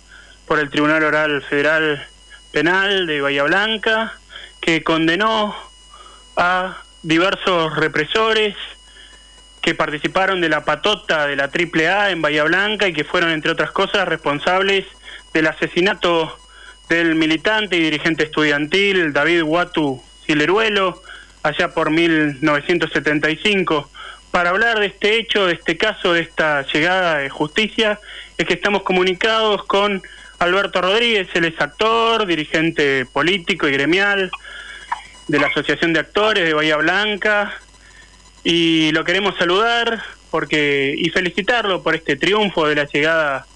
por 0.55 0.63
el 0.63 0.71
Tribunal 0.71 1.03
Oral 1.03 1.43
Federal 1.43 2.07
Penal 2.53 3.09
de 3.09 3.21
Bahía 3.21 3.43
Blanca, 3.43 4.17
que 4.61 4.85
condenó 4.85 5.53
a 6.37 6.81
diversos 7.03 7.75
represores 7.75 8.55
que 9.61 9.75
participaron 9.75 10.41
de 10.41 10.49
la 10.49 10.65
patota 10.65 11.27
de 11.27 11.35
la 11.35 11.51
AAA 11.53 12.13
en 12.13 12.23
Bahía 12.23 12.45
Blanca 12.45 12.87
y 12.87 12.93
que 12.93 13.03
fueron, 13.03 13.31
entre 13.31 13.51
otras 13.51 13.73
cosas, 13.73 14.07
responsables 14.07 14.87
del 15.33 15.49
asesinato 15.49 16.39
del 16.89 17.17
militante 17.17 17.77
y 17.77 17.81
dirigente 17.81 18.23
estudiantil 18.23 19.13
David 19.13 19.43
Watu 19.43 20.01
Sileruelo, 20.25 21.03
allá 21.43 21.75
por 21.75 21.91
1975. 21.91 23.91
Para 24.31 24.51
hablar 24.51 24.79
de 24.79 24.87
este 24.87 25.19
hecho, 25.19 25.47
de 25.47 25.55
este 25.55 25.77
caso, 25.77 26.13
de 26.13 26.21
esta 26.21 26.63
llegada 26.63 27.19
de 27.19 27.29
justicia, 27.29 27.99
es 28.39 28.47
que 28.47 28.55
estamos 28.55 28.85
comunicados 28.85 29.65
con 29.65 30.01
Alberto 30.39 30.81
Rodríguez, 30.81 31.29
él 31.35 31.45
es 31.47 31.61
actor, 31.61 32.27
dirigente 32.27 33.07
político 33.07 33.69
y 33.69 33.73
gremial 33.73 34.31
de 35.29 35.39
la 35.39 35.47
Asociación 35.47 35.93
de 35.93 36.01
Actores 36.01 36.45
de 36.45 36.55
Bahía 36.55 36.77
Blanca 36.77 37.55
y 38.43 38.93
lo 38.93 39.05
queremos 39.05 39.37
saludar 39.37 40.03
porque 40.31 40.95
y 40.97 41.09
felicitarlo 41.11 41.83
por 41.83 41.95
este 41.95 42.17
triunfo 42.17 42.67
de 42.67 42.75
la 42.75 42.85
llegada 42.85 43.47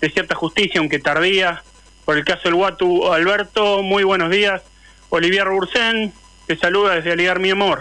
de 0.00 0.10
cierta 0.10 0.34
justicia, 0.34 0.80
aunque 0.80 0.98
tardía, 0.98 1.62
por 2.04 2.16
el 2.16 2.24
caso 2.24 2.42
del 2.44 2.54
Guatu. 2.54 3.12
Alberto, 3.12 3.82
muy 3.82 4.04
buenos 4.04 4.30
días. 4.30 4.62
Olivier 5.10 5.48
Bursen, 5.48 6.12
te 6.46 6.56
saluda 6.56 6.94
desde 6.94 7.12
Aligar 7.12 7.40
Mi 7.40 7.50
Amor. 7.50 7.80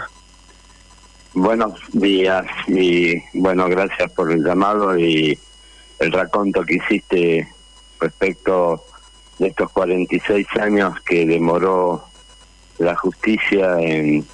Buenos 1.34 1.80
días 1.94 2.46
y 2.68 3.14
bueno, 3.34 3.70
gracias 3.70 4.12
por 4.14 4.32
el 4.32 4.44
llamado 4.44 4.98
y 4.98 5.38
el 6.00 6.12
raconto 6.12 6.64
que 6.64 6.76
hiciste 6.76 7.48
respecto 8.00 8.84
de 9.40 9.48
estos 9.48 9.72
46 9.72 10.48
años 10.60 11.00
que 11.02 11.26
demoró 11.26 12.04
la 12.80 12.96
justicia 12.96 13.78
en, 13.80 14.26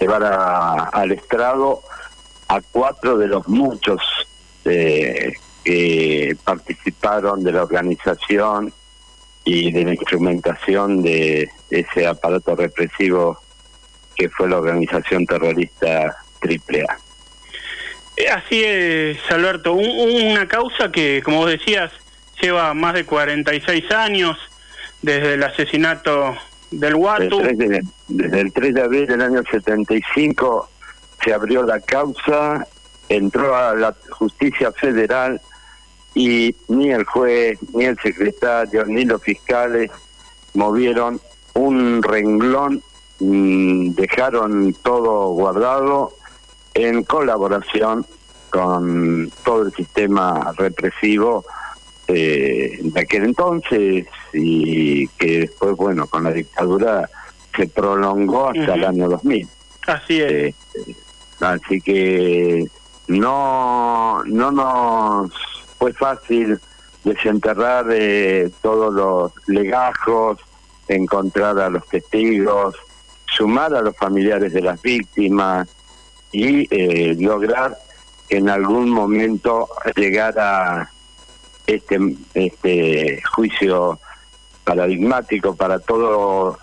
llevar 0.00 0.24
a- 0.24 0.84
al 0.92 1.12
estrado 1.12 1.82
a 2.48 2.60
cuatro 2.60 3.18
de 3.18 3.26
los 3.28 3.46
muchos 3.48 4.00
eh, 4.64 5.32
que 5.64 6.36
participaron 6.44 7.42
de 7.42 7.52
la 7.52 7.62
organización 7.62 8.72
y 9.44 9.72
de 9.72 9.84
la 9.84 9.94
instrumentación 9.94 11.02
de 11.02 11.50
ese 11.70 12.06
aparato 12.06 12.54
represivo 12.54 13.38
que 14.14 14.28
fue 14.30 14.48
la 14.48 14.58
organización 14.58 15.26
terrorista 15.26 16.16
AAA. 16.42 16.98
Eh, 18.18 18.28
Así 18.28 18.62
es, 18.64 19.18
Alberto. 19.30 19.72
Un- 19.74 20.30
una 20.32 20.46
causa 20.48 20.90
que, 20.90 21.22
como 21.24 21.38
vos 21.38 21.50
decías, 21.50 21.90
lleva 22.40 22.74
más 22.74 22.94
de 22.94 23.04
46 23.04 23.90
años 23.92 24.36
desde 25.02 25.34
el 25.34 25.42
asesinato 25.42 26.34
del 26.70 26.96
Guatu. 26.96 27.40
El 27.40 27.56
3 27.56 27.58
de- 27.58 27.82
desde 28.08 28.40
el 28.40 28.52
3 28.52 28.74
de 28.74 28.82
abril 28.82 29.06
del 29.06 29.22
año 29.22 29.42
75 29.50 30.68
se 31.24 31.32
abrió 31.32 31.62
la 31.62 31.80
causa, 31.80 32.66
entró 33.08 33.54
a 33.56 33.74
la 33.74 33.94
justicia 34.10 34.72
federal 34.72 35.40
y 36.14 36.54
ni 36.68 36.90
el 36.90 37.04
juez, 37.04 37.58
ni 37.74 37.84
el 37.84 37.98
secretario, 38.00 38.84
ni 38.84 39.04
los 39.04 39.22
fiscales 39.22 39.90
movieron 40.54 41.20
un 41.54 42.02
renglón, 42.02 42.82
mm, 43.20 43.90
dejaron 43.94 44.74
todo 44.82 45.28
guardado 45.30 46.12
en 46.78 47.02
colaboración 47.02 48.06
con 48.50 49.30
todo 49.44 49.62
el 49.66 49.72
sistema 49.72 50.52
represivo 50.56 51.44
eh, 52.06 52.78
de 52.80 53.00
aquel 53.00 53.24
entonces 53.24 54.06
y 54.32 55.08
que 55.08 55.40
después, 55.40 55.74
bueno, 55.76 56.06
con 56.06 56.24
la 56.24 56.32
dictadura 56.32 57.08
se 57.54 57.66
prolongó 57.66 58.50
hasta 58.50 58.74
el 58.74 58.84
año 58.84 59.08
2000. 59.08 59.48
Así 59.88 60.20
es. 60.20 60.32
Eh, 60.32 60.54
así 61.40 61.80
que 61.80 62.64
no, 63.08 64.22
no 64.24 64.52
nos 64.52 65.32
fue 65.78 65.92
fácil 65.92 66.60
desenterrar 67.02 67.86
eh, 67.90 68.50
todos 68.62 68.94
los 68.94 69.32
legajos, 69.48 70.38
encontrar 70.86 71.58
a 71.58 71.70
los 71.70 71.86
testigos, 71.88 72.76
sumar 73.26 73.74
a 73.74 73.82
los 73.82 73.96
familiares 73.96 74.52
de 74.52 74.60
las 74.60 74.80
víctimas 74.80 75.68
y 76.32 76.66
eh, 76.70 77.14
lograr 77.18 77.76
en 78.28 78.48
algún 78.50 78.90
momento 78.90 79.68
llegara 79.96 80.90
este 81.66 81.98
este 82.34 83.22
juicio 83.34 83.98
paradigmático 84.64 85.56
para 85.56 85.78
todo 85.78 86.58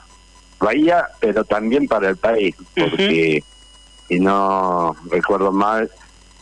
Bahía, 0.60 1.08
pero 1.20 1.44
también 1.44 1.88
para 1.88 2.10
el 2.10 2.18
país, 2.18 2.56
porque 2.76 3.44
si 4.08 4.20
no 4.20 4.96
recuerdo 5.12 5.52
mal, 5.52 5.92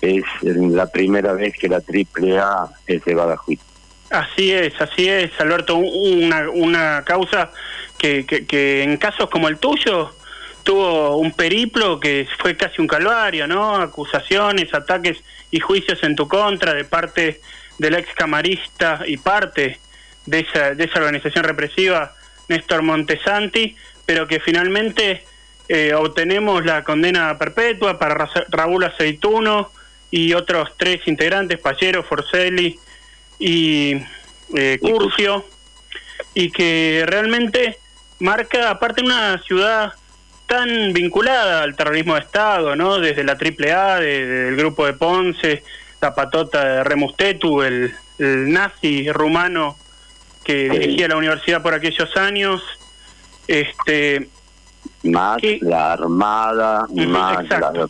es 0.02 0.24
la 0.42 0.86
primera 0.88 1.34
vez 1.34 1.54
que 1.58 1.68
la 1.68 1.78
AAA 1.78 2.70
es 2.88 3.06
llevada 3.06 3.34
a 3.34 3.38
juicio. 3.38 3.66
Así 4.12 4.52
es, 4.52 4.80
así 4.80 5.10
es, 5.10 5.32
Alberto. 5.40 5.78
Un- 5.78 6.24
Una, 6.26 6.50
una 6.52 7.04
causa 7.04 7.52
que, 7.98 8.26
que, 8.26 8.46
que 8.46 8.84
en 8.84 8.98
casos 8.98 9.30
como 9.32 9.48
el 9.48 9.58
tuyo 9.58 10.12
tuvo 10.64 11.18
un 11.18 11.34
periplo 11.34 12.00
que 12.00 12.28
fue 12.40 12.56
casi 12.56 12.82
un 12.82 12.88
calvario, 12.88 13.48
¿no? 13.48 13.76
Acusaciones, 13.76 14.74
ataques 14.74 15.18
y 15.52 15.60
juicios 15.60 16.02
en 16.04 16.16
tu 16.16 16.28
contra 16.28 16.74
de 16.74 16.86
parte 16.86 17.42
del 17.78 17.96
ex 17.96 18.14
camarista 18.16 19.02
y 19.06 19.18
parte 19.18 19.80
de 20.26 20.40
esa, 20.40 20.74
de 20.74 20.86
esa 20.86 21.00
organización 21.00 21.44
represiva, 21.44 22.14
Néstor 22.48 22.82
Montesanti, 22.82 23.76
pero 24.06 24.28
que 24.28 24.40
finalmente 24.40 25.24
eh, 25.68 25.94
obtenemos 25.94 26.66
la 26.66 26.84
condena 26.84 27.38
perpetua 27.38 28.00
para 28.00 28.16
Ra- 28.16 28.46
Raúl 28.50 28.84
Aceituno 28.84 29.72
y 30.12 30.34
otros 30.34 30.72
tres 30.78 31.02
integrantes, 31.08 31.60
Pallero, 31.60 32.04
Forcelli 32.04 32.80
y 33.40 33.96
eh, 34.56 34.78
Curcio, 34.80 35.46
y 36.36 36.52
que 36.52 37.04
realmente 37.08 37.80
marca, 38.20 38.70
aparte, 38.70 39.02
una 39.04 39.42
ciudad 39.44 39.94
tan 40.48 40.94
vinculada 40.94 41.64
al 41.64 41.76
terrorismo 41.76 42.14
de 42.16 42.22
Estado, 42.22 42.76
¿no? 42.76 43.00
Desde 43.00 43.24
la 43.24 43.36
AAA, 43.38 44.00
de- 44.00 44.26
del 44.26 44.56
grupo 44.56 44.86
de 44.86 44.94
Ponce, 44.94 45.64
la 46.02 46.14
patota 46.14 46.64
de 46.64 46.84
Remustetu, 46.84 47.62
el, 47.62 47.94
el 48.20 48.52
nazi 48.52 49.12
rumano 49.12 49.78
que 50.44 50.70
dirigía 50.70 51.08
la 51.08 51.16
universidad 51.16 51.62
por 51.62 51.74
aquellos 51.74 52.16
años, 52.18 52.62
este 53.48 54.30
Más 55.04 55.38
la 55.62 55.94
Armada, 55.94 56.86
más 57.08 57.48
la 57.50 57.90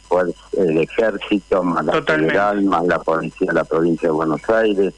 el 0.57 0.77
Ejército, 0.77 1.63
más 1.63 1.85
la 1.85 1.93
Totalmente. 1.93 2.34
Federal, 2.34 2.63
más 2.63 2.84
la 2.85 2.99
Policía 2.99 3.47
de 3.49 3.53
la 3.53 3.63
Provincia 3.63 4.07
de 4.09 4.13
Buenos 4.13 4.47
Aires, 4.49 4.93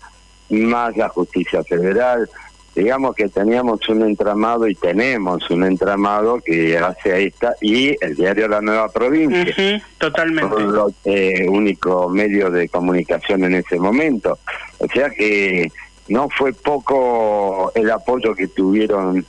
más 0.50 0.96
la 0.98 1.10
Justicia 1.10 1.64
Federal. 1.64 2.30
Digamos 2.76 3.16
que 3.16 3.30
teníamos 3.30 3.88
un 3.88 4.02
entramado 4.04 4.68
y 4.68 4.76
tenemos 4.76 5.50
un 5.50 5.64
entramado 5.64 6.42
que 6.42 6.78
hace 6.78 7.14
a 7.14 7.18
esta 7.20 7.56
y 7.62 7.96
el 8.04 8.16
diario 8.16 8.50
La 8.50 8.60
Nueva 8.60 8.90
Provincia. 8.90 9.82
Totalmente. 9.98 10.60
Lo- 10.60 10.92
eh, 11.06 11.48
único 11.50 12.10
medio 12.10 12.52
de 12.52 12.68
comunicación 12.68 13.46
en 13.46 13.56
ese 13.56 13.80
momento. 13.80 14.38
O 14.80 14.88
sea 14.88 15.10
que 15.10 15.72
no 16.10 16.28
fue 16.30 16.52
poco 16.52 17.72
el 17.76 17.90
apoyo 17.90 18.36
que 18.36 18.48
tuvieron 18.48 19.26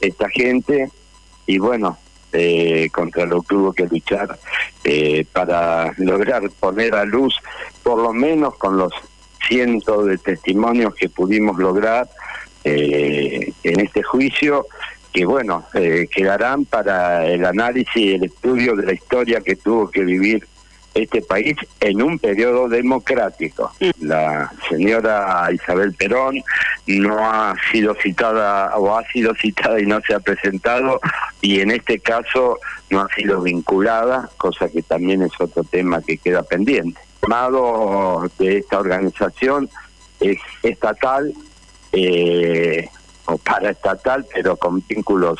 esta 0.00 0.28
gente 0.28 0.90
y 1.46 1.58
bueno, 1.58 1.96
eh, 2.32 2.88
contra 2.92 3.24
lo 3.26 3.42
que 3.42 3.54
hubo 3.54 3.72
que 3.72 3.86
luchar 3.86 4.38
eh, 4.84 5.24
para 5.32 5.92
lograr 5.98 6.50
poner 6.58 6.94
a 6.96 7.04
luz, 7.04 7.34
por 7.84 8.02
lo 8.02 8.12
menos 8.12 8.56
con 8.56 8.76
los 8.76 8.92
cientos 9.46 10.06
de 10.06 10.18
testimonios 10.18 10.94
que 10.94 11.08
pudimos 11.08 11.56
lograr 11.58 12.08
eh, 12.68 13.52
en 13.62 13.80
este 13.80 14.02
juicio, 14.02 14.66
que 15.12 15.24
bueno, 15.24 15.64
eh, 15.74 16.06
quedarán 16.10 16.64
para 16.64 17.26
el 17.26 17.44
análisis 17.44 17.96
y 17.96 18.14
el 18.14 18.24
estudio 18.24 18.76
de 18.76 18.86
la 18.86 18.92
historia 18.92 19.40
que 19.40 19.56
tuvo 19.56 19.90
que 19.90 20.04
vivir 20.04 20.46
este 20.94 21.22
país 21.22 21.56
en 21.80 22.02
un 22.02 22.18
periodo 22.18 22.68
democrático. 22.68 23.72
La 24.00 24.50
señora 24.68 25.48
Isabel 25.52 25.94
Perón 25.94 26.42
no 26.86 27.18
ha 27.18 27.54
sido 27.70 27.94
citada 27.94 28.76
o 28.76 28.96
ha 28.96 29.04
sido 29.08 29.34
citada 29.34 29.80
y 29.80 29.86
no 29.86 30.00
se 30.00 30.14
ha 30.14 30.20
presentado 30.20 31.00
y 31.40 31.60
en 31.60 31.70
este 31.70 32.00
caso 32.00 32.58
no 32.90 33.00
ha 33.02 33.08
sido 33.14 33.42
vinculada, 33.42 34.28
cosa 34.36 34.68
que 34.68 34.82
también 34.82 35.22
es 35.22 35.32
otro 35.38 35.62
tema 35.64 36.02
que 36.02 36.18
queda 36.18 36.42
pendiente. 36.42 37.00
El 37.22 37.28
llamado 37.28 38.30
de 38.38 38.58
esta 38.58 38.78
organización 38.78 39.68
es 40.20 40.38
estatal 40.62 41.32
eh, 41.92 42.88
o 43.26 43.36
paraestatal, 43.38 44.26
pero 44.32 44.56
con 44.56 44.82
vínculos 44.88 45.38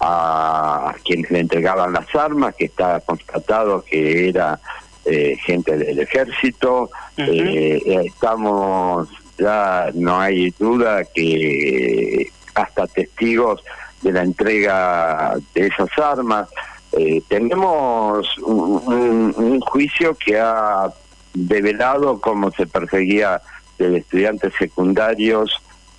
a 0.00 0.94
quienes 1.04 1.30
le 1.30 1.40
entregaban 1.40 1.92
las 1.92 2.12
armas, 2.14 2.54
que 2.56 2.64
está 2.66 3.00
constatado 3.00 3.84
que 3.84 4.28
era 4.28 4.58
eh, 5.04 5.36
gente 5.44 5.76
del 5.76 6.00
ejército. 6.00 6.90
Eh, 7.16 8.02
estamos, 8.06 9.08
ya 9.38 9.90
no 9.94 10.18
hay 10.20 10.50
duda 10.58 11.04
que 11.04 12.30
hasta 12.54 12.86
testigos 12.88 13.62
de 14.02 14.12
la 14.12 14.22
entrega 14.22 15.34
de 15.54 15.66
esas 15.68 15.88
armas. 15.98 16.48
Eh, 16.92 17.22
tenemos 17.28 18.26
un, 18.38 18.82
un- 18.86 19.34
un 19.36 19.60
juicio 19.60 20.14
que 20.16 20.38
ha 20.38 20.92
develado 21.32 22.20
cómo 22.20 22.50
se 22.50 22.66
perseguía 22.66 23.40
de 23.78 23.98
estudiantes 23.98 24.52
secundarios 24.58 25.50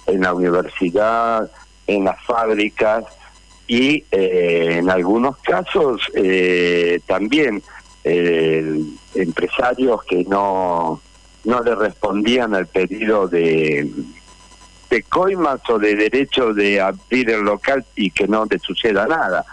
en 0.07 0.21
la 0.21 0.33
universidad, 0.33 1.49
en 1.87 2.05
las 2.05 2.21
fábricas 2.23 3.03
y 3.67 4.03
eh, 4.11 4.77
en 4.79 4.89
algunos 4.89 5.37
casos 5.37 6.01
eh, 6.13 6.99
también 7.07 7.63
eh, 8.03 8.81
empresarios 9.15 10.03
que 10.03 10.23
no 10.25 11.01
no 11.45 11.61
le 11.61 11.75
respondían 11.75 12.55
al 12.55 12.67
pedido 12.67 13.27
de 13.27 13.89
de 14.89 15.03
coimas 15.03 15.59
o 15.69 15.79
de 15.79 15.95
derecho 15.95 16.53
de 16.53 16.79
abrir 16.79 17.29
el 17.31 17.41
local 17.41 17.83
y 17.95 18.11
que 18.11 18.27
no 18.27 18.45
le 18.45 18.59
suceda 18.59 19.07
nada. 19.07 19.43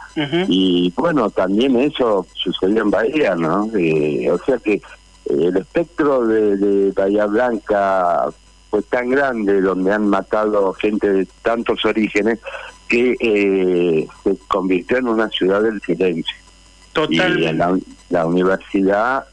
Y 0.48 0.92
bueno 0.96 1.30
también 1.30 1.78
eso 1.78 2.26
sucedió 2.34 2.82
en 2.82 2.90
Bahía 2.90 3.34
no 3.34 3.70
Eh, 3.74 4.30
o 4.30 4.38
sea 4.38 4.58
que 4.58 4.74
eh, 4.74 4.82
el 5.28 5.56
espectro 5.56 6.26
de, 6.26 6.56
de 6.56 6.92
Bahía 6.92 7.26
Blanca 7.26 8.28
fue 8.70 8.82
tan 8.82 9.10
grande 9.10 9.60
donde 9.60 9.92
han 9.92 10.06
matado 10.06 10.72
gente 10.74 11.12
de 11.12 11.26
tantos 11.42 11.84
orígenes 11.84 12.38
que 12.88 13.16
eh, 13.20 14.06
se 14.24 14.36
convirtió 14.48 14.98
en 14.98 15.08
una 15.08 15.28
ciudad 15.28 15.62
del 15.62 15.80
silencio. 15.82 16.36
Y 17.08 17.20
en 17.20 17.58
la, 17.58 17.78
la 18.08 18.26
universidad 18.26 19.24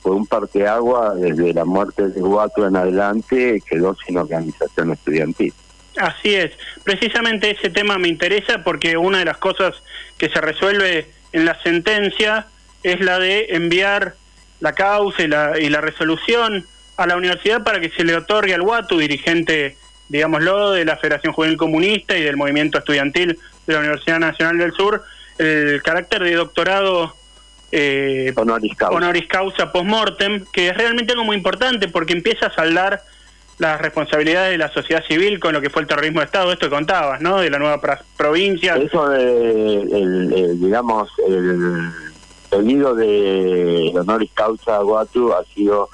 fue 0.00 0.12
un 0.12 0.26
parteagua 0.26 1.14
desde 1.14 1.54
la 1.54 1.64
muerte 1.64 2.08
de 2.08 2.20
Guato 2.20 2.66
en 2.66 2.76
adelante, 2.76 3.62
quedó 3.68 3.96
sin 4.06 4.18
organización 4.18 4.92
estudiantil. 4.92 5.52
Así 5.96 6.34
es, 6.34 6.52
precisamente 6.82 7.50
ese 7.50 7.70
tema 7.70 7.98
me 7.98 8.08
interesa 8.08 8.64
porque 8.64 8.96
una 8.96 9.18
de 9.18 9.24
las 9.24 9.38
cosas 9.38 9.74
que 10.18 10.28
se 10.28 10.40
resuelve 10.40 11.08
en 11.32 11.44
la 11.44 11.60
sentencia 11.62 12.48
es 12.82 13.00
la 13.00 13.18
de 13.18 13.46
enviar 13.50 14.14
la 14.60 14.72
causa 14.72 15.22
y 15.22 15.28
la, 15.28 15.58
y 15.58 15.68
la 15.68 15.80
resolución 15.80 16.66
a 16.96 17.06
la 17.06 17.16
universidad 17.16 17.62
para 17.62 17.80
que 17.80 17.90
se 17.90 18.04
le 18.04 18.16
otorgue 18.16 18.54
al 18.54 18.62
Guatu, 18.62 18.98
dirigente, 18.98 19.76
digámoslo, 20.08 20.72
de 20.72 20.84
la 20.84 20.96
Federación 20.96 21.32
Juvenil 21.32 21.56
Comunista 21.56 22.16
y 22.16 22.22
del 22.22 22.36
movimiento 22.36 22.78
estudiantil 22.78 23.38
de 23.66 23.72
la 23.72 23.80
Universidad 23.80 24.20
Nacional 24.20 24.58
del 24.58 24.72
Sur, 24.72 25.02
el 25.38 25.82
carácter 25.82 26.22
de 26.22 26.34
doctorado 26.34 27.14
eh, 27.72 28.32
honoris 28.36 28.76
causa, 28.76 28.96
honoris 28.96 29.26
causa 29.26 29.72
post-mortem, 29.72 30.44
que 30.52 30.68
es 30.68 30.76
realmente 30.76 31.12
algo 31.12 31.24
muy 31.24 31.36
importante 31.36 31.88
porque 31.88 32.12
empieza 32.12 32.46
a 32.46 32.54
saldar 32.54 33.02
las 33.58 33.80
responsabilidades 33.80 34.52
de 34.52 34.58
la 34.58 34.68
sociedad 34.68 35.02
civil 35.04 35.40
con 35.40 35.52
lo 35.52 35.60
que 35.60 35.70
fue 35.70 35.82
el 35.82 35.88
terrorismo 35.88 36.20
de 36.20 36.26
Estado, 36.26 36.52
esto 36.52 36.66
que 36.66 36.74
contabas, 36.74 37.20
¿no? 37.20 37.40
De 37.40 37.50
la 37.50 37.58
nueva 37.58 37.80
provincia. 38.16 38.76
Eso, 38.76 39.08
de, 39.08 39.80
el, 39.80 40.60
digamos, 40.60 41.08
el 41.28 41.90
pedido 42.50 42.94
de 42.94 43.92
honoris 43.94 44.30
causa 44.34 44.76
a 44.76 44.82
Guatu 44.82 45.32
ha 45.32 45.44
sido 45.54 45.88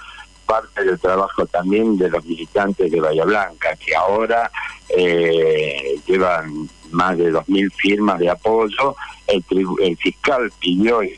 parte 0.50 0.82
del 0.84 0.98
trabajo 0.98 1.46
también 1.46 1.96
de 1.96 2.10
los 2.10 2.24
militantes 2.24 2.90
de 2.90 3.00
Bahía 3.00 3.24
Blanca, 3.24 3.76
que 3.76 3.94
ahora 3.94 4.50
eh, 4.88 5.94
llevan 6.04 6.68
más 6.90 7.16
de 7.16 7.32
2.000 7.32 7.72
firmas 7.76 8.18
de 8.18 8.30
apoyo. 8.30 8.96
El, 9.28 9.44
el 9.80 9.96
fiscal 9.96 10.50
pidió 10.58 11.04
y 11.04 11.16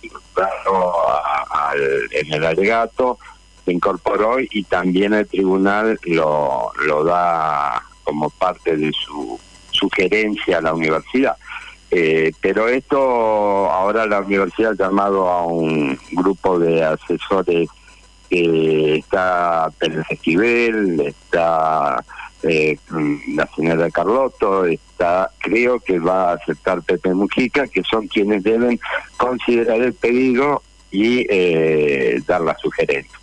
en 2.11 2.33
el 2.35 2.45
alegato, 2.45 3.19
se 3.65 3.73
incorporó 3.73 4.37
y 4.39 4.65
también 4.65 5.15
el 5.15 5.27
tribunal 5.27 5.99
lo, 6.05 6.71
lo 6.85 7.05
da 7.05 7.83
como 8.05 8.29
parte 8.29 8.77
de 8.77 8.93
su 8.93 9.41
sugerencia 9.71 10.59
a 10.59 10.61
la 10.61 10.75
universidad. 10.75 11.37
Eh, 11.91 12.33
pero 12.43 12.69
esto, 12.69 12.99
ahora 13.71 14.05
la 14.05 14.21
universidad 14.21 14.73
ha 14.73 14.85
llamado 14.85 15.29
a 15.29 15.47
un 15.47 15.99
grupo 16.11 16.59
de 16.59 16.85
asesores 16.85 17.71
que 18.33 18.97
está 18.97 19.71
Pérez 19.79 20.07
Esquivel, 20.09 21.01
está 21.01 22.03
eh, 22.43 22.79
la 23.35 23.47
señora 23.55 23.91
Carlotto, 23.91 24.65
está, 24.65 25.31
creo 25.39 25.79
que 25.79 25.99
va 25.99 26.31
a 26.31 26.35
aceptar 26.37 26.81
Pepe 26.81 27.13
Mujica, 27.13 27.67
que 27.67 27.83
son 27.83 28.09
quienes 28.09 28.43
deben 28.43 28.81
considerar 29.19 29.83
el 29.83 29.93
pedido 29.93 30.63
y 30.91 31.27
eh, 31.29 32.23
dar 32.27 32.41
la 32.41 32.57
sugerencia. 32.57 33.19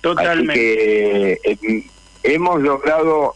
Totalmente. 0.00 0.52
Así 0.52 0.58
que 0.58 1.40
eh, 1.44 1.86
hemos 2.22 2.62
logrado 2.62 3.34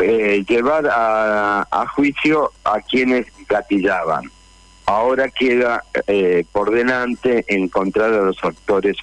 eh, 0.00 0.44
llevar 0.48 0.88
a, 0.88 1.64
a 1.70 1.86
juicio 1.90 2.50
a 2.64 2.80
quienes 2.80 3.26
gatillaban. 3.48 4.24
Ahora 4.86 5.28
queda 5.28 5.82
eh, 6.06 6.44
por 6.52 6.70
delante 6.70 7.44
encontrar 7.48 8.12
a 8.14 8.22
los 8.22 8.38
actores, 8.42 8.96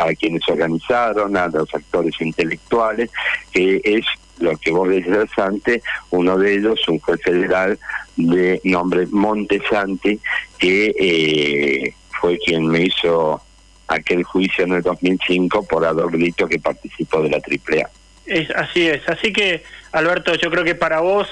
a 0.00 0.14
quienes 0.14 0.48
organizaron, 0.48 1.36
a 1.36 1.46
los 1.46 1.72
actores 1.72 2.20
intelectuales, 2.20 3.08
que 3.52 3.80
es 3.84 4.04
lo 4.38 4.56
que 4.56 4.72
vos 4.72 4.88
decías 4.88 5.28
antes, 5.36 5.82
uno 6.10 6.36
de 6.36 6.54
ellos, 6.54 6.80
un 6.88 6.98
juez 6.98 7.20
federal 7.22 7.78
de 8.16 8.60
nombre 8.64 9.06
Montesanti, 9.10 10.18
que 10.58 10.92
eh, 10.98 11.94
fue 12.20 12.38
quien 12.38 12.66
me 12.66 12.82
hizo 12.82 13.40
aquel 13.86 14.24
juicio 14.24 14.64
en 14.64 14.72
el 14.72 14.82
2005 14.82 15.66
por 15.66 16.12
dicho 16.18 16.46
que 16.46 16.58
participó 16.58 17.22
de 17.22 17.30
la 17.30 17.36
AAA. 17.36 17.88
Es, 18.26 18.50
así 18.50 18.88
es, 18.88 19.08
así 19.08 19.32
que 19.32 19.62
Alberto, 19.92 20.34
yo 20.34 20.50
creo 20.50 20.64
que 20.64 20.74
para 20.74 21.00
vos, 21.00 21.28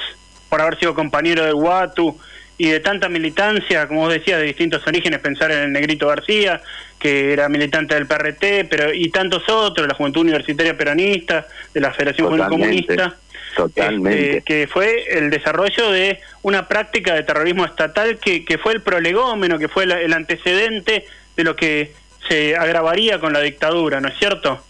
por 0.48 0.60
haber 0.60 0.78
sido 0.78 0.94
compañero 0.94 1.44
de 1.44 1.52
Guatu, 1.52 2.18
y 2.60 2.68
de 2.68 2.80
tanta 2.80 3.08
militancia, 3.08 3.88
como 3.88 4.00
vos 4.00 4.12
decías, 4.12 4.38
de 4.38 4.44
distintos 4.44 4.86
orígenes, 4.86 5.20
pensar 5.20 5.50
en 5.50 5.60
el 5.60 5.72
Negrito 5.72 6.08
García, 6.08 6.60
que 6.98 7.32
era 7.32 7.48
militante 7.48 7.94
del 7.94 8.06
PRT, 8.06 8.68
pero 8.68 8.92
y 8.92 9.08
tantos 9.08 9.48
otros, 9.48 9.88
la 9.88 9.94
Juventud 9.94 10.20
Universitaria 10.20 10.76
Peronista, 10.76 11.46
de 11.72 11.80
la 11.80 11.90
Federación 11.90 12.26
Juvenil 12.26 12.48
Comunista. 12.48 13.16
Totalmente. 13.56 14.36
Este, 14.36 14.42
que 14.42 14.68
fue 14.70 15.04
el 15.10 15.30
desarrollo 15.30 15.90
de 15.90 16.20
una 16.42 16.68
práctica 16.68 17.14
de 17.14 17.22
terrorismo 17.22 17.64
estatal 17.64 18.18
que, 18.18 18.44
que 18.44 18.58
fue 18.58 18.74
el 18.74 18.82
prolegómeno, 18.82 19.58
que 19.58 19.68
fue 19.68 19.84
el 19.84 20.12
antecedente 20.12 21.06
de 21.38 21.44
lo 21.44 21.56
que 21.56 21.94
se 22.28 22.56
agravaría 22.56 23.18
con 23.20 23.32
la 23.32 23.40
dictadura, 23.40 24.02
¿no 24.02 24.08
es 24.08 24.18
cierto? 24.18 24.62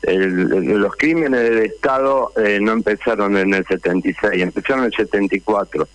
los 0.00 0.96
crímenes 0.96 1.42
del 1.42 1.58
Estado 1.58 2.32
eh, 2.42 2.58
no 2.62 2.72
empezaron 2.72 3.36
en 3.36 3.52
el 3.52 3.66
76, 3.66 4.40
empezaron 4.40 4.84
en 4.84 4.92
el 4.92 4.96
74 4.96 5.88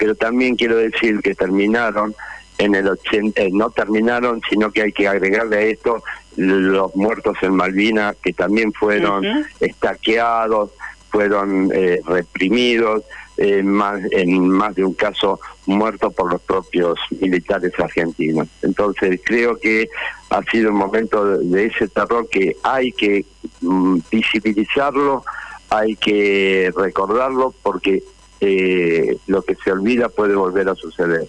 pero 0.00 0.14
también 0.14 0.56
quiero 0.56 0.76
decir 0.76 1.20
que 1.20 1.34
terminaron 1.34 2.14
en 2.56 2.74
el 2.74 2.88
80, 2.88 3.40
eh, 3.40 3.50
no 3.52 3.70
terminaron, 3.70 4.40
sino 4.48 4.72
que 4.72 4.82
hay 4.82 4.92
que 4.92 5.06
agregarle 5.06 5.56
a 5.56 5.60
esto 5.60 6.02
los 6.36 6.96
muertos 6.96 7.36
en 7.42 7.54
Malvinas, 7.54 8.16
que 8.22 8.32
también 8.32 8.72
fueron 8.72 9.24
estaqueados, 9.60 10.70
fueron 11.10 11.70
eh, 11.74 12.00
reprimidos, 12.06 13.02
eh, 13.36 13.62
más, 13.62 14.00
en 14.10 14.48
más 14.48 14.74
de 14.74 14.84
un 14.84 14.94
caso 14.94 15.38
muertos 15.66 16.14
por 16.14 16.32
los 16.32 16.40
propios 16.40 16.98
militares 17.20 17.72
argentinos. 17.78 18.48
Entonces 18.62 19.20
creo 19.22 19.58
que 19.58 19.88
ha 20.30 20.42
sido 20.44 20.70
un 20.70 20.76
momento 20.76 21.38
de 21.38 21.66
ese 21.66 21.88
terror 21.88 22.26
que 22.30 22.56
hay 22.62 22.92
que 22.92 23.26
mm, 23.60 23.98
visibilizarlo, 24.10 25.24
hay 25.68 25.94
que 25.96 26.72
recordarlo 26.74 27.54
porque 27.62 28.02
eh, 28.40 29.16
lo 29.26 29.42
que 29.42 29.56
se 29.56 29.72
olvida 29.72 30.08
puede 30.08 30.34
volver 30.34 30.68
a 30.68 30.74
suceder. 30.74 31.26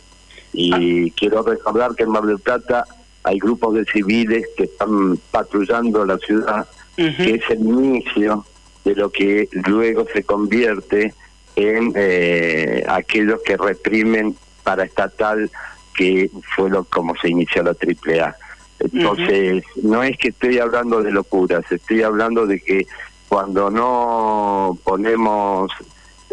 Y 0.53 1.09
ah. 1.09 1.13
quiero 1.15 1.43
recordar 1.43 1.95
que 1.95 2.03
en 2.03 2.09
Mar 2.09 2.23
del 2.23 2.39
Plata 2.39 2.85
hay 3.23 3.39
grupos 3.39 3.75
de 3.75 3.85
civiles 3.85 4.45
que 4.57 4.63
están 4.63 5.17
patrullando 5.31 6.05
la 6.05 6.17
ciudad, 6.17 6.67
que 6.95 7.35
es 7.35 7.49
el 7.49 7.59
inicio 7.59 8.45
de 8.83 8.95
lo 8.95 9.11
que 9.11 9.47
luego 9.67 10.05
se 10.11 10.23
convierte 10.23 11.13
en 11.55 11.93
eh, 11.95 12.83
aquellos 12.87 13.41
que 13.43 13.57
reprimen 13.57 14.35
para 14.63 14.83
estatal, 14.83 15.49
que 15.95 16.29
fue 16.55 16.69
lo 16.69 16.83
como 16.85 17.15
se 17.21 17.29
inició 17.29 17.63
la 17.63 17.71
AAA. 17.71 18.35
Entonces, 18.79 19.63
no 19.83 20.01
es 20.01 20.17
que 20.17 20.29
estoy 20.29 20.57
hablando 20.57 21.03
de 21.03 21.11
locuras, 21.11 21.63
estoy 21.71 22.01
hablando 22.01 22.47
de 22.47 22.59
que 22.59 22.87
cuando 23.29 23.69
no 23.69 24.77
ponemos 24.83 25.71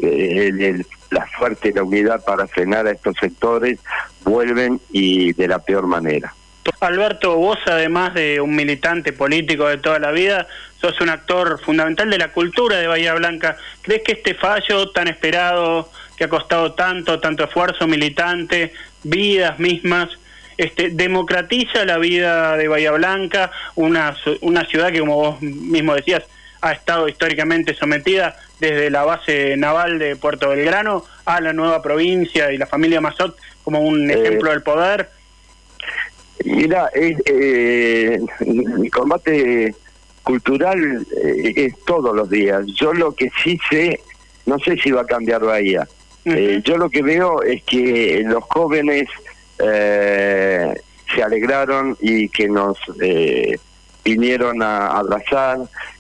eh, 0.03 0.83
la 1.11 1.27
suerte 1.37 1.69
y 1.69 1.73
la 1.73 1.83
unidad 1.83 2.25
para 2.25 2.47
frenar 2.47 2.87
a 2.87 2.91
estos 2.91 3.16
sectores 3.19 3.79
vuelven 4.25 4.81
y 4.93 5.33
de 5.33 5.49
la 5.49 5.59
peor 5.59 5.87
manera. 5.87 6.35
Alberto, 6.81 7.37
vos 7.37 7.59
además 7.66 8.15
de 8.15 8.41
un 8.41 8.55
militante 8.55 9.12
político 9.12 9.66
de 9.66 9.79
toda 9.79 9.99
la 9.99 10.12
vida, 10.12 10.47
sos 10.81 11.01
un 11.01 11.09
actor 11.09 11.61
fundamental 11.61 12.11
de 12.11 12.19
la 12.19 12.33
cultura 12.33 12.77
de 12.77 12.87
Bahía 12.87 13.15
Blanca. 13.15 13.57
¿Crees 13.83 14.03
que 14.03 14.12
este 14.12 14.35
fallo 14.35 14.91
tan 14.91 15.09
esperado, 15.09 15.91
que 16.16 16.25
ha 16.25 16.29
costado 16.29 16.75
tanto, 16.75 17.20
tanto 17.20 17.45
esfuerzo 17.45 17.87
militante, 17.87 18.73
vidas 19.03 19.59
mismas, 19.59 20.11
este, 20.57 20.91
democratiza 20.91 21.85
la 21.85 21.99
vida 21.99 22.57
de 22.57 22.69
Bahía 22.69 22.93
Blanca, 22.93 23.51
una, 23.77 24.16
una 24.41 24.65
ciudad 24.65 24.93
que 24.93 25.01
como 25.01 25.15
vos 25.15 25.41
mismo 25.41 25.95
decías, 25.95 26.25
ha 26.60 26.72
estado 26.72 27.09
históricamente 27.09 27.74
sometida 27.74 28.36
desde 28.60 28.90
la 28.90 29.05
base 29.05 29.56
naval 29.56 29.98
de 29.98 30.16
Puerto 30.16 30.48
Belgrano 30.48 31.05
a 31.24 31.40
la 31.40 31.52
nueva 31.52 31.82
provincia 31.82 32.52
y 32.52 32.59
la 32.59 32.66
familia 32.66 33.01
Mazot 33.01 33.36
como 33.62 33.80
un 33.80 34.10
eh, 34.10 34.14
ejemplo 34.14 34.51
del 34.51 34.62
poder? 34.62 35.10
Mira, 36.44 36.89
eh, 36.94 38.18
el 38.40 38.90
combate 38.90 39.74
cultural 40.22 41.06
eh, 41.22 41.52
es 41.55 41.74
todos 41.85 42.14
los 42.14 42.30
días. 42.30 42.64
Yo 42.66 42.93
lo 42.93 43.12
que 43.12 43.30
sí 43.43 43.59
sé, 43.70 44.01
no 44.47 44.59
sé 44.59 44.76
si 44.78 44.90
va 44.90 45.02
a 45.02 45.06
cambiar 45.06 45.44
Bahía. 45.44 45.86
yo 46.24 46.76
lo 46.76 46.89
que 46.89 47.02
veo 47.02 47.43
es 47.43 47.62
que 47.64 48.22
los 48.26 48.44
jóvenes 48.44 49.09
se 49.59 51.22
alegraron 51.22 51.97
y 52.01 52.28
que 52.28 52.48
nos 52.48 52.78
vinieron 54.05 54.62
a 54.62 54.86
abrazar, 54.98 55.59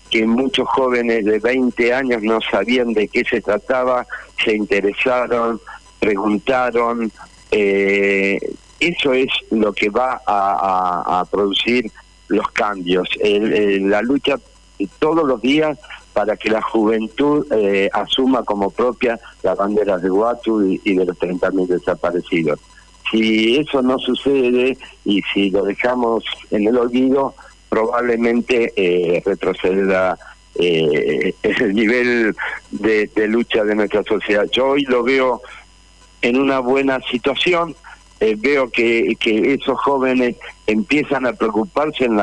que 0.08 0.26
muchos 0.26 0.68
jóvenes 0.68 1.24
de 1.24 1.38
20 1.38 1.94
años 1.94 2.22
no 2.22 2.38
sabían 2.40 2.92
de 2.92 3.08
qué 3.08 3.24
se 3.24 3.40
trataba, 3.40 4.06
se 4.42 4.54
interesaron, 4.54 5.60
preguntaron. 5.98 7.10
Eh, 7.50 8.38
eso 8.80 9.12
es 9.12 9.28
lo 9.50 9.72
que 9.72 9.90
va 9.90 10.20
a, 10.26 11.24
producir 11.30 11.90
los 12.28 12.48
cambios. 12.52 13.08
la 13.22 14.02
lucha 14.02 14.36
todos 14.98 15.26
los 15.26 15.40
días 15.40 15.78
para 16.12 16.36
que 16.36 16.50
la 16.50 16.62
juventud 16.62 17.46
eh, 17.52 17.90
asuma 17.92 18.42
como 18.44 18.70
propia 18.70 19.18
las 19.42 19.56
banderas 19.56 20.02
de 20.02 20.08
Guatu 20.08 20.64
y, 20.64 20.80
y 20.84 20.94
de 20.94 21.04
los 21.04 21.18
30.000 21.18 21.66
desaparecidos. 21.66 22.60
Si 23.10 23.56
eso 23.56 23.82
no 23.82 23.98
sucede 23.98 24.76
y 25.04 25.22
si 25.32 25.50
lo 25.50 25.64
dejamos 25.64 26.24
en 26.50 26.66
el 26.66 26.76
olvido, 26.76 27.34
probablemente 27.68 28.72
eh, 28.76 29.22
retroceda 29.24 30.18
eh, 30.54 31.34
ese 31.42 31.72
nivel 31.72 32.34
de, 32.70 33.10
de 33.14 33.28
lucha 33.28 33.64
de 33.64 33.74
nuestra 33.74 34.02
sociedad. 34.02 34.46
Yo 34.50 34.68
hoy 34.68 34.82
lo 34.82 35.02
veo 35.02 35.42
en 36.22 36.38
una 36.38 36.58
buena 36.58 37.00
situación, 37.10 37.76
eh, 38.20 38.34
veo 38.36 38.70
que, 38.70 39.16
esos 39.22 39.78
jóvenes 39.80 40.36
empiezan 40.66 41.26
a 41.26 41.32
preocuparse 41.32 42.06
en 42.06 42.16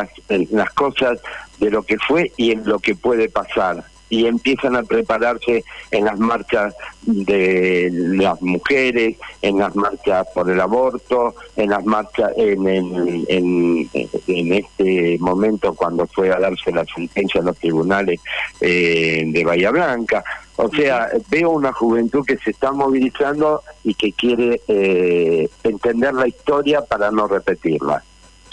las 0.52 0.74
cosas 0.74 1.20
de 1.60 1.70
lo 1.72 1.84
que 1.84 1.98
fue 1.98 2.32
y 2.36 2.52
en 2.52 2.68
lo 2.68 2.80
que 2.80 2.96
puede 2.96 3.30
pasar 3.30 3.86
y 4.16 4.28
empiezan 4.28 4.78
a 4.78 4.84
prepararse 4.84 5.66
en 5.92 6.06
las 6.06 6.18
marchas 6.18 6.74
de 7.02 7.90
las 7.92 8.42
mujeres, 8.42 9.18
en 9.42 9.58
las 9.58 9.76
marchas 9.76 10.26
por 10.34 10.50
el 10.50 10.62
aborto, 10.62 11.36
en 11.58 11.70
las 11.72 11.84
marchas 11.86 12.32
en, 12.38 12.66
en, 12.66 13.26
en, 13.28 13.90
en 14.28 14.54
este 14.54 15.18
momento 15.20 15.74
cuando 15.74 16.08
fue 16.08 16.32
a 16.32 16.40
darse 16.40 16.72
la 16.72 16.86
sentencia 16.86 17.40
en 17.40 17.46
los 17.46 17.58
tribunales 17.58 18.22
eh, 18.62 19.24
de 19.28 19.44
Bahía 19.44 19.72
Blanca. 19.72 20.24
O 20.56 20.70
sea, 20.70 21.10
veo 21.30 21.50
una 21.50 21.74
juventud 21.74 22.24
que 22.26 22.38
se 22.38 22.52
está 22.52 22.72
movilizando 22.72 23.62
y 23.84 23.94
que 23.96 24.14
quiere 24.14 24.62
eh, 24.70 25.50
entender 25.64 26.14
la 26.14 26.28
historia 26.28 26.86
para 26.86 27.12
no 27.12 27.28
repetirla. 27.28 28.02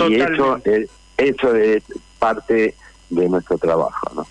Y 0.09 0.21
eso, 0.21 0.59
es, 0.65 0.91
eso 1.17 1.55
es 1.55 1.85
parte 2.19 2.75
de 3.11 3.29
nuestro 3.29 3.57
trabajo, 3.59 4.11
¿no? 4.17 4.27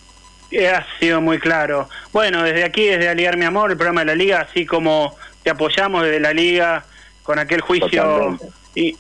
Ha 0.58 0.86
sido 1.00 1.22
muy 1.22 1.40
claro. 1.40 1.88
Bueno, 2.12 2.44
desde 2.44 2.64
aquí, 2.64 2.86
desde 2.86 3.08
Aliar 3.10 3.38
Mi 3.38 3.46
Amor, 3.46 3.72
el 3.72 3.78
programa 3.78 4.02
de 4.02 4.08
la 4.08 4.16
Liga, 4.16 4.42
así 4.42 4.66
como 4.66 5.16
te 5.44 5.50
apoyamos 5.50 6.04
desde 6.04 6.20
la 6.20 6.34
Liga 6.34 6.84
con 7.24 7.40
aquel 7.40 7.62
juicio 7.62 8.38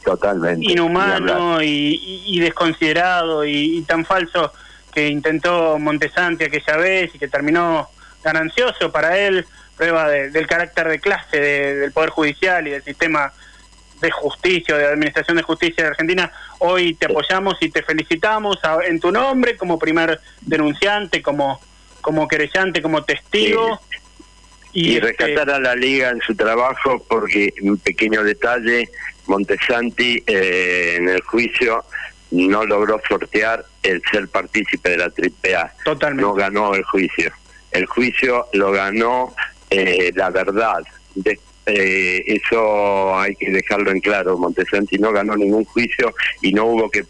Totalmente. 0.04 0.66
y- 0.66 0.72
inhumano 0.74 1.62
y 1.62 2.40
desconsiderado 2.40 3.44
y, 3.46 3.78
y 3.78 3.82
tan 3.84 4.06
falso 4.06 4.54
que 4.94 5.08
intentó 5.08 5.78
Montesanti 5.80 6.44
aquella 6.46 6.78
vez 6.78 7.16
y 7.16 7.20
que 7.20 7.28
terminó 7.28 7.90
ganancioso 8.24 8.92
para 8.92 9.18
él, 9.18 9.46
prueba 9.78 10.08
de- 10.10 10.30
del 10.30 10.48
carácter 10.48 10.88
de 10.88 11.00
clase 11.00 11.40
de- 11.40 11.76
del 11.76 11.92
Poder 11.92 12.10
Judicial 12.12 12.68
y 12.68 12.72
del 12.72 12.84
sistema 12.84 13.32
de 14.02 14.12
justicia, 14.12 14.76
de 14.78 14.86
administración 14.88 15.38
de 15.38 15.44
justicia 15.44 15.84
de 15.84 15.90
Argentina. 15.92 16.32
Hoy 16.60 16.96
te 16.96 17.06
apoyamos 17.06 17.56
y 17.62 17.70
te 17.70 17.84
felicitamos 17.84 18.58
a- 18.64 18.80
en 18.88 19.00
tu 19.00 19.12
nombre 19.12 19.56
como 19.58 19.78
primer 19.80 20.20
denunciante, 20.42 21.22
como, 21.22 21.62
como 22.02 22.28
querellante, 22.28 22.82
como 22.82 23.04
testigo. 23.04 23.80
y, 24.74 24.96
este, 24.96 25.08
rescatar 25.08 25.50
a 25.50 25.60
la 25.60 25.76
liga 25.76 26.10
en 26.12 26.22
su 26.22 26.34
trabajo 26.34 27.04
porque 27.10 27.54
un 27.62 27.78
pequeño 27.78 28.24
detalle 28.24 28.90
Montesanti 29.28 30.24
eh, 30.26 30.96
en 30.98 31.10
el 31.10 31.22
juicio 31.24 31.84
no 32.32 32.66
logró 32.66 33.02
sortear 33.08 33.66
el 33.84 34.02
ser 34.10 34.30
partícipe 34.30 34.90
de 34.92 34.98
la 34.98 35.06
AAA 35.12 35.74
Totalmente. 35.84 36.22
no 36.24 36.34
ganó 36.34 36.74
el 36.74 36.84
juicio 36.86 37.34
el 37.72 37.86
juicio 37.86 38.48
lo 38.54 38.72
ganó 38.72 39.36
eh, 39.70 40.12
la 40.16 40.30
verdad 40.30 40.80
De- 41.16 41.38
eh, 41.66 42.24
eso 42.26 43.18
hay 43.18 43.36
que 43.36 43.52
dejarlo 43.52 43.92
en 43.92 44.00
claro 44.00 44.38
Montesanti 44.38 44.98
no 44.98 45.12
ganó 45.12 45.36
ningún 45.36 45.64
juicio 45.66 46.14
y 46.42 46.54
no 46.54 46.66
hubo 46.66 46.90
que 46.90 47.06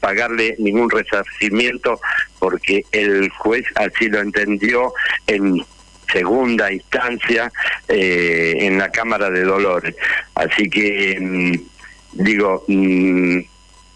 pagarle 0.00 0.56
ningún 0.58 0.90
resarcimiento 0.90 2.00
porque 2.40 2.84
el 2.90 3.30
juez 3.30 3.64
así 3.76 4.08
lo 4.08 4.20
entendió 4.20 4.92
en 5.28 5.64
segunda 6.12 6.72
instancia 6.72 7.52
eh, 7.88 8.56
en 8.60 8.78
la 8.78 8.90
Cámara 8.90 9.30
de 9.30 9.42
Dolores. 9.42 9.96
Así 10.34 10.68
que, 10.68 11.18
mm, 11.20 12.22
digo, 12.22 12.64
mm, 12.68 13.38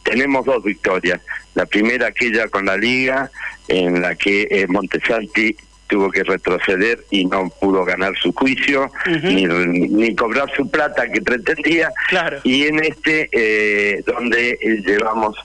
tenemos 0.02 0.44
dos 0.44 0.62
victorias. 0.64 1.20
La 1.54 1.66
primera, 1.66 2.08
aquella 2.08 2.48
con 2.48 2.66
la 2.66 2.76
Liga, 2.76 3.30
en 3.68 4.00
la 4.00 4.14
que 4.14 4.48
eh, 4.50 4.66
Montesanti 4.66 5.56
tuvo 5.88 6.10
que 6.10 6.22
retroceder 6.22 7.04
y 7.10 7.24
no 7.24 7.48
pudo 7.60 7.84
ganar 7.84 8.12
su 8.20 8.32
juicio, 8.32 8.90
ni, 9.22 9.44
ni 9.46 10.14
cobrar 10.14 10.50
su 10.54 10.70
plata 10.70 11.10
que 11.10 11.20
pretendía. 11.20 11.90
Claro. 12.08 12.38
Y 12.44 12.66
en 12.66 12.84
este, 12.84 13.28
eh, 13.32 14.02
donde 14.06 14.50
eh, 14.50 14.82
llevamos 14.86 15.36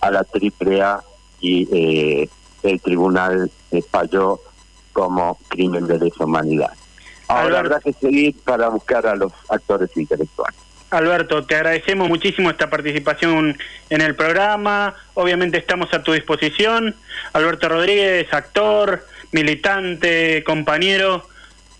a 0.00 0.10
la 0.10 0.20
AAA 0.20 1.02
y 1.40 1.68
eh, 1.72 2.28
el 2.62 2.80
tribunal 2.80 3.50
falló 3.90 4.40
como 4.92 5.38
crimen 5.48 5.86
de 5.86 5.98
lesa 5.98 6.24
humanidad. 6.24 6.70
Ahora 7.28 7.60
habrá 7.60 7.80
que 7.80 7.92
seguir 7.92 8.34
para 8.44 8.68
buscar 8.68 9.06
a 9.06 9.14
los 9.14 9.32
actores 9.48 9.90
intelectuales. 9.96 10.58
Alberto, 10.90 11.44
te 11.44 11.54
agradecemos 11.54 12.08
muchísimo 12.08 12.50
esta 12.50 12.68
participación 12.68 13.56
en 13.90 14.00
el 14.00 14.16
programa. 14.16 14.96
Obviamente 15.14 15.56
estamos 15.56 15.94
a 15.94 16.02
tu 16.02 16.12
disposición. 16.12 16.96
Alberto 17.32 17.68
Rodríguez, 17.68 18.32
actor, 18.34 19.04
militante, 19.32 20.42
compañero, 20.44 21.28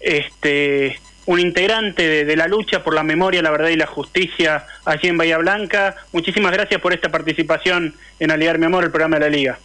este, 0.00 1.00
un 1.26 1.40
integrante 1.40 2.06
de, 2.06 2.24
de 2.24 2.36
la 2.36 2.46
lucha 2.46 2.82
por 2.82 2.94
la 2.94 3.02
memoria, 3.02 3.42
la 3.42 3.50
verdad 3.50 3.68
y 3.68 3.76
la 3.76 3.86
justicia 3.86 4.66
allí 4.84 5.08
en 5.08 5.18
Bahía 5.18 5.38
Blanca. 5.38 5.96
Muchísimas 6.12 6.52
gracias 6.52 6.80
por 6.80 6.92
esta 6.92 7.08
participación 7.10 7.94
en 8.18 8.30
Aliar 8.30 8.58
Mi 8.58 8.66
Amor, 8.66 8.84
el 8.84 8.90
programa 8.90 9.18
de 9.18 9.26
la 9.26 9.30
Liga. 9.30 9.58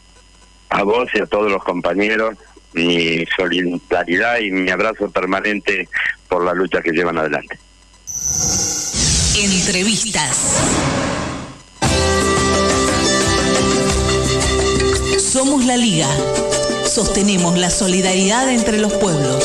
A 0.69 0.83
vos 0.83 1.09
y 1.13 1.19
a 1.19 1.25
todos 1.25 1.51
los 1.51 1.63
compañeros, 1.63 2.35
mi 2.73 3.25
solidaridad 3.35 4.39
y 4.39 4.51
mi 4.51 4.69
abrazo 4.69 5.09
permanente 5.09 5.87
por 6.27 6.43
la 6.43 6.53
lucha 6.53 6.81
que 6.81 6.91
llevan 6.91 7.17
adelante. 7.17 7.57
Entrevistas. 9.37 10.61
Somos 15.19 15.65
la 15.65 15.77
Liga. 15.77 16.07
Sostenemos 16.95 17.57
la 17.57 17.69
solidaridad 17.69 18.49
entre 18.49 18.77
los 18.79 18.93
pueblos. 18.93 19.43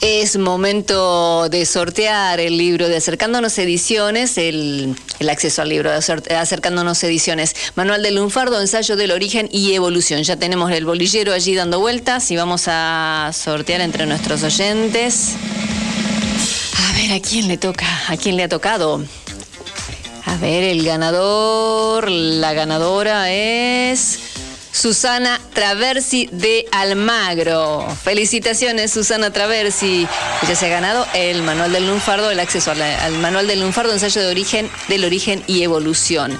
Es 0.00 0.36
momento 0.36 1.48
de 1.48 1.64
sortear 1.66 2.40
el 2.40 2.58
libro 2.58 2.88
de 2.88 2.96
Acercándonos 2.96 3.56
Ediciones, 3.58 4.38
el, 4.38 4.96
acceso 5.30 5.62
al 5.62 5.68
libro 5.68 5.92
de 5.92 5.98
Acer- 5.98 6.32
Acercándonos 6.32 7.04
Ediciones, 7.04 7.54
Manual 7.76 8.02
del 8.02 8.16
Lunfardo, 8.16 8.60
Ensayo 8.60 8.96
del 8.96 9.12
Origen 9.12 9.48
y 9.52 9.72
Evolución. 9.74 10.24
Ya 10.24 10.34
tenemos 10.34 10.72
el 10.72 10.84
bolillero 10.84 11.32
allí 11.32 11.54
dando 11.54 11.78
vueltas 11.78 12.28
y 12.32 12.36
vamos 12.36 12.64
a 12.66 13.30
sortear 13.32 13.82
entre 13.82 14.04
nuestros 14.06 14.42
oyentes. 14.42 15.34
A 16.88 16.92
ver, 16.94 17.12
¿a 17.12 17.20
quién 17.20 17.46
le 17.46 17.56
toca? 17.56 17.86
¿A 18.08 18.16
quién 18.16 18.36
le 18.36 18.42
ha 18.42 18.48
tocado? 18.48 19.04
A 20.28 20.36
ver, 20.38 20.64
el 20.64 20.84
ganador, 20.84 22.10
la 22.10 22.52
ganadora 22.52 23.30
es 23.30 24.18
Susana 24.76 25.40
Traversi 25.54 26.28
de 26.32 26.66
Almagro. 26.70 27.86
Felicitaciones, 28.04 28.90
Susana 28.90 29.32
Traversi. 29.32 30.06
Ella 30.42 30.54
se 30.54 30.66
ha 30.66 30.68
ganado 30.68 31.06
el 31.14 31.42
manual 31.42 31.72
del 31.72 31.86
lunfardo, 31.86 32.30
el 32.30 32.38
acceso 32.40 32.72
al 32.72 33.12
manual 33.20 33.46
del 33.46 33.60
lunfardo, 33.60 33.94
ensayo 33.94 34.20
de 34.20 34.28
origen, 34.28 34.68
del 34.88 35.04
origen 35.06 35.42
y 35.46 35.62
evolución. 35.62 36.38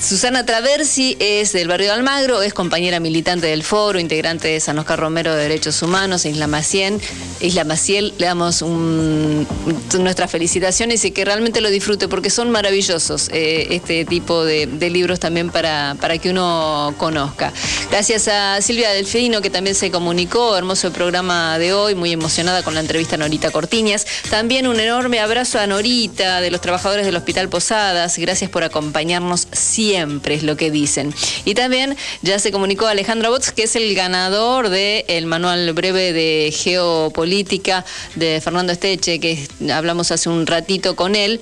Susana 0.00 0.46
Traversi 0.46 1.16
es 1.18 1.52
del 1.52 1.66
barrio 1.66 1.88
de 1.88 1.94
Almagro, 1.94 2.42
es 2.42 2.52
compañera 2.54 3.00
militante 3.00 3.46
del 3.48 3.64
foro, 3.64 3.98
integrante 3.98 4.48
de 4.48 4.60
San 4.60 4.78
Oscar 4.78 5.00
Romero 5.00 5.34
de 5.34 5.42
Derechos 5.42 5.82
Humanos, 5.82 6.24
Isla 6.24 6.46
Maciel. 6.46 7.00
Isla 7.40 7.64
Maciel, 7.64 8.12
le 8.18 8.26
damos 8.26 8.62
nuestras 8.62 10.30
felicitaciones 10.30 11.04
y 11.04 11.10
que 11.10 11.24
realmente 11.24 11.60
lo 11.60 11.70
disfrute 11.70 12.06
porque 12.06 12.30
son 12.30 12.50
maravillosos 12.50 13.28
eh, 13.32 13.68
este 13.70 14.04
tipo 14.04 14.44
de, 14.44 14.66
de 14.66 14.90
libros 14.90 15.18
también 15.18 15.50
para, 15.50 15.96
para 16.00 16.18
que 16.18 16.30
uno 16.30 16.91
conozca. 16.94 17.52
Gracias 17.90 18.28
a 18.28 18.60
Silvia 18.62 18.90
Delfino 18.90 19.40
que 19.40 19.50
también 19.50 19.74
se 19.74 19.90
comunicó, 19.90 20.56
hermoso 20.56 20.86
el 20.86 20.92
programa 20.92 21.58
de 21.58 21.72
hoy, 21.72 21.94
muy 21.94 22.12
emocionada 22.12 22.62
con 22.62 22.74
la 22.74 22.80
entrevista 22.80 23.16
a 23.16 23.18
Norita 23.18 23.50
Cortiñas. 23.50 24.06
También 24.30 24.66
un 24.66 24.80
enorme 24.80 25.20
abrazo 25.20 25.58
a 25.58 25.66
Norita 25.66 26.40
de 26.40 26.50
los 26.50 26.60
trabajadores 26.60 27.06
del 27.06 27.16
Hospital 27.16 27.48
Posadas, 27.48 28.18
gracias 28.18 28.50
por 28.50 28.64
acompañarnos 28.64 29.46
siempre, 29.52 30.34
es 30.34 30.42
lo 30.42 30.56
que 30.56 30.70
dicen. 30.70 31.14
Y 31.44 31.54
también 31.54 31.96
ya 32.22 32.38
se 32.38 32.52
comunicó 32.52 32.86
Alejandro 32.86 33.30
Bots, 33.30 33.52
que 33.52 33.64
es 33.64 33.76
el 33.76 33.94
ganador 33.94 34.68
del 34.68 35.26
manual 35.26 35.72
breve 35.72 36.12
de 36.12 36.52
geopolítica 36.52 37.84
de 38.14 38.40
Fernando 38.40 38.72
Esteche, 38.72 39.20
que 39.20 39.48
hablamos 39.72 40.10
hace 40.10 40.28
un 40.28 40.46
ratito 40.46 40.96
con 40.96 41.14
él. 41.14 41.40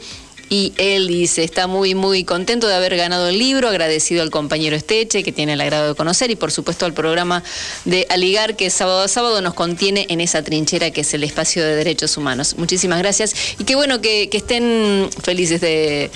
Y 0.51 0.75
él 0.77 1.07
dice, 1.07 1.45
está 1.45 1.67
muy, 1.67 1.95
muy 1.95 2.25
contento 2.25 2.67
de 2.67 2.75
haber 2.75 2.97
ganado 2.97 3.29
el 3.29 3.39
libro, 3.39 3.69
agradecido 3.69 4.21
al 4.21 4.31
compañero 4.31 4.77
Esteche, 4.77 5.23
que 5.23 5.33
tiene 5.33 5.55
el 5.55 5.61
agrado 5.61 5.89
de 5.89 5.95
conocer, 5.95 6.31
y 6.31 6.37
por 6.37 6.51
supuesto 6.51 6.85
al 6.85 6.93
programa 6.93 7.43
de 7.85 8.07
Aligar, 8.11 8.57
que 8.57 8.69
sábado 8.69 9.03
a 9.03 9.09
sábado 9.09 9.41
nos 9.41 9.55
contiene 9.55 10.07
en 10.11 10.21
esa 10.21 10.43
trinchera 10.43 10.91
que 10.91 11.03
es 11.03 11.15
el 11.15 11.25
espacio 11.25 11.65
de 11.65 11.77
derechos 11.77 12.17
humanos. 12.17 12.57
Muchísimas 12.59 12.99
gracias 12.99 13.35
y 13.59 13.65
qué 13.65 13.77
bueno 13.77 14.01
que, 14.01 14.29
estén 14.33 15.09
felices 15.23 15.61
de 15.61 16.11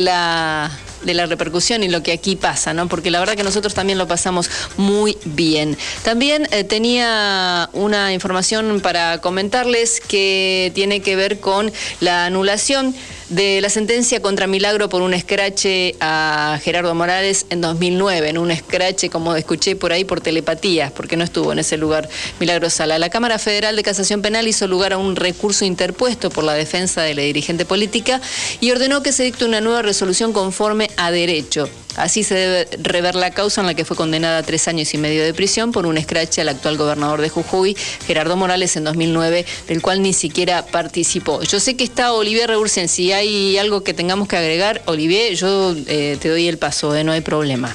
la 0.00 0.70
de 1.02 1.14
la 1.14 1.26
repercusión 1.26 1.82
y 1.82 1.88
lo 1.88 2.02
que 2.02 2.12
aquí 2.12 2.36
pasa, 2.36 2.74
¿no? 2.74 2.88
Porque 2.88 3.10
la 3.10 3.20
verdad 3.20 3.34
que 3.34 3.44
nosotros 3.44 3.74
también 3.74 3.98
lo 3.98 4.08
pasamos 4.08 4.50
muy 4.76 5.16
bien. 5.24 5.76
También 6.02 6.48
eh, 6.50 6.64
tenía 6.64 7.68
una 7.72 8.12
información 8.12 8.80
para 8.80 9.20
comentarles 9.20 10.00
que 10.00 10.72
tiene 10.74 11.00
que 11.00 11.16
ver 11.16 11.40
con 11.40 11.72
la 12.00 12.26
anulación 12.26 12.94
de 13.28 13.60
la 13.60 13.68
sentencia 13.68 14.20
contra 14.22 14.46
Milagro 14.46 14.88
por 14.88 15.02
un 15.02 15.14
escrache 15.14 15.94
a 16.00 16.58
Gerardo 16.62 16.94
Morales 16.94 17.46
en 17.50 17.60
2009, 17.60 18.30
en 18.30 18.38
un 18.38 18.50
escrache, 18.50 19.10
como 19.10 19.34
escuché 19.34 19.76
por 19.76 19.92
ahí, 19.92 20.04
por 20.04 20.20
telepatía, 20.20 20.90
porque 20.94 21.16
no 21.16 21.24
estuvo 21.24 21.52
en 21.52 21.58
ese 21.58 21.76
lugar 21.76 22.08
Milagro 22.40 22.70
Sala. 22.70 22.98
La 22.98 23.10
Cámara 23.10 23.38
Federal 23.38 23.76
de 23.76 23.82
Casación 23.82 24.22
Penal 24.22 24.48
hizo 24.48 24.66
lugar 24.66 24.92
a 24.92 24.98
un 24.98 25.16
recurso 25.16 25.64
interpuesto 25.64 26.30
por 26.30 26.44
la 26.44 26.54
defensa 26.54 27.02
de 27.02 27.14
la 27.14 27.22
dirigente 27.22 27.64
política 27.64 28.20
y 28.60 28.70
ordenó 28.70 29.02
que 29.02 29.12
se 29.12 29.24
dicte 29.24 29.44
una 29.44 29.60
nueva 29.60 29.82
resolución 29.82 30.32
conforme 30.32 30.90
a 30.96 31.10
derecho. 31.10 31.68
Así 31.98 32.22
se 32.22 32.34
debe 32.34 32.68
rever 32.82 33.14
la 33.14 33.30
causa 33.30 33.60
en 33.60 33.66
la 33.66 33.74
que 33.74 33.84
fue 33.84 33.96
condenada 33.96 34.38
a 34.38 34.42
tres 34.42 34.68
años 34.68 34.92
y 34.94 34.98
medio 34.98 35.24
de 35.24 35.34
prisión 35.34 35.72
por 35.72 35.86
un 35.86 35.98
escrache 35.98 36.40
al 36.40 36.48
actual 36.48 36.76
gobernador 36.76 37.20
de 37.20 37.28
Jujuy, 37.28 37.76
Gerardo 38.06 38.36
Morales, 38.36 38.76
en 38.76 38.84
2009, 38.84 39.44
del 39.66 39.82
cual 39.82 40.02
ni 40.02 40.12
siquiera 40.12 40.64
participó. 40.66 41.42
Yo 41.42 41.60
sé 41.60 41.76
que 41.76 41.84
está 41.84 42.12
Olivier 42.12 42.48
Reursen. 42.48 42.88
Si 42.88 43.12
hay 43.12 43.58
algo 43.58 43.82
que 43.84 43.94
tengamos 43.94 44.28
que 44.28 44.36
agregar, 44.36 44.82
Olivier, 44.86 45.34
yo 45.34 45.74
eh, 45.86 46.16
te 46.20 46.28
doy 46.28 46.48
el 46.48 46.58
paso, 46.58 46.94
eh, 46.94 47.04
no 47.04 47.12
hay 47.12 47.20
problema. 47.20 47.74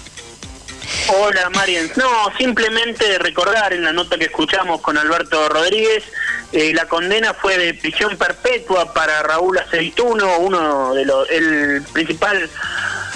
Hola, 1.07 1.49
Marian. 1.49 1.91
No, 1.95 2.31
simplemente 2.37 3.17
recordar 3.19 3.73
en 3.73 3.83
la 3.83 3.93
nota 3.93 4.17
que 4.17 4.25
escuchamos 4.25 4.81
con 4.81 4.97
Alberto 4.97 5.49
Rodríguez, 5.49 6.03
eh, 6.51 6.73
la 6.73 6.85
condena 6.87 7.33
fue 7.33 7.57
de 7.57 7.73
prisión 7.73 8.17
perpetua 8.17 8.93
para 8.93 9.23
Raúl 9.23 9.57
Aceituno, 9.57 10.37
uno 10.39 10.93
de 10.93 11.05
los, 11.05 11.29
el 11.29 11.81
principal 11.93 12.49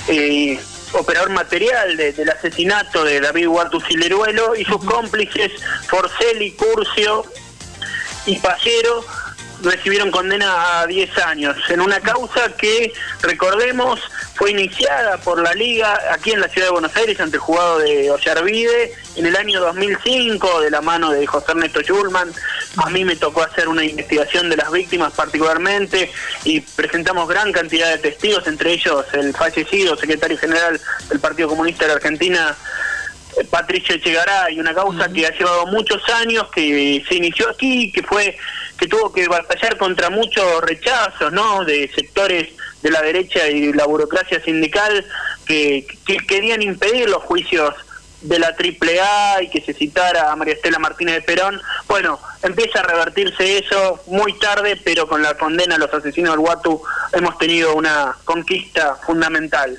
eh, 0.07 0.59
operador 0.97 1.29
material 1.29 1.97
del 1.97 2.29
asesinato 2.29 3.03
de 3.03 3.21
David 3.21 3.47
Huartu 3.47 3.79
Cileruelo 3.81 4.55
y 4.55 4.65
sus 4.65 4.83
cómplices 4.83 5.51
Forcelli, 5.87 6.51
Curcio 6.51 7.23
y 8.25 8.37
Pallero 8.37 9.05
recibieron 9.61 10.11
condena 10.11 10.81
a 10.81 10.87
10 10.87 11.17
años. 11.19 11.57
En 11.69 11.81
una 11.81 11.99
causa 11.99 12.55
que, 12.55 12.93
recordemos, 13.21 13.99
fue 14.35 14.51
iniciada 14.51 15.17
por 15.17 15.41
la 15.41 15.53
Liga 15.53 15.99
aquí 16.11 16.31
en 16.31 16.41
la 16.41 16.47
ciudad 16.47 16.67
de 16.67 16.71
Buenos 16.71 16.95
Aires 16.95 17.19
ante 17.19 17.37
el 17.37 17.41
jugado 17.41 17.79
de 17.79 18.11
Ollarvide 18.11 18.93
en 19.15 19.25
el 19.25 19.35
año 19.35 19.59
2005 19.61 20.61
de 20.61 20.69
la 20.69 20.81
mano 20.81 21.11
de 21.11 21.25
José 21.25 21.51
Ernesto 21.51 21.81
Schulman. 21.81 22.31
A 22.77 22.89
mí 22.91 23.03
me 23.03 23.15
tocó 23.15 23.41
hacer 23.41 23.67
una 23.67 23.83
investigación 23.83 24.49
de 24.49 24.57
las 24.57 24.71
víctimas 24.71 25.13
particularmente 25.13 26.11
y 26.43 26.61
presentamos 26.61 27.27
gran 27.27 27.51
cantidad 27.51 27.89
de 27.89 27.97
testigos, 27.97 28.45
entre 28.47 28.73
ellos 28.73 29.05
el 29.13 29.33
fallecido 29.33 29.97
secretario 29.97 30.37
general 30.37 30.79
del 31.09 31.19
Partido 31.19 31.49
Comunista 31.49 31.85
de 31.85 31.89
la 31.89 31.95
Argentina, 31.95 32.55
Patricio 33.49 33.95
Echegaray, 33.95 34.59
una 34.59 34.73
causa 34.73 35.09
que 35.09 35.25
ha 35.25 35.31
llevado 35.31 35.67
muchos 35.67 36.01
años, 36.09 36.47
que 36.53 37.03
se 37.07 37.15
inició 37.15 37.49
aquí, 37.49 37.91
que 37.91 38.03
fue 38.03 38.37
que 38.77 38.87
tuvo 38.87 39.11
que 39.11 39.27
batallar 39.27 39.77
contra 39.77 40.09
muchos 40.09 40.61
rechazos, 40.61 41.31
¿no? 41.33 41.65
De 41.65 41.89
sectores 41.93 42.49
de 42.81 42.91
la 42.91 43.01
derecha 43.01 43.47
y 43.47 43.73
la 43.73 43.85
burocracia 43.85 44.41
sindical 44.43 45.05
que, 45.45 45.87
que 46.05 46.17
querían 46.17 46.61
impedir 46.61 47.09
los 47.09 47.23
juicios 47.23 47.73
de 48.21 48.39
la 48.39 48.47
AAA 48.47 49.43
y 49.43 49.49
que 49.49 49.61
se 49.61 49.73
citara 49.73 50.31
a 50.31 50.35
María 50.35 50.55
Estela 50.55 50.79
Martínez 50.79 51.15
de 51.15 51.21
Perón. 51.21 51.61
Bueno, 51.87 52.19
empieza 52.41 52.79
a 52.79 52.83
revertirse 52.83 53.59
eso 53.59 53.99
muy 54.07 54.37
tarde, 54.39 54.79
pero 54.83 55.07
con 55.07 55.21
la 55.21 55.35
condena 55.35 55.75
a 55.75 55.79
los 55.79 55.93
asesinos 55.93 56.31
del 56.31 56.39
Guatu 56.39 56.81
hemos 57.13 57.37
tenido 57.37 57.75
una 57.75 58.15
conquista 58.25 58.95
fundamental. 59.05 59.77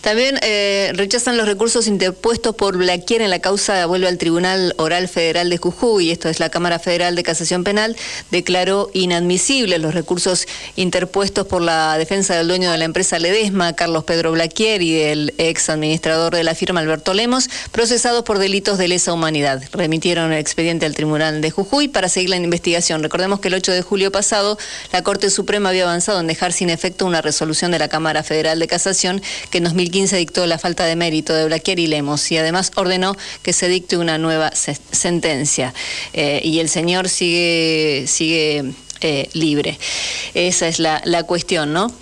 También 0.00 0.38
eh, 0.42 0.92
rechazan 0.94 1.36
los 1.36 1.46
recursos 1.46 1.86
interpuestos 1.88 2.54
por 2.54 2.76
Blaquier 2.76 3.22
en 3.22 3.30
la 3.30 3.40
causa 3.40 3.84
vuelve 3.86 4.08
al 4.08 4.18
Tribunal 4.18 4.74
Oral 4.78 5.08
Federal 5.08 5.50
de 5.50 5.56
Jujuy, 5.58 6.10
esto 6.10 6.28
es 6.28 6.40
la 6.40 6.48
Cámara 6.48 6.78
Federal 6.78 7.16
de 7.16 7.22
Casación 7.22 7.64
Penal, 7.64 7.96
declaró 8.30 8.90
inadmisibles 8.92 9.80
los 9.80 9.94
recursos 9.94 10.46
interpuestos 10.76 11.46
por 11.46 11.62
la 11.62 11.98
defensa 11.98 12.36
del 12.36 12.48
dueño 12.48 12.70
de 12.70 12.78
la 12.78 12.84
empresa 12.84 13.18
Ledesma, 13.18 13.72
Carlos 13.74 14.04
Pedro 14.04 14.32
Blaquier, 14.32 14.82
y 14.82 14.92
del 14.92 15.34
ex 15.38 15.68
administrador 15.70 16.34
de 16.34 16.44
la 16.44 16.54
firma, 16.54 16.80
Alberto 16.80 17.14
Lemos, 17.14 17.48
procesados 17.72 18.22
por 18.24 18.38
delitos 18.38 18.78
de 18.78 18.88
lesa 18.88 19.12
humanidad. 19.12 19.62
Remitieron 19.72 20.32
el 20.32 20.38
expediente 20.38 20.86
al 20.86 20.94
Tribunal 20.94 21.40
de 21.40 21.50
Jujuy 21.50 21.88
para 21.88 22.08
seguir 22.08 22.30
la 22.30 22.36
investigación. 22.36 23.02
Recordemos 23.02 23.40
que 23.40 23.48
el 23.48 23.54
8 23.54 23.72
de 23.72 23.82
julio 23.82 24.12
pasado 24.12 24.58
la 24.92 25.02
Corte 25.02 25.30
Suprema 25.30 25.70
había 25.70 25.84
avanzado 25.84 26.20
en 26.20 26.26
dejar 26.26 26.52
sin 26.52 26.70
efecto 26.70 27.06
una 27.06 27.22
resolución 27.22 27.70
de 27.70 27.78
la 27.78 27.88
Cámara 27.88 28.22
Federal 28.22 28.58
de 28.58 28.66
Casación 28.66 29.15
que 29.50 29.58
en 29.58 29.64
2015 29.64 30.16
dictó 30.16 30.46
la 30.46 30.58
falta 30.58 30.84
de 30.84 30.96
mérito 30.96 31.34
de 31.34 31.46
Blaquier 31.46 31.78
y 31.78 31.86
Lemos 31.86 32.30
y 32.30 32.36
además 32.36 32.72
ordenó 32.74 33.16
que 33.42 33.52
se 33.52 33.68
dicte 33.68 33.96
una 33.96 34.18
nueva 34.18 34.52
sentencia. 34.54 35.74
Eh, 36.12 36.40
y 36.44 36.60
el 36.60 36.68
señor 36.68 37.08
sigue, 37.08 38.04
sigue 38.06 38.72
eh, 39.00 39.28
libre. 39.34 39.78
Esa 40.34 40.68
es 40.68 40.78
la, 40.78 41.02
la 41.04 41.22
cuestión, 41.24 41.72
¿no? 41.72 41.92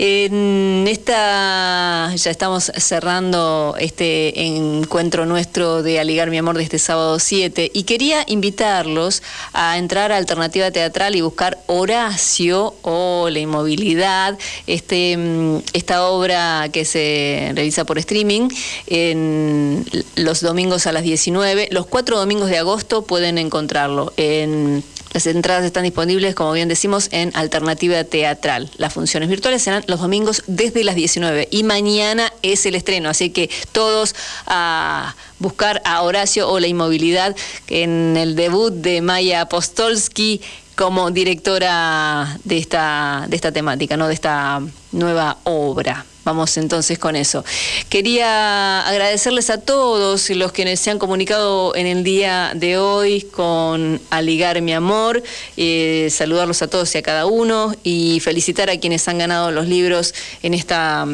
En 0.00 0.86
esta, 0.86 2.14
ya 2.14 2.30
estamos 2.30 2.70
cerrando 2.76 3.74
este 3.80 4.46
encuentro 4.46 5.26
nuestro 5.26 5.82
de 5.82 5.98
Aligar 5.98 6.30
mi 6.30 6.38
amor 6.38 6.56
de 6.56 6.62
este 6.62 6.78
sábado 6.78 7.18
7 7.18 7.72
y 7.74 7.82
quería 7.82 8.22
invitarlos 8.28 9.24
a 9.52 9.76
entrar 9.76 10.12
a 10.12 10.16
Alternativa 10.16 10.70
Teatral 10.70 11.16
y 11.16 11.20
buscar 11.20 11.58
Horacio 11.66 12.76
o 12.82 13.28
La 13.28 13.40
Inmovilidad, 13.40 14.38
este, 14.68 15.16
mm, 15.16 15.62
esta 15.72 16.06
obra 16.06 16.68
que 16.72 16.84
se 16.84 17.50
realiza 17.56 17.84
por 17.84 17.98
streaming 17.98 18.50
en 18.86 19.84
los 20.14 20.42
domingos 20.42 20.86
a 20.86 20.92
las 20.92 21.02
19. 21.02 21.70
Los 21.72 21.86
cuatro 21.86 22.20
domingos 22.20 22.50
de 22.50 22.58
agosto 22.58 23.02
pueden 23.02 23.36
encontrarlo 23.36 24.12
en 24.16 24.84
las 25.12 25.26
entradas 25.26 25.64
están 25.64 25.84
disponibles, 25.84 26.34
como 26.34 26.52
bien 26.52 26.68
decimos, 26.68 27.08
en 27.12 27.30
Alternativa 27.34 28.04
Teatral. 28.04 28.70
Las 28.76 28.92
funciones 28.92 29.28
virtuales 29.28 29.62
serán 29.62 29.84
los 29.86 30.00
domingos 30.00 30.42
desde 30.46 30.84
las 30.84 30.94
19 30.96 31.48
y 31.50 31.62
mañana 31.62 32.32
es 32.42 32.66
el 32.66 32.74
estreno, 32.74 33.08
así 33.08 33.30
que 33.30 33.50
todos 33.72 34.14
a 34.46 35.14
buscar 35.38 35.80
a 35.84 36.02
Horacio 36.02 36.48
o 36.48 36.60
la 36.60 36.66
inmovilidad 36.66 37.36
en 37.68 38.16
el 38.16 38.36
debut 38.36 38.72
de 38.72 39.00
Maya 39.00 39.42
Apostolsky 39.42 40.40
como 40.78 41.10
directora 41.10 42.38
de 42.44 42.56
esta, 42.56 43.26
de 43.28 43.34
esta 43.34 43.50
temática, 43.50 43.96
¿no? 43.96 44.06
de 44.06 44.14
esta 44.14 44.62
nueva 44.92 45.38
obra. 45.42 46.06
Vamos 46.22 46.56
entonces 46.56 47.00
con 47.00 47.16
eso. 47.16 47.44
Quería 47.88 48.86
agradecerles 48.86 49.50
a 49.50 49.60
todos 49.60 50.30
los 50.30 50.52
que 50.52 50.76
se 50.76 50.90
han 50.92 51.00
comunicado 51.00 51.74
en 51.74 51.88
el 51.88 52.04
día 52.04 52.52
de 52.54 52.78
hoy 52.78 53.22
con 53.22 54.00
Aligar 54.10 54.62
mi 54.62 54.72
amor, 54.72 55.20
eh, 55.56 56.10
saludarlos 56.12 56.62
a 56.62 56.68
todos 56.68 56.94
y 56.94 56.98
a 56.98 57.02
cada 57.02 57.26
uno 57.26 57.74
y 57.82 58.20
felicitar 58.20 58.70
a 58.70 58.78
quienes 58.78 59.08
han 59.08 59.18
ganado 59.18 59.50
los 59.50 59.66
libros 59.66 60.14
en 60.44 60.54
esta 60.54 61.04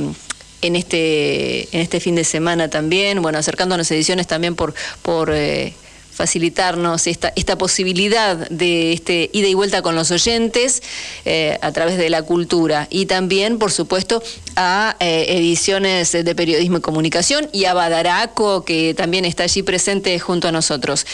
en 0.61 0.77
este 0.77 1.75
en 1.75 1.81
este 1.81 2.01
fin 2.01 2.17
de 2.17 2.25
semana 2.25 2.69
también, 2.69 3.23
bueno, 3.23 3.39
acercándonos 3.39 3.91
ediciones 3.91 4.27
también 4.27 4.57
por 4.57 4.75
por 5.01 5.31
eh, 5.33 5.73
facilitarnos 6.15 7.07
esta, 7.07 7.33
esta 7.37 7.59
posibilidad 7.59 8.49
de 8.49 8.93
este 8.93 9.31
ida 9.33 9.49
y 9.49 9.55
vuelta 9.55 9.83
con 9.83 9.95
los 9.95 10.11
oyentes 10.11 10.83
eh, 11.25 11.59
a 11.61 11.73
través 11.73 11.99
de 11.99 12.09
la 12.09 12.23
cultura 12.23 12.87
y 12.91 13.07
también, 13.07 13.59
por 13.59 13.73
supuesto, 13.73 14.23
a 14.57 14.97
eh, 15.01 15.27
ediciones 15.29 16.13
de 16.13 16.35
periodismo 16.35 16.79
y 16.79 16.81
comunicación 16.81 17.49
y 17.53 17.65
a 17.65 17.75
Badaraco, 17.75 18.65
que 18.65 18.95
también 18.95 19.25
está 19.25 19.43
allí 19.45 19.63
presente 19.63 20.19
junto 20.19 20.49
a 20.49 20.53
nosotros. 20.53 21.07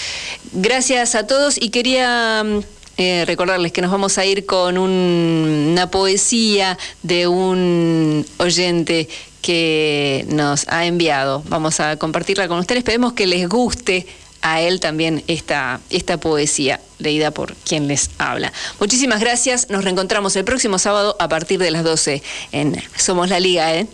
Gracias 0.53 1.15
a 1.15 1.27
todos 1.27 1.57
y 1.61 1.71
quería... 1.71 2.45
Mm, 2.45 2.61
eh, 2.97 3.25
recordarles 3.25 3.73
que 3.73 3.81
nos 3.81 3.91
vamos 3.91 4.19
a 4.19 4.27
ir 4.27 4.45
con 4.45 4.77
una 4.77 5.91
poesía 5.91 6.77
de 7.03 7.29
un 7.29 8.27
oyente 8.37 9.09
que 9.41 10.27
nos 10.29 10.69
ha 10.69 10.85
enviado. 10.85 11.43
Vamos 11.49 11.81
a 11.81 11.97
compartirla 11.97 12.47
con 12.47 12.59
ustedes. 12.59 12.81
Esperemos 12.81 13.15
que 13.15 13.27
les 13.27 13.49
guste 13.49 14.07
a 14.43 14.61
él 14.61 14.81
también 14.81 15.23
esta, 15.27 15.81
esta 15.91 16.19
poesía 16.19 16.81
leída 16.99 17.31
por 17.31 17.55
quien 17.57 17.89
les 17.89 18.11
habla. 18.19 18.53
Muchísimas 18.79 19.21
gracias, 19.21 19.69
nos 19.71 19.85
reencontramos 19.85 20.37
el 20.37 20.45
próximo 20.45 20.79
sábado 20.79 21.17
a 21.19 21.29
partir 21.29 21.59
de 21.59 21.71
las 21.71 21.85
12 21.85 22.23
en 22.53 22.83
Somos 22.97 23.29
la 23.29 23.41
Liga, 23.41 23.75
¿eh? 23.75 23.87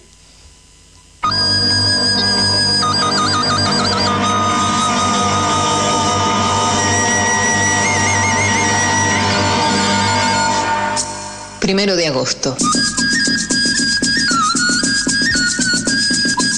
Primero 11.60 11.96
de 11.96 12.06
agosto. 12.06 12.56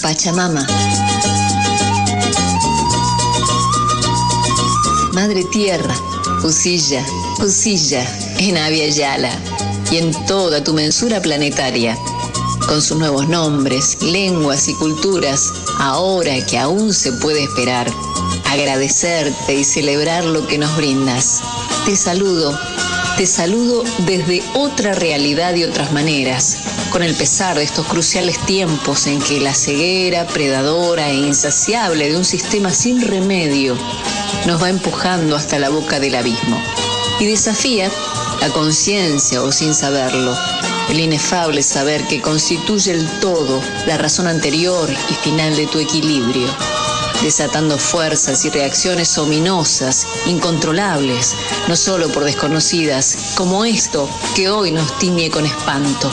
Pachamama. 0.02 0.66
Madre 5.13 5.45
Tierra, 5.45 5.95
Usilla, 6.45 7.05
Usilla, 7.41 8.07
en 8.39 8.57
Avia 8.57 8.89
Yala 8.89 9.31
y 9.91 9.97
en 9.97 10.13
toda 10.27 10.63
tu 10.63 10.75
mensura 10.75 11.21
planetaria, 11.23 11.97
con 12.67 12.83
sus 12.83 12.99
nuevos 12.99 13.29
nombres, 13.29 14.03
lenguas 14.03 14.69
y 14.69 14.75
culturas, 14.75 15.53
ahora 15.79 16.45
que 16.47 16.59
aún 16.59 16.93
se 16.93 17.13
puede 17.13 17.45
esperar, 17.45 17.91
agradecerte 18.47 19.55
y 19.55 19.65
celebrar 19.65 20.25
lo 20.25 20.47
que 20.47 20.59
nos 20.59 20.77
brindas. 20.77 21.41
Te 21.87 21.97
saludo 21.97 22.59
te 23.19 23.27
saludo 23.27 23.82
desde 24.07 24.45
otra 24.55 24.93
realidad 24.93 25.53
y 25.57 25.65
otras 25.65 25.90
maneras, 25.90 26.59
con 26.90 27.03
el 27.03 27.16
pesar 27.16 27.59
de 27.59 27.65
estos 27.65 27.85
cruciales 27.89 28.39
tiempos 28.47 29.09
en 29.09 29.20
que 29.20 29.40
la 29.40 29.55
ceguera 29.55 30.24
predadora 30.28 31.11
e 31.11 31.15
insaciable 31.15 32.11
de 32.11 32.16
un 32.16 32.24
sistema 32.24 32.70
sin 32.70 33.03
remedio 33.03 33.77
nos 34.47 34.62
va 34.62 34.69
empujando 34.69 35.35
hasta 35.35 35.59
la 35.59 35.69
boca 35.69 35.99
del 35.99 36.15
abismo 36.15 36.62
y 37.19 37.27
desafía 37.27 37.90
la 38.40 38.51
conciencia 38.51 39.43
o 39.43 39.51
sin 39.51 39.74
saberlo, 39.74 40.32
el 40.89 41.01
inefable 41.01 41.65
saber 41.65 42.07
que 42.07 42.23
constituye 42.23 42.93
el 42.93 43.05
todo, 43.19 43.61
la 43.89 43.99
razón 43.99 44.28
anterior 44.28 44.89
y 45.11 45.15
final 45.15 45.57
de 45.57 45.66
tu 45.66 45.81
equilibrio, 45.81 46.47
desatando 47.23 47.78
fuerzas 47.78 48.45
y 48.45 48.51
reacciones 48.51 49.16
ominosas, 49.19 50.07
incontrolables, 50.27 51.35
no 51.69 51.77
solo 51.77 52.09
por 52.09 52.24
desconocidas, 52.24 53.35
como 53.35 53.65
esto 53.65 54.09
que 54.35 54.49
hoy 54.49 54.70
nos 54.70 54.99
tiñe 54.99 55.31
con 55.31 55.45
espanto. 55.45 56.11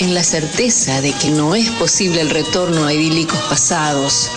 En 0.00 0.14
la 0.14 0.22
certeza 0.22 1.00
de 1.00 1.12
que 1.12 1.30
no 1.30 1.54
es 1.54 1.70
posible 1.72 2.20
el 2.20 2.30
retorno 2.30 2.86
a 2.86 2.92
idílicos 2.92 3.38
pasados, 3.48 4.30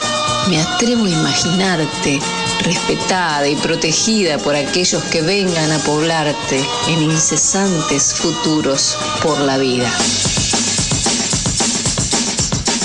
me 0.50 0.60
atrevo 0.60 1.06
a 1.06 1.10
imaginarte 1.10 2.20
respetada 2.64 3.48
y 3.48 3.56
protegida 3.56 4.38
por 4.38 4.56
aquellos 4.56 5.04
que 5.06 5.22
vengan 5.22 5.72
a 5.72 5.80
poblarte 5.80 6.64
en 6.88 7.02
incesantes 7.04 8.14
futuros 8.14 8.98
por 9.22 9.40
la 9.40 9.58
vida. 9.58 9.92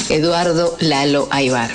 Eduardo 0.09 0.77
Lalo 0.81 1.28
Aybar. 1.31 1.73